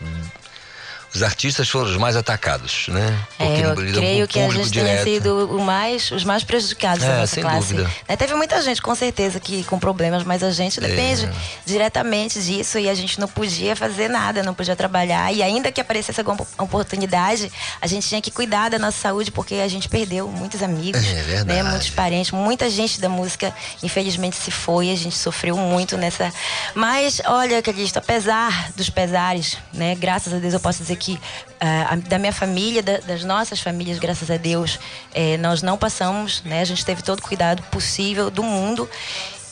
Os 1.14 1.24
artistas 1.24 1.68
foram 1.68 1.90
os 1.90 1.98
mais 1.98 2.16
atacados, 2.16 2.88
né? 2.90 3.18
É, 3.40 3.62
eu 3.66 3.74
lidam 3.74 4.02
creio 4.02 4.28
com 4.28 4.34
que 4.34 4.40
a 4.40 4.50
gente 4.50 4.72
tenha 4.72 4.86
direto. 4.86 5.04
sido 5.04 5.56
o 5.56 5.60
mais, 5.64 6.12
os 6.12 6.24
mais 6.24 6.44
prejudicados 6.44 7.04
É, 7.04 7.08
da 7.08 7.18
nossa 7.22 7.34
sem 7.36 7.44
classe. 7.44 7.74
dúvida. 7.74 7.90
Né, 8.08 8.16
Teve 8.16 8.36
muita 8.36 8.62
gente, 8.62 8.82
com 8.82 8.94
certeza, 8.94 9.40
que 9.40 9.64
com 9.64 9.80
problemas, 9.80 10.24
mas 10.24 10.44
a 10.44 10.52
gente 10.52 10.80
depende 10.80 11.26
É. 11.26 11.32
diretamente 11.66 12.40
disso 12.42 12.78
e 12.78 12.88
a 12.90 12.94
gente 12.94 13.20
não 13.20 13.28
podia 13.28 13.76
fazer 13.76 14.08
nada, 14.08 14.44
não 14.44 14.54
podia 14.54 14.76
trabalhar. 14.76 15.32
E 15.34 15.42
ainda 15.42 15.72
que 15.72 15.82
aparecesse 15.82 16.20
alguma 16.20 16.46
oportunidade, 16.58 17.52
a 17.82 17.88
gente 17.88 18.08
tinha 18.08 18.22
que 18.22 18.32
cuidar 18.32 18.70
da 18.70 18.78
nossa 18.80 18.98
saúde, 19.00 19.32
porque 19.32 19.56
a 19.56 19.68
gente 19.68 19.90
perdeu 19.90 20.28
muitos 20.28 20.62
amigos, 20.62 21.04
É 21.06 21.24
verdade. 21.24 21.46
né, 21.64 21.64
muitos 21.64 21.90
parentes, 21.90 22.32
muita 22.32 22.70
gente 22.70 23.00
da 23.02 23.10
música, 23.10 23.54
infelizmente, 23.82 24.36
se 24.36 24.52
foi. 24.52 24.92
A 24.92 24.96
gente 24.96 25.18
sofreu 25.18 25.58
muito 25.58 25.98
nessa. 25.98 26.32
Mas, 26.76 27.22
olha, 27.26 27.62
Calixto, 27.62 28.00
apesar 28.00 28.72
dos 28.76 28.90
pesares, 28.90 29.58
né, 29.74 29.96
graças 29.96 30.34
a 30.34 30.38
Deus 30.38 30.54
eu 30.54 30.60
posso 30.60 30.80
dizer 30.84 30.96
que 31.00 31.20
ah, 31.60 31.96
da 32.08 32.18
minha 32.20 32.32
família, 32.34 32.84
da- 32.84 32.98
das 33.00 33.24
nossas 33.24 33.60
famílias, 33.60 33.98
graças 34.00 34.30
a 34.30 34.38
Deus, 34.38 34.80
eh, 35.14 35.38
nós 35.38 35.62
não 35.62 35.78
passamos, 35.78 36.42
né? 36.44 36.62
A 36.62 36.66
gente 36.66 36.86
teve 36.86 37.02
todo 37.02 37.20
o 37.20 37.22
cuidado 37.24 37.64
possível 37.72 38.30
do 38.30 38.44
mundo 38.44 38.88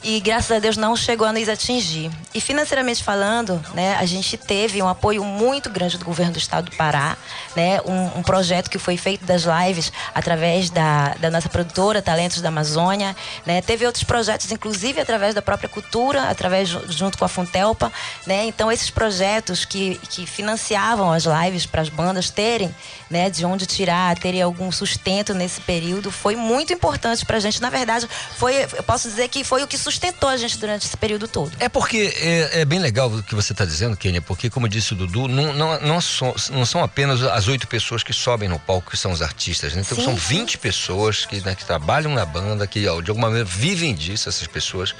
e 0.03 0.19
graças 0.19 0.51
a 0.51 0.59
Deus 0.59 0.77
não 0.77 0.95
chegou 0.95 1.27
a 1.27 1.33
nos 1.33 1.49
atingir. 1.49 2.11
E 2.33 2.39
financeiramente 2.39 3.03
falando, 3.03 3.63
né, 3.73 3.95
a 3.99 4.05
gente 4.05 4.37
teve 4.37 4.81
um 4.81 4.87
apoio 4.87 5.23
muito 5.23 5.69
grande 5.69 5.97
do 5.97 6.05
governo 6.05 6.33
do 6.33 6.37
estado 6.37 6.69
do 6.69 6.75
Pará, 6.77 7.17
né, 7.55 7.81
um, 7.81 8.19
um 8.19 8.23
projeto 8.23 8.69
que 8.69 8.77
foi 8.77 8.95
feito 8.97 9.25
das 9.25 9.43
lives 9.43 9.91
através 10.13 10.69
da, 10.69 11.15
da 11.19 11.31
nossa 11.31 11.49
produtora 11.49 12.01
Talentos 12.01 12.41
da 12.41 12.49
Amazônia, 12.49 13.15
né, 13.45 13.61
teve 13.61 13.85
outros 13.85 14.03
projetos, 14.03 14.51
inclusive 14.51 15.01
através 15.01 15.33
da 15.33 15.41
própria 15.41 15.67
cultura, 15.67 16.29
através 16.29 16.69
ju- 16.69 16.83
junto 16.89 17.17
com 17.17 17.25
a 17.25 17.27
Funtelpa, 17.27 17.91
né, 18.25 18.45
então 18.45 18.71
esses 18.71 18.89
projetos 18.89 19.65
que, 19.65 19.99
que 20.09 20.25
financiavam 20.25 21.11
as 21.11 21.23
lives 21.25 21.65
para 21.65 21.81
as 21.81 21.89
bandas 21.89 22.29
terem, 22.29 22.73
né, 23.09 23.29
de 23.29 23.45
onde 23.45 23.65
tirar, 23.65 24.17
terem 24.17 24.41
algum 24.41 24.71
sustento 24.71 25.33
nesse 25.33 25.59
período, 25.61 26.11
foi 26.11 26.35
muito 26.35 26.71
importante 26.71 27.25
para 27.25 27.37
a 27.37 27.39
gente. 27.39 27.61
Na 27.61 27.69
verdade, 27.69 28.07
foi, 28.37 28.63
eu 28.75 28.83
posso 28.83 29.09
dizer 29.09 29.27
que 29.29 29.43
foi 29.43 29.63
o 29.63 29.67
que 29.67 29.77
sustentou 29.87 30.27
a 30.27 30.35
gente 30.35 30.57
durante 30.57 30.85
esse 30.85 30.97
período 30.97 31.27
todo. 31.27 31.51
É 31.59 31.69
porque 31.69 32.13
é, 32.17 32.61
é 32.61 32.65
bem 32.65 32.79
legal 32.79 33.09
o 33.09 33.23
que 33.23 33.33
você 33.33 33.53
está 33.53 33.63
dizendo, 33.63 33.95
Kênia, 33.95 34.21
porque, 34.21 34.49
como 34.49 34.67
disse 34.67 34.91
o 34.91 34.95
Dudu, 34.95 35.29
não, 35.29 35.53
não, 35.53 35.79
não, 35.79 36.01
são, 36.01 36.35
não 36.51 36.65
são 36.65 36.83
apenas 36.83 37.23
as 37.23 37.47
oito 37.47 37.67
pessoas 37.67 38.03
que 38.03 38.11
sobem 38.11 38.49
no 38.49 38.59
palco 38.59 38.91
que 38.91 38.97
são 38.97 39.11
os 39.11 39.21
artistas, 39.21 39.73
né? 39.73 39.81
Então 39.85 39.97
Sim, 39.97 40.03
são 40.03 40.13
sim. 40.17 40.39
20 40.39 40.57
pessoas 40.57 41.25
que, 41.25 41.39
né, 41.39 41.55
que 41.55 41.63
trabalham 41.63 42.13
na 42.13 42.25
banda, 42.25 42.67
que 42.67 42.85
ó, 42.87 42.99
de 42.99 43.09
alguma 43.09 43.27
maneira 43.27 43.47
vivem 43.47 43.95
disso, 43.95 44.27
essas 44.27 44.47
pessoas, 44.47 44.93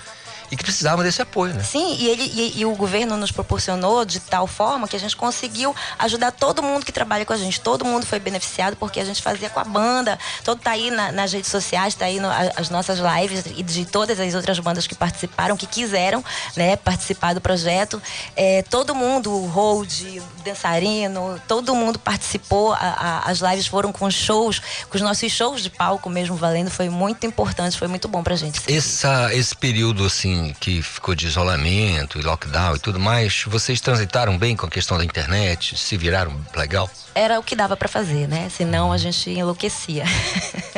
e 0.51 0.55
que 0.57 0.63
precisavam 0.63 1.03
desse 1.03 1.21
apoio, 1.21 1.53
né? 1.53 1.63
Sim, 1.63 1.95
e, 1.99 2.07
ele, 2.07 2.23
e, 2.23 2.59
e 2.59 2.65
o 2.65 2.73
governo 2.75 3.17
nos 3.17 3.31
proporcionou 3.31 4.05
de 4.05 4.19
tal 4.19 4.47
forma 4.47 4.87
que 4.87 4.95
a 4.95 4.99
gente 4.99 5.15
conseguiu 5.15 5.75
ajudar 5.99 6.31
todo 6.31 6.63
mundo 6.63 6.85
que 6.85 6.91
trabalha 6.91 7.25
com 7.25 7.33
a 7.33 7.37
gente. 7.37 7.59
Todo 7.59 7.83
mundo 7.85 8.05
foi 8.05 8.19
beneficiado 8.19 8.75
porque 8.77 8.99
a 8.99 9.05
gente 9.05 9.21
fazia 9.21 9.49
com 9.49 9.59
a 9.59 9.63
banda. 9.63 10.17
Todo 10.43 10.59
tá 10.59 10.71
aí 10.71 10.89
na- 10.91 11.11
nas 11.11 11.33
redes 11.33 11.49
sociais, 11.51 11.95
tá 11.95 12.05
aí 12.05 12.19
no- 12.19 12.29
as 12.55 12.69
nossas 12.69 12.99
lives 12.99 13.43
e 13.55 13.63
de 13.63 13.85
todas 13.85 14.19
as 14.19 14.33
outras 14.33 14.57
bandas 14.59 14.87
que 14.87 14.95
participaram, 14.95 15.57
que 15.57 15.67
quiseram 15.67 16.23
né, 16.55 16.75
participar 16.75 17.33
do 17.33 17.41
projeto. 17.41 18.01
É, 18.35 18.63
todo 18.63 18.95
mundo, 18.95 19.31
o 19.31 19.47
hold, 19.47 19.91
o 20.17 20.43
dançarino, 20.43 21.41
todo 21.47 21.73
mundo 21.75 21.99
participou. 21.99 22.73
A- 22.73 22.77
a- 22.79 23.29
as 23.31 23.39
lives 23.39 23.67
foram 23.67 23.91
com 23.91 24.09
shows, 24.09 24.59
com 24.89 24.95
os 24.95 25.01
nossos 25.01 25.31
shows 25.31 25.61
de 25.61 25.69
palco 25.69 26.09
mesmo 26.09 26.35
valendo. 26.35 26.69
Foi 26.69 26.89
muito 26.89 27.25
importante, 27.25 27.77
foi 27.77 27.87
muito 27.87 28.07
bom 28.07 28.23
pra 28.23 28.35
gente. 28.35 28.61
Essa, 28.71 29.33
esse 29.33 29.55
período, 29.55 30.05
assim, 30.05 30.36
que 30.59 30.81
ficou 30.81 31.15
de 31.15 31.27
isolamento 31.27 32.19
e 32.19 32.21
lockdown 32.21 32.75
e 32.75 32.79
tudo 32.79 32.99
mais, 32.99 33.43
vocês 33.47 33.79
transitaram 33.81 34.37
bem 34.37 34.55
com 34.55 34.65
a 34.65 34.69
questão 34.69 34.97
da 34.97 35.03
internet? 35.05 35.77
Se 35.77 35.97
viraram 35.97 36.33
legal? 36.55 36.89
Era 37.15 37.39
o 37.39 37.43
que 37.43 37.55
dava 37.55 37.75
pra 37.75 37.87
fazer, 37.87 38.27
né? 38.27 38.47
Senão 38.55 38.91
a 38.91 38.97
gente 38.97 39.29
enlouquecia. 39.29 40.03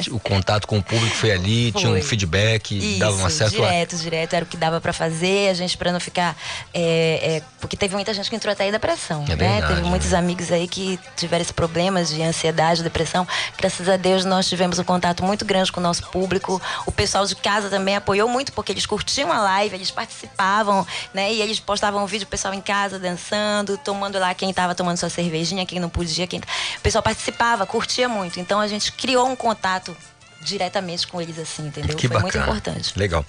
O 0.09 0.19
contato 0.19 0.65
com 0.65 0.77
o 0.77 0.83
público 0.83 1.13
foi 1.15 1.31
ali, 1.31 1.71
tinha 1.73 1.89
um 1.89 1.93
Foi. 1.93 2.01
feedback, 2.01 2.77
Isso, 2.77 2.99
dava 2.99 3.15
uma 3.17 3.29
certa... 3.29 3.55
direto, 3.57 3.97
direto, 3.97 4.33
era 4.33 4.45
o 4.45 4.47
que 4.47 4.55
dava 4.55 4.79
pra 4.79 4.93
fazer, 4.93 5.49
a 5.49 5.53
gente 5.53 5.77
pra 5.77 5.91
não 5.91 5.99
ficar, 5.99 6.37
é, 6.73 7.35
é, 7.37 7.41
porque 7.59 7.75
teve 7.75 7.95
muita 7.95 8.13
gente 8.13 8.29
que 8.29 8.35
entrou 8.35 8.53
até 8.53 8.65
em 8.65 8.71
depressão, 8.71 9.25
É 9.25 9.31
né? 9.31 9.35
verdade, 9.35 9.75
teve 9.75 9.81
muitos 9.87 10.13
amigos 10.13 10.51
aí 10.53 10.67
que 10.69 10.97
tiveram 11.17 11.41
esses 11.41 11.51
problemas 11.51 12.07
de 12.07 12.21
ansiedade, 12.23 12.81
depressão, 12.81 13.27
graças 13.57 13.89
a 13.89 13.97
Deus 13.97 14.23
nós 14.23 14.47
tivemos 14.47 14.79
um 14.79 14.83
contato 14.85 15.21
muito 15.23 15.43
grande 15.43 15.69
com 15.69 15.81
o 15.81 15.83
nosso 15.83 16.03
público, 16.09 16.61
o 16.85 16.91
pessoal 16.91 17.25
de 17.25 17.35
casa 17.35 17.69
também 17.69 17.97
apoiou 17.97 18.29
muito, 18.29 18.53
porque 18.53 18.71
eles 18.71 18.85
curtiam 18.85 19.33
a 19.33 19.39
live, 19.41 19.48
eles 19.73 19.91
participavam, 19.91 20.85
né? 21.13 21.31
E 21.33 21.41
eles 21.41 21.59
postavam 21.59 22.05
vídeo, 22.05 22.25
o 22.25 22.29
pessoal 22.29 22.53
em 22.53 22.61
casa 22.61 22.99
dançando, 22.99 23.77
tomando 23.77 24.19
lá 24.19 24.33
quem 24.33 24.53
tava 24.53 24.75
tomando 24.75 24.97
sua 24.97 25.09
cervejinha, 25.09 25.65
quem 25.65 25.79
não 25.79 25.89
podia, 25.89 26.27
quem... 26.27 26.39
o 26.39 26.81
pessoal 26.81 27.01
participava, 27.03 27.65
curtia 27.65 28.07
muito, 28.09 28.39
então 28.39 28.59
a 28.59 28.67
gente 28.67 28.91
criou 28.91 29.27
um 29.27 29.35
contato 29.35 29.95
diretamente 30.41 31.05
com 31.07 31.21
eles 31.21 31.37
assim, 31.37 31.67
entendeu? 31.67 31.95
Que 31.95 32.07
Foi 32.07 32.17
bacana. 32.17 32.45
muito 32.45 32.61
importante. 32.61 32.97
Legal. 32.97 33.25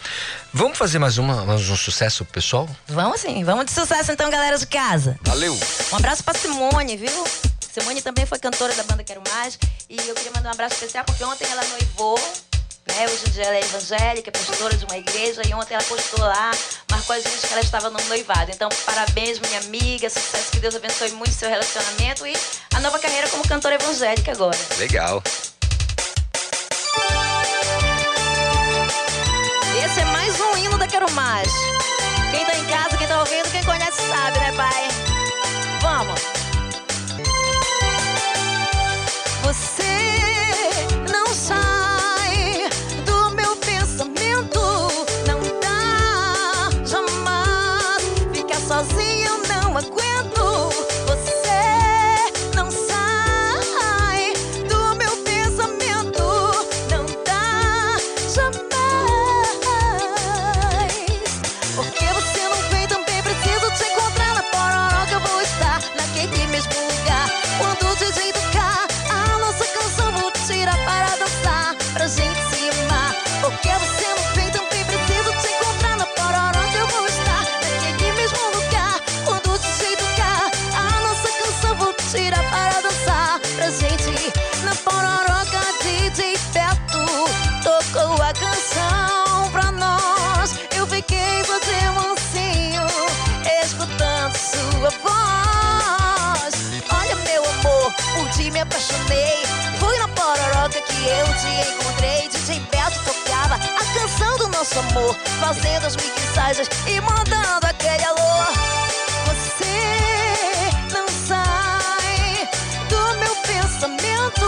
Vamos 0.52 0.78
fazer 0.78 0.98
mais, 0.98 1.18
uma, 1.18 1.44
mais 1.44 1.68
um 1.68 1.76
sucesso, 1.76 2.24
pessoal? 2.24 2.68
Vamos 2.86 3.20
sim, 3.20 3.42
vamos 3.44 3.66
de 3.66 3.72
sucesso 3.72 4.12
então, 4.12 4.30
galera 4.30 4.56
de 4.56 4.66
casa. 4.66 5.18
Valeu! 5.22 5.58
Um 5.92 5.96
abraço 5.96 6.22
pra 6.22 6.34
Simone, 6.34 6.96
viu? 6.96 7.24
Simone 7.72 8.02
também 8.02 8.26
foi 8.26 8.38
cantora 8.38 8.74
da 8.74 8.82
banda 8.82 9.04
Quero 9.04 9.22
Mais. 9.30 9.58
E 9.88 9.96
eu 9.96 10.14
queria 10.14 10.32
mandar 10.34 10.50
um 10.50 10.52
abraço 10.52 10.74
especial 10.74 11.04
porque 11.04 11.22
ontem 11.22 11.46
ela 11.50 11.62
noivou. 11.64 12.18
Né? 12.86 13.06
Hoje 13.06 13.28
em 13.28 13.30
dia 13.30 13.44
ela 13.44 13.56
é 13.56 13.60
evangélica, 13.60 14.32
pastora 14.32 14.76
de 14.76 14.84
uma 14.84 14.96
igreja. 14.96 15.42
E 15.46 15.54
ontem 15.54 15.74
ela 15.74 15.84
postou 15.84 16.20
lá, 16.20 16.50
marcou 16.90 17.14
a 17.14 17.20
gente 17.20 17.46
que 17.46 17.52
ela 17.52 17.60
estava 17.60 17.90
no 17.90 17.98
noivado. 18.08 18.50
Então, 18.50 18.68
parabéns, 18.84 19.38
minha 19.38 19.60
amiga. 19.60 20.08
Sucesso, 20.08 20.50
que 20.50 20.60
Deus 20.60 20.74
abençoe 20.74 21.10
muito 21.12 21.32
seu 21.32 21.48
relacionamento. 21.48 22.26
E 22.26 22.34
a 22.74 22.80
nova 22.80 22.98
carreira 22.98 23.28
como 23.28 23.46
cantora 23.46 23.74
evangélica 23.74 24.32
agora. 24.32 24.58
Legal. 24.78 25.22
Esse 29.84 30.00
é 30.00 30.04
mais 30.06 30.40
um 30.40 30.56
hino 30.56 30.78
da 30.78 30.86
Quero 30.86 31.10
Mais. 31.12 31.50
Quem 32.30 32.44
tá 32.44 32.56
em 32.56 32.64
casa, 32.66 32.96
quem 32.96 33.08
tá 33.08 33.20
ouvindo, 33.20 33.50
quem 33.50 33.64
conhece 33.64 34.02
sabe, 34.08 34.38
né, 34.38 34.52
pai? 34.52 34.88
Vamos! 35.80 36.20
Você 39.42 40.29
te 101.34 101.48
encontrei. 101.70 102.28
DJ 102.28 102.60
Beto 102.70 102.98
tocava 103.04 103.54
a 103.54 103.84
canção 103.98 104.38
do 104.38 104.48
nosso 104.48 104.78
amor, 104.78 105.14
fazendo 105.40 105.86
as 105.86 105.96
mixagens 105.96 106.68
e 106.86 107.00
mandando 107.00 107.66
aquele 107.66 108.04
alô. 108.04 108.20
Você 109.26 110.70
não 110.92 111.06
sai 111.08 112.48
do 112.88 113.18
meu 113.18 113.34
pensamento, 113.36 114.46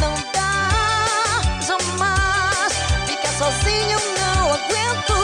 não 0.00 0.14
dá 0.32 1.40
jamais. 1.66 2.72
Ficar 3.06 3.32
sozinho 3.38 3.98
não 4.18 4.52
aguento. 4.52 5.14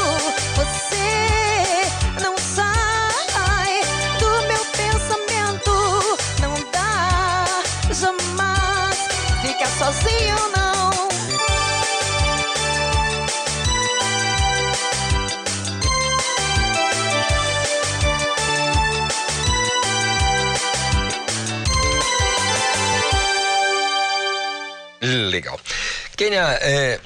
Você 0.56 1.90
não 2.22 2.36
sai 2.38 3.80
do 4.18 4.30
meu 4.48 4.64
pensamento, 4.66 6.18
não 6.40 6.54
dá 6.72 7.62
jamais. 7.92 8.98
Ficar 9.42 9.68
sozinho 9.78 10.36
não. 10.50 10.55
Legal. 25.30 25.58
Kênia, 26.16 26.58
é, 26.60 27.00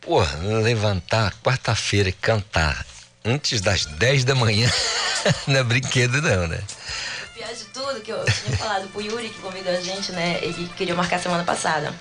pô, 0.00 0.20
levantar 0.62 1.34
quarta-feira 1.42 2.08
e 2.08 2.12
cantar 2.12 2.84
antes 3.24 3.60
das 3.60 3.84
10 3.84 4.24
da 4.24 4.34
manhã 4.34 4.70
não 5.46 5.60
é 5.60 5.62
brinquedo 5.62 6.20
não, 6.22 6.46
né? 6.46 6.60
Pior 7.34 7.54
de 7.54 7.64
tudo, 7.66 8.00
que 8.00 8.10
eu 8.10 8.24
tinha 8.24 8.56
falado 8.56 8.88
pro 8.88 9.00
Yuri 9.00 9.28
que 9.28 9.38
convidou 9.38 9.72
a 9.72 9.80
gente, 9.80 10.10
né? 10.10 10.40
Ele 10.42 10.68
queria 10.76 10.94
marcar 10.94 11.20
semana 11.20 11.44
passada. 11.44 11.94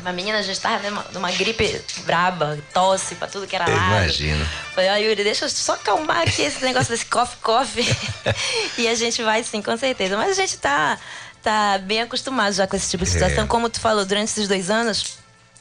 Uma 0.00 0.12
menina 0.12 0.40
já 0.40 0.52
estava 0.52 0.88
numa, 0.88 1.04
numa 1.12 1.32
gripe 1.32 1.82
braba, 2.04 2.56
tosse 2.72 3.16
pra 3.16 3.26
tudo 3.26 3.46
que 3.46 3.56
era 3.56 3.68
lado. 3.68 3.76
imagino. 3.76 4.46
Falei, 4.74 4.90
ó, 4.90 4.94
Yuri, 4.94 5.24
deixa 5.24 5.46
eu 5.46 5.48
só 5.48 5.72
acalmar 5.72 6.28
aqui 6.28 6.42
esse 6.42 6.64
negócio 6.64 6.90
desse 6.90 7.06
coffee-coffee. 7.06 7.86
e 8.78 8.86
a 8.86 8.94
gente 8.94 9.20
vai 9.22 9.42
sim, 9.42 9.60
com 9.60 9.76
certeza. 9.76 10.16
Mas 10.16 10.30
a 10.30 10.40
gente 10.40 10.56
tá, 10.58 10.96
tá 11.42 11.78
bem 11.78 12.02
acostumado 12.02 12.52
já 12.52 12.66
com 12.66 12.76
esse 12.76 12.90
tipo 12.90 13.04
de 13.04 13.10
situação. 13.10 13.44
É. 13.44 13.46
Como 13.46 13.68
tu 13.68 13.80
falou, 13.80 14.04
durante 14.04 14.28
esses 14.30 14.48
dois 14.48 14.70
anos. 14.70 15.17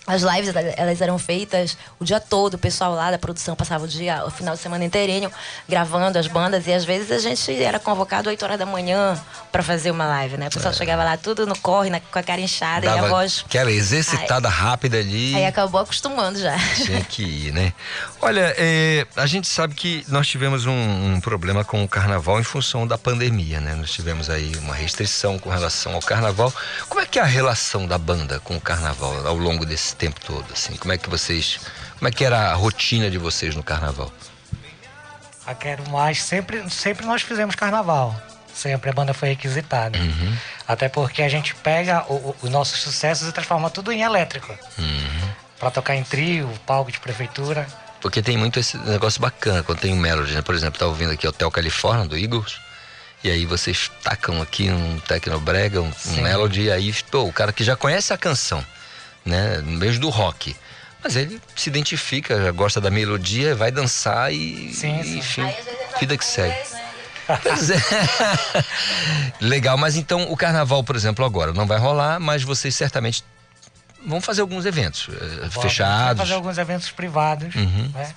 As 0.07 0.21
lives, 0.21 0.53
elas 0.77 1.01
eram 1.01 1.19
feitas 1.19 1.77
o 1.99 2.05
dia 2.05 2.19
todo, 2.19 2.53
o 2.53 2.57
pessoal 2.57 2.95
lá 2.95 3.11
da 3.11 3.19
produção 3.19 3.55
passava 3.57 3.83
o 3.83 3.87
dia, 3.87 4.23
o 4.25 4.31
final 4.31 4.55
de 4.55 4.61
semana 4.61 4.85
inteirinho, 4.85 5.29
gravando 5.67 6.17
as 6.17 6.27
bandas, 6.27 6.65
e 6.65 6.73
às 6.73 6.85
vezes 6.85 7.11
a 7.11 7.19
gente 7.19 7.61
era 7.61 7.77
convocado 7.77 8.29
8 8.29 8.41
horas 8.45 8.57
da 8.57 8.65
manhã 8.65 9.21
pra 9.51 9.61
fazer 9.61 9.91
uma 9.91 10.05
live, 10.05 10.37
né? 10.37 10.47
O 10.47 10.51
pessoal 10.51 10.73
chegava 10.73 11.03
lá 11.03 11.17
tudo 11.17 11.45
no 11.45 11.57
corre, 11.59 11.89
na- 11.89 11.99
com 11.99 12.17
a 12.19 12.23
cara 12.23 12.39
inchada 12.39 12.85
e 12.85 12.89
a 12.89 12.93
É. 12.93 12.95
Dava 12.95 13.09
voz. 13.09 13.43
aquela 13.45 13.69
exercitada 13.71 14.47
rápida 14.47 14.97
ali. 14.97 15.35
Aí 15.35 15.45
acabou 15.45 15.81
acostumando 15.81 16.39
já. 16.39 16.55
Tinha 16.75 17.03
que 17.03 17.23
ir, 17.23 17.51
né? 17.51 17.73
Olha, 18.21 18.53
é, 18.57 19.05
a 19.15 19.25
gente 19.25 19.47
sabe 19.47 19.75
que 19.75 20.05
nós 20.07 20.25
tivemos 20.27 20.65
um, 20.65 20.71
um 21.15 21.19
problema 21.19 21.65
com 21.65 21.83
o 21.83 21.87
carnaval 21.87 22.39
em 22.39 22.43
função 22.43 22.87
da 22.87 22.97
pandemia, 22.97 23.59
né? 23.59 23.75
Nós 23.75 23.91
tivemos 23.91 24.29
aí 24.29 24.55
uma 24.57 24.73
restrição 24.73 25.37
com 25.37 25.49
relação 25.49 25.93
ao 25.95 26.01
carnaval. 26.01 26.53
Como 26.87 27.01
é 27.01 27.05
que 27.05 27.19
é 27.19 27.21
a 27.21 27.25
relação 27.25 27.85
da 27.85 27.97
banda 27.97 28.39
com 28.39 28.55
o 28.55 28.61
carnaval 28.61 29.27
ao 29.27 29.35
longo 29.35 29.65
desse 29.65 29.96
tempo 29.97 30.19
todo, 30.21 30.45
assim? 30.53 30.75
Como 30.75 30.91
é 30.93 30.97
que 30.97 31.09
vocês... 31.09 31.59
Como 31.97 32.07
é 32.07 32.11
que 32.11 32.23
era 32.23 32.51
a 32.51 32.53
rotina 32.53 33.09
de 33.09 33.17
vocês 33.17 33.55
no 33.55 33.63
carnaval? 33.63 34.11
A 35.45 35.55
Quero 35.55 35.89
Mais, 35.89 36.21
sempre, 36.21 36.69
sempre 36.69 37.05
nós 37.05 37.21
fizemos 37.21 37.55
carnaval. 37.55 38.15
Sempre 38.53 38.89
a 38.89 38.93
banda 38.93 39.13
foi 39.13 39.29
requisitada. 39.29 39.97
Até 40.67 40.89
porque 40.89 41.21
a 41.21 41.29
gente 41.29 41.53
pega 41.55 42.03
o- 42.09 42.15
o- 42.15 42.35
os 42.43 42.49
nossos 42.49 42.81
sucessos 42.81 43.27
e 43.29 43.31
transforma 43.31 43.69
tudo 43.69 43.91
em 43.91 44.01
elétrico. 44.01 44.53
Pra 45.59 45.71
tocar 45.71 45.95
em 45.95 46.03
trio, 46.03 46.49
palco 46.65 46.91
de 46.91 46.99
prefeitura. 46.99 47.67
Porque 48.01 48.21
tem 48.21 48.37
muito 48.37 48.59
esse 48.59 48.77
negócio 48.77 49.19
bacana 49.21 49.63
quando 49.63 49.79
tem 49.79 49.93
um 49.93 49.97
Melody, 49.97 50.33
né? 50.33 50.41
Por 50.41 50.53
exemplo, 50.53 50.79
tá 50.79 50.85
ouvindo 50.85 51.11
aqui 51.11 51.27
Hotel 51.27 51.49
California, 51.49 52.05
do 52.05 52.17
Eagles. 52.17 52.59
E 53.23 53.29
aí 53.31 53.45
vocês 53.45 53.89
tacam 54.03 54.39
aqui 54.41 54.69
um 54.69 54.99
Tecnobrega, 54.99 55.81
um, 55.81 55.91
um. 56.07 56.21
Melody, 56.21 56.63
e 56.63 56.71
aí, 56.71 56.93
pô, 57.09 57.23
o 57.23 57.33
cara 57.33 57.51
que 57.51 57.63
já 57.63 57.75
conhece 57.75 58.13
a 58.13 58.17
canção, 58.17 58.63
né? 59.27 59.57
No 59.57 59.77
meio 59.77 59.99
do 59.99 60.09
rock. 60.09 60.55
Mas 61.03 61.15
ele 61.15 61.39
se 61.55 61.69
identifica, 61.69 62.51
gosta 62.51 62.81
da 62.81 62.89
melodia, 62.89 63.55
vai 63.55 63.71
dançar 63.71 64.33
e, 64.33 64.71
e, 64.71 65.17
enfim, 65.17 65.47
vida 65.99 66.17
que 66.17 66.25
segue. 66.25 66.55
Pois 67.43 67.69
é. 67.69 67.75
Legal, 69.41 69.77
mas 69.77 69.97
então 69.97 70.31
o 70.31 70.37
carnaval, 70.37 70.81
por 70.83 70.95
exemplo, 70.95 71.25
agora 71.25 71.51
não 71.53 71.65
vai 71.67 71.77
rolar, 71.77 72.19
mas 72.21 72.41
vocês 72.43 72.73
certamente 72.73 73.21
vão 74.05 74.21
fazer 74.21 74.39
alguns 74.41 74.65
eventos 74.65 75.09
eh, 75.11 75.47
Vamos 75.49 75.55
fechados. 75.55 76.21
fazer 76.21 76.33
alguns 76.33 76.57
eventos 76.57 76.89
privados, 76.89 77.53
Uhum. 77.53 77.91
né? 77.93 78.13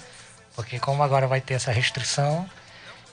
Porque 0.54 0.78
como 0.78 1.02
agora 1.02 1.26
vai 1.26 1.40
ter 1.40 1.54
essa 1.54 1.72
restrição 1.72 2.48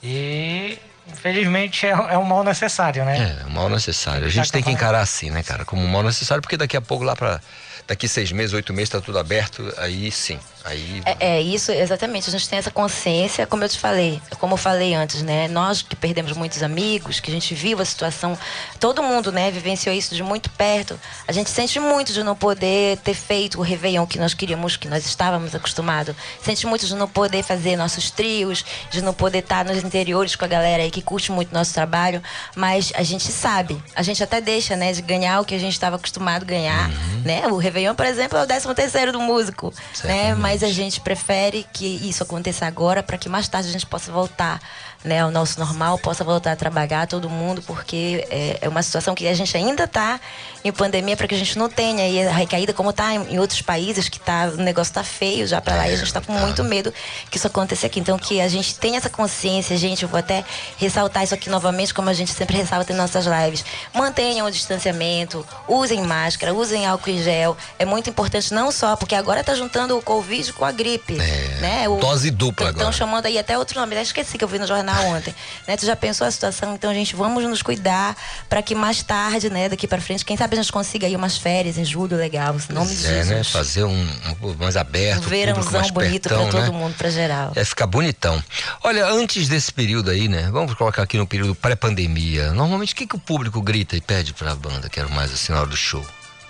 e 0.02 0.78
infelizmente 1.08 1.86
é, 1.86 1.90
é 1.90 2.18
um 2.18 2.24
mal 2.24 2.44
necessário, 2.44 3.04
né? 3.04 3.40
É, 3.42 3.46
um 3.46 3.50
mal 3.50 3.68
necessário. 3.68 4.26
A 4.26 4.30
gente 4.30 4.52
tem 4.52 4.62
que 4.62 4.70
encarar 4.70 5.00
assim, 5.00 5.30
né, 5.30 5.42
cara? 5.42 5.64
Como 5.64 5.82
um 5.82 5.88
mal 5.88 6.02
necessário, 6.02 6.40
porque 6.42 6.56
daqui 6.56 6.76
a 6.76 6.80
pouco, 6.80 7.04
lá 7.04 7.16
para 7.16 7.40
daqui 7.88 8.06
seis 8.06 8.30
meses, 8.30 8.52
oito 8.52 8.72
meses, 8.72 8.90
tá 8.90 9.00
tudo 9.00 9.18
aberto, 9.18 9.72
aí 9.78 10.12
sim. 10.12 10.38
Aí 10.64 11.02
É, 11.06 11.38
é 11.38 11.40
isso, 11.40 11.72
exatamente. 11.72 12.28
A 12.28 12.32
gente 12.32 12.48
tem 12.48 12.58
essa 12.58 12.70
consciência, 12.70 13.46
como 13.46 13.64
eu 13.64 13.68
te 13.68 13.78
falei, 13.78 14.20
como 14.38 14.54
eu 14.54 14.58
falei 14.58 14.94
antes, 14.94 15.22
né? 15.22 15.48
Nós 15.48 15.80
que 15.80 15.96
perdemos 15.96 16.32
muitos 16.32 16.62
amigos, 16.62 17.20
que 17.20 17.30
a 17.30 17.34
gente 17.34 17.54
viu 17.54 17.80
a 17.80 17.84
situação, 17.84 18.36
todo 18.78 19.02
mundo, 19.02 19.32
né, 19.32 19.50
vivenciou 19.50 19.94
isso 19.94 20.14
de 20.14 20.22
muito 20.22 20.50
perto. 20.50 21.00
A 21.26 21.32
gente 21.32 21.48
sente 21.48 21.80
muito 21.80 22.12
de 22.12 22.22
não 22.22 22.36
poder 22.36 22.98
ter 22.98 23.14
feito 23.14 23.58
o 23.58 23.62
Réveillon 23.62 24.06
que 24.06 24.18
nós 24.18 24.34
queríamos, 24.34 24.76
que 24.76 24.88
nós 24.88 25.06
estávamos 25.06 25.54
acostumados. 25.54 26.14
Sente 26.42 26.66
muito 26.66 26.86
de 26.86 26.94
não 26.94 27.08
poder 27.08 27.42
fazer 27.42 27.76
nossos 27.76 28.10
trios, 28.10 28.64
de 28.90 29.00
não 29.00 29.14
poder 29.14 29.38
estar 29.38 29.64
nos 29.64 29.82
interiores 29.82 30.36
com 30.36 30.44
a 30.44 30.48
galera 30.48 30.82
aí 30.82 30.90
que 30.90 31.00
curte 31.00 31.32
muito 31.32 31.54
nosso 31.54 31.72
trabalho. 31.72 32.22
Mas 32.54 32.92
a 32.94 33.02
gente 33.02 33.32
sabe, 33.32 33.82
a 33.94 34.02
gente 34.02 34.22
até 34.22 34.40
deixa, 34.40 34.76
né, 34.76 34.92
de 34.92 35.00
ganhar 35.00 35.40
o 35.40 35.44
que 35.44 35.54
a 35.54 35.58
gente 35.58 35.72
estava 35.72 35.96
acostumado 35.96 36.42
a 36.42 36.46
ganhar, 36.46 36.90
né? 37.24 37.46
O 37.46 37.56
Réveillon, 37.56 37.77
por 37.94 38.06
exemplo, 38.06 38.38
é 38.38 38.42
o 38.42 38.46
13 38.46 38.74
terceiro 38.74 39.12
do 39.12 39.20
músico, 39.20 39.72
né? 40.04 40.34
Mas 40.34 40.62
a 40.62 40.68
gente 40.68 41.00
prefere 41.00 41.66
que 41.72 41.86
isso 42.08 42.22
aconteça 42.22 42.66
agora 42.66 43.02
para 43.02 43.18
que 43.18 43.28
mais 43.28 43.48
tarde 43.48 43.68
a 43.68 43.72
gente 43.72 43.86
possa 43.86 44.10
voltar, 44.10 44.60
né, 45.04 45.20
ao 45.20 45.30
nosso 45.30 45.58
normal, 45.60 45.98
possa 45.98 46.24
voltar 46.24 46.52
a 46.52 46.56
trabalhar 46.56 47.06
todo 47.06 47.30
mundo, 47.30 47.62
porque 47.62 48.26
é, 48.30 48.58
é 48.62 48.68
uma 48.68 48.82
situação 48.82 49.14
que 49.14 49.28
a 49.28 49.34
gente 49.34 49.56
ainda 49.56 49.84
está 49.84 50.20
em 50.64 50.72
pandemia 50.72 51.16
para 51.16 51.28
que 51.28 51.34
a 51.34 51.38
gente 51.38 51.56
não 51.56 51.68
tenha 51.68 52.02
aí 52.02 52.26
a 52.26 52.32
recaída 52.32 52.72
como 52.72 52.90
está 52.90 53.14
em, 53.14 53.38
outros 53.38 53.62
países 53.62 54.08
que 54.08 54.18
tá, 54.18 54.50
o 54.52 54.56
negócio 54.56 54.92
tá 54.92 55.04
feio 55.04 55.46
já 55.46 55.60
para 55.60 55.76
lá 55.76 55.88
e 55.88 55.92
a 55.92 55.96
gente 55.96 56.06
está 56.06 56.20
com 56.20 56.32
muito 56.32 56.64
medo 56.64 56.92
que 57.30 57.36
isso 57.36 57.46
aconteça 57.46 57.86
aqui. 57.86 58.00
Então 58.00 58.18
que 58.18 58.40
a 58.40 58.48
gente 58.48 58.74
tenha 58.74 58.98
essa 58.98 59.08
consciência, 59.08 59.76
gente, 59.76 60.02
eu 60.02 60.08
vou 60.08 60.18
até 60.18 60.44
ressaltar 60.76 61.22
isso 61.22 61.34
aqui 61.34 61.48
novamente, 61.48 61.94
como 61.94 62.10
a 62.10 62.12
gente 62.12 62.32
sempre 62.32 62.56
ressalta 62.56 62.92
em 62.92 62.96
nossas 62.96 63.24
lives. 63.24 63.64
Mantenham 63.94 64.46
o 64.46 64.50
distanciamento, 64.50 65.46
usem 65.68 66.02
máscara, 66.02 66.52
usem 66.52 66.86
álcool 66.86 67.10
em 67.10 67.22
gel. 67.22 67.56
É 67.78 67.84
muito 67.84 68.10
importante 68.10 68.52
não 68.52 68.72
só 68.72 68.96
porque 68.96 69.14
agora 69.14 69.44
tá 69.44 69.54
juntando 69.54 69.96
o 69.96 70.02
Covid 70.02 70.52
com 70.54 70.64
a 70.64 70.72
gripe, 70.72 71.14
né? 71.60 71.88
O, 71.88 71.96
Dose 71.98 72.30
dupla 72.30 72.70
Estão 72.70 72.92
chamando 72.92 73.26
aí 73.26 73.38
até 73.38 73.56
outro 73.56 73.78
nome. 73.78 73.94
Eu 73.94 74.02
esqueci 74.02 74.36
que 74.36 74.44
eu 74.44 74.48
vi 74.48 74.58
no 74.58 74.66
jornal 74.66 74.87
ontem. 74.92 75.34
né? 75.66 75.76
Tu 75.76 75.86
já 75.86 75.96
pensou 75.96 76.26
a 76.26 76.30
situação? 76.30 76.74
Então, 76.74 76.92
gente, 76.92 77.14
vamos 77.14 77.44
nos 77.44 77.62
cuidar 77.62 78.16
para 78.48 78.62
que 78.62 78.74
mais 78.74 79.02
tarde, 79.02 79.50
né, 79.50 79.68
daqui 79.68 79.86
para 79.86 80.00
frente, 80.00 80.24
quem 80.24 80.36
sabe 80.36 80.54
a 80.56 80.62
gente 80.62 80.72
consiga 80.72 81.06
aí 81.06 81.14
umas 81.16 81.36
férias 81.36 81.78
em 81.78 81.84
julho 81.84 82.16
legal, 82.16 82.56
em 82.68 82.72
nome 82.72 82.94
de 82.94 83.06
é, 83.06 83.24
né? 83.24 83.44
Fazer 83.44 83.84
um, 83.84 84.08
um 84.42 84.54
mais 84.58 84.76
aberto, 84.76 85.26
Um 85.26 85.28
verãozão 85.28 85.72
mais 85.72 85.90
bonito 85.90 86.28
para 86.28 86.38
todo 86.38 86.60
né? 86.60 86.70
mundo, 86.70 86.94
para 86.96 87.10
geral. 87.10 87.52
É 87.54 87.64
ficar 87.64 87.86
bonitão. 87.86 88.42
Olha, 88.82 89.06
antes 89.06 89.48
desse 89.48 89.72
período 89.72 90.10
aí, 90.10 90.28
né? 90.28 90.48
Vamos 90.50 90.74
colocar 90.74 91.02
aqui 91.02 91.16
no 91.18 91.26
período 91.26 91.54
pré-pandemia. 91.54 92.52
Normalmente, 92.52 92.92
o 92.92 92.96
que, 92.96 93.06
que 93.06 93.16
o 93.16 93.18
público 93.18 93.60
grita 93.62 93.96
e 93.96 94.00
pede 94.00 94.32
pra 94.32 94.54
banda? 94.54 94.88
Quero 94.88 95.10
mais 95.10 95.32
assim 95.32 95.52
na 95.52 95.60
hora 95.60 95.68
do 95.68 95.76
show. 95.76 96.00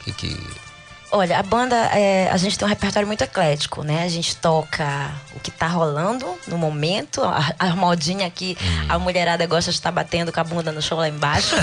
O 0.00 0.04
que 0.04 0.12
que. 0.12 0.67
Olha, 1.10 1.38
a 1.38 1.42
banda, 1.42 1.74
é, 1.94 2.28
a 2.30 2.36
gente 2.36 2.58
tem 2.58 2.66
um 2.66 2.68
repertório 2.68 3.06
muito 3.06 3.22
eclético, 3.22 3.82
né? 3.82 4.04
A 4.04 4.08
gente 4.08 4.36
toca 4.36 5.10
o 5.34 5.40
que 5.40 5.50
tá 5.50 5.66
rolando 5.66 6.26
no 6.46 6.58
momento, 6.58 7.24
a, 7.24 7.54
a 7.58 7.74
modinha 7.74 8.28
que 8.30 8.58
a 8.88 8.98
mulherada 8.98 9.46
gosta 9.46 9.70
de 9.70 9.78
estar 9.78 9.90
batendo 9.90 10.30
com 10.30 10.38
a 10.38 10.44
bunda 10.44 10.70
no 10.70 10.82
chão 10.82 10.98
lá 10.98 11.08
embaixo. 11.08 11.54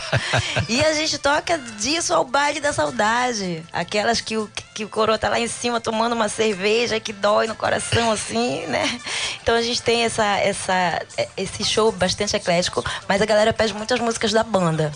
e 0.70 0.82
a 0.82 0.94
gente 0.94 1.18
toca 1.18 1.58
disso 1.78 2.14
ao 2.14 2.24
baile 2.24 2.60
da 2.60 2.72
saudade. 2.72 3.62
Aquelas 3.74 4.22
que 4.22 4.38
o, 4.38 4.50
que 4.72 4.84
o 4.86 4.88
coroa 4.88 5.18
tá 5.18 5.28
lá 5.28 5.38
em 5.38 5.48
cima 5.48 5.80
tomando 5.80 6.14
uma 6.14 6.30
cerveja 6.30 6.98
que 6.98 7.12
dói 7.12 7.46
no 7.46 7.54
coração, 7.54 8.10
assim, 8.10 8.66
né? 8.68 9.00
Então 9.42 9.54
a 9.54 9.60
gente 9.60 9.82
tem 9.82 10.04
essa, 10.04 10.24
essa, 10.38 11.02
esse 11.36 11.62
show 11.62 11.92
bastante 11.92 12.34
eclético, 12.34 12.82
mas 13.06 13.20
a 13.20 13.26
galera 13.26 13.52
pede 13.52 13.74
muitas 13.74 14.00
músicas 14.00 14.32
da 14.32 14.42
banda. 14.42 14.90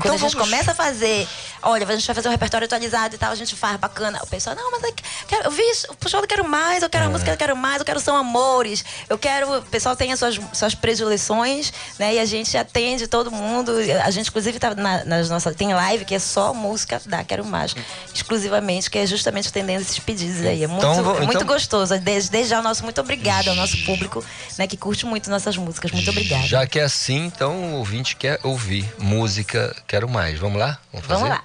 Quando 0.00 0.14
a 0.14 0.16
gente 0.16 0.36
começa 0.36 0.72
a 0.72 0.74
fazer, 0.74 1.28
olha, 1.62 1.86
a 1.86 1.92
gente 1.96 2.06
vai 2.06 2.14
fazer 2.14 2.28
um 2.28 2.30
repertório 2.30 2.64
atualizado 2.64 3.14
e 3.14 3.18
tal, 3.18 3.30
a 3.30 3.34
gente 3.34 3.54
faz 3.54 3.76
bacana. 3.76 4.18
O 4.22 4.26
pessoal, 4.26 4.56
não, 4.56 4.70
mas 4.70 4.82
eu, 4.82 4.94
quero, 5.28 5.44
eu 5.44 5.50
vi 5.50 5.62
show 6.08 6.20
eu 6.20 6.26
quero 6.26 6.48
mais, 6.48 6.82
eu 6.82 6.88
quero 6.90 7.06
a 7.06 7.08
música, 7.08 7.30
eu 7.30 7.36
quero 7.36 7.56
mais, 7.56 7.78
eu 7.78 7.84
quero 7.84 8.00
são 8.00 8.16
amores. 8.16 8.84
Eu 9.08 9.18
quero. 9.18 9.58
O 9.58 9.62
pessoal 9.62 9.94
tem 9.94 10.12
as 10.12 10.18
suas, 10.18 10.38
suas 10.52 10.74
predileções, 10.74 11.72
né? 11.98 12.14
E 12.14 12.18
a 12.18 12.24
gente 12.24 12.56
atende 12.56 13.06
todo 13.06 13.30
mundo. 13.30 13.72
A 14.04 14.10
gente, 14.10 14.28
inclusive, 14.28 14.58
tá 14.58 14.74
na, 14.74 15.04
nas 15.04 15.28
nossas. 15.28 15.54
Tem 15.54 15.72
live 15.74 16.04
que 16.04 16.14
é 16.14 16.18
só 16.18 16.54
música 16.54 17.00
da 17.06 17.22
Quero 17.24 17.44
Mais, 17.44 17.74
exclusivamente, 18.14 18.90
que 18.90 18.98
é 18.98 19.06
justamente 19.06 19.48
atendendo 19.48 19.82
esses 19.82 19.98
pedidos 19.98 20.44
aí. 20.44 20.64
É 20.64 20.66
muito, 20.66 20.80
Então, 20.86 21.02
vou- 21.02 21.16
é 21.16 21.20
muito 21.20 21.36
então- 21.36 21.46
gostoso. 21.46 21.98
Desde, 21.98 22.30
desde 22.30 22.50
já 22.50 22.60
o 22.60 22.62
nosso 22.62 22.82
muito 22.82 23.00
obrigado 23.00 23.48
ao 23.48 23.54
nosso 23.54 23.76
público, 23.84 24.24
né, 24.58 24.66
que 24.66 24.76
curte 24.76 25.04
muito 25.06 25.30
nossas 25.30 25.56
músicas. 25.56 25.90
Muito 25.92 26.08
obrigada. 26.10 26.46
Já 26.46 26.66
que 26.66 26.78
é 26.78 26.84
assim, 26.84 27.26
então 27.26 27.54
o 27.74 27.78
ouvinte 27.78 28.16
quer 28.16 28.38
ouvir 28.42 28.90
música, 28.98 29.74
quero 29.86 30.08
mais. 30.08 30.38
Vamos 30.38 30.58
lá? 30.58 30.78
Vamos 30.92 31.06
fazer? 31.06 31.20
Vamos 31.20 31.28
lá. 31.28 31.44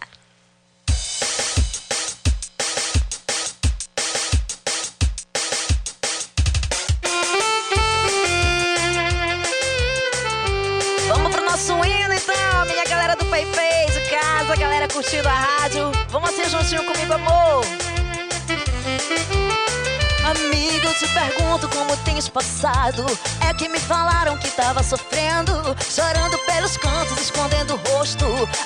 Vamos 11.07 11.35
pro 11.35 11.45
nosso 11.45 11.73
hino 11.85 12.13
então, 12.13 12.65
minha 12.65 12.85
galera 12.85 13.15
do 13.15 13.25
PayPay 13.25 13.85
de 13.91 14.09
casa, 14.09 14.55
galera 14.55 14.87
curtindo 14.87 15.27
a 15.27 15.33
rádio. 15.33 15.91
Vamos 16.09 16.29
assim 16.29 16.49
juntinho 16.49 16.83
comigo, 16.83 17.13
amor. 17.13 17.65
Amigo, 20.27 20.85
eu 20.85 20.93
te 20.93 21.07
pergunto 21.13 21.69
como 21.69 21.95
tens 22.03 22.27
passado. 22.27 23.05
É 23.47 23.53
que 23.53 23.69
me 23.69 23.79
falaram 23.79 24.37
que 24.37 24.49
tava 24.51 24.83
sofrendo, 24.83 25.53
chorando 25.89 26.37
pelos 26.39 26.75
cantos, 26.75 27.17
escondendo 27.21 27.75
o 27.75 27.77
rosto. 27.89 28.25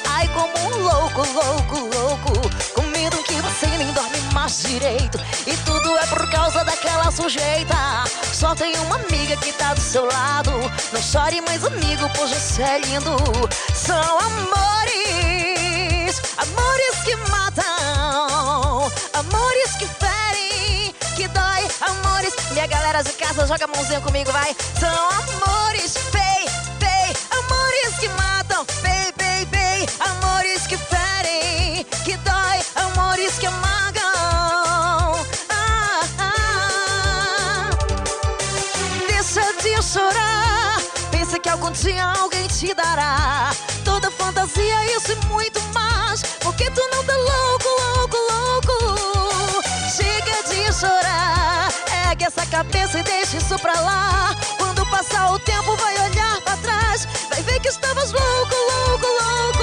Ai, 0.09 0.27
como 0.29 0.51
um 0.67 0.83
louco, 0.83 1.21
louco, 1.33 1.79
louco. 1.95 2.31
Com 2.73 2.81
medo 2.88 3.15
que 3.23 3.35
você 3.35 3.67
nem 3.77 3.91
dorme 3.93 4.19
mais 4.33 4.63
direito. 4.63 5.19
E 5.45 5.55
tudo 5.57 5.97
é 5.97 6.05
por 6.07 6.27
causa 6.31 6.63
daquela 6.63 7.11
sujeita. 7.11 7.75
Só 8.33 8.55
tem 8.55 8.73
uma 8.79 8.95
amiga 8.95 9.38
que 9.38 9.53
tá 9.53 9.75
do 9.75 9.81
seu 9.81 10.05
lado. 10.05 10.51
Não 10.91 11.01
chore 11.01 11.41
mais, 11.41 11.63
amigo, 11.63 12.09
pois 12.15 12.31
você 12.31 12.63
é 12.63 12.79
lindo. 12.79 13.15
São 13.75 14.19
amores, 14.19 15.01
amores 16.38 16.95
que 17.03 17.15
matam, 17.29 18.91
amores 19.13 19.75
que 19.77 19.85
ferem, 19.85 20.81
amores. 21.82 22.34
Minha 22.52 22.68
galera 22.68 23.03
de 23.03 23.12
casa, 23.14 23.45
joga 23.48 23.66
a 23.66 23.68
mãozinha 23.68 24.02
comigo, 24.02 24.32
vai. 24.32 24.56
São 24.80 25.10
amores, 25.10 25.94
pei, 26.12 26.45
pei, 26.80 27.16
amores 27.32 27.95
que 27.99 28.10
matam, 28.10 28.66
pei, 28.82 29.12
pei, 29.14 29.45
pei, 29.48 29.88
amores 29.99 30.68
que 30.68 30.78
ferem, 30.78 31.86
que 32.03 32.18
dói, 32.18 32.60
amores 32.76 33.38
que 33.38 33.45
amagam. 33.48 34.02
Ah, 35.49 36.02
ah. 36.20 37.70
Deixa 39.08 39.41
de 39.62 39.82
chorar. 39.82 40.82
Pensa 41.12 41.40
que 41.40 41.49
algum 41.49 41.72
dia 41.72 42.06
alguém 42.06 42.48
te 42.48 42.74
dará 42.74 43.52
toda 43.84 44.12
fantasia, 44.12 44.95
isso 44.95 45.12
e 45.12 45.26
muito 45.28 45.62
mais. 45.74 46.22
Porque 46.41 46.70
tu 46.72 46.82
não 46.94 47.03
tá 47.03 47.16
louco, 47.16 47.70
louco, 47.95 48.18
louco. 48.32 49.64
Chega 49.95 50.44
de 50.49 50.74
chorar. 50.74 51.20
Essa 52.34 52.45
cabeça 52.45 52.98
e 52.98 53.03
deixa 53.03 53.36
isso 53.36 53.60
pra 53.60 53.78
lá. 53.82 54.34
Quando 54.58 54.86
passar 54.86 55.34
o 55.34 55.40
tempo, 55.40 55.76
vai 55.76 55.94
olhar 55.95 56.40
pra 56.41 56.56
trás. 56.58 57.06
Vai 57.30 57.44
ver 57.44 57.60
que 57.60 57.68
estavas 57.68 58.14
louco, 58.14 58.56
louco, 58.56 59.06
louco. 59.06 59.60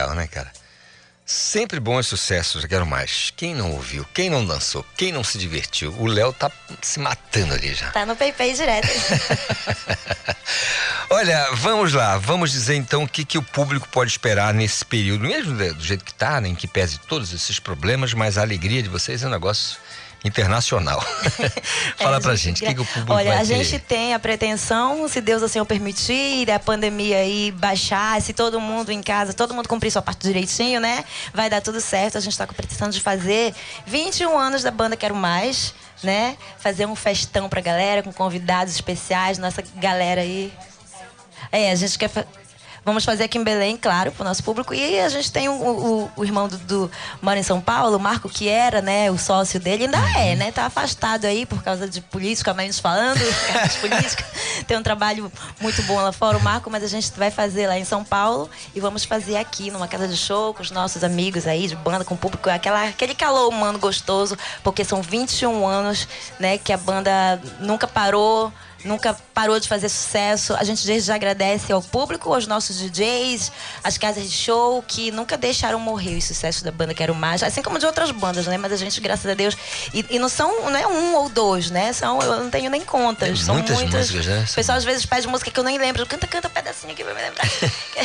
Legal, 0.00 0.14
né, 0.14 0.26
cara? 0.26 0.50
Sempre 1.24 1.78
bons 1.78 2.08
sucessos, 2.08 2.64
quero 2.64 2.84
mais. 2.84 3.32
Quem 3.36 3.54
não 3.54 3.70
ouviu, 3.70 4.04
quem 4.12 4.28
não 4.28 4.44
dançou, 4.44 4.84
quem 4.96 5.12
não 5.12 5.22
se 5.22 5.38
divertiu, 5.38 5.94
o 5.96 6.06
Léo 6.06 6.32
tá 6.32 6.50
se 6.82 6.98
matando 6.98 7.54
ali 7.54 7.72
já. 7.72 7.92
Tá 7.92 8.04
no 8.04 8.16
PayPay 8.16 8.52
direto. 8.52 8.88
Olha, 11.08 11.50
vamos 11.52 11.92
lá, 11.92 12.18
vamos 12.18 12.50
dizer 12.50 12.74
então 12.74 13.04
o 13.04 13.08
que, 13.08 13.24
que 13.24 13.38
o 13.38 13.42
público 13.42 13.88
pode 13.92 14.10
esperar 14.10 14.52
nesse 14.52 14.84
período, 14.84 15.24
mesmo 15.24 15.56
do 15.56 15.74
do 15.74 15.84
jeito 15.84 16.04
que 16.04 16.14
tá, 16.14 16.40
né, 16.40 16.48
em 16.48 16.54
que 16.54 16.66
pese 16.66 16.98
todos 16.98 17.32
esses 17.32 17.60
problemas, 17.60 18.12
mas 18.12 18.36
a 18.36 18.42
alegria 18.42 18.82
de 18.82 18.88
vocês 18.88 19.22
é 19.22 19.26
um 19.26 19.30
negócio 19.30 19.78
internacional. 20.24 21.00
Fala 21.96 22.20
pra 22.20 22.34
gente, 22.36 22.62
o 22.62 22.66
que, 22.66 22.74
que 22.74 22.80
o 22.80 22.84
público 22.84 23.12
Olha, 23.12 23.38
a 23.38 23.44
gente 23.44 23.78
tem 23.78 24.14
a 24.14 24.18
pretensão, 24.18 25.08
se 25.08 25.20
Deus 25.20 25.42
assim 25.42 25.60
o 25.60 25.66
permitir, 25.66 26.50
a 26.50 26.58
pandemia 26.58 27.18
aí 27.18 27.50
baixar, 27.52 28.20
se 28.20 28.32
todo 28.32 28.60
mundo 28.60 28.90
em 28.90 29.02
casa, 29.02 29.32
todo 29.32 29.54
mundo 29.54 29.68
cumprir 29.68 29.90
sua 29.90 30.02
parte 30.02 30.26
direitinho, 30.26 30.80
né? 30.80 31.04
Vai 31.32 31.48
dar 31.48 31.60
tudo 31.60 31.80
certo. 31.80 32.18
A 32.18 32.20
gente 32.20 32.36
tá 32.36 32.46
com 32.46 32.52
a 32.52 32.54
pretensão 32.54 32.90
de 32.90 33.00
fazer 33.00 33.54
21 33.86 34.38
anos 34.38 34.62
da 34.62 34.70
banda 34.70 34.96
Quero 34.96 35.14
Mais, 35.14 35.74
né? 36.02 36.36
Fazer 36.58 36.86
um 36.86 36.94
festão 36.94 37.48
pra 37.48 37.60
galera, 37.60 38.02
com 38.02 38.12
convidados 38.12 38.74
especiais, 38.74 39.38
nossa 39.38 39.62
galera 39.76 40.20
aí. 40.20 40.52
É, 41.50 41.70
a 41.70 41.74
gente 41.74 41.98
quer. 41.98 42.10
Vamos 42.84 43.04
fazer 43.04 43.24
aqui 43.24 43.36
em 43.38 43.44
Belém, 43.44 43.76
claro, 43.76 44.10
para 44.10 44.22
o 44.22 44.24
nosso 44.26 44.42
público. 44.42 44.72
E 44.72 44.98
a 45.00 45.08
gente 45.08 45.30
tem 45.30 45.48
o, 45.48 45.52
o- 45.52 46.10
o 46.16 46.24
irmão 46.24 46.48
do, 46.48 46.56
do 46.58 46.90
mora 47.20 47.38
em 47.38 47.42
São 47.42 47.60
Paulo, 47.60 47.96
o 47.96 48.00
Marco, 48.00 48.28
que 48.28 48.48
era, 48.48 48.80
né, 48.80 49.10
o 49.10 49.18
sócio 49.18 49.60
dele, 49.60 49.84
ainda 49.84 49.98
é, 50.18 50.34
né? 50.34 50.50
Tá 50.50 50.64
afastado 50.66 51.26
aí 51.26 51.44
por 51.44 51.62
causa 51.62 51.88
de 51.88 52.00
política, 52.00 52.54
menos 52.54 52.78
falando, 52.78 53.18
de 53.18 53.78
política. 53.78 54.24
Tem 54.66 54.76
um 54.78 54.82
trabalho 54.82 55.30
muito 55.60 55.82
bom 55.82 55.96
lá 56.00 56.10
fora, 56.12 56.38
o 56.38 56.42
Marco, 56.42 56.70
mas 56.70 56.82
a 56.82 56.86
gente 56.88 57.10
vai 57.16 57.30
fazer 57.30 57.66
lá 57.66 57.78
em 57.78 57.84
São 57.84 58.02
Paulo 58.02 58.48
e 58.74 58.80
vamos 58.80 59.04
fazer 59.04 59.36
aqui 59.36 59.70
numa 59.70 59.86
casa 59.86 60.08
de 60.08 60.16
show 60.16 60.54
com 60.54 60.62
os 60.62 60.70
nossos 60.70 61.04
amigos 61.04 61.46
aí 61.46 61.66
de 61.68 61.76
banda, 61.76 62.04
com 62.04 62.14
o 62.14 62.18
público, 62.18 62.48
aquela, 62.48 62.84
aquele 62.88 63.14
calor 63.14 63.48
humano 63.48 63.78
gostoso, 63.78 64.36
porque 64.64 64.84
são 64.84 65.02
21 65.02 65.66
anos, 65.66 66.08
né, 66.38 66.56
que 66.58 66.72
a 66.72 66.76
banda 66.78 67.40
nunca 67.60 67.86
parou 67.86 68.52
nunca 68.84 69.16
parou 69.34 69.58
de 69.58 69.68
fazer 69.68 69.88
sucesso. 69.88 70.54
A 70.54 70.64
gente 70.64 70.86
desde 70.86 71.08
já 71.08 71.14
agradece 71.14 71.72
ao 71.72 71.82
público, 71.82 72.32
aos 72.32 72.46
nossos 72.46 72.78
DJs, 72.78 73.52
às 73.82 73.98
casas 73.98 74.24
de 74.24 74.36
show 74.36 74.82
que 74.86 75.10
nunca 75.10 75.36
deixaram 75.36 75.78
morrer 75.78 76.16
os 76.16 76.24
sucessos 76.24 76.62
da 76.62 76.70
banda 76.70 76.94
Quero 76.94 77.14
Mais, 77.14 77.42
assim 77.42 77.62
como 77.62 77.78
de 77.78 77.86
outras 77.86 78.10
bandas, 78.10 78.46
né? 78.46 78.56
Mas 78.56 78.72
a 78.72 78.76
gente, 78.76 79.00
graças 79.00 79.30
a 79.30 79.34
Deus, 79.34 79.56
e, 79.92 80.04
e 80.10 80.18
não 80.18 80.28
são 80.28 80.70
não 80.70 80.76
é 80.76 80.86
um 80.86 81.14
ou 81.14 81.28
dois, 81.28 81.70
né? 81.70 81.92
São 81.92 82.20
eu 82.20 82.36
não 82.42 82.50
tenho 82.50 82.70
nem 82.70 82.82
contas, 82.82 83.28
Tem 83.28 83.36
são 83.36 83.54
muitas 83.54 83.76
muitas. 83.76 84.10
músicas, 84.10 84.26
né? 84.26 84.46
O 84.50 84.54
pessoal 84.54 84.78
às 84.78 84.84
vezes 84.84 85.06
pede 85.06 85.26
música 85.26 85.50
que 85.50 85.58
eu 85.58 85.64
nem 85.64 85.78
lembro, 85.78 86.06
canta 86.06 86.26
canta 86.26 86.48
um 86.48 86.50
pedacinho 86.50 86.92
aqui 86.92 87.04
pra 87.04 87.14
me 87.14 87.20
lembrar. 87.20 87.48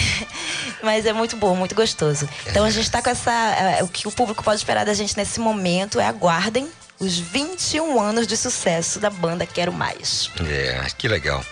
Mas 0.83 1.05
é 1.05 1.13
muito 1.13 1.35
bom, 1.35 1.55
muito 1.55 1.75
gostoso. 1.75 2.27
Então 2.47 2.63
a 2.63 2.69
gente 2.69 2.89
tá 2.89 3.01
com 3.01 3.09
essa 3.09 3.31
eh, 3.31 3.83
o 3.83 3.87
que 3.87 4.07
o 4.07 4.11
público 4.11 4.43
pode 4.43 4.57
esperar 4.57 4.85
da 4.85 4.93
gente 4.93 5.15
nesse 5.17 5.39
momento 5.39 5.99
é 5.99 6.05
aguardem 6.05 6.69
os 6.99 7.17
21 7.17 7.99
anos 7.99 8.25
de 8.25 8.37
sucesso 8.37 8.99
da 8.99 9.09
banda 9.09 9.45
Quero 9.45 9.73
Mais. 9.73 10.29
É, 10.47 10.87
que 10.97 11.07
legal. 11.07 11.43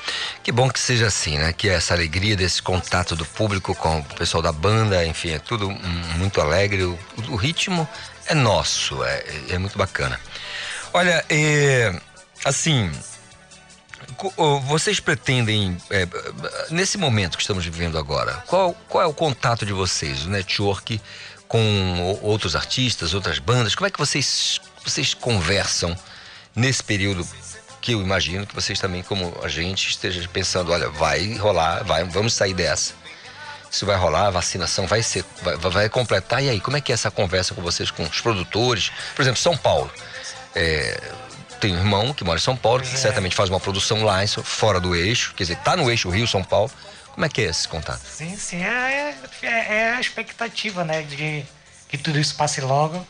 Que 0.41 0.51
bom 0.51 0.69
que 0.69 0.79
seja 0.79 1.07
assim, 1.07 1.37
né? 1.37 1.51
Que 1.51 1.69
essa 1.69 1.93
alegria 1.93 2.35
desse 2.35 2.61
contato 2.61 3.15
do 3.15 3.25
público 3.25 3.75
com 3.75 3.99
o 3.99 4.03
pessoal 4.15 4.41
da 4.41 4.51
banda, 4.51 5.05
enfim, 5.05 5.31
é 5.31 5.39
tudo 5.39 5.69
muito 6.17 6.39
alegre. 6.39 6.83
O, 6.83 6.97
o 7.29 7.35
ritmo 7.35 7.87
é 8.25 8.33
nosso, 8.33 9.03
é, 9.03 9.23
é 9.49 9.57
muito 9.57 9.77
bacana. 9.77 10.19
Olha, 10.93 11.25
é, 11.29 11.93
assim, 12.45 12.91
vocês 14.67 14.99
pretendem, 14.99 15.77
é, 15.89 16.07
nesse 16.69 16.97
momento 16.97 17.35
que 17.35 17.43
estamos 17.43 17.65
vivendo 17.65 17.97
agora, 17.97 18.43
qual, 18.47 18.73
qual 18.87 19.03
é 19.03 19.07
o 19.07 19.13
contato 19.13 19.65
de 19.65 19.73
vocês, 19.73 20.25
o 20.25 20.29
network 20.29 21.01
com 21.47 22.19
outros 22.21 22.55
artistas, 22.55 23.13
outras 23.13 23.39
bandas? 23.39 23.75
Como 23.75 23.87
é 23.87 23.89
que 23.89 23.99
vocês, 23.99 24.61
vocês 24.83 25.13
conversam 25.13 25.97
nesse 26.55 26.83
período 26.83 27.27
que 27.81 27.93
eu 27.93 28.01
imagino 28.01 28.47
que 28.47 28.55
vocês 28.55 28.79
também, 28.79 29.03
como 29.03 29.37
a 29.43 29.49
gente, 29.49 29.89
esteja 29.89 30.25
pensando, 30.29 30.71
olha, 30.71 30.89
vai 30.89 31.33
rolar, 31.35 31.83
vai, 31.83 32.05
vamos 32.05 32.33
sair 32.33 32.53
dessa. 32.53 32.93
Isso 33.69 33.85
vai 33.85 33.97
rolar, 33.97 34.27
a 34.27 34.29
vacinação 34.29 34.87
vai 34.87 35.03
ser, 35.03 35.25
vai, 35.41 35.57
vai 35.57 35.89
completar. 35.89 36.41
E 36.41 36.49
aí, 36.49 36.61
como 36.61 36.77
é 36.77 36.81
que 36.81 36.91
é 36.91 36.95
essa 36.95 37.11
conversa 37.11 37.53
com 37.53 37.61
vocês, 37.61 37.91
com 37.91 38.03
os 38.03 38.21
produtores? 38.21 38.91
Por 39.15 39.21
exemplo, 39.21 39.39
São 39.41 39.57
Paulo. 39.57 39.91
É, 40.55 41.01
tem 41.59 41.75
um 41.75 41.79
irmão 41.79 42.13
que 42.13 42.23
mora 42.23 42.37
em 42.37 42.41
São 42.41 42.55
Paulo, 42.55 42.81
que 42.81 42.87
certamente 42.87 43.35
faz 43.35 43.49
uma 43.49 43.59
produção 43.59 44.03
lá, 44.03 44.25
fora 44.27 44.79
do 44.79 44.95
eixo, 44.95 45.33
quer 45.35 45.43
dizer, 45.43 45.57
tá 45.57 45.75
no 45.75 45.89
eixo 45.89 46.09
Rio-São 46.09 46.43
Paulo. 46.43 46.71
Como 47.13 47.25
é 47.25 47.29
que 47.29 47.41
é 47.41 47.45
esse 47.45 47.67
contato? 47.67 48.01
Sim, 48.05 48.37
sim. 48.37 48.63
É, 48.63 49.15
é, 49.41 49.47
é 49.47 49.93
a 49.95 49.99
expectativa, 49.99 50.83
né? 50.85 51.01
De 51.01 51.45
que 51.89 51.97
tudo 51.97 52.17
isso 52.19 52.35
passe 52.35 52.61
logo 52.61 53.05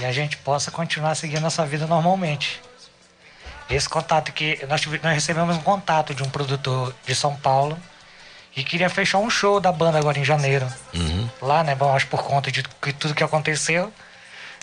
e 0.00 0.04
a 0.04 0.12
gente 0.12 0.36
possa 0.38 0.70
continuar 0.70 1.14
seguindo 1.14 1.40
nossa 1.40 1.64
vida 1.64 1.86
normalmente. 1.86 2.60
Esse 3.70 3.88
contato 3.88 4.32
que 4.32 4.64
nós, 4.68 4.80
tive- 4.80 5.00
nós 5.02 5.14
recebemos 5.14 5.56
um 5.56 5.60
contato 5.62 6.14
de 6.14 6.22
um 6.22 6.28
produtor 6.28 6.94
de 7.06 7.14
São 7.14 7.34
Paulo 7.36 7.78
que 8.52 8.62
queria 8.62 8.90
fechar 8.90 9.18
um 9.18 9.30
show 9.30 9.58
da 9.60 9.72
banda 9.72 9.98
agora 9.98 10.18
em 10.18 10.24
janeiro. 10.24 10.66
Uhum. 10.94 11.28
Lá, 11.40 11.64
né? 11.64 11.74
Bom, 11.74 11.92
mas 11.92 12.04
por 12.04 12.22
conta 12.22 12.52
de 12.52 12.62
tudo 12.62 13.14
que 13.14 13.24
aconteceu, 13.24 13.92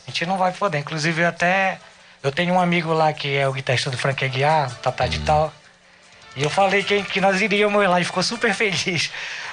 a 0.08 0.10
gente 0.12 0.26
não 0.26 0.38
vai 0.38 0.52
poder. 0.52 0.78
Inclusive, 0.80 1.26
até 1.26 1.80
eu 2.24 2.32
tenho 2.32 2.54
um 2.54 2.60
amigo 2.60 2.94
lá 2.94 3.12
que 3.12 3.36
é 3.36 3.48
o 3.48 3.54
guitarrista 3.54 3.90
do 3.90 3.98
Frank 3.98 4.24
Aguiar, 4.24 4.72
Tata 4.82 5.10
de 5.10 5.20
Tal. 5.20 5.52
E 6.36 6.44
eu 6.44 6.50
falei 6.50 6.84
que, 6.84 7.04
que 7.04 7.20
nós 7.20 7.42
iríamos 7.42 7.86
lá 7.90 8.00
e 8.00 8.06
ficou 8.06 8.24
super 8.24 8.54
feliz. 8.54 9.12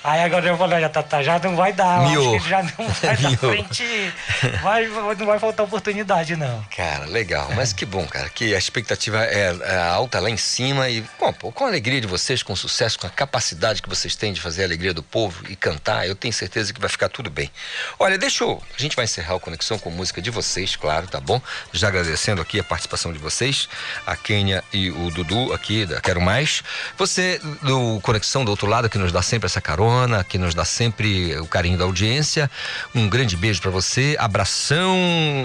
Aí 0.09 0.23
agora 0.23 0.49
eu 0.49 0.57
falei, 0.57 0.79
olha, 0.79 0.89
Tata, 0.89 1.23
já 1.23 1.39
não 1.39 1.55
vai 1.55 1.71
dar. 1.71 2.09
Miou. 2.09 2.35
acho 2.35 2.45
que 2.45 2.49
já 2.49 2.63
não 2.63 2.89
vai 2.89 3.17
dar 3.19 3.37
frente. 3.37 4.15
Vai, 4.63 4.87
não 4.87 5.27
vai 5.27 5.39
faltar 5.39 5.67
oportunidade, 5.67 6.35
não. 6.35 6.65
Cara, 6.75 7.05
legal. 7.05 7.51
Mas 7.55 7.75
que 7.75 7.85
bom, 7.85 8.07
cara. 8.07 8.31
Que 8.31 8.55
a 8.55 8.59
expectativa 8.59 9.23
é, 9.23 9.55
é 9.61 9.77
alta 9.77 10.19
lá 10.19 10.31
em 10.31 10.39
cima 10.39 10.89
e 10.89 11.05
bom, 11.21 11.31
pô, 11.31 11.53
com 11.53 11.67
a 11.67 11.69
alegria 11.69 12.01
de 12.01 12.07
vocês, 12.07 12.43
com 12.43 12.55
o 12.55 12.57
sucesso, 12.57 12.99
com 12.99 13.07
a 13.07 13.11
capacidade 13.11 13.83
que 13.83 13.89
vocês 13.89 14.17
têm 14.17 14.33
de 14.33 14.41
fazer 14.41 14.63
a 14.63 14.65
alegria 14.65 14.95
do 14.95 15.03
povo 15.03 15.45
e 15.47 15.55
cantar, 15.55 16.09
eu 16.09 16.15
tenho 16.15 16.33
certeza 16.33 16.73
que 16.73 16.81
vai 16.81 16.89
ficar 16.89 17.11
tudo 17.11 17.29
bem. 17.29 17.51
Olha, 17.99 18.17
deixa 18.17 18.45
eu. 18.45 18.63
A 18.79 18.81
gente 18.81 18.97
vai 18.97 19.05
encerrar 19.05 19.35
o 19.35 19.41
Conexão 19.41 19.79
com 19.79 19.91
música 19.91 20.23
de 20.23 20.31
vocês, 20.31 20.75
claro, 20.75 21.07
tá 21.07 21.21
bom? 21.21 21.39
Já 21.71 21.89
agradecendo 21.89 22.41
aqui 22.41 22.59
a 22.59 22.65
participação 22.65 23.13
de 23.13 23.19
vocês, 23.19 23.69
a 24.07 24.17
Kênia 24.17 24.65
e 24.73 24.91
o 24.91 25.11
Dudu 25.11 25.53
aqui 25.53 25.85
da 25.85 26.01
Quero 26.01 26.21
Mais. 26.21 26.63
Você 26.97 27.39
do 27.63 28.01
Conexão 28.01 28.43
do 28.43 28.51
outro 28.51 28.67
lado, 28.67 28.89
que 28.89 28.97
nos 28.97 29.13
dá 29.13 29.21
sempre 29.21 29.47
essa 29.47 29.61
carona, 29.61 29.98
que 30.29 30.39
nos 30.39 30.55
dá 30.55 30.65
sempre 30.65 31.37
o 31.39 31.47
carinho 31.47 31.79
da 31.79 31.85
audiência. 31.85 32.51
Um 32.95 33.09
grande 33.09 33.37
beijo 33.37 33.61
pra 33.61 33.71
você, 33.71 34.17
abração, 34.19 34.97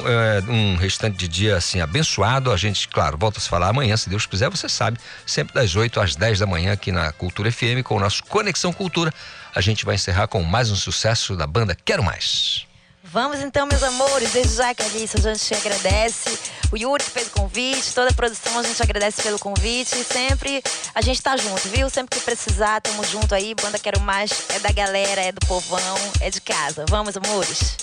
é, 0.06 0.44
um 0.50 0.76
restante 0.76 1.18
de 1.18 1.28
dia 1.28 1.58
assim 1.58 1.82
abençoado. 1.82 2.52
A 2.52 2.58
gente, 2.58 2.88
claro, 2.88 3.18
volta 3.18 3.40
a 3.40 3.42
se 3.42 3.50
falar 3.50 3.70
amanhã, 3.70 3.96
se 3.96 4.10
Deus 4.10 4.26
quiser, 4.26 4.50
você 4.50 4.68
sabe, 4.68 5.00
sempre 5.26 5.54
das 5.54 5.76
8 5.76 6.00
às 6.00 6.16
10 6.16 6.40
da 6.40 6.46
manhã 6.46 6.74
aqui 6.74 6.92
na 6.92 7.12
Cultura 7.12 7.52
FM 7.52 7.84
com 7.84 7.96
o 7.96 8.00
nosso 8.00 8.24
Conexão 8.24 8.74
Cultura. 8.74 9.14
A 9.56 9.62
gente 9.62 9.86
vai 9.86 9.96
encerrar 9.96 10.28
com 10.28 10.42
mais 10.44 10.72
um 10.72 10.76
sucesso 10.76 11.36
da 11.36 11.46
banda 11.46 11.78
Quero 11.86 12.04
Mais. 12.04 12.73
Vamos 13.14 13.42
então, 13.42 13.68
meus 13.68 13.84
amores. 13.84 14.32
Desde 14.32 14.56
já, 14.56 14.74
Calice, 14.74 15.16
a 15.18 15.34
gente 15.36 15.54
agradece. 15.54 16.36
O 16.72 16.76
Yuri 16.76 17.04
que 17.04 17.12
fez 17.12 17.28
o 17.28 17.32
convite, 17.32 17.94
toda 17.94 18.10
a 18.10 18.14
produção, 18.14 18.58
a 18.58 18.64
gente 18.64 18.82
agradece 18.82 19.22
pelo 19.22 19.38
convite. 19.38 19.96
E 19.96 20.04
sempre 20.04 20.64
a 20.96 21.00
gente 21.00 21.22
tá 21.22 21.38
junto, 21.38 21.62
viu? 21.70 21.88
Sempre 21.92 22.18
que 22.18 22.26
precisar, 22.26 22.82
tamo 22.82 23.04
junto 23.04 23.36
aí. 23.36 23.54
Banda 23.54 23.78
Quero 23.78 24.00
Mais 24.00 24.32
é 24.50 24.58
da 24.58 24.72
galera, 24.72 25.22
é 25.22 25.32
do 25.32 25.46
povão, 25.46 25.96
é 26.22 26.32
de 26.32 26.42
casa. 26.42 26.86
Vamos, 26.90 27.16
amores. 27.16 27.78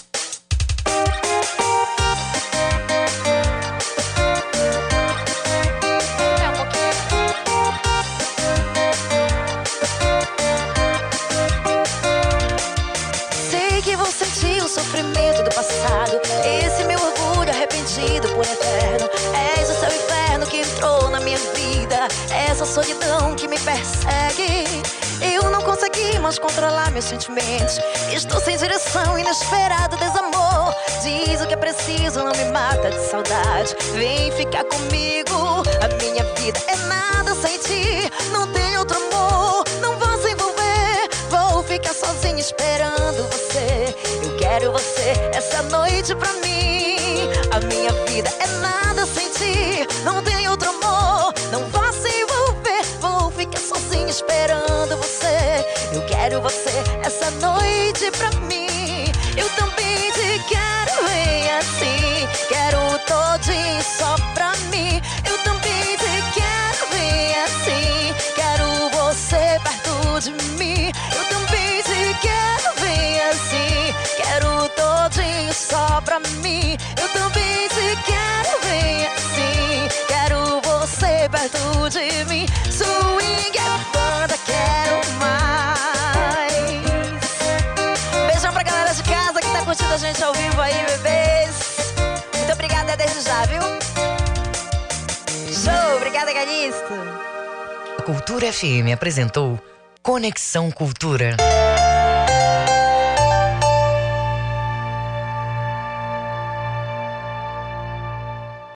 Eterno. 18.53 19.09
És 19.57 19.71
o 19.71 19.75
seu 19.75 19.89
inferno 19.89 20.47
que 20.47 20.59
entrou 20.59 21.11
na 21.11 21.21
minha 21.21 21.39
vida. 21.55 22.09
Essa 22.49 22.65
solidão 22.65 23.35
que 23.35 23.49
me 23.49 23.59
persegue. 23.59 24.83
Eu 25.21 25.51
não 25.51 25.61
consegui 25.63 26.19
mais 26.19 26.39
controlar 26.39 26.91
meus 26.91 27.05
sentimentos. 27.05 27.79
Estou 28.13 28.41
sem 28.41 28.57
direção, 28.57 29.19
inesperado 29.19 29.97
desamor. 29.97 30.75
Diz 31.03 31.41
o 31.43 31.47
que 31.47 31.55
é 31.55 31.57
preciso, 31.57 32.23
não 32.25 32.33
me 32.33 32.45
mata 32.47 32.91
de 32.91 33.01
saudade. 33.09 33.77
Vem 33.95 34.33
ficar 34.33 34.65
comigo. 34.65 35.63
A 35.83 35.89
minha 36.03 36.25
vida 36.35 36.59
é 36.67 36.77
nada 36.87 37.35
sem 37.35 37.59
ti. 37.59 38.11
Não 38.33 38.47
tem 38.49 38.79
outro 38.79 38.97
amor. 38.97 39.65
Vou 41.91 41.95
ficar 41.97 42.07
sozinha 42.07 42.39
esperando 42.39 43.29
você. 43.33 43.97
Eu 44.23 44.37
quero 44.37 44.71
você 44.71 45.13
essa 45.35 45.61
noite 45.65 46.15
pra 46.15 46.33
mim. 46.35 46.97
A 47.51 47.59
minha 47.67 47.91
vida 48.07 48.31
é 48.39 48.47
nada 48.59 49.05
sem 49.07 49.29
ti. 49.31 49.89
Não 50.05 50.23
tem 50.23 50.49
outro 50.49 50.69
amor. 50.69 51.35
Não 51.51 51.69
vá 51.71 51.91
se 51.93 52.09
envolver. 52.09 52.85
Vou 53.01 53.33
ficar 53.33 53.59
sozinha 53.59 54.09
esperando 54.09 54.97
você. 54.99 55.67
Eu 55.93 56.03
quero 56.07 56.41
você 56.41 56.71
essa 57.03 57.29
noite 57.33 58.09
pra 58.13 58.31
mim. 58.47 59.07
Eu 59.37 59.49
também 59.57 60.13
te 60.13 60.45
quero 60.49 61.05
bem 61.09 61.51
assim. 61.59 62.29
Quero 62.49 62.79
todinho 63.01 63.83
só 63.83 64.15
pra 64.33 64.53
mim. 64.71 65.03
Eu 65.29 65.37
também 65.39 65.97
te 65.97 66.23
quero 66.39 66.89
bem 66.93 67.35
assim. 67.43 68.15
Quero 68.37 68.91
você 68.91 69.59
perto 69.65 70.21
de 70.21 70.31
mim. 70.57 70.93
pra 76.11 76.19
mim. 76.19 76.77
Eu 77.01 77.09
também 77.11 77.69
te 77.69 77.97
quero 78.05 78.61
bem 78.65 79.07
assim. 79.07 79.89
Quero 80.09 80.61
você 80.61 81.29
perto 81.31 81.89
de 81.89 82.25
mim. 82.25 82.47
Swing 82.69 83.57
é 83.57 83.63
banda, 83.97 84.35
quero 84.45 85.01
mais. 85.21 85.79
Beijão 88.27 88.53
pra 88.53 88.65
galera 88.65 88.93
de 88.93 89.05
casa 89.05 89.41
que 89.41 89.53
tá 89.53 89.65
curtindo 89.65 89.95
a 89.95 89.99
gente 89.99 90.25
ao 90.25 90.35
vivo 90.35 90.61
aí, 90.61 90.85
bebês. 90.87 91.87
Muito 92.37 92.53
obrigada 92.55 92.97
desde 92.97 93.21
já, 93.21 93.47
viu? 93.47 93.63
Show, 95.53 95.97
obrigada, 95.97 96.33
Calixto. 96.33 96.93
Cultura 98.05 98.53
FM 98.53 98.93
apresentou 98.93 99.61
Conexão 100.03 100.73
Cultura. 100.73 101.37